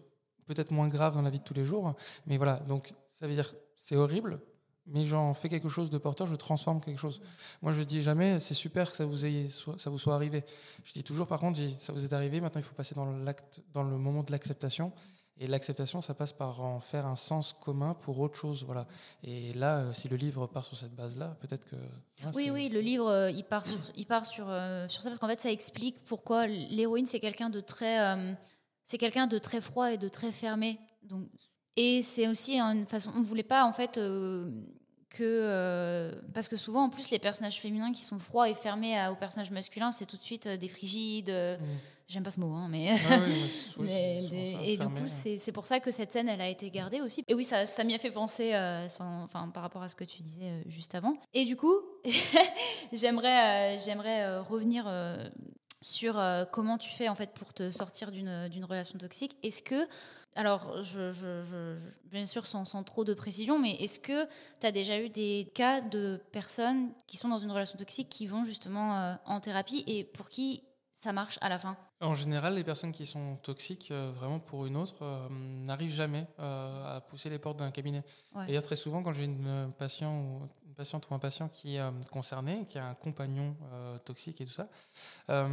peut-être 0.55 0.70
moins 0.72 0.88
graves 0.88 1.14
dans 1.14 1.22
la 1.22 1.30
vie 1.30 1.38
de 1.38 1.44
tous 1.44 1.55
les 1.55 1.64
jours. 1.64 1.94
Mais 2.26 2.36
voilà, 2.36 2.57
donc 2.68 2.92
ça 3.12 3.26
veut 3.26 3.34
dire 3.34 3.53
c'est 3.76 3.96
horrible, 3.96 4.40
mais 4.86 5.05
j'en 5.05 5.32
fais 5.34 5.48
quelque 5.48 5.68
chose 5.68 5.90
de 5.90 5.98
porteur, 5.98 6.26
je 6.26 6.34
transforme 6.36 6.80
quelque 6.80 6.98
chose. 6.98 7.20
Moi, 7.62 7.72
je 7.72 7.82
dis 7.82 8.03
jamais 8.03 8.40
c'est 8.40 8.55
super 8.55 8.90
que 8.90 8.96
ça 8.96 9.05
vous, 9.05 9.24
ayez, 9.24 9.48
soit- 9.51 9.78
ça 9.78 9.90
vous 9.90 9.98
soit 9.98 10.14
arrivé. 10.14 10.44
Je 10.84 10.92
dis 10.92 11.05
toujours, 11.05 11.26
par 11.26 11.38
contre, 11.40 11.59
je 11.59 11.64
dis, 11.66 11.76
ça 11.78 11.92
vous 11.92 12.05
est 12.05 12.12
arrivé, 12.12 12.40
maintenant 12.40 12.61
il 12.61 12.64
faut 12.64 12.74
passer 12.74 12.94
dans, 12.94 13.07
l'acte, 13.07 13.61
dans 13.72 13.82
le 13.84 13.96
moment 13.96 14.22
de 14.22 14.32
l'acceptation. 14.32 14.92
Et 15.42 15.46
l'acceptation, 15.46 16.03
ça 16.03 16.12
passe 16.12 16.34
par 16.34 16.61
en 16.61 16.80
faire 16.80 17.07
un 17.07 17.16
sens 17.16 17.55
commun 17.55 17.94
pour 17.94 18.20
autre 18.20 18.36
chose. 18.36 18.62
Voilà. 18.64 18.86
Et 19.22 19.55
là, 19.55 19.78
euh, 19.78 19.92
si 19.94 20.07
le 20.07 20.16
livre 20.16 20.46
part 20.46 20.66
sur 20.66 20.76
cette 20.76 20.94
base-là, 20.94 21.34
peut-être 21.40 21.64
que. 21.66 21.76
Oui, 22.34 22.44
c'est- 22.44 22.51
oui, 22.51 22.68
le 22.68 22.80
livre, 22.80 23.09
euh, 23.09 23.30
il 23.30 23.44
part 23.44 23.64
sur, 23.66 23.78
il 23.96 24.05
part 24.05 24.26
sur, 24.26 24.44
euh, 24.51 24.86
sur 24.88 25.01
ça 25.01 25.09
parce 25.09 25.18
qu'en 25.18 25.28
fait, 25.28 25.40
ça 25.40 25.51
explique 25.51 26.05
pourquoi 26.05 26.46
l'héroïne, 26.46 27.07
c'est 27.07 27.20
quelqu'un 27.20 27.48
de 27.48 27.61
très, 27.61 28.01
euh, 28.01 28.34
c'est 28.91 28.99
quelqu'un 28.99 29.28
de 29.28 29.38
très 29.38 29.61
froid 29.61 29.93
et 29.93 29.99
de 29.99 30.09
très 30.09 30.32
fermé. 30.32 30.80
Donc, 31.05 31.28
et 31.76 32.03
c'est 32.03 32.26
aussi 32.26 32.59
une 32.59 32.86
façon. 32.86 33.12
On 33.16 33.22
voulait 33.22 33.45
pas 33.45 33.64
en 33.64 33.72
fait 33.72 33.99
euh, 33.99 34.51
que 35.11 35.22
euh, 35.22 36.12
parce 36.34 36.49
que 36.49 36.57
souvent, 36.57 36.82
en 36.82 36.91
plus, 36.91 37.12
les 37.12 37.20
personnages 37.20 37.61
féminins 37.61 37.93
qui 37.93 38.03
sont 38.03 38.18
froids 38.18 38.49
et 38.49 38.55
fermés 38.55 38.99
à- 38.99 39.12
aux 39.12 39.16
personnages 39.16 39.53
masculins, 39.53 39.93
c'est 39.93 40.07
tout 40.07 40.16
de 40.16 40.22
suite 40.24 40.49
euh, 40.49 40.57
des 40.57 40.66
frigides. 40.66 41.30
Mm. 41.30 41.64
J'aime 42.09 42.24
pas 42.24 42.32
ce 42.32 42.41
mot, 42.41 42.53
hein, 42.53 42.66
mais. 42.68 42.91
Oui, 43.78 43.86
des- 43.86 44.22
ça, 44.53 44.62
et 44.64 44.76
du 44.76 44.84
coup, 44.88 45.03
ouais. 45.03 45.38
c'est 45.38 45.53
pour 45.53 45.68
ça 45.68 45.78
que 45.78 45.93
cette 45.93 46.11
scène, 46.11 46.28
elle 46.28 46.41
a 46.41 46.49
été 46.49 46.68
gardée 46.68 47.01
aussi. 47.01 47.22
Et 47.28 47.34
oui, 47.34 47.45
ça, 47.45 47.66
ça 47.66 47.84
m'y 47.84 47.95
a 47.95 47.99
fait 48.01 48.11
penser, 48.11 48.53
euh, 48.55 48.88
sans- 48.88 49.22
enfin, 49.22 49.49
par 49.55 49.62
rapport 49.62 49.82
à 49.84 49.88
ce 49.88 49.95
que 49.95 50.03
tu 50.03 50.20
disais 50.20 50.47
euh, 50.47 50.62
juste 50.66 50.97
avant. 50.97 51.14
Et 51.32 51.45
du 51.45 51.55
coup, 51.57 51.76
j'aimerais, 52.93 53.76
euh, 53.76 53.78
j'aimerais 53.78 54.38
revenir 54.41 54.84
sur 55.83 56.18
euh, 56.18 56.45
comment 56.45 56.78
tu 56.78 56.91
fais 56.91 57.09
en 57.09 57.14
fait 57.14 57.33
pour 57.33 57.55
te 57.55 57.70
sortir 57.70 58.12
d'une 58.12 58.49
d'une 58.49 58.64
relation 58.64 58.99
toxique. 58.99 59.37
Est-ce 59.43 59.62
que, 59.62 59.89
alors, 60.35 60.83
je, 60.83 61.11
je- 61.12 61.76
bien 62.05 62.26
sûr 62.26 62.47
sans, 62.47 62.64
sans 62.64 62.83
trop 62.85 63.05
de 63.05 63.14
précision, 63.14 63.59
mais 63.59 63.72
est-ce 63.76 63.99
que 63.99 64.26
tu 64.61 64.66
as 64.66 64.72
déjà 64.72 64.99
eu 65.01 65.09
des 65.09 65.51
cas 65.55 65.81
de 65.81 66.20
personnes 66.33 66.93
qui 67.07 67.16
sont 67.16 67.28
dans 67.28 67.39
une 67.39 67.51
relation 67.51 67.78
toxique 67.78 68.09
qui 68.09 68.26
vont 68.26 68.45
justement 68.45 68.97
euh, 68.99 69.14
en 69.24 69.41
thérapie 69.41 69.83
et 69.87 70.05
pour 70.05 70.28
qui 70.28 70.62
ça 70.95 71.14
marche 71.14 71.39
à 71.41 71.49
la 71.49 71.59
fin? 71.59 71.78
En 72.03 72.14
général, 72.14 72.55
les 72.55 72.64
personnes 72.64 72.93
qui 72.93 73.07
sont 73.07 73.37
toxiques, 73.37 73.91
euh, 73.91 74.12
vraiment 74.14 74.39
pour 74.39 74.66
une 74.66 74.76
autre, 74.76 75.28
n'arrivent 75.31 75.93
jamais 75.95 76.26
à 76.39 77.03
pousser 77.09 77.31
les 77.31 77.39
portes 77.39 77.59
d'un 77.59 77.70
cabinet. 77.70 78.03
Ouais. 78.35 78.47
D'ailleurs, 78.47 78.62
très 78.62 78.76
souvent, 78.76 79.03
quand 79.03 79.14
j'ai 79.14 79.24
une, 79.24 79.72
patient 79.78 80.12
ou, 80.20 80.49
une 80.59 80.59
patiente 80.81 81.11
ou 81.11 81.14
un 81.14 81.18
patient 81.18 81.51
qui 81.51 81.76
est 81.76 81.81
euh, 81.81 81.91
concerné, 82.11 82.64
qui 82.66 82.78
a 82.78 82.87
un 82.87 82.95
compagnon 82.95 83.55
euh, 83.74 83.99
toxique 83.99 84.41
et 84.41 84.47
tout 84.47 84.55
ça, 84.55 84.66
euh, 85.28 85.47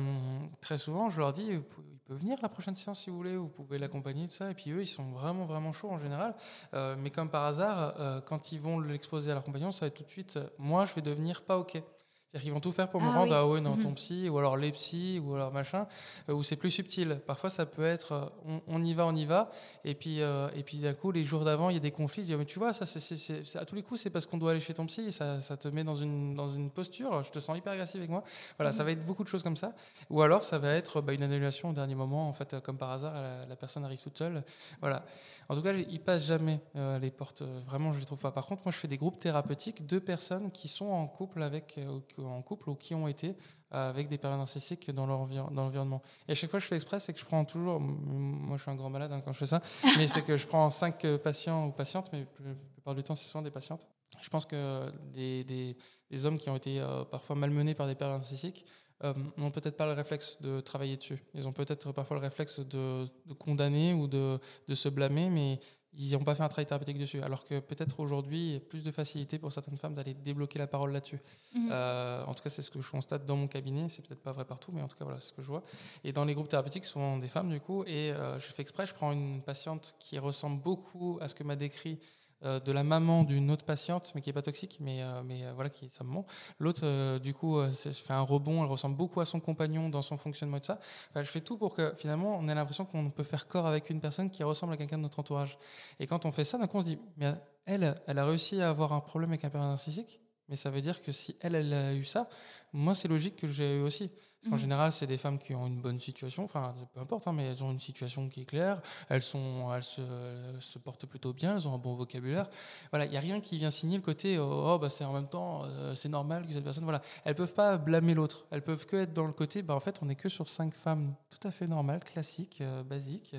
très 0.62 0.78
souvent, 0.78 1.10
je 1.10 1.20
leur 1.20 1.34
dis, 1.34 1.46
il 1.46 1.62
peut 1.62 2.16
venir 2.16 2.38
la 2.42 2.48
prochaine 2.48 2.76
séance 2.76 3.02
si 3.02 3.10
vous 3.10 3.18
voulez, 3.18 3.36
vous 3.36 3.50
pouvez 3.50 3.78
l'accompagner, 3.78 4.30
tout 4.30 4.36
ça. 4.36 4.50
Et 4.50 4.54
puis 4.54 4.72
eux, 4.72 4.82
ils 4.82 4.88
sont 4.88 5.12
vraiment, 5.12 5.44
vraiment 5.44 5.74
chauds 5.74 5.92
en 5.92 6.00
général. 6.00 6.34
Mais 6.72 7.10
comme 7.10 7.30
par 7.30 7.44
hasard, 7.44 8.24
quand 8.26 8.54
ils 8.54 8.62
vont 8.62 8.80
l'exposer 8.80 9.32
à 9.32 9.34
leur 9.34 9.44
compagnon, 9.44 9.74
ça 9.74 9.82
va 9.82 9.88
être 9.88 9.96
tout 9.96 10.04
de 10.04 10.10
suite, 10.10 10.40
moi, 10.58 10.86
je 10.86 10.96
vais 10.96 11.02
devenir 11.02 11.44
pas 11.44 11.58
OK. 11.58 11.82
C'est-à-dire 12.30 12.44
qu'ils 12.44 12.54
vont 12.54 12.60
tout 12.60 12.74
faire 12.74 12.90
pour 12.90 13.00
me 13.02 13.08
Ah 13.08 13.14
rendre 13.20 13.32
oui. 13.32 13.38
à 13.38 13.48
ouais, 13.48 13.62
non, 13.62 13.78
Mhm. 13.78 13.84
ton 13.84 13.94
psy, 13.94 14.28
ou 14.28 14.38
alors 14.38 14.58
les 14.58 14.72
psys, 14.74 15.20
ou 15.24 15.36
alors 15.36 15.54
machin, 15.54 15.88
euh, 16.30 16.34
où 16.34 16.44
c'est 16.44 16.58
plus 16.58 16.72
subtil. 16.72 17.22
Parfois, 17.26 17.50
ça 17.50 17.66
peut 17.66 17.86
être 17.86 18.12
euh, 18.12 18.26
on, 18.46 18.62
on 18.68 18.84
y 18.84 18.94
va, 18.94 19.06
on 19.08 19.16
y 19.16 19.26
va, 19.26 19.50
et 19.86 19.96
puis, 19.96 20.22
euh, 20.22 20.50
et 20.54 20.64
puis 20.64 20.80
d'un 20.80 20.94
coup, 20.94 21.12
les 21.12 21.24
jours 21.24 21.46
d'avant, 21.46 21.70
il 21.70 21.76
y 21.76 21.78
a 21.78 21.80
des 21.82 21.92
conflits. 21.92 22.24
Je 22.24 22.28
dis, 22.28 22.36
mais 22.36 22.44
tu 22.44 22.60
vois, 22.60 22.74
ça, 22.74 22.86
c'est, 22.86 23.58
à 23.58 23.64
tous 23.64 23.76
les 23.76 23.82
coups, 23.84 24.02
c'est 24.02 24.10
parce 24.10 24.26
qu'on 24.26 24.38
doit 24.38 24.52
aller 24.52 24.60
chez 24.60 24.74
ton 24.74 24.86
psy, 24.88 25.06
et 25.08 25.12
ça, 25.12 25.40
ça 25.40 25.56
te 25.56 25.70
met 25.70 25.86
dans 25.86 25.96
une, 25.96 26.36
dans 26.36 26.48
une 26.50 26.70
posture, 26.70 27.24
je 27.24 27.32
te 27.32 27.40
sens 27.40 27.58
hyper 27.58 27.72
agressif 27.72 27.96
avec 27.96 28.10
moi. 28.10 28.24
Voilà, 28.58 28.74
ça 28.74 28.84
va 28.84 28.92
être 28.92 29.06
beaucoup 29.06 29.24
de 29.24 29.30
choses 29.30 29.44
comme 29.44 29.56
ça. 29.58 29.74
Ou 30.10 30.22
alors, 30.22 30.44
ça 30.44 30.58
va 30.60 30.74
être 30.74 31.00
bah, 31.02 31.14
une 31.14 31.24
annulation 31.24 31.70
au 31.70 31.74
dernier 31.74 31.96
moment, 31.96 32.28
en 32.28 32.34
fait, 32.34 32.60
comme 32.62 32.78
par 32.78 32.92
hasard, 32.92 33.14
la, 33.14 33.46
la 33.46 33.56
personne 33.56 33.86
arrive 33.86 34.02
toute 34.02 34.18
seule. 34.18 34.44
Voilà. 34.82 35.06
En 35.50 35.56
tout 35.56 35.62
cas, 35.62 35.72
ils 35.72 36.02
passent 36.02 36.26
jamais 36.26 36.60
euh, 36.76 37.00
les 37.00 37.10
portes. 37.10 37.42
Vraiment, 37.42 37.94
je 37.94 38.00
les 38.00 38.06
trouve 38.06 38.20
pas. 38.20 38.32
Par 38.32 38.46
contre, 38.46 38.64
moi, 38.66 38.74
je 38.74 38.78
fais 38.80 38.90
des 38.90 38.98
groupes 38.98 39.18
thérapeutiques 39.18 39.88
de 39.88 39.98
personnes 39.98 40.52
qui 40.52 40.68
sont 40.68 40.88
en 40.90 41.08
couple 41.08 41.42
avec, 41.42 41.76
euh, 41.78 42.00
en 42.28 42.42
couple 42.42 42.70
ou 42.70 42.76
qui 42.76 42.94
ont 42.96 43.08
été 43.08 43.36
euh, 43.74 43.90
avec 43.90 44.08
des 44.10 44.18
pervers 44.18 44.38
narcissiques 44.38 44.92
dans 44.92 45.06
leur 45.06 45.28
l'environnement. 45.52 46.02
Et 46.28 46.34
à 46.34 46.36
chaque 46.36 46.50
fois, 46.50 46.60
je 46.60 46.66
fais 46.66 46.76
exprès, 46.76 47.00
c'est 47.00 47.14
que 47.14 47.20
je 47.20 47.26
prends 47.26 47.44
toujours. 47.46 47.80
Moi, 47.80 48.58
je 48.58 48.62
suis 48.62 48.72
un 48.72 48.76
grand 48.76 48.90
malade 48.90 49.12
hein, 49.12 49.22
quand 49.22 49.32
je 49.34 49.40
fais 49.40 49.48
ça, 49.48 49.62
mais 49.98 50.08
c'est 50.08 50.24
que 50.24 50.38
je 50.38 50.48
prends 50.48 50.70
cinq 50.70 51.04
euh, 51.06 51.18
patients 51.18 51.68
ou 51.68 51.72
patientes, 51.72 52.10
mais 52.14 52.20
la 52.44 52.54
plupart 52.74 52.96
du 52.96 53.04
temps, 53.04 53.16
c'est 53.16 53.28
souvent 53.28 53.42
des 53.42 53.52
patientes. 53.52 53.88
Je 54.22 54.30
pense 54.30 54.46
que 54.46 54.90
des, 55.14 55.44
des- 55.44 55.76
des 56.10 56.26
hommes 56.26 56.38
qui 56.38 56.50
ont 56.50 56.56
été 56.56 56.80
euh, 56.80 57.04
parfois 57.04 57.36
malmenés 57.36 57.74
par 57.74 57.86
des 57.86 57.96
pervers 57.96 58.18
narcissiques 58.18 58.66
euh, 59.04 59.14
n'ont 59.36 59.52
peut-être 59.52 59.76
pas 59.76 59.86
le 59.86 59.92
réflexe 59.92 60.42
de 60.42 60.62
travailler 60.62 60.96
dessus. 60.98 61.22
Ils 61.34 61.48
ont 61.48 61.52
peut-être 61.52 61.92
parfois 61.92 62.16
le 62.18 62.22
réflexe 62.24 62.62
de, 62.62 63.06
de 63.26 63.34
condamner 63.34 63.94
ou 63.94 64.08
de, 64.08 64.40
de 64.68 64.74
se 64.74 64.88
blâmer, 64.90 65.30
mais 65.30 65.60
ils 65.94 66.14
n'ont 66.14 66.24
pas 66.24 66.36
fait 66.36 66.44
un 66.44 66.48
travail 66.48 66.66
thérapeutique 66.66 66.98
dessus. 66.98 67.22
Alors 67.22 67.44
que 67.46 67.60
peut-être 67.60 68.00
aujourd'hui, 68.00 68.40
il 68.40 68.54
y 68.54 68.56
a 68.56 68.60
plus 68.60 68.84
de 68.84 68.92
facilité 68.92 69.40
pour 69.40 69.52
certaines 69.52 69.78
femmes 69.78 69.94
d'aller 69.94 70.14
débloquer 70.14 70.60
la 70.60 70.68
parole 70.68 70.92
là-dessus. 70.92 71.20
Mhm. 71.56 71.70
Euh, 71.72 72.24
en 72.26 72.34
tout 72.34 72.44
cas, 72.44 72.50
c'est 72.50 72.62
ce 72.62 72.70
que 72.70 72.82
je 72.82 72.90
constate 72.90 73.26
dans 73.26 73.36
mon 73.36 73.48
cabinet. 73.48 73.90
C'est 73.90 74.06
peut-être 74.06 74.22
pas 74.22 74.32
vrai 74.32 74.46
partout, 74.46 74.72
mais 74.74 74.82
en 74.82 74.88
tout 74.88 74.98
cas, 74.98 75.06
voilà, 75.06 75.20
c'est 75.20 75.30
ce 75.30 75.34
que 75.34 75.42
je 75.42 75.48
vois. 75.48 75.64
Et 76.04 76.14
dans 76.14 76.26
les 76.26 76.34
groupes 76.34 76.50
thérapeutiques, 76.50 76.86
souvent 76.86 77.18
des 77.18 77.28
femmes, 77.28 77.50
du 77.50 77.60
coup. 77.60 77.84
Et 77.86 78.12
euh, 78.12 78.38
je 78.40 78.48
fais 78.48 78.62
exprès, 78.62 78.86
je 78.86 78.94
prends 78.94 79.12
une 79.12 79.42
patiente 79.42 79.96
qui 80.00 80.20
ressemble 80.20 80.62
beaucoup 80.62 81.18
à 81.22 81.28
ce 81.28 81.36
que 81.36 81.44
m'a 81.44 81.56
décrit 81.56 82.00
de 82.44 82.72
la 82.72 82.84
maman 82.84 83.24
d'une 83.24 83.50
autre 83.50 83.66
patiente, 83.66 84.12
mais 84.14 84.22
qui 84.22 84.30
n'est 84.30 84.34
pas 84.34 84.42
toxique, 84.42 84.78
mais, 84.80 85.02
euh, 85.02 85.24
mais 85.24 85.44
euh, 85.44 85.54
voilà, 85.54 85.70
qui 85.70 85.86
est 85.86 85.90
sa 85.90 86.04
maman. 86.04 86.26
L'autre, 86.60 86.82
euh, 86.84 87.20
du 87.20 87.34
coup, 87.34 87.58
euh, 87.58 87.70
fait 87.72 88.14
un 88.14 88.22
rebond. 88.22 88.64
Elle 88.64 88.70
ressemble 88.70 88.96
beaucoup 88.96 89.20
à 89.22 89.26
son 89.26 89.40
compagnon 89.40 89.90
dans 89.90 90.02
son 90.02 90.18
fonctionnement 90.18 90.58
et 90.58 90.62
tout 90.62 90.68
ça. 90.68 90.80
Je 91.16 91.24
fais 91.24 91.42
tout 91.42 91.58
pour 91.58 91.74
que 91.74 91.94
finalement, 91.96 92.38
on 92.38 92.48
ait 92.48 92.56
l'impression 92.56 92.86
qu'on 92.86 93.10
peut 93.10 93.24
faire 93.24 93.48
corps 93.48 93.66
avec 93.66 93.90
une 93.90 94.00
personne 94.00 94.30
qui 94.30 94.44
ressemble 94.44 94.74
à 94.74 94.78
quelqu'un 94.78 94.98
de 94.98 95.04
notre 95.04 95.20
entourage. 95.20 95.58
Et 96.00 96.08
quand 96.08 96.26
on 96.26 96.32
fait 96.32 96.44
ça, 96.44 96.58
d'un 96.58 96.68
coup, 96.68 96.78
on 96.78 96.82
se 96.82 96.86
dit, 96.86 97.00
mais 97.18 97.34
elle, 97.66 97.96
elle 98.06 98.20
a 98.20 98.26
réussi 98.26 98.62
à 98.62 98.70
avoir 98.70 98.94
un 98.94 99.00
problème 99.00 99.32
avec 99.32 99.44
un 99.44 99.50
pervers 99.50 99.70
narcissique. 99.70 100.22
Mais 100.50 100.56
ça 100.56 100.70
veut 100.70 100.82
dire 100.82 101.02
que 101.02 101.12
si 101.12 101.36
elle, 101.42 101.56
elle 101.56 101.74
a 101.74 101.94
eu 101.94 102.06
ça, 102.06 102.30
moi, 102.72 102.96
c'est 102.96 103.08
logique 103.08 103.36
que 103.36 103.48
j'ai 103.48 103.78
eu 103.78 103.82
aussi. 103.82 104.12
Parce 104.40 104.50
qu'en 104.50 104.56
Mhm. 104.56 104.62
général, 104.62 104.92
c'est 104.92 105.08
des 105.08 105.18
femmes 105.18 105.40
qui 105.40 105.56
ont 105.56 105.66
une 105.66 105.82
bonne 105.82 106.00
situation, 106.00 106.44
enfin, 106.44 106.76
peu 106.94 107.00
importe, 107.00 107.28
hein, 107.28 107.34
mais 107.34 107.44
elles 107.46 107.64
ont 107.64 107.72
une 107.72 107.80
situation 107.80 108.30
qui 108.30 108.42
est 108.42 108.46
claire, 108.46 108.82
elles, 109.10 109.24
sont, 109.24 109.74
elles, 109.74 109.84
se, 109.84 110.02
elles 110.02 110.62
se 110.62 110.78
portent 110.78 111.08
plutôt 111.08 111.34
bien, 111.34 111.56
elles 111.56 111.68
ont 111.68 111.74
un 111.74 111.80
bon 111.80 111.96
vocabulaire. 111.96 112.48
Voilà, 112.92 113.06
il 113.06 113.12
n'y 113.12 113.18
a 113.18 113.20
rien 113.20 113.40
qui 113.42 113.58
vient 113.58 113.72
signer 113.72 113.98
le 113.98 114.04
côté, 114.04 114.38
oh, 114.38 114.64
oh, 114.76 114.80
bah, 114.80 114.90
c'est 114.92 115.04
en 115.06 115.14
même 115.14 115.28
temps, 115.28 115.64
euh, 115.66 115.96
c'est 115.96 116.10
normal 116.10 116.46
que 116.46 116.54
cette 116.54 116.64
personne. 116.64 116.84
Voilà, 116.84 117.02
elles 117.26 117.36
peuvent 117.36 117.54
pas 117.54 117.78
blâmer 117.78 118.14
l'autre, 118.14 118.46
elles 118.52 118.64
peuvent 118.64 118.86
que 118.86 118.98
être 118.98 119.14
dans 119.14 119.26
le 119.26 119.34
côté, 119.34 119.64
bah, 119.64 119.76
en 119.76 119.80
fait, 119.80 120.00
on 120.04 120.06
n'est 120.06 120.16
que 120.16 120.30
sur 120.30 120.48
cinq 120.50 120.74
femmes 120.76 121.16
tout 121.32 121.46
à 121.48 121.52
fait 121.52 121.68
normales, 121.68 122.04
classiques, 122.04 122.62
euh, 122.62 122.84
basiques. 122.84 123.36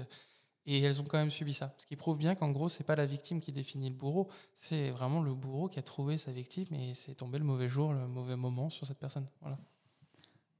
Et 0.67 0.83
elles 0.83 1.01
ont 1.01 1.05
quand 1.05 1.17
même 1.17 1.31
subi 1.31 1.55
ça. 1.55 1.75
Ce 1.79 1.87
qui 1.87 1.97
prouve 1.97 2.19
bien 2.19 2.35
qu'en 2.35 2.51
gros, 2.51 2.69
c'est 2.69 2.85
pas 2.85 2.95
la 2.97 3.07
victime 3.07 3.41
qui 3.41 3.53
définit 3.53 3.89
le 3.89 3.95
bourreau, 3.97 4.29
c'est 4.53 4.91
vraiment 4.91 5.23
le 5.23 5.33
bourreau 5.33 5.69
qui 5.69 5.79
a 5.79 5.83
trouvé 5.83 6.19
sa 6.19 6.31
victime 6.31 6.67
et 6.75 6.93
c'est 6.95 7.15
tombé 7.15 7.39
le 7.39 7.45
mauvais 7.45 7.71
jour, 7.71 7.95
le 7.95 8.07
mauvais 8.07 8.37
moment 8.37 8.69
sur 8.69 8.87
cette 8.87 8.99
personne. 8.99 9.27
Voilà. 9.41 9.57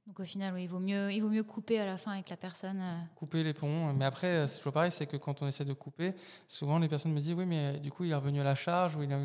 Donc 0.09 0.19
au 0.21 0.23
final, 0.23 0.55
oui, 0.55 0.63
il, 0.63 0.67
vaut 0.67 0.79
mieux, 0.79 1.11
il 1.13 1.21
vaut 1.21 1.29
mieux 1.29 1.43
couper 1.43 1.79
à 1.79 1.85
la 1.85 1.99
fin 1.99 2.13
avec 2.13 2.29
la 2.31 2.35
personne. 2.35 2.81
euh. 2.81 2.97
Couper 3.15 3.43
les 3.43 3.53
ponts. 3.53 3.93
Mais 3.93 4.05
après, 4.05 4.25
euh, 4.37 4.47
c'est 4.47 4.57
toujours 4.57 4.73
pareil, 4.73 4.91
c'est 4.91 5.05
que 5.05 5.17
quand 5.17 5.43
on 5.43 5.47
essaie 5.47 5.65
de 5.65 5.73
couper, 5.73 6.15
souvent 6.47 6.79
les 6.79 6.89
personnes 6.89 7.13
me 7.13 7.19
disent 7.19 7.33
oui, 7.35 7.45
mais 7.45 7.79
du 7.79 7.91
coup, 7.91 8.05
il 8.05 8.09
est 8.11 8.15
revenu 8.15 8.39
à 8.41 8.43
la 8.43 8.55
charge. 8.55 8.95
Ou 8.95 9.03
il 9.03 9.11
est... 9.11 9.15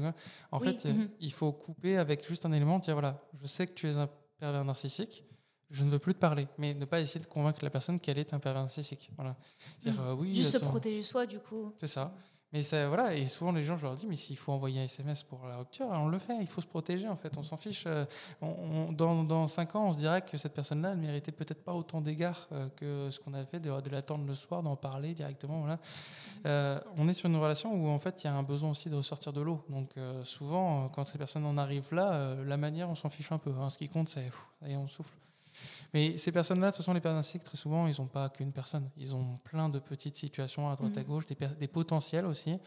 En 0.52 0.58
Oui, 0.60 0.66
fait, 0.66 0.86
euh, 0.86 0.92
mhm. 0.92 1.08
il 1.20 1.32
faut 1.32 1.50
couper 1.52 1.96
avec 1.96 2.28
juste 2.28 2.44
un 2.44 2.52
élément, 2.52 2.78
dire 2.80 2.92
voilà, 2.92 3.18
je 3.40 3.46
sais 3.46 3.66
que 3.66 3.72
tu 3.72 3.88
es 3.88 3.96
un 3.96 4.10
pervers 4.38 4.62
narcissique. 4.62 5.24
Je 5.70 5.84
ne 5.84 5.90
veux 5.90 5.98
plus 5.98 6.12
te 6.12 6.18
parler, 6.20 6.46
mais 6.58 6.74
ne 6.74 6.84
pas 6.84 7.00
essayer 7.00 7.18
de 7.24 7.26
convaincre 7.30 7.60
la 7.64 7.70
personne 7.70 7.98
qu'elle 7.98 8.18
est 8.18 8.34
un 8.34 8.38
pervers 8.38 8.60
narcissique. 8.60 9.10
Voilà. 9.16 9.36
Dire 9.80 9.94
Mhm. 9.94 10.06
euh, 10.08 10.14
oui, 10.14 10.34
Juste 10.34 10.58
se 10.58 10.64
protéger 10.64 11.02
soi, 11.02 11.24
du 11.24 11.38
coup. 11.38 11.72
C'est 11.80 11.86
ça. 11.86 12.14
Mais 12.54 12.62
voilà, 12.86 13.16
et 13.16 13.26
souvent 13.26 13.50
les 13.50 13.64
gens, 13.64 13.76
je 13.76 13.82
leur 13.82 13.96
dis, 13.96 14.06
mais 14.06 14.14
s'il 14.14 14.36
faut 14.36 14.52
envoyer 14.52 14.80
un 14.80 14.84
SMS 14.84 15.24
pour 15.24 15.44
la 15.48 15.56
rupture, 15.56 15.86
on 15.90 16.06
le 16.06 16.20
fait, 16.20 16.36
il 16.40 16.46
faut 16.46 16.60
se 16.60 16.68
protéger 16.68 17.08
en 17.08 17.16
fait, 17.16 17.36
on 17.36 17.42
s'en 17.42 17.56
fiche. 17.56 17.82
euh, 17.88 18.04
dans, 18.92 19.24
dans 19.24 19.48
cinq 19.48 19.74
ans, 19.74 19.86
on 19.88 19.92
se 19.92 19.98
dirait 19.98 20.22
que 20.22 20.38
cette 20.38 20.54
personne-là, 20.54 20.90
elle 20.92 20.98
méritait 20.98 21.32
peut-être 21.32 21.64
pas 21.64 21.72
autant 21.74 22.00
d'égards 22.00 22.46
euh, 22.52 22.68
que 22.76 23.10
ce 23.10 23.18
qu'on 23.18 23.34
a 23.34 23.44
fait, 23.44 23.58
de, 23.58 23.80
de 23.80 23.90
l'attendre 23.90 24.24
le 24.24 24.34
soir, 24.34 24.62
d'en 24.62 24.76
parler 24.76 25.14
directement. 25.14 25.66
Euh, 26.46 26.78
on 26.96 27.08
est 27.08 27.12
sur 27.12 27.28
une 27.28 27.36
relation 27.38 27.74
où 27.74 27.88
en 27.88 27.98
fait 27.98 28.22
il 28.22 28.28
y 28.28 28.30
a 28.30 28.34
un 28.36 28.44
besoin 28.44 28.70
aussi 28.70 28.88
de 28.88 28.94
ressortir 28.94 29.32
de 29.32 29.40
l'eau. 29.40 29.64
Donc 29.68 29.90
souvent, 30.22 30.88
quand 30.90 31.12
les 31.12 31.18
personnes 31.18 31.46
en 31.46 31.58
arrivent 31.58 31.92
là, 31.92 32.36
la 32.36 32.56
manière, 32.56 32.88
on 32.88 32.94
s'en 32.94 33.08
fiche 33.08 33.32
un 33.32 33.38
peu. 33.38 33.50
hein. 33.60 33.68
Ce 33.68 33.78
qui 33.78 33.88
compte, 33.88 34.08
c'est, 34.08 34.30
allez, 34.62 34.76
on 34.76 34.86
souffle. 34.86 35.16
Mais 35.94 36.18
ces 36.18 36.32
personnes-là, 36.32 36.72
toute 36.72 36.78
façon, 36.78 36.92
les 36.92 37.00
personnes 37.00 37.16
narcissiques, 37.18 37.44
très 37.44 37.56
souvent, 37.56 37.86
ils 37.86 37.94
n'ont 38.00 38.08
pas 38.08 38.28
qu'une 38.28 38.52
personne. 38.52 38.90
Ils 38.96 39.14
ont 39.14 39.38
plein 39.44 39.68
de 39.68 39.78
petites 39.78 40.16
situations 40.16 40.68
à 40.68 40.74
droite 40.74 40.96
à 40.98 41.00
Mhm. 41.00 41.06
gauche, 41.06 41.24
des, 41.26 41.68
potentiels 41.68 42.26
aussi. 42.26 42.58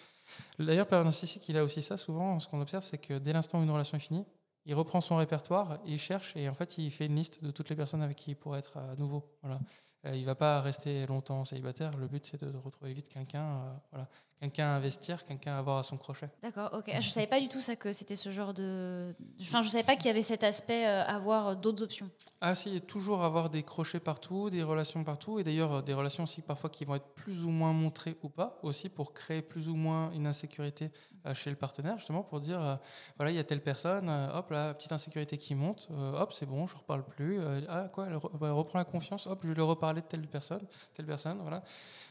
D'ailleurs, 0.57 0.87
pervers 0.87 1.03
narcissique, 1.03 1.47
il 1.49 1.57
a 1.57 1.63
aussi 1.63 1.81
ça 1.81 1.97
souvent. 1.97 2.39
Ce 2.39 2.47
qu'on 2.47 2.61
observe, 2.61 2.83
c'est 2.83 2.97
que 2.97 3.19
dès 3.19 3.33
l'instant 3.33 3.59
où 3.59 3.63
une 3.63 3.69
relation 3.69 3.97
est 3.97 4.01
finie, 4.01 4.25
il 4.65 4.75
reprend 4.75 5.01
son 5.01 5.17
répertoire, 5.17 5.77
il 5.85 5.99
cherche 5.99 6.35
et 6.35 6.49
en 6.49 6.53
fait 6.53 6.77
il 6.77 6.91
fait 6.91 7.05
une 7.05 7.15
liste 7.15 7.41
de 7.43 7.51
toutes 7.51 7.69
les 7.69 7.75
personnes 7.75 8.01
avec 8.01 8.17
qui 8.17 8.31
il 8.31 8.35
pourrait 8.35 8.59
être 8.59 8.77
à 8.77 8.95
nouveau. 8.95 9.23
Voilà. 9.41 9.59
Euh, 10.07 10.15
il 10.15 10.25
va 10.25 10.35
pas 10.35 10.61
rester 10.61 11.05
longtemps 11.05 11.45
célibataire. 11.45 11.91
Le 11.99 12.07
but 12.07 12.25
c'est 12.25 12.43
de, 12.43 12.55
retrouver 12.57 12.93
vite 12.93 13.09
quelqu'un, 13.09 13.43
euh, 13.43 13.73
voilà, 13.91 14.07
quelqu'un 14.39 14.65
à 14.65 14.75
investir, 14.75 15.25
quelqu'un 15.25 15.55
à 15.55 15.59
avoir 15.59 15.77
à 15.79 15.83
son 15.83 15.97
crochet. 15.97 16.29
D'accord, 16.41 16.69
ok. 16.73 16.91
Ah, 16.93 17.01
je 17.01 17.09
savais 17.09 17.27
pas 17.27 17.39
du 17.39 17.47
tout 17.47 17.61
ça 17.61 17.75
que 17.75 17.91
c'était 17.93 18.15
ce 18.15 18.31
genre 18.31 18.53
de. 18.53 19.15
Enfin, 19.41 19.61
je 19.61 19.69
savais 19.69 19.83
pas 19.83 19.95
qu'il 19.95 20.07
y 20.07 20.09
avait 20.09 20.23
cet 20.23 20.43
aspect 20.43 20.85
euh, 20.85 21.03
avoir 21.05 21.55
d'autres 21.55 21.83
options. 21.83 22.09
Ah 22.41 22.55
si, 22.55 22.81
toujours 22.81 23.23
avoir 23.23 23.49
des 23.49 23.63
crochets 23.63 23.99
partout, 23.99 24.49
des 24.49 24.63
relations 24.63 25.03
partout, 25.03 25.39
et 25.39 25.43
d'ailleurs 25.43 25.83
des 25.83 25.93
relations 25.93 26.23
aussi 26.23 26.41
parfois 26.41 26.69
qui 26.69 26.85
vont 26.85 26.95
être 26.95 27.13
plus 27.15 27.45
ou 27.45 27.49
moins 27.49 27.73
montrées 27.73 28.15
ou 28.23 28.29
pas, 28.29 28.59
aussi 28.63 28.89
pour 28.89 29.13
créer 29.13 29.41
plus 29.41 29.69
ou 29.69 29.75
moins 29.75 30.11
une 30.11 30.27
insécurité 30.27 30.91
chez 31.33 31.49
le 31.49 31.57
partenaire, 31.57 31.97
justement 31.97 32.23
pour 32.23 32.39
dire 32.39 32.79
voilà 33.17 33.31
il 33.31 33.35
y 33.35 33.39
a 33.39 33.43
telle 33.43 33.61
personne, 33.61 34.09
hop 34.33 34.49
la 34.51 34.73
petite 34.73 34.93
insécurité 34.93 35.37
qui 35.37 35.55
monte, 35.55 35.89
hop 35.91 36.31
c'est 36.31 36.45
bon, 36.45 36.67
je 36.67 36.75
ne 36.75 36.79
reparle 36.79 37.03
plus, 37.03 37.41
ah 37.67 37.89
quoi, 37.91 38.05
elle, 38.05 38.13
elle, 38.13 38.51
reprend 38.51 38.79
la 38.79 38.85
confiance, 38.85 39.27
hop 39.27 39.39
je 39.43 39.49
vais 39.49 39.55
lui 39.55 39.61
reparler 39.61 39.96
de 40.01 40.07
telle 40.07 40.27
personne, 40.27 40.65
telle 40.93 41.05
personne, 41.05 41.39
voilà 41.41 41.63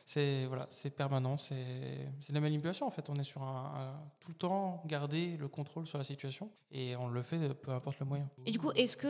c'est 0.06 0.46
voilà, 0.46 0.68
c'est 0.70 0.90
permanent, 0.90 1.36
c'est 1.36 1.56
de 1.56 2.34
la 2.34 2.40
manipulation 2.40 2.86
en 2.86 2.90
fait. 2.90 3.10
On 3.10 3.16
est 3.16 3.24
sur 3.24 3.42
un, 3.42 3.92
tout 4.20 4.30
le 4.30 4.36
temps 4.36 4.80
garder 4.86 5.36
le 5.36 5.48
contrôle 5.48 5.88
sur 5.88 5.98
la 5.98 6.04
situation 6.04 6.48
et 6.70 6.94
on 6.94 7.08
le 7.08 7.22
fait 7.22 7.52
peu 7.54 7.72
importe 7.72 7.98
le 7.98 8.06
moyen. 8.06 8.28
Et 8.46 8.52
du 8.52 8.58
coup, 8.60 8.70
est-ce 8.76 8.96
que 8.96 9.08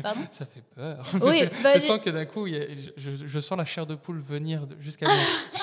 pardon 0.02 0.22
Ça 0.30 0.46
fait 0.46 0.62
peur. 0.62 1.06
Oui, 1.22 1.40
je, 1.40 1.62
bah, 1.62 1.78
sens 1.78 2.00
que 2.00 2.08
d'un 2.08 2.24
coup, 2.24 2.46
je, 2.46 2.90
je, 2.96 3.40
sens 3.40 3.58
la 3.58 3.66
chair 3.66 3.86
de 3.86 3.94
poule 3.94 4.20
venir 4.20 4.66
jusqu'à 4.78 5.06
moi. 5.06 5.16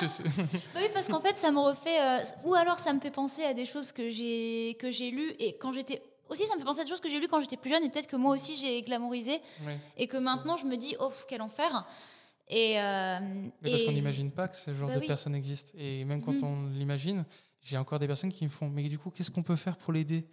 oui, 0.76 0.82
parce 0.94 1.08
qu'en 1.08 1.20
fait, 1.20 1.36
ça 1.36 1.50
me 1.50 1.58
refait, 1.58 2.00
euh, 2.00 2.22
ou 2.44 2.54
alors 2.54 2.78
ça 2.78 2.92
me 2.92 3.00
fait 3.00 3.10
penser 3.10 3.42
à 3.42 3.54
des 3.54 3.64
choses 3.64 3.90
que 3.90 4.08
j'ai 4.08 4.76
que 4.78 4.92
j'ai 4.92 5.10
lues 5.10 5.34
et 5.40 5.56
quand 5.56 5.72
j'étais 5.72 6.00
aussi, 6.28 6.46
ça 6.46 6.54
me 6.54 6.60
fait 6.60 6.64
penser 6.64 6.80
à 6.82 6.84
des 6.84 6.90
choses 6.90 7.00
que 7.00 7.08
j'ai 7.08 7.18
lues 7.18 7.28
quand 7.28 7.40
j'étais 7.40 7.56
plus 7.56 7.70
jeune 7.70 7.82
et 7.82 7.90
peut-être 7.90 8.06
que 8.06 8.16
moi 8.16 8.34
aussi 8.34 8.54
j'ai 8.54 8.82
glamourisé 8.82 9.40
et 9.96 10.06
que 10.06 10.16
maintenant 10.16 10.56
je 10.56 10.64
me 10.64 10.76
dis, 10.76 10.94
oh, 11.00 11.10
quel 11.26 11.42
enfer. 11.42 11.84
Et, 12.48 12.80
euh, 12.80 13.18
mais 13.62 13.70
parce 13.70 13.82
qu'on 13.82 13.92
n'imagine 13.92 14.30
pas 14.30 14.48
que 14.48 14.56
ce 14.56 14.74
genre 14.74 14.88
bah 14.88 15.00
de 15.00 15.06
personne 15.06 15.34
existe. 15.34 15.72
Et 15.76 16.04
même 16.04 16.22
quand 16.22 16.40
mm. 16.40 16.44
on 16.44 16.66
l'imagine, 16.70 17.24
j'ai 17.62 17.76
encore 17.76 17.98
des 17.98 18.06
personnes 18.06 18.32
qui 18.32 18.44
me 18.44 18.50
font 18.50 18.68
Mais 18.68 18.88
du 18.88 18.98
coup, 18.98 19.10
qu'est-ce 19.10 19.30
qu'on 19.30 19.42
peut 19.42 19.56
faire 19.56 19.76
pour 19.76 19.92
l'aider 19.92 20.26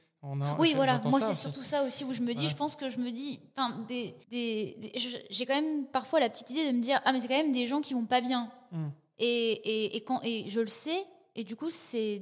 oui, 0.57 0.73
voilà, 0.73 1.01
moi 1.03 1.19
c'est 1.19 1.33
surtout 1.33 1.63
ça 1.63 1.83
aussi 1.83 2.05
où 2.05 2.13
je 2.13 2.21
me 2.21 2.33
dis, 2.33 2.47
je 2.47 2.55
pense 2.55 2.77
que 2.77 2.87
je 2.87 2.97
me 2.97 3.11
dis, 3.11 3.41
enfin, 3.57 3.83
des, 3.89 4.15
des, 4.31 4.93
j'ai 5.29 5.45
quand 5.45 5.55
même 5.55 5.85
parfois 5.87 6.21
la 6.21 6.29
petite 6.29 6.49
idée 6.51 6.71
de 6.71 6.77
me 6.77 6.81
dire, 6.81 7.01
ah 7.03 7.11
mais 7.11 7.19
c'est 7.19 7.27
quand 7.27 7.35
même 7.35 7.51
des 7.51 7.67
gens 7.67 7.81
qui 7.81 7.93
vont 7.93 8.05
pas 8.05 8.21
bien. 8.21 8.49
Mm. 8.71 8.87
Et, 9.19 9.51
et, 9.51 9.97
et, 9.97 10.01
quand, 10.01 10.21
et 10.23 10.49
je 10.49 10.61
le 10.61 10.67
sais, 10.67 11.05
et 11.35 11.43
du 11.43 11.57
coup 11.57 11.69
c'est 11.69 12.21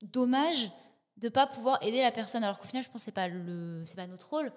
dommage 0.00 0.70
de 1.16 1.28
pas 1.28 1.46
pouvoir 1.46 1.82
aider 1.82 2.00
la 2.00 2.12
personne. 2.12 2.44
Alors 2.44 2.58
qu'au 2.58 2.66
final 2.66 2.82
je 2.82 2.88
pense 2.88 3.02
que 3.02 3.04
c'est 3.06 3.12
pas 3.12 3.28
le 3.28 3.82
c'est 3.86 3.96
pas 3.96 4.06
notre 4.06 4.28
rôle. 4.28 4.52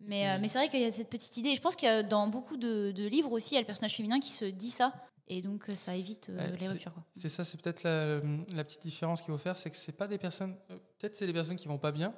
Mais, 0.00 0.28
euh, 0.28 0.38
mais 0.40 0.48
c'est 0.48 0.58
vrai 0.58 0.68
qu'il 0.68 0.80
y 0.80 0.84
a 0.84 0.92
cette 0.92 1.10
petite 1.10 1.36
idée. 1.36 1.54
Je 1.54 1.60
pense 1.60 1.76
qu'il 1.76 1.88
y 1.88 1.92
a 1.92 2.02
dans 2.02 2.26
beaucoup 2.26 2.56
de, 2.56 2.92
livres 3.08 3.32
aussi 3.32 3.52
il 3.52 3.54
y 3.54 3.58
a 3.58 3.60
le 3.60 3.66
personnage 3.66 3.96
féminin 3.96 4.20
qui 4.20 4.30
se 4.30 4.44
dit 4.44 4.70
ça. 4.70 4.92
Et 5.28 5.40
donc 5.40 5.70
euh, 5.70 5.74
ça 5.74 5.96
évite 5.96 6.28
euh, 6.28 6.54
les 6.60 6.68
ruptures 6.68 6.92
c'est 7.16 7.30
ça 7.30 7.44
c'est 7.44 7.58
peut-être 7.58 7.82
la, 7.82 8.20
la, 8.52 8.62
petite 8.62 8.82
différence 8.82 9.22
qu'il 9.22 9.32
faut 9.32 9.38
faire 9.38 9.56
c'est 9.56 9.70
que 9.70 9.76
c'est 9.76 9.96
pas 9.96 10.06
des 10.06 10.18
personnes 10.18 10.54
peut-être 10.98 11.16
c'est 11.16 11.26
des 11.26 11.32
personnes 11.32 11.56
qui 11.56 11.66
vont 11.66 11.78
pas 11.78 11.92
bien 11.92 12.12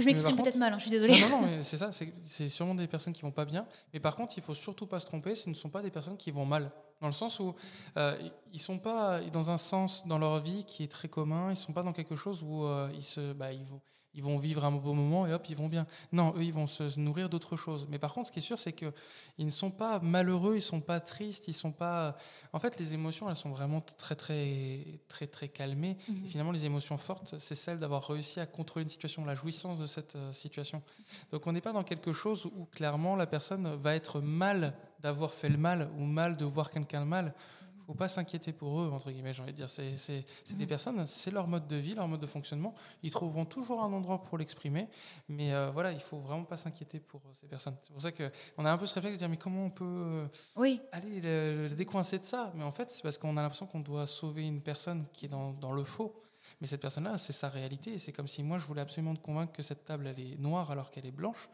je 0.00 0.04
m'exprime 0.06 0.36
peut-être 0.36 0.56
mal, 0.56 0.72
hein, 0.72 0.78
je 0.78 0.82
suis 0.82 0.90
désolée. 0.90 1.20
Non, 1.20 1.42
non, 1.42 1.48
c'est 1.62 1.76
ça, 1.76 1.90
c'est 1.92 2.48
sûrement 2.48 2.74
des 2.74 2.86
personnes 2.86 3.12
qui 3.12 3.22
vont 3.22 3.30
pas 3.30 3.44
bien. 3.44 3.66
Mais 3.92 4.00
par 4.00 4.16
contre, 4.16 4.34
il 4.36 4.42
faut 4.42 4.54
surtout 4.54 4.86
pas 4.86 5.00
se 5.00 5.06
tromper, 5.06 5.34
ce 5.34 5.48
ne 5.48 5.54
sont 5.54 5.70
pas 5.70 5.82
des 5.82 5.90
personnes 5.90 6.16
qui 6.16 6.30
vont 6.30 6.46
mal. 6.46 6.70
Dans 7.00 7.06
le 7.08 7.12
sens 7.12 7.40
où 7.40 7.54
euh, 7.96 8.16
ils 8.52 8.58
sont 8.58 8.78
pas 8.78 9.20
dans 9.32 9.50
un 9.50 9.58
sens 9.58 10.06
dans 10.06 10.18
leur 10.18 10.40
vie 10.40 10.64
qui 10.64 10.84
est 10.84 10.90
très 10.90 11.08
commun, 11.08 11.50
ils 11.50 11.56
sont 11.56 11.72
pas 11.72 11.82
dans 11.82 11.92
quelque 11.92 12.16
chose 12.16 12.42
où 12.42 12.64
euh, 12.64 12.90
ils, 12.94 13.02
se, 13.02 13.32
bah, 13.32 13.52
ils, 13.52 13.64
vont, 13.64 13.80
ils 14.14 14.22
vont 14.22 14.38
vivre 14.38 14.64
un 14.64 14.72
beau 14.72 14.92
moment 14.92 15.26
et 15.26 15.32
hop, 15.32 15.44
ils 15.48 15.56
vont 15.56 15.68
bien. 15.68 15.86
Non, 16.12 16.34
eux, 16.36 16.44
ils 16.44 16.52
vont 16.52 16.66
se 16.66 16.98
nourrir 16.98 17.28
d'autres 17.28 17.56
choses. 17.56 17.86
Mais 17.90 17.98
par 17.98 18.14
contre, 18.14 18.28
ce 18.28 18.32
qui 18.32 18.38
est 18.38 18.42
sûr, 18.42 18.58
c'est 18.58 18.72
qu'ils 18.72 18.92
ne 19.38 19.50
sont 19.50 19.70
pas 19.70 19.98
malheureux, 20.00 20.56
ils 20.56 20.62
sont 20.62 20.80
pas 20.80 21.00
tristes, 21.00 21.48
ils 21.48 21.52
sont 21.52 21.72
pas. 21.72 22.16
En 22.52 22.58
fait, 22.58 22.78
les 22.78 22.94
émotions, 22.94 23.28
elles 23.28 23.36
sont 23.36 23.50
vraiment 23.50 23.80
très, 23.80 24.14
très, 24.14 25.00
très, 25.08 25.26
très 25.26 25.48
calmées. 25.48 25.96
Mhm. 26.08 26.24
Et 26.24 26.28
finalement, 26.28 26.52
les 26.52 26.64
émotions 26.64 26.98
fortes, 26.98 27.34
c'est 27.38 27.54
celle 27.54 27.78
d'avoir 27.78 28.06
réussi 28.06 28.40
à 28.40 28.46
contrôler 28.46 28.84
une 28.84 28.90
situation, 28.90 29.24
la 29.24 29.34
jouissance 29.34 29.80
de 29.80 29.86
cette 29.86 30.16
euh, 30.16 30.32
situation. 30.32 30.82
Donc, 31.32 31.46
on 31.46 31.52
n'est 31.52 31.60
pas 31.60 31.72
dans 31.72 31.84
quelque 31.84 32.12
chose 32.12 32.46
où 32.46 32.66
clairement 32.66 33.16
la 33.16 33.26
personne 33.26 33.74
va 33.76 33.94
être 33.94 34.20
mal 34.20 34.74
d'avoir 35.00 35.32
fait 35.32 35.48
le 35.48 35.58
mal 35.58 35.90
ou 35.98 36.04
mal 36.04 36.36
de 36.36 36.44
voir 36.44 36.70
quelqu'un 36.70 37.04
mal 37.04 37.34
faut 37.86 37.94
pas 37.94 38.08
s'inquiéter 38.08 38.52
pour 38.52 38.80
eux, 38.80 38.90
entre 38.90 39.10
guillemets, 39.10 39.34
j'ai 39.34 39.42
envie 39.42 39.52
de 39.52 39.56
dire. 39.56 39.70
C'est, 39.70 39.94
des 40.56 40.64
mm. 40.64 40.68
personnes, 40.68 41.06
c'est 41.06 41.30
leur 41.30 41.46
mode 41.46 41.66
de 41.66 41.76
vie, 41.76 41.94
leur 41.94 42.08
mode 42.08 42.20
de 42.20 42.26
fonctionnement. 42.26 42.74
Ils 43.02 43.10
trouveront 43.10 43.44
toujours 43.44 43.82
un 43.82 43.92
endroit 43.92 44.22
pour 44.22 44.38
l'exprimer, 44.38 44.88
mais 45.28 45.52
euh, 45.52 45.70
voilà, 45.70 45.92
il 45.92 46.00
faut 46.00 46.18
vraiment 46.18 46.44
pas 46.44 46.56
s'inquiéter 46.56 47.00
pour 47.00 47.20
euh, 47.26 47.30
ces 47.34 47.46
personnes. 47.46 47.76
C'est 47.82 47.92
pour 47.92 48.02
ça 48.02 48.12
qu'on 48.12 48.64
a 48.64 48.72
un 48.72 48.78
peu 48.78 48.86
ce 48.86 48.94
réflexe 48.94 49.16
de 49.16 49.18
dire, 49.18 49.28
mais 49.28 49.36
comment 49.36 49.66
on 49.66 49.70
peut 49.70 49.84
euh, 49.84 50.26
oui. 50.56 50.80
aller 50.92 51.20
le, 51.20 51.68
décoincer 51.70 52.18
de 52.18 52.24
ça? 52.24 52.52
Mais 52.54 52.64
en 52.64 52.70
fait, 52.70 52.90
c'est 52.90 53.02
parce 53.02 53.18
qu'on 53.18 53.36
a 53.36 53.42
l'impression 53.42 53.66
qu'on 53.66 53.80
doit 53.80 54.06
sauver 54.06 54.46
une 54.46 54.62
personne 54.62 55.06
qui 55.12 55.26
est 55.26 55.28
dans, 55.28 55.52
dans 55.52 55.72
le 55.72 55.84
faux. 55.84 56.20
Mais 56.60 56.66
cette 56.66 56.80
personne-là, 56.80 57.18
c'est 57.18 57.32
sa 57.32 57.48
réalité. 57.48 57.98
C'est 57.98 58.12
comme 58.12 58.28
si 58.28 58.42
moi, 58.42 58.58
je 58.58 58.66
voulais 58.66 58.82
absolument 58.82 59.14
te 59.14 59.20
convaincre 59.20 59.52
que 59.52 59.62
cette 59.62 59.84
table, 59.84 60.06
elle 60.06 60.20
est 60.20 60.38
noire 60.38 60.70
alors 60.70 60.90
qu'elle 60.90 61.06
est 61.06 61.10
blanche 61.10 61.48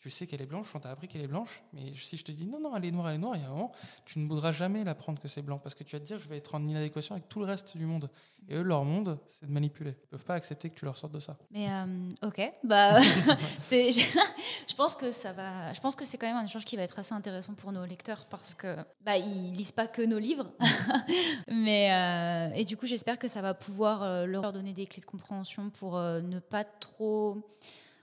tu 0.00 0.08
sais 0.08 0.26
qu'elle 0.26 0.40
est 0.40 0.46
blanche, 0.46 0.74
on 0.74 0.80
t'a 0.80 0.90
appris 0.90 1.08
qu'elle 1.08 1.20
est 1.20 1.28
blanche, 1.28 1.62
mais 1.74 1.94
si 1.94 2.16
je 2.16 2.24
te 2.24 2.32
dis 2.32 2.46
non, 2.46 2.58
non, 2.58 2.74
elle 2.74 2.86
est 2.86 2.90
noire, 2.90 3.10
elle 3.10 3.16
est 3.16 3.18
noire, 3.18 3.36
il 3.36 3.42
y 3.42 3.44
a 3.44 3.48
un 3.48 3.50
moment, 3.50 3.70
tu 4.06 4.18
ne 4.18 4.26
voudras 4.26 4.50
jamais 4.50 4.82
l'apprendre 4.82 5.20
que 5.20 5.28
c'est 5.28 5.42
blanc, 5.42 5.58
parce 5.58 5.74
que 5.74 5.84
tu 5.84 5.94
vas 5.94 6.00
te 6.00 6.06
dire, 6.06 6.18
je 6.18 6.26
vais 6.26 6.38
être 6.38 6.54
en 6.54 6.62
inadéquation 6.66 7.14
avec 7.14 7.28
tout 7.28 7.38
le 7.38 7.44
reste 7.44 7.76
du 7.76 7.84
monde. 7.84 8.08
Et 8.48 8.56
eux, 8.56 8.62
leur 8.62 8.82
monde, 8.84 9.18
c'est 9.26 9.46
de 9.46 9.52
manipuler. 9.52 9.90
Ils 9.90 10.04
ne 10.06 10.10
peuvent 10.12 10.24
pas 10.24 10.34
accepter 10.34 10.70
que 10.70 10.74
tu 10.74 10.86
leur 10.86 10.96
sortes 10.96 11.12
de 11.12 11.20
ça. 11.20 11.36
Mais 11.50 11.70
euh, 11.70 12.08
ok, 12.22 12.50
bah, 12.64 12.98
je 13.00 14.74
pense 14.74 14.96
que 14.96 15.10
ça 15.10 15.34
va, 15.34 15.70
je 15.74 15.80
pense 15.80 15.94
que 15.94 16.06
c'est 16.06 16.16
quand 16.16 16.26
même 16.26 16.38
un 16.38 16.46
échange 16.46 16.64
qui 16.64 16.76
va 16.76 16.82
être 16.82 16.98
assez 16.98 17.14
intéressant 17.14 17.52
pour 17.52 17.70
nos 17.70 17.84
lecteurs, 17.84 18.24
parce 18.24 18.54
que 18.54 18.76
bah, 19.02 19.18
ils 19.18 19.52
lisent 19.54 19.72
pas 19.72 19.86
que 19.86 20.00
nos 20.00 20.18
livres, 20.18 20.50
mais 21.48 21.92
euh, 21.92 22.54
et 22.54 22.64
du 22.64 22.78
coup, 22.78 22.86
j'espère 22.86 23.18
que 23.18 23.28
ça 23.28 23.42
va 23.42 23.52
pouvoir 23.52 24.02
euh, 24.02 24.24
leur 24.24 24.50
donner 24.54 24.72
des 24.72 24.86
clés 24.86 25.02
de 25.02 25.06
compréhension 25.06 25.68
pour 25.68 25.98
ne 25.98 26.38
pas 26.38 26.64
trop 26.64 27.46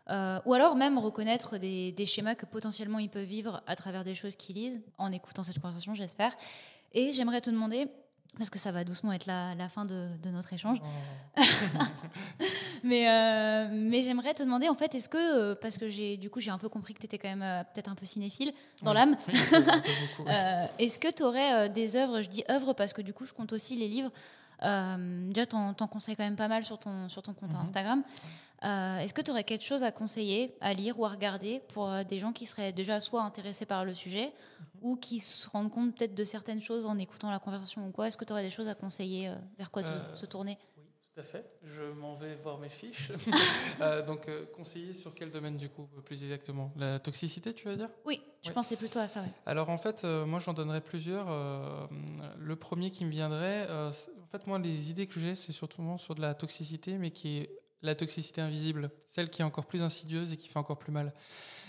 euh, 0.09 0.39
ou 0.45 0.53
alors 0.53 0.75
même 0.75 0.97
reconnaître 0.97 1.57
des, 1.57 2.05
schémas 2.05 2.35
que 2.35 2.45
potentiellement 2.45 2.99
ils 2.99 3.09
peuvent 3.09 3.23
vivre 3.23 3.61
à 3.67 3.75
travers 3.75 4.03
des 4.03 4.15
choses 4.15 4.35
qu'ils 4.35 4.55
lisent, 4.55 4.81
en 4.97 5.11
écoutant 5.11 5.43
cette 5.43 5.59
conversation, 5.59 5.93
j'espère. 5.95 6.35
Et 6.93 7.11
j'aimerais 7.11 7.41
te 7.41 7.49
demander, 7.49 7.89
parce 8.37 8.49
que 8.49 8.57
ça 8.57 8.71
va 8.71 8.85
doucement 8.85 9.11
être 9.11 9.25
la, 9.25 9.53
la 9.55 9.67
fin 9.67 9.83
de, 9.83 10.07
notre 10.31 10.53
échange, 10.53 10.77
oh. 10.81 11.41
mais, 12.83 13.09
euh, 13.09 13.67
mais 13.71 14.01
j'aimerais 14.01 14.33
te 14.33 14.43
demander, 14.43 14.69
en 14.69 14.75
fait, 14.75 14.95
est-ce 14.95 15.09
que, 15.09 15.17
euh, 15.17 15.55
parce 15.55 15.77
que 15.77 15.89
j'ai 15.89 16.15
du 16.15 16.29
coup 16.29 16.39
j'ai 16.39 16.51
un 16.51 16.57
peu 16.57 16.69
compris 16.69 16.93
que 16.93 16.99
tu 16.99 17.05
étais 17.05 17.17
quand 17.17 17.35
même 17.35 17.65
peut-être 17.73 17.89
un 17.89 17.95
peu 17.95 18.05
cinéphile 18.05 18.53
dans 18.83 18.93
l'âme, 18.93 19.17
est-ce 20.79 20.99
que 20.99 21.11
tu 21.11 21.23
aurais 21.23 21.69
des 21.69 21.97
œuvres, 21.97 22.21
je 22.21 22.29
dis 22.29 22.45
œuvres 22.49 22.73
parce 22.73 22.93
que 22.93 23.01
du 23.01 23.13
coup 23.13 23.25
je 23.25 23.33
compte 23.33 23.51
aussi 23.51 23.75
les 23.75 23.89
livres, 23.89 24.11
déjà 24.61 25.45
t'en 25.45 25.73
conseilles 25.87 26.15
quand 26.15 26.23
même 26.23 26.35
pas 26.35 26.47
mal 26.47 26.63
sur 26.63 26.79
ton, 26.79 27.09
sur 27.09 27.21
ton 27.21 27.33
compte 27.33 27.53
mhm. 27.53 27.61
Instagram. 27.61 28.03
Euh, 28.63 28.99
est-ce 28.99 29.13
que 29.13 29.21
tu 29.21 29.29
aurais 29.29 29.43
quelque 29.43 29.63
chose 29.63 29.83
à 29.83 29.91
conseiller, 29.91 30.55
à 30.61 30.73
lire 30.73 30.99
ou 30.99 31.05
à 31.05 31.09
regarder 31.09 31.61
pour 31.69 31.89
euh, 31.89 32.03
des 32.03 32.17
gens 32.17 32.33
qui 32.33 32.47
seraient 32.47 32.73
déjà 32.73 32.99
soit 32.99 33.21
intéressés 33.21 33.67
par 33.67 33.85
le 33.85 33.93
sujet 33.93 34.25
mhm. 34.25 34.65
ou 34.81 34.95
qui 34.95 35.19
se 35.19 35.47
rendent 35.49 35.71
compte 35.71 35.95
peut-être 35.95 36.15
de 36.15 36.23
certaines 36.23 36.61
choses 36.61 36.85
en 36.85 36.97
écoutant 36.97 37.29
la 37.29 37.39
conversation 37.39 37.87
ou 37.87 37.91
quoi? 37.91 38.07
Est-ce 38.07 38.17
que 38.17 38.25
tu 38.25 38.33
aurais 38.33 38.43
des 38.43 38.49
choses 38.49 38.67
à 38.67 38.73
conseiller 38.73 39.29
euh, 39.29 39.35
vers 39.59 39.69
quoi 39.69 39.83
se 40.15 40.25
tourner? 40.25 40.57
Oui, 40.75 40.85
tout 41.13 41.19
à 41.19 41.23
fait. 41.23 41.45
Je 41.65 41.83
m'en 41.83 42.15
vais 42.15 42.33
voir 42.35 42.57
mes 42.57 42.69
fiches. 42.69 43.11
donc, 44.07 44.27
conseiller 44.55 44.95
sur 44.95 45.13
quel 45.13 45.29
domaine 45.29 45.57
du 45.57 45.69
coup, 45.69 45.87
plus 46.03 46.23
exactement? 46.23 46.71
La 46.77 46.97
toxicité, 46.97 47.53
tu 47.53 47.67
veux 47.67 47.77
dire? 47.77 47.89
Oui, 48.05 48.23
je 48.43 48.51
pensais 48.51 48.75
plutôt 48.75 48.99
à 48.99 49.07
ça. 49.07 49.23
Alors 49.45 49.69
en 49.69 49.77
fait, 49.77 50.03
moi 50.03 50.39
j'en 50.39 50.53
donnerais 50.53 50.81
plusieurs. 50.81 51.27
le 52.39 52.55
premier 52.55 52.89
qui 52.89 53.05
me 53.05 53.11
viendrait, 53.11 53.67
en 54.27 54.37
fait, 54.37 54.45
moi 54.45 54.59
les 54.59 54.89
idées 54.89 55.07
que 55.07 55.19
j'ai, 55.19 55.35
c'est 55.35 55.53
surtout 55.53 55.81
sur 55.97 56.13
de 56.13 56.21
la 56.21 56.33
toxicité, 56.33 56.97
mais 56.97 57.11
qui 57.11 57.37
est 57.37 57.49
la 57.81 57.95
toxicité 57.95 58.41
invisible, 58.41 58.89
celle 59.07 59.29
qui 59.29 59.41
est 59.41 59.45
encore 59.45 59.65
plus 59.65 59.81
insidieuse 59.81 60.33
et 60.33 60.37
qui 60.37 60.49
fait 60.49 60.59
encore 60.59 60.77
plus 60.79 60.91
mal. 60.91 61.13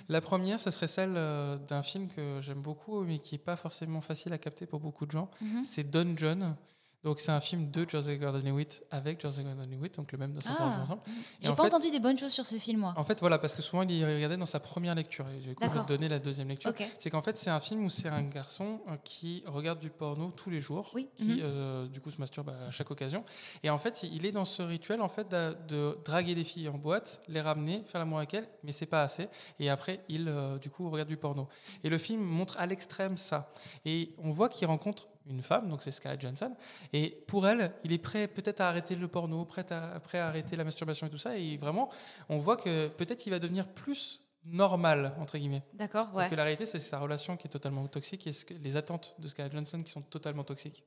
La 0.09 0.21
première, 0.21 0.59
ce 0.59 0.71
serait 0.71 0.87
celle 0.87 1.15
euh, 1.17 1.57
d'un 1.57 1.83
film 1.83 2.09
que 2.09 2.41
j'aime 2.41 2.63
beaucoup, 2.63 3.03
mais 3.05 3.19
qui 3.19 3.35
n'est 3.35 3.41
pas 3.41 3.57
forcément 3.57 4.01
facile 4.01 4.33
à 4.33 4.39
capter 4.39 4.67
pour 4.67 4.81
beaucoup 4.81 5.07
de 5.07 5.11
gens. 5.11 5.31
Mhm. 5.41 5.63
C'est 5.63 5.85
Don 5.85 6.15
John. 6.17 6.57
Donc 7.05 7.21
c'est 7.21 7.31
un 7.31 7.41
film 7.41 7.71
de 7.71 7.89
Joseph 7.89 8.19
Gordon-Levitt 8.19 8.83
avec 8.91 9.21
Joseph 9.21 9.45
Gordon-Levitt, 9.45 9.97
donc 9.97 10.11
le 10.11 10.19
même 10.19 10.33
dans 10.33 10.41
sa 10.41 10.51
ah. 10.59 10.99
J'ai 11.41 11.53
pas 11.53 11.65
entendu 11.65 11.91
des 11.91 12.01
bonnes 12.01 12.19
choses 12.19 12.33
sur 12.33 12.45
ce 12.45 12.57
film, 12.57 12.81
moi. 12.81 12.95
En 12.97 13.05
fait, 13.05 13.21
voilà, 13.21 13.39
parce 13.39 13.55
que 13.55 13.63
souvent 13.63 13.83
il 13.83 14.05
regardait 14.05 14.37
dans 14.37 14.47
sa 14.47 14.59
première 14.59 14.95
lecture. 14.95 15.27
Et 15.29 15.39
du 15.39 15.55
coup, 15.55 15.65
je 15.65 15.71
vais 15.71 15.83
te 15.83 15.89
donner 15.89 16.09
la 16.09 16.19
deuxième 16.19 16.49
lecture. 16.49 16.73
C'est 16.99 17.11
qu'en 17.11 17.23
fait, 17.23 17.37
c'est 17.37 17.51
un 17.51 17.61
film 17.61 17.85
où 17.85 17.91
c'est 17.91 18.09
un 18.09 18.23
garçon 18.23 18.81
euh, 18.89 18.97
qui 19.05 19.43
regarde 19.47 19.79
du 19.79 19.91
porno 19.91 20.31
tous 20.31 20.51
les 20.51 20.61
jours, 20.61 20.91
qui 21.17 21.25
mhm. 21.25 21.39
euh, 21.43 21.87
du 21.87 22.01
coup 22.01 22.11
se 22.11 22.21
masturbe 22.21 22.51
à 22.51 22.71
chaque 22.71 22.91
occasion. 22.91 23.25
Et 23.63 23.71
en 23.71 23.79
fait, 23.79 24.03
il 24.03 24.27
est 24.27 24.33
dans 24.33 24.45
ce 24.45 24.63
rituel 24.63 25.01
en 25.01 25.09
fait 25.09 25.29
de, 25.29 25.99
draguer 26.05 26.35
les 26.35 26.45
filles 26.45 26.69
en 26.69 26.79
boîte, 26.79 27.21
les 27.29 27.41
ramener, 27.41 27.83
faire 27.87 28.01
l'amour 28.01 28.19
avec 28.19 28.35
elles, 28.35 28.49
mais 28.65 28.73
c'est 28.73 28.87
pas 28.87 29.03
assez. 29.03 29.29
Et 29.61 29.71
après, 29.71 30.05
il 30.09 30.29
euh, 30.29 30.59
du 30.59 30.71
coup 30.71 30.91
regarde 30.91 31.09
du 31.09 31.17
porno. 31.17 31.49
Et 31.85 31.89
le 31.89 31.99
film 31.99 32.23
montre 32.23 32.59
à 32.59 32.67
l'extrême 32.67 33.17
ça. 33.17 33.51
Et 33.85 34.15
on 34.19 34.31
voit 34.31 34.49
qu'il 34.49 34.67
rencontre 34.67 35.09
une 35.29 35.43
femme, 35.43 35.69
donc 35.69 35.83
c'est 35.83 35.91
Scarlett 35.91 36.21
Johansson. 36.21 36.55
Et 36.93 37.23
pour 37.27 37.47
elle, 37.47 37.73
il 37.85 37.93
est 37.93 37.99
prêt 37.99 38.29
peut-être 38.29 38.61
à 38.61 38.69
arrêter 38.69 38.95
le 38.95 39.09
porno, 39.09 39.45
prêt 39.45 39.71
à, 39.73 40.01
prêt 40.01 40.19
à 40.19 40.29
arrêter 40.29 40.57
la 40.57 40.65
masturbation 40.65 41.07
et 41.07 41.11
tout 41.11 41.19
ça. 41.19 41.37
Et 41.37 41.57
vraiment, 41.57 41.91
on 42.29 42.39
voit 42.39 42.57
que 42.57 42.89
peut-être 42.89 43.27
il 43.27 43.31
va 43.31 43.39
devenir 43.39 43.69
plus 43.69 44.23
normale, 44.45 45.15
entre 45.21 45.39
guillemets. 45.39 45.63
D'accord, 45.75 46.15
ouais. 46.15 46.29
que 46.29 46.35
la 46.35 46.45
réalité, 46.45 46.65
c'est 46.67 46.79
sa 46.79 46.99
relation 46.99 47.37
qui 47.37 47.47
est 47.47 47.51
totalement 47.51 47.87
toxique 47.87 48.27
et 48.27 48.33
les 48.63 48.77
attentes 48.77 49.15
de 49.19 49.29
Scarlett 49.29 49.53
Johansson 49.53 49.81
qui 49.83 49.91
sont 49.91 50.03
totalement 50.03 50.45
toxiques. 50.45 50.85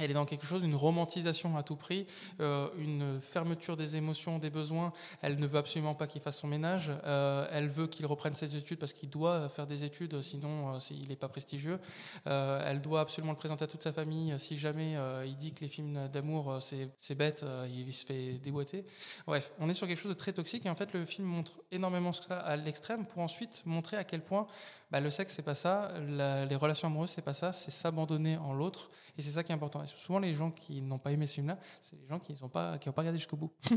Elle 0.00 0.10
est 0.10 0.14
dans 0.14 0.26
quelque 0.26 0.46
chose 0.46 0.62
d'une 0.62 0.74
romantisation 0.74 1.56
à 1.56 1.62
tout 1.62 1.76
prix, 1.76 2.06
euh, 2.40 2.68
une 2.78 3.20
fermeture 3.20 3.76
des 3.76 3.96
émotions, 3.96 4.38
des 4.38 4.50
besoins. 4.50 4.92
Elle 5.22 5.38
ne 5.38 5.46
veut 5.46 5.58
absolument 5.58 5.94
pas 5.94 6.06
qu'il 6.06 6.20
fasse 6.20 6.38
son 6.38 6.48
ménage. 6.48 6.92
Euh, 7.04 7.46
elle 7.50 7.68
veut 7.68 7.86
qu'il 7.86 8.06
reprenne 8.06 8.34
ses 8.34 8.56
études 8.56 8.78
parce 8.78 8.92
qu'il 8.92 9.10
doit 9.10 9.48
faire 9.48 9.66
des 9.66 9.84
études, 9.84 10.20
sinon 10.22 10.74
euh, 10.74 10.78
il 10.90 11.08
n'est 11.08 11.16
pas 11.16 11.28
prestigieux. 11.28 11.78
Euh, 12.26 12.64
elle 12.66 12.80
doit 12.80 13.00
absolument 13.00 13.32
le 13.32 13.38
présenter 13.38 13.64
à 13.64 13.68
toute 13.68 13.82
sa 13.82 13.92
famille. 13.92 14.38
Si 14.38 14.56
jamais 14.56 14.96
il 15.24 15.36
dit 15.36 15.52
que 15.52 15.60
les 15.60 15.68
films 15.68 16.08
d'amour, 16.08 16.58
c'est 16.60 17.14
bête, 17.14 17.44
il 17.68 17.92
se 17.92 18.06
fait 18.06 18.38
déboîter. 18.38 18.84
Bref, 19.26 19.52
on 19.58 19.68
est 19.68 19.74
sur 19.74 19.86
quelque 19.86 19.98
chose 19.98 20.12
de 20.12 20.16
très 20.16 20.32
toxique 20.32 20.66
et 20.66 20.70
en 20.70 20.74
fait 20.74 20.92
le 20.92 21.04
film 21.04 21.26
montre 21.26 21.60
énormément 21.70 22.12
ça 22.12 22.38
à 22.38 22.56
l'extrême 22.56 23.06
pour 23.06 23.22
ensuite 23.22 23.62
montrer 23.66 23.96
à 23.96 24.04
quel 24.04 24.22
point 24.22 24.46
bah, 24.90 25.00
le 25.00 25.10
sexe 25.10 25.34
c'est 25.34 25.42
pas 25.42 25.54
ça, 25.54 25.92
les 26.00 26.56
relations 26.56 26.88
amoureuses 26.88 27.10
c'est 27.10 27.22
pas 27.22 27.34
ça, 27.34 27.52
c'est 27.52 27.70
s'abandonner 27.70 28.36
en 28.36 28.52
l'autre 28.52 28.90
et 29.18 29.22
c'est 29.22 29.30
ça 29.30 29.42
qui 29.42 29.52
est 29.52 29.54
important. 29.54 29.82
Souvent 29.96 30.18
les 30.18 30.34
gens 30.34 30.50
qui 30.50 30.82
n'ont 30.82 30.98
pas 30.98 31.12
aimé 31.12 31.26
ce 31.26 31.34
film-là, 31.34 31.58
c'est 31.80 31.96
les 32.00 32.06
gens 32.06 32.18
qui 32.18 32.34
n'ont 32.40 32.48
pas 32.48 32.78
qui 32.78 32.88
ont 32.88 32.92
pas 32.92 33.02
regardé 33.02 33.18
jusqu'au 33.18 33.36
bout. 33.36 33.50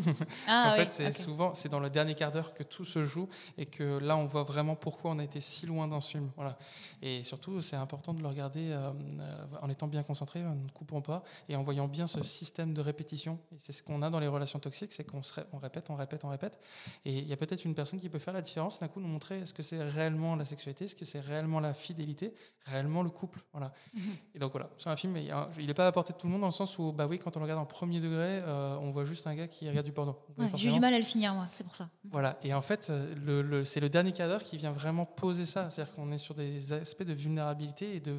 Ah, 0.47 0.69
en 0.75 0.77
oui, 0.77 0.85
fait 0.85 0.93
c'est 0.93 1.11
souvent 1.11 1.53
c'est 1.53 1.69
dans 1.69 1.79
le 1.79 1.89
dernier 1.89 2.15
quart 2.15 2.31
d'heure 2.31 2.53
que 2.53 2.63
tout 2.63 2.85
se 2.85 3.03
joue 3.03 3.27
et 3.57 3.65
que 3.65 3.97
là 3.99 4.17
on 4.17 4.25
voit 4.25 4.43
vraiment 4.43 4.75
pourquoi 4.75 5.11
on 5.11 5.19
a 5.19 5.23
été 5.23 5.39
si 5.41 5.65
loin 5.65 5.87
dans 5.87 6.01
ce 6.01 6.11
film. 6.11 6.29
Voilà. 6.35 6.57
Et 7.01 7.23
surtout 7.23 7.61
c'est 7.61 7.75
important 7.75 8.13
de 8.13 8.21
le 8.21 8.27
regarder 8.27 8.71
euh, 8.71 8.91
euh, 9.19 9.45
en 9.61 9.69
étant 9.69 9.87
bien 9.87 10.03
concentré, 10.03 10.45
en 10.45 10.55
ne 10.55 10.69
coupant 10.69 11.01
pas 11.01 11.23
et 11.49 11.55
en 11.55 11.63
voyant 11.63 11.87
bien 11.87 12.07
ce 12.07 12.23
système 12.23 12.73
de 12.73 12.81
répétition. 12.81 13.39
Et 13.51 13.57
c'est 13.59 13.71
ce 13.73 13.83
qu'on 13.83 14.01
a 14.01 14.09
dans 14.09 14.19
les 14.19 14.27
relations 14.27 14.59
toxiques, 14.59 14.93
c'est 14.93 15.03
qu'on 15.03 15.23
se 15.23 15.33
ré- 15.33 15.45
on 15.53 15.57
répète, 15.57 15.89
on 15.89 15.95
répète, 15.95 16.23
on 16.25 16.29
répète. 16.29 16.59
Et 17.05 17.19
il 17.19 17.27
y 17.27 17.33
a 17.33 17.37
peut-être 17.37 17.63
une 17.65 17.75
personne 17.75 17.99
qui 17.99 18.09
peut 18.09 18.19
faire 18.19 18.33
la 18.33 18.41
différence, 18.41 18.79
d'un 18.79 18.87
coup 18.87 18.99
nous 18.99 19.07
montrer 19.07 19.39
est-ce 19.41 19.53
que 19.53 19.63
c'est 19.63 19.81
réellement 19.81 20.35
la 20.35 20.45
sexualité, 20.45 20.85
est-ce 20.85 20.95
que 20.95 21.05
c'est 21.05 21.19
réellement 21.19 21.59
la 21.59 21.73
fidélité, 21.73 22.33
réellement 22.65 23.03
le 23.03 23.09
couple. 23.09 23.39
Voilà. 23.51 23.73
Mhm. 23.93 24.01
Et 24.35 24.39
donc 24.39 24.51
voilà, 24.51 24.67
c'est 24.77 24.89
un 24.89 24.95
film, 24.97 25.15
il 25.17 25.65
n'est 25.67 25.73
pas 25.73 25.91
portée 25.93 26.11
de 26.13 26.17
tout 26.17 26.27
le 26.27 26.31
monde 26.33 26.41
dans 26.41 26.47
le 26.47 26.51
sens 26.53 26.77
où, 26.77 26.91
bah 26.91 27.07
oui, 27.07 27.19
quand 27.19 27.37
on 27.37 27.39
le 27.39 27.43
regarde 27.45 27.61
en 27.61 27.65
premier 27.65 27.99
degré, 28.01 28.41
euh, 28.45 28.75
on 28.81 28.89
voit 28.89 29.05
juste 29.05 29.25
un 29.27 29.35
gars 29.35 29.47
qui 29.47 29.67
regarde 29.69 29.85
du 29.85 29.93
porno. 29.93 30.17
Ouais, 30.37 30.47
J'ai 30.55 30.69
eu 30.69 30.73
du 30.73 30.79
mal 30.81 30.93
à 30.93 30.97
le 30.97 31.03
finir, 31.05 31.33
moi, 31.33 31.47
c'est 31.51 31.63
pour 31.63 31.75
ça. 31.75 31.89
Voilà, 32.11 32.37
et 32.43 32.53
en 32.53 32.61
fait, 32.61 32.89
euh, 32.89 33.13
le, 33.25 33.41
le- 33.41 33.63
c'est 33.63 33.79
le 33.79 33.87
dernier 33.89 34.11
quart 34.11 34.27
d'heure 34.27 34.43
qui 34.43 34.57
vient 34.57 34.71
vraiment 34.73 35.05
poser 35.05 35.45
ça. 35.45 35.69
C'est-à-dire 35.69 35.93
qu'on 35.95 36.11
est 36.11 36.17
sur 36.17 36.35
des 36.35 36.73
aspects 36.73 37.03
de 37.03 37.13
vulnérabilité 37.13 37.95
et 37.95 37.99
de. 37.99 38.15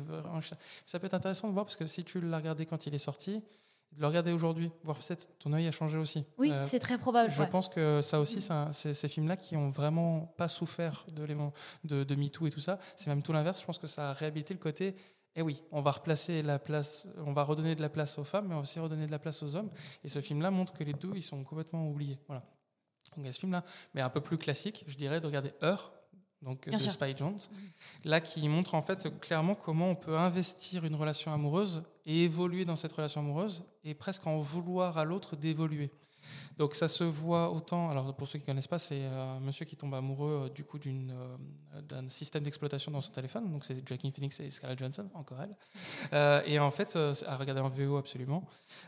Ça 0.86 0.98
peut 0.98 1.06
être 1.06 1.14
intéressant 1.14 1.48
de 1.48 1.52
voir 1.52 1.64
parce 1.66 1.76
que 1.76 1.86
si 1.86 2.04
tu 2.04 2.20
l'as 2.20 2.36
regardé 2.38 2.66
quand 2.66 2.86
il 2.86 2.94
est 2.94 2.98
sorti, 2.98 3.42
de 3.92 4.00
le 4.00 4.06
regarder 4.08 4.32
aujourd'hui, 4.32 4.72
voir 4.82 4.98
peut-être 4.98 5.28
ton 5.38 5.52
œil 5.52 5.68
a 5.68 5.72
changé 5.72 5.98
aussi. 5.98 6.24
Oui, 6.36 6.50
Euh, 6.50 6.60
c'est 6.62 6.80
très 6.80 6.98
probable. 6.98 7.30
je 7.30 7.40
ouais. 7.40 7.48
pense 7.48 7.68
que 7.68 8.00
ça 8.00 8.18
aussi, 8.18 8.40
ça- 8.40 8.68
c'est- 8.72 8.92
ces 8.92 9.06
films-là 9.08 9.36
qui 9.36 9.56
ont 9.56 9.70
vraiment 9.70 10.32
pas 10.36 10.48
souffert 10.48 11.06
de, 11.12 11.24
de, 11.84 12.02
de 12.02 12.14
MeToo 12.16 12.46
et 12.48 12.50
tout 12.50 12.58
ça, 12.60 12.80
c'est 12.96 13.08
même 13.08 13.22
tout 13.22 13.32
l'inverse. 13.32 13.60
Je 13.60 13.66
pense 13.66 13.78
que 13.78 13.86
ça 13.86 14.10
a 14.10 14.12
réhabilité 14.12 14.52
le 14.52 14.58
côté. 14.58 14.96
Eh 15.36 15.42
oui, 15.42 15.62
on 15.72 15.80
va 15.80 15.90
replacer 15.90 16.42
la 16.42 16.58
place, 16.58 17.08
on 17.26 17.32
va 17.32 17.42
redonner 17.42 17.74
de 17.74 17.82
la 17.82 17.88
place 17.88 18.18
aux 18.18 18.24
femmes, 18.24 18.46
mais 18.48 18.54
on 18.54 18.58
va 18.58 18.62
aussi 18.62 18.78
redonner 18.78 19.06
de 19.06 19.10
la 19.10 19.18
place 19.18 19.42
aux 19.42 19.56
hommes. 19.56 19.70
Et 20.04 20.08
ce 20.08 20.20
film-là 20.20 20.50
montre 20.50 20.72
que 20.72 20.84
les 20.84 20.92
deux, 20.92 21.12
ils 21.14 21.22
sont 21.22 21.42
complètement 21.42 21.88
oubliés. 21.88 22.18
Voilà. 22.28 22.42
Donc 23.16 23.24
il 23.24 23.26
y 23.26 23.28
a 23.28 23.32
ce 23.32 23.40
film-là, 23.40 23.64
mais 23.94 24.00
un 24.00 24.10
peu 24.10 24.20
plus 24.20 24.38
classique, 24.38 24.84
je 24.86 24.96
dirais, 24.96 25.20
de 25.20 25.26
regarder 25.26 25.52
Heure, 25.62 25.92
donc 26.42 26.68
Bien 26.68 26.76
de 26.76 26.82
sûr. 26.82 26.92
Spy 26.92 27.16
Jones, 27.16 27.40
là 28.04 28.20
qui 28.20 28.46
montre 28.48 28.74
en 28.74 28.82
fait 28.82 29.08
clairement 29.20 29.54
comment 29.54 29.88
on 29.88 29.94
peut 29.94 30.16
investir 30.16 30.84
une 30.84 30.94
relation 30.94 31.32
amoureuse 31.32 31.82
et 32.06 32.24
évoluer 32.24 32.64
dans 32.64 32.76
cette 32.76 32.92
relation 32.92 33.22
amoureuse 33.22 33.64
et 33.82 33.94
presque 33.94 34.26
en 34.26 34.38
vouloir 34.38 34.98
à 34.98 35.04
l'autre 35.04 35.36
d'évoluer. 35.36 35.90
Donc 36.58 36.74
ça 36.74 36.88
se 36.88 37.04
voit 37.04 37.50
autant. 37.50 37.90
Alors 37.90 38.14
pour 38.14 38.28
ceux 38.28 38.38
qui 38.38 38.46
connaissent 38.46 38.68
pas, 38.68 38.78
c'est 38.78 39.02
euh, 39.04 39.36
un 39.36 39.40
monsieur 39.40 39.64
qui 39.64 39.76
tombe 39.76 39.94
amoureux 39.94 40.44
euh, 40.44 40.48
du 40.48 40.64
coup 40.64 40.78
euh, 40.86 41.36
d'un 41.82 42.08
système 42.08 42.42
d'exploitation 42.42 42.92
dans 42.92 43.00
son 43.00 43.12
téléphone. 43.12 43.50
Donc 43.50 43.64
c'est 43.64 43.86
Joaquin 43.86 44.10
Phoenix 44.10 44.38
et 44.40 44.50
Scarlett 44.50 44.78
Johansson, 44.78 45.08
encore 45.14 45.38
elle. 45.42 46.44
Et 46.46 46.58
en 46.58 46.70
fait, 46.70 46.96
à 46.96 47.36
regarder 47.36 47.60
en 47.60 47.68
VO 47.68 47.96
absolument. 47.96 48.44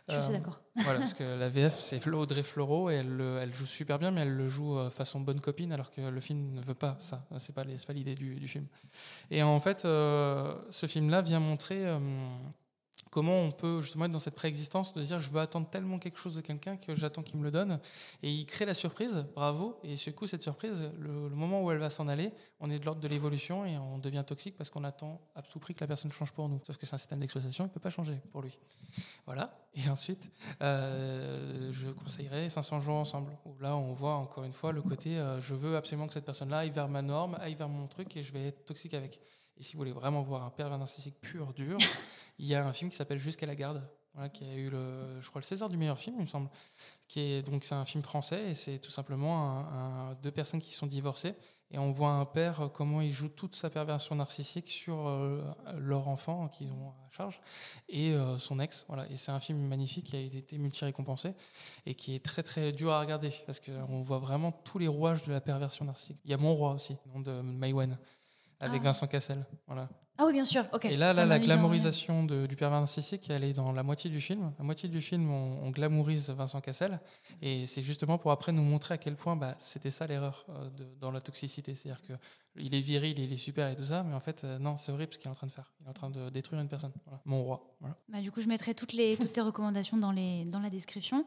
Je 0.09 0.21
suis 0.21 0.33
d'accord. 0.33 0.61
voilà, 0.77 1.01
parce 1.01 1.15
que 1.15 1.25
la 1.25 1.49
VF, 1.49 1.79
c'est 1.79 2.07
Audrey 2.07 2.43
Fleurot 2.43 2.91
et 2.91 2.95
elle, 2.95 3.09
le- 3.09 3.39
elle 3.43 3.53
joue 3.53 3.67
super 3.67 3.99
bien, 3.99 4.11
mais 4.11 4.21
elle 4.23 4.35
le 4.37 4.49
joue 4.49 4.79
façon 4.91 5.21
bonne 5.21 5.41
copine, 5.41 5.73
alors 5.73 5.91
que 5.91 6.01
le 6.01 6.21
film 6.21 6.53
ne 6.55 6.61
veut 6.63 6.75
pas 6.75 6.97
ça. 7.01 7.27
C'est 7.39 7.55
pas, 7.55 7.65
pas 7.65 7.93
l'idée 7.93 8.15
du, 8.15 8.37
du 8.37 8.49
film. 8.49 8.67
Et 9.31 9.43
en 9.43 9.59
fait, 9.61 9.81
ce 9.83 10.87
film-là 10.87 11.23
vient 11.23 11.41
montrer 11.41 11.85
comment 13.17 13.41
on 13.41 13.51
peut 13.51 13.81
justement 13.81 14.05
être 14.05 14.11
dans 14.11 14.19
cette 14.19 14.35
préexistence 14.35 14.93
de 14.93 15.03
dire 15.03 15.21
je 15.21 15.31
veux 15.31 15.41
attendre 15.41 15.67
tellement 15.71 15.99
quelque 15.99 16.19
chose 16.19 16.35
de 16.35 16.43
quelqu'un 16.43 16.77
que 16.77 16.95
j'attends 16.95 17.23
qu'il 17.23 17.39
me 17.39 17.45
le 17.45 17.51
donne. 17.51 17.81
Et 18.23 18.31
il 18.31 18.45
crée 18.45 18.67
la 18.67 18.75
surprise, 18.75 19.25
bravo. 19.35 19.81
Et 19.83 19.95
du 19.95 20.13
coup, 20.13 20.27
cette 20.27 20.43
surprise, 20.43 20.91
le, 20.99 21.31
le 21.31 21.35
moment 21.35 21.65
où 21.65 21.71
elle 21.71 21.79
va 21.79 21.89
s'en 21.89 22.09
aller, 22.09 22.31
on 22.61 22.71
est 22.71 22.79
de 22.79 22.85
l'ordre 22.85 23.01
de 23.01 23.09
l'évolution 23.09 23.65
et 23.65 23.79
on 23.79 23.97
devient 23.97 24.23
toxique 24.27 24.55
parce 24.59 24.69
qu'on 24.69 24.85
attend 24.85 25.19
à 25.35 25.41
tout 25.41 25.59
prix 25.59 25.75
que 25.75 25.81
la 25.81 25.87
personne 25.87 26.13
change 26.13 26.31
pour 26.33 26.51
nous. 26.51 26.61
Sauf 26.67 26.77
que 26.77 26.85
c'est 26.85 26.95
un 26.95 26.99
système 26.99 27.21
d'exploitation, 27.21 27.65
il 27.65 27.69
ne 27.69 27.73
peut 27.73 27.81
pas 27.81 27.89
changer 27.89 28.21
pour 28.33 28.43
lui. 28.43 28.59
Voilà. 29.25 29.67
Et 29.75 29.89
ensuite, 29.89 30.31
euh, 30.61 31.73
je 31.73 31.89
conseillerais 31.89 32.51
500 32.51 32.81
jours 32.81 32.97
ensemble. 32.97 33.33
Où 33.47 33.57
là, 33.61 33.77
on 33.77 33.95
voit 33.95 34.17
encore 34.17 34.45
une 34.45 34.53
fois 34.53 34.73
le 34.73 34.83
côté 34.83 35.17
euh, 35.17 35.41
je 35.41 35.55
veux 35.55 35.75
absolument 35.75 36.07
que 36.07 36.13
cette 36.13 36.27
personne-là 36.27 36.59
aille 36.59 36.71
vers 36.71 36.89
ma 36.89 37.01
norme, 37.01 37.39
aille 37.41 37.55
vers 37.55 37.71
mon 37.71 37.87
truc 37.87 38.15
et 38.19 38.23
je 38.23 38.31
vais 38.35 38.49
être 38.49 38.67
toxique 38.67 38.93
avec. 38.93 39.23
Et 39.59 39.63
si 39.63 39.73
vous 39.75 39.79
voulez 39.79 39.93
vraiment 39.93 40.23
voir 40.23 40.45
un 40.45 40.51
pervers 40.51 40.79
narcissique 40.79 41.21
pur, 41.21 41.53
dur, 41.55 41.79
il 42.39 42.47
y 42.47 42.55
a 42.55 42.67
un 42.67 42.73
film 42.73 42.91
qui 42.91 42.97
s'appelle 42.97 43.19
Jusqu'à 43.19 43.47
la 43.47 43.55
garde. 43.55 43.83
Voilà, 44.15 44.31
qui 44.31 44.45
a 44.45 44.55
eu 44.55 44.71
le, 44.71 45.21
je 45.21 45.29
crois, 45.29 45.41
le 45.43 45.45
César 45.45 45.69
du 45.69 45.77
meilleur 45.77 45.99
film, 45.99 46.17
il 46.19 46.23
me 46.23 46.27
semble. 46.27 46.49
Qui 47.07 47.21
est, 47.21 47.43
donc, 47.43 47.65
c'est 47.65 47.75
un 47.75 47.85
film 47.85 48.03
français 48.03 48.51
et 48.51 48.55
c'est 48.55 48.79
tout 48.79 48.91
simplement 48.91 49.51
un- 49.51 50.11
un- 50.11 50.15
deux 50.23 50.31
personnes 50.31 50.61
qui 50.61 50.73
sont 50.73 50.87
divorcées. 50.87 51.35
Et 51.71 51.79
on 51.79 51.91
voit 51.91 52.11
un 52.11 52.25
père, 52.25 52.61
euh, 52.63 52.69
comment 52.69 53.01
il 53.03 53.11
joue 53.11 53.29
toute 53.29 53.57
sa 53.57 53.69
perversion 53.69 54.15
narcissique 54.15 54.71
sur 54.71 55.07
euh, 55.07 55.43
leur 55.77 56.09
enfant 56.09 56.49
qu'ils 56.49 56.71
ont 56.71 56.89
à 56.91 57.11
charge 57.11 57.41
et 57.91 58.13
euh, 58.13 58.39
son 58.39 58.59
ex. 58.61 58.85
Voilà. 58.89 59.07
Et 59.11 59.17
c'est 59.19 59.33
un 59.33 59.41
film 59.41 59.59
magnifique 59.67 60.07
qui 60.07 60.17
a 60.17 60.21
été 60.21 60.57
multi-récompensé 60.57 61.35
et 61.85 61.95
qui 61.95 62.15
est 62.15 62.25
très 62.25 62.43
très 62.45 62.73
dur 62.73 62.93
à 62.93 63.01
regarder 63.01 63.33
parce 63.45 63.61
qu'on 63.61 64.01
voit 64.01 64.19
vraiment 64.19 64.51
tous 64.53 64.79
les 64.79 64.89
rouages 64.89 65.25
de 65.25 65.33
la 65.33 65.41
perversion 65.43 65.85
narcissique. 65.85 66.19
Il 66.25 66.31
y 66.31 66.35
a 66.35 66.39
Mon 66.39 66.55
Roi 66.55 66.73
aussi, 66.73 66.97
nom 67.13 67.21
de 67.21 67.33
Maïwen, 67.43 67.99
avec 68.61 68.81
Ah. 68.81 68.85
Vincent 68.85 69.07
Cassel. 69.07 69.45
Voilà. 69.67 69.89
Ah 70.19 70.25
oui, 70.25 70.33
bien 70.33 70.47
sûr. 70.47 70.65
Et 70.85 70.97
là, 70.97 71.13
là 71.13 71.27
la 71.27 71.39
glamourisation 71.39 72.25
de- 72.25 72.47
du 72.47 72.57
pervers 72.57 72.79
narcissique, 72.81 73.29
elle 73.29 73.45
est 73.45 73.53
dans 73.53 73.71
la 73.73 73.83
moitié 73.83 74.09
du 74.09 74.19
film. 74.19 74.51
La 74.59 74.65
moitié 74.65 74.89
du 74.89 75.03
film, 75.03 75.31
on, 75.31 75.63
on 75.63 75.71
glamourise 75.71 76.31
Vincent 76.31 76.63
Cassel. 76.63 77.01
Et 77.43 77.67
c'est 77.67 77.83
justement 77.83 78.17
pour 78.17 78.31
après 78.31 78.51
nous 78.53 78.63
montrer 78.63 78.95
à 78.95 78.99
quel 78.99 79.15
point 79.15 79.37
bah, 79.37 79.55
c'était 79.59 79.91
ça 79.91 80.07
l'erreur 80.07 80.47
euh, 80.49 80.71
dans 81.03 81.11
la 81.11 81.21
toxicité. 81.21 81.75
C'est-à-dire 81.75 82.01
qu'il 82.57 82.75
est 82.75 82.81
viril, 82.81 83.19
il 83.19 83.31
est 83.31 83.37
super 83.37 83.69
et 83.69 83.77
tout 83.77 83.85
ça, 83.85 84.05
mais 84.05 84.15
en 84.15 84.21
fait, 84.21 84.43
euh, 84.45 84.59
non, 84.59 84.79
c'est 84.79 84.91
horrible 84.91 85.13
ce 85.13 85.19
qu'il 85.19 85.29
est 85.29 85.33
en 85.33 85.35
train 85.35 85.49
de 85.49 85.53
faire. 85.53 85.71
Il 85.83 85.87
est 85.87 85.91
en 85.91 85.93
train 85.93 86.09
de 86.09 86.31
détruire 86.31 86.63
une 86.63 86.69
personne. 86.69 86.93
Voilà. 87.05 87.21
Mon 87.27 87.45
roi. 87.45 87.77
Voilà. 87.81 87.97
Bah, 88.09 88.23
du 88.23 88.33
coup, 88.33 88.41
je 88.41 88.49
mettrai 88.49 88.73
toutes, 88.75 88.95
les, 88.95 89.19
toutes 89.19 89.35
tes 89.35 89.43
recommandations 89.43 89.99
dans, 89.99 90.13
les, 90.13 90.45
dans 90.47 90.61
la 90.61 90.71
description. 90.71 91.27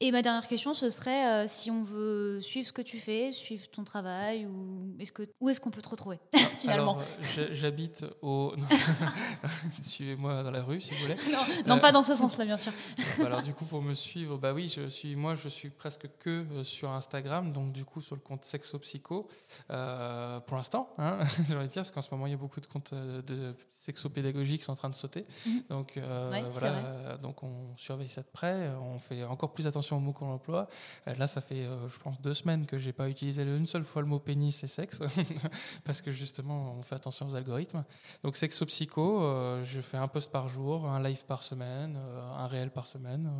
Et 0.00 0.12
ma 0.12 0.20
dernière 0.20 0.46
question, 0.46 0.74
ce 0.74 0.90
serait 0.90 1.26
euh, 1.26 1.44
si 1.46 1.70
on 1.70 1.82
veut 1.82 2.40
suivre 2.42 2.66
ce 2.68 2.72
que 2.72 2.82
tu 2.82 2.98
fais, 2.98 3.32
suivre 3.32 3.66
ton 3.70 3.82
travail, 3.82 4.44
ou 4.46 4.94
est-ce 4.98 5.10
que, 5.12 5.22
où 5.40 5.48
est-ce 5.48 5.60
qu'on 5.60 5.70
peut 5.70 5.80
te 5.80 5.88
retrouver 5.88 6.18
finalement 6.58 6.98
Alors, 6.98 7.02
euh, 7.38 7.48
j'habite 7.52 8.04
au. 8.20 8.52
Suivez-moi 9.82 10.42
dans 10.42 10.50
la 10.50 10.62
rue 10.62 10.80
si 10.80 10.92
vous 10.92 11.00
voulez. 11.00 11.16
Non, 11.32 11.38
non, 11.66 11.76
euh, 11.76 11.80
pas 11.80 11.92
dans 11.92 12.02
ce 12.02 12.14
sens-là, 12.14 12.44
bien 12.44 12.58
sûr. 12.58 12.72
Bah 13.18 13.26
alors 13.26 13.42
du 13.42 13.54
coup 13.54 13.64
pour 13.64 13.80
me 13.82 13.94
suivre, 13.94 14.36
bah 14.36 14.52
oui, 14.52 14.68
je 14.74 14.88
suis 14.88 15.16
moi 15.16 15.34
je 15.34 15.48
suis 15.48 15.70
presque 15.70 16.08
que 16.18 16.44
euh, 16.52 16.64
sur 16.64 16.90
Instagram, 16.90 17.52
donc 17.52 17.72
du 17.72 17.84
coup 17.84 18.00
sur 18.02 18.14
le 18.16 18.20
compte 18.20 18.44
Sexopsycho 18.44 19.28
euh, 19.70 20.40
pour 20.40 20.56
l'instant, 20.56 20.90
hein, 20.98 21.18
j'ai 21.48 21.54
envie 21.54 21.68
de 21.68 21.72
dire 21.72 21.82
parce 21.82 21.90
qu'en 21.92 22.02
ce 22.02 22.10
moment 22.10 22.26
il 22.26 22.30
y 22.32 22.34
a 22.34 22.38
beaucoup 22.38 22.60
de 22.60 22.66
comptes 22.66 22.92
euh, 22.92 23.22
de 23.22 23.54
sexopédagogiques 23.70 24.58
qui 24.58 24.64
sont 24.64 24.72
en 24.72 24.76
train 24.76 24.90
de 24.90 24.94
sauter, 24.94 25.24
Mhm. 25.46 25.62
donc 25.70 25.96
euh, 25.96 26.30
Ouais, 26.30 26.44
voilà, 26.52 26.76
euh, 26.76 27.16
donc 27.18 27.42
on 27.42 27.76
surveille 27.76 28.08
ça 28.08 28.22
de 28.22 28.26
près, 28.32 28.70
on 28.82 28.98
fait 28.98 29.24
encore 29.24 29.52
plus 29.52 29.66
attention 29.66 29.85
aux 29.94 30.00
mots 30.00 30.12
qu'on 30.12 30.32
emploie. 30.32 30.68
Euh, 31.06 31.14
Là 31.14 31.26
ça 31.26 31.40
fait 31.40 31.64
euh, 31.64 31.88
je 31.88 31.98
pense 31.98 32.20
deux 32.20 32.34
semaines 32.34 32.66
que 32.66 32.78
j'ai 32.78 32.92
pas 32.92 33.08
utilisé 33.08 33.42
une 33.42 33.66
seule 33.66 33.84
fois 33.84 34.02
le 34.02 34.08
mot 34.08 34.18
pénis 34.18 34.62
et 34.64 34.66
sexe 34.66 35.02
parce 35.84 36.02
que 36.02 36.10
justement 36.10 36.74
on 36.78 36.82
fait 36.82 36.94
attention 36.94 37.26
aux 37.26 37.34
algorithmes. 37.34 37.84
Donc 38.22 38.36
Sexopsycho, 38.36 39.22
euh, 39.22 39.64
je 39.64 39.80
fais 39.80 39.96
un 39.96 40.08
post 40.08 40.30
par 40.30 40.48
jour, 40.48 40.86
un 40.86 41.02
live 41.02 41.24
par 41.26 41.42
semaine, 41.42 41.98
un 42.38 42.46
réel 42.46 42.70
par 42.70 42.86
semaine. 42.86 43.30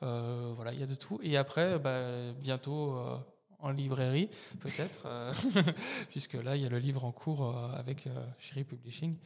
voilà, 0.00 0.72
il 0.72 0.80
y 0.80 0.82
a 0.82 0.86
de 0.86 0.94
tout. 0.94 1.18
Et 1.22 1.36
après, 1.36 1.78
bah, 1.78 2.32
bientôt 2.40 2.98
en 3.60 3.70
librairie, 3.70 4.28
peut-être, 4.60 5.06
puisque 6.10 6.34
là, 6.34 6.56
il 6.56 6.62
y 6.62 6.66
a 6.66 6.68
le 6.68 6.78
livre 6.78 7.04
en 7.04 7.12
cours 7.12 7.56
avec 7.74 8.08
Chéri 8.38 8.64
Publishing, 8.64 9.16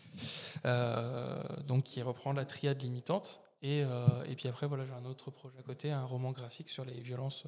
donc 1.66 1.84
qui 1.84 2.02
reprend 2.02 2.32
la 2.32 2.44
triade 2.44 2.80
limitante. 2.82 3.40
Et, 3.62 3.80
et 3.80 4.36
puis 4.36 4.48
après, 4.48 4.66
voilà, 4.66 4.84
j'ai 4.84 4.92
un 4.92 5.04
autre 5.04 5.30
projet 5.30 5.58
à 5.58 5.62
côté, 5.62 5.90
un 5.90 6.04
roman 6.04 6.30
graphique 6.32 6.68
sur 6.68 6.84
les 6.84 7.00
violences 7.00 7.44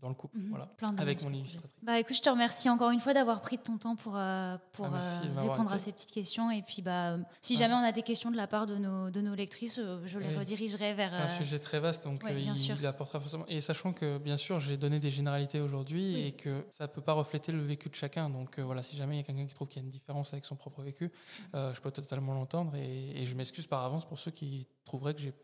dans 0.00 0.08
le 0.08 0.14
couple. 0.14 0.38
Mhm. 0.38 0.48
Voilà, 0.48 0.68
avec 0.98 1.22
mon 1.22 1.32
illustratrice. 1.32 1.78
Bah 1.82 1.98
écoute, 1.98 2.16
je 2.16 2.22
te 2.22 2.30
remercie 2.30 2.68
encore 2.70 2.90
une 2.90 3.00
fois 3.00 3.12
d'avoir 3.14 3.42
pris 3.42 3.58
de 3.58 3.62
ton 3.62 3.76
temps 3.78 3.96
pour, 3.96 4.16
euh, 4.16 4.56
pour 4.72 4.86
Ah, 4.86 4.90
merci 4.92 5.22
euh, 5.26 5.40
répondre 5.40 5.72
à 5.72 5.78
ces 5.78 5.92
petites 5.92 6.10
questions. 6.10 6.50
Et 6.50 6.62
puis, 6.62 6.82
bah, 6.82 7.18
si 7.40 7.56
jamais 7.56 7.74
on 7.74 7.78
a 7.84 7.92
des 7.92 8.02
questions 8.02 8.30
de 8.30 8.36
la 8.36 8.46
part 8.46 8.66
de 8.66 8.76
nos, 8.76 9.10
de 9.10 9.20
nos 9.20 9.34
lectrices, 9.34 9.78
euh, 9.78 10.00
je 10.04 10.18
les 10.18 10.28
Oui. 10.28 10.36
redirigerai 10.36 10.94
vers. 10.94 11.10
C'est 11.10 11.20
un 11.20 11.24
euh, 11.24 11.38
sujet 11.38 11.58
très 11.58 11.80
vaste, 11.80 12.04
donc 12.04 12.22
ouais, 12.24 12.32
euh, 12.32 12.54
il, 12.80 12.86
apportera 12.86 13.20
forcément. 13.20 13.44
Et 13.48 13.60
sachant 13.60 13.92
que, 13.92 14.18
bien 14.18 14.36
sûr, 14.36 14.60
j'ai 14.60 14.76
donné 14.76 15.00
des 15.00 15.10
généralités 15.10 15.60
aujourd'hui 15.60 16.14
Oui. 16.14 16.20
et 16.22 16.32
que 16.32 16.64
ça 16.70 16.84
ne 16.84 16.88
peut 16.88 17.02
pas 17.02 17.12
refléter 17.12 17.52
le 17.52 17.62
vécu 17.62 17.88
de 17.88 17.94
chacun. 17.94 18.30
Donc 18.30 18.58
euh, 18.58 18.62
voilà, 18.62 18.82
si 18.82 18.96
jamais 18.96 19.16
il 19.16 19.18
y 19.18 19.20
a 19.20 19.24
quelqu'un 19.24 19.46
qui 19.46 19.54
trouve 19.54 19.68
qu'il 19.68 19.82
y 19.82 19.84
a 19.84 19.86
une 19.86 19.90
différence 19.90 20.32
avec 20.32 20.44
son 20.46 20.56
propre 20.56 20.82
vécu, 20.82 21.10
euh, 21.54 21.74
je 21.74 21.80
peux 21.80 21.90
totalement 21.90 22.32
l'entendre 22.34 22.74
et, 22.76 23.20
et 23.20 23.26
je 23.26 23.36
m'excuse 23.36 23.66
par 23.66 23.84
avance 23.84 24.06
pour 24.06 24.18
ceux 24.18 24.30
qui 24.30 24.66
trouveraient 24.84 25.14
que 25.14 25.20
j'ai 25.20 25.34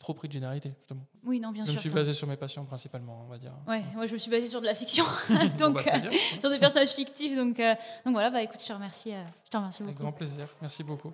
trop 0.00 0.14
pris 0.14 0.26
de 0.26 0.32
généralité, 0.32 0.72
justement. 0.76 1.02
Oui, 1.22 1.38
non, 1.38 1.52
bien 1.52 1.64
je 1.64 1.70
sûr. 1.70 1.76
me 1.76 1.80
suis 1.80 1.90
basé 1.90 2.12
sur 2.12 2.26
mes 2.26 2.36
patients 2.36 2.64
principalement, 2.64 3.22
on 3.26 3.30
va 3.30 3.38
dire. 3.38 3.52
Ouais, 3.68 3.84
moi 3.94 4.06
je 4.06 4.14
me 4.14 4.18
suis 4.18 4.30
basée 4.30 4.48
sur 4.48 4.60
de 4.60 4.66
la 4.66 4.74
fiction, 4.74 5.04
Bon, 5.28 5.36
donc 5.58 5.84
bah, 5.84 5.92
euh, 5.94 6.10
sur 6.40 6.50
des 6.50 6.58
personnages 6.58 6.90
fictifs. 6.90 7.36
Donc, 7.36 7.60
euh, 7.60 7.74
donc 8.04 8.14
voilà, 8.14 8.30
bah 8.30 8.42
écoute, 8.42 8.60
je 8.60 8.66
te 8.66 8.72
remercie, 8.72 9.12
euh, 9.14 9.22
je 9.44 9.50
te 9.50 9.56
remercie 9.56 9.82
Avec 9.82 9.94
beaucoup. 9.94 10.02
grand 10.02 10.12
plaisir. 10.12 10.48
Merci 10.60 10.82
beaucoup. 10.82 11.12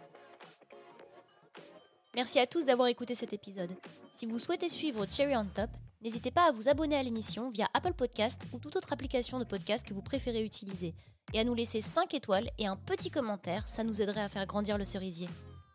Merci 2.15 2.39
à 2.39 2.47
tous 2.47 2.65
d'avoir 2.65 2.89
écouté 2.89 3.15
cet 3.15 3.33
épisode. 3.33 3.71
Si 4.15 4.25
vous 4.25 4.39
souhaitez 4.39 4.69
suivre 4.71 5.05
Cherry 5.11 5.37
on 5.37 5.45
Top, 5.45 5.69
n'hésitez 6.01 6.31
pas 6.31 6.49
à 6.49 6.53
vous 6.53 6.69
abonner 6.69 6.97
à 6.97 7.03
l'émission 7.03 7.51
via 7.51 7.69
Apple 7.75 7.93
Podcast 7.93 8.41
ou 8.55 8.59
toute 8.59 8.75
autre 8.77 8.93
application 8.93 9.39
de 9.39 9.45
podcast 9.45 9.87
que 9.87 9.93
vous 9.93 10.01
préférez 10.01 10.43
utiliser. 10.45 10.95
Et 11.35 11.41
à 11.41 11.45
nous 11.45 11.55
laisser 11.55 11.81
5 11.81 12.15
étoiles 12.15 12.49
et 12.57 12.67
un 12.67 12.77
petit 12.77 13.11
commentaire, 13.11 13.69
ça 13.69 13.83
nous 13.85 14.01
aiderait 14.01 14.23
à 14.23 14.29
faire 14.29 14.47
grandir 14.47 14.79
le 14.79 14.85
cerisier. 14.85 15.29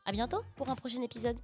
À 0.06 0.12
bientôt 0.14 0.42
pour 0.56 0.70
un 0.70 0.76
prochain 0.76 1.02
épisode. 1.04 1.38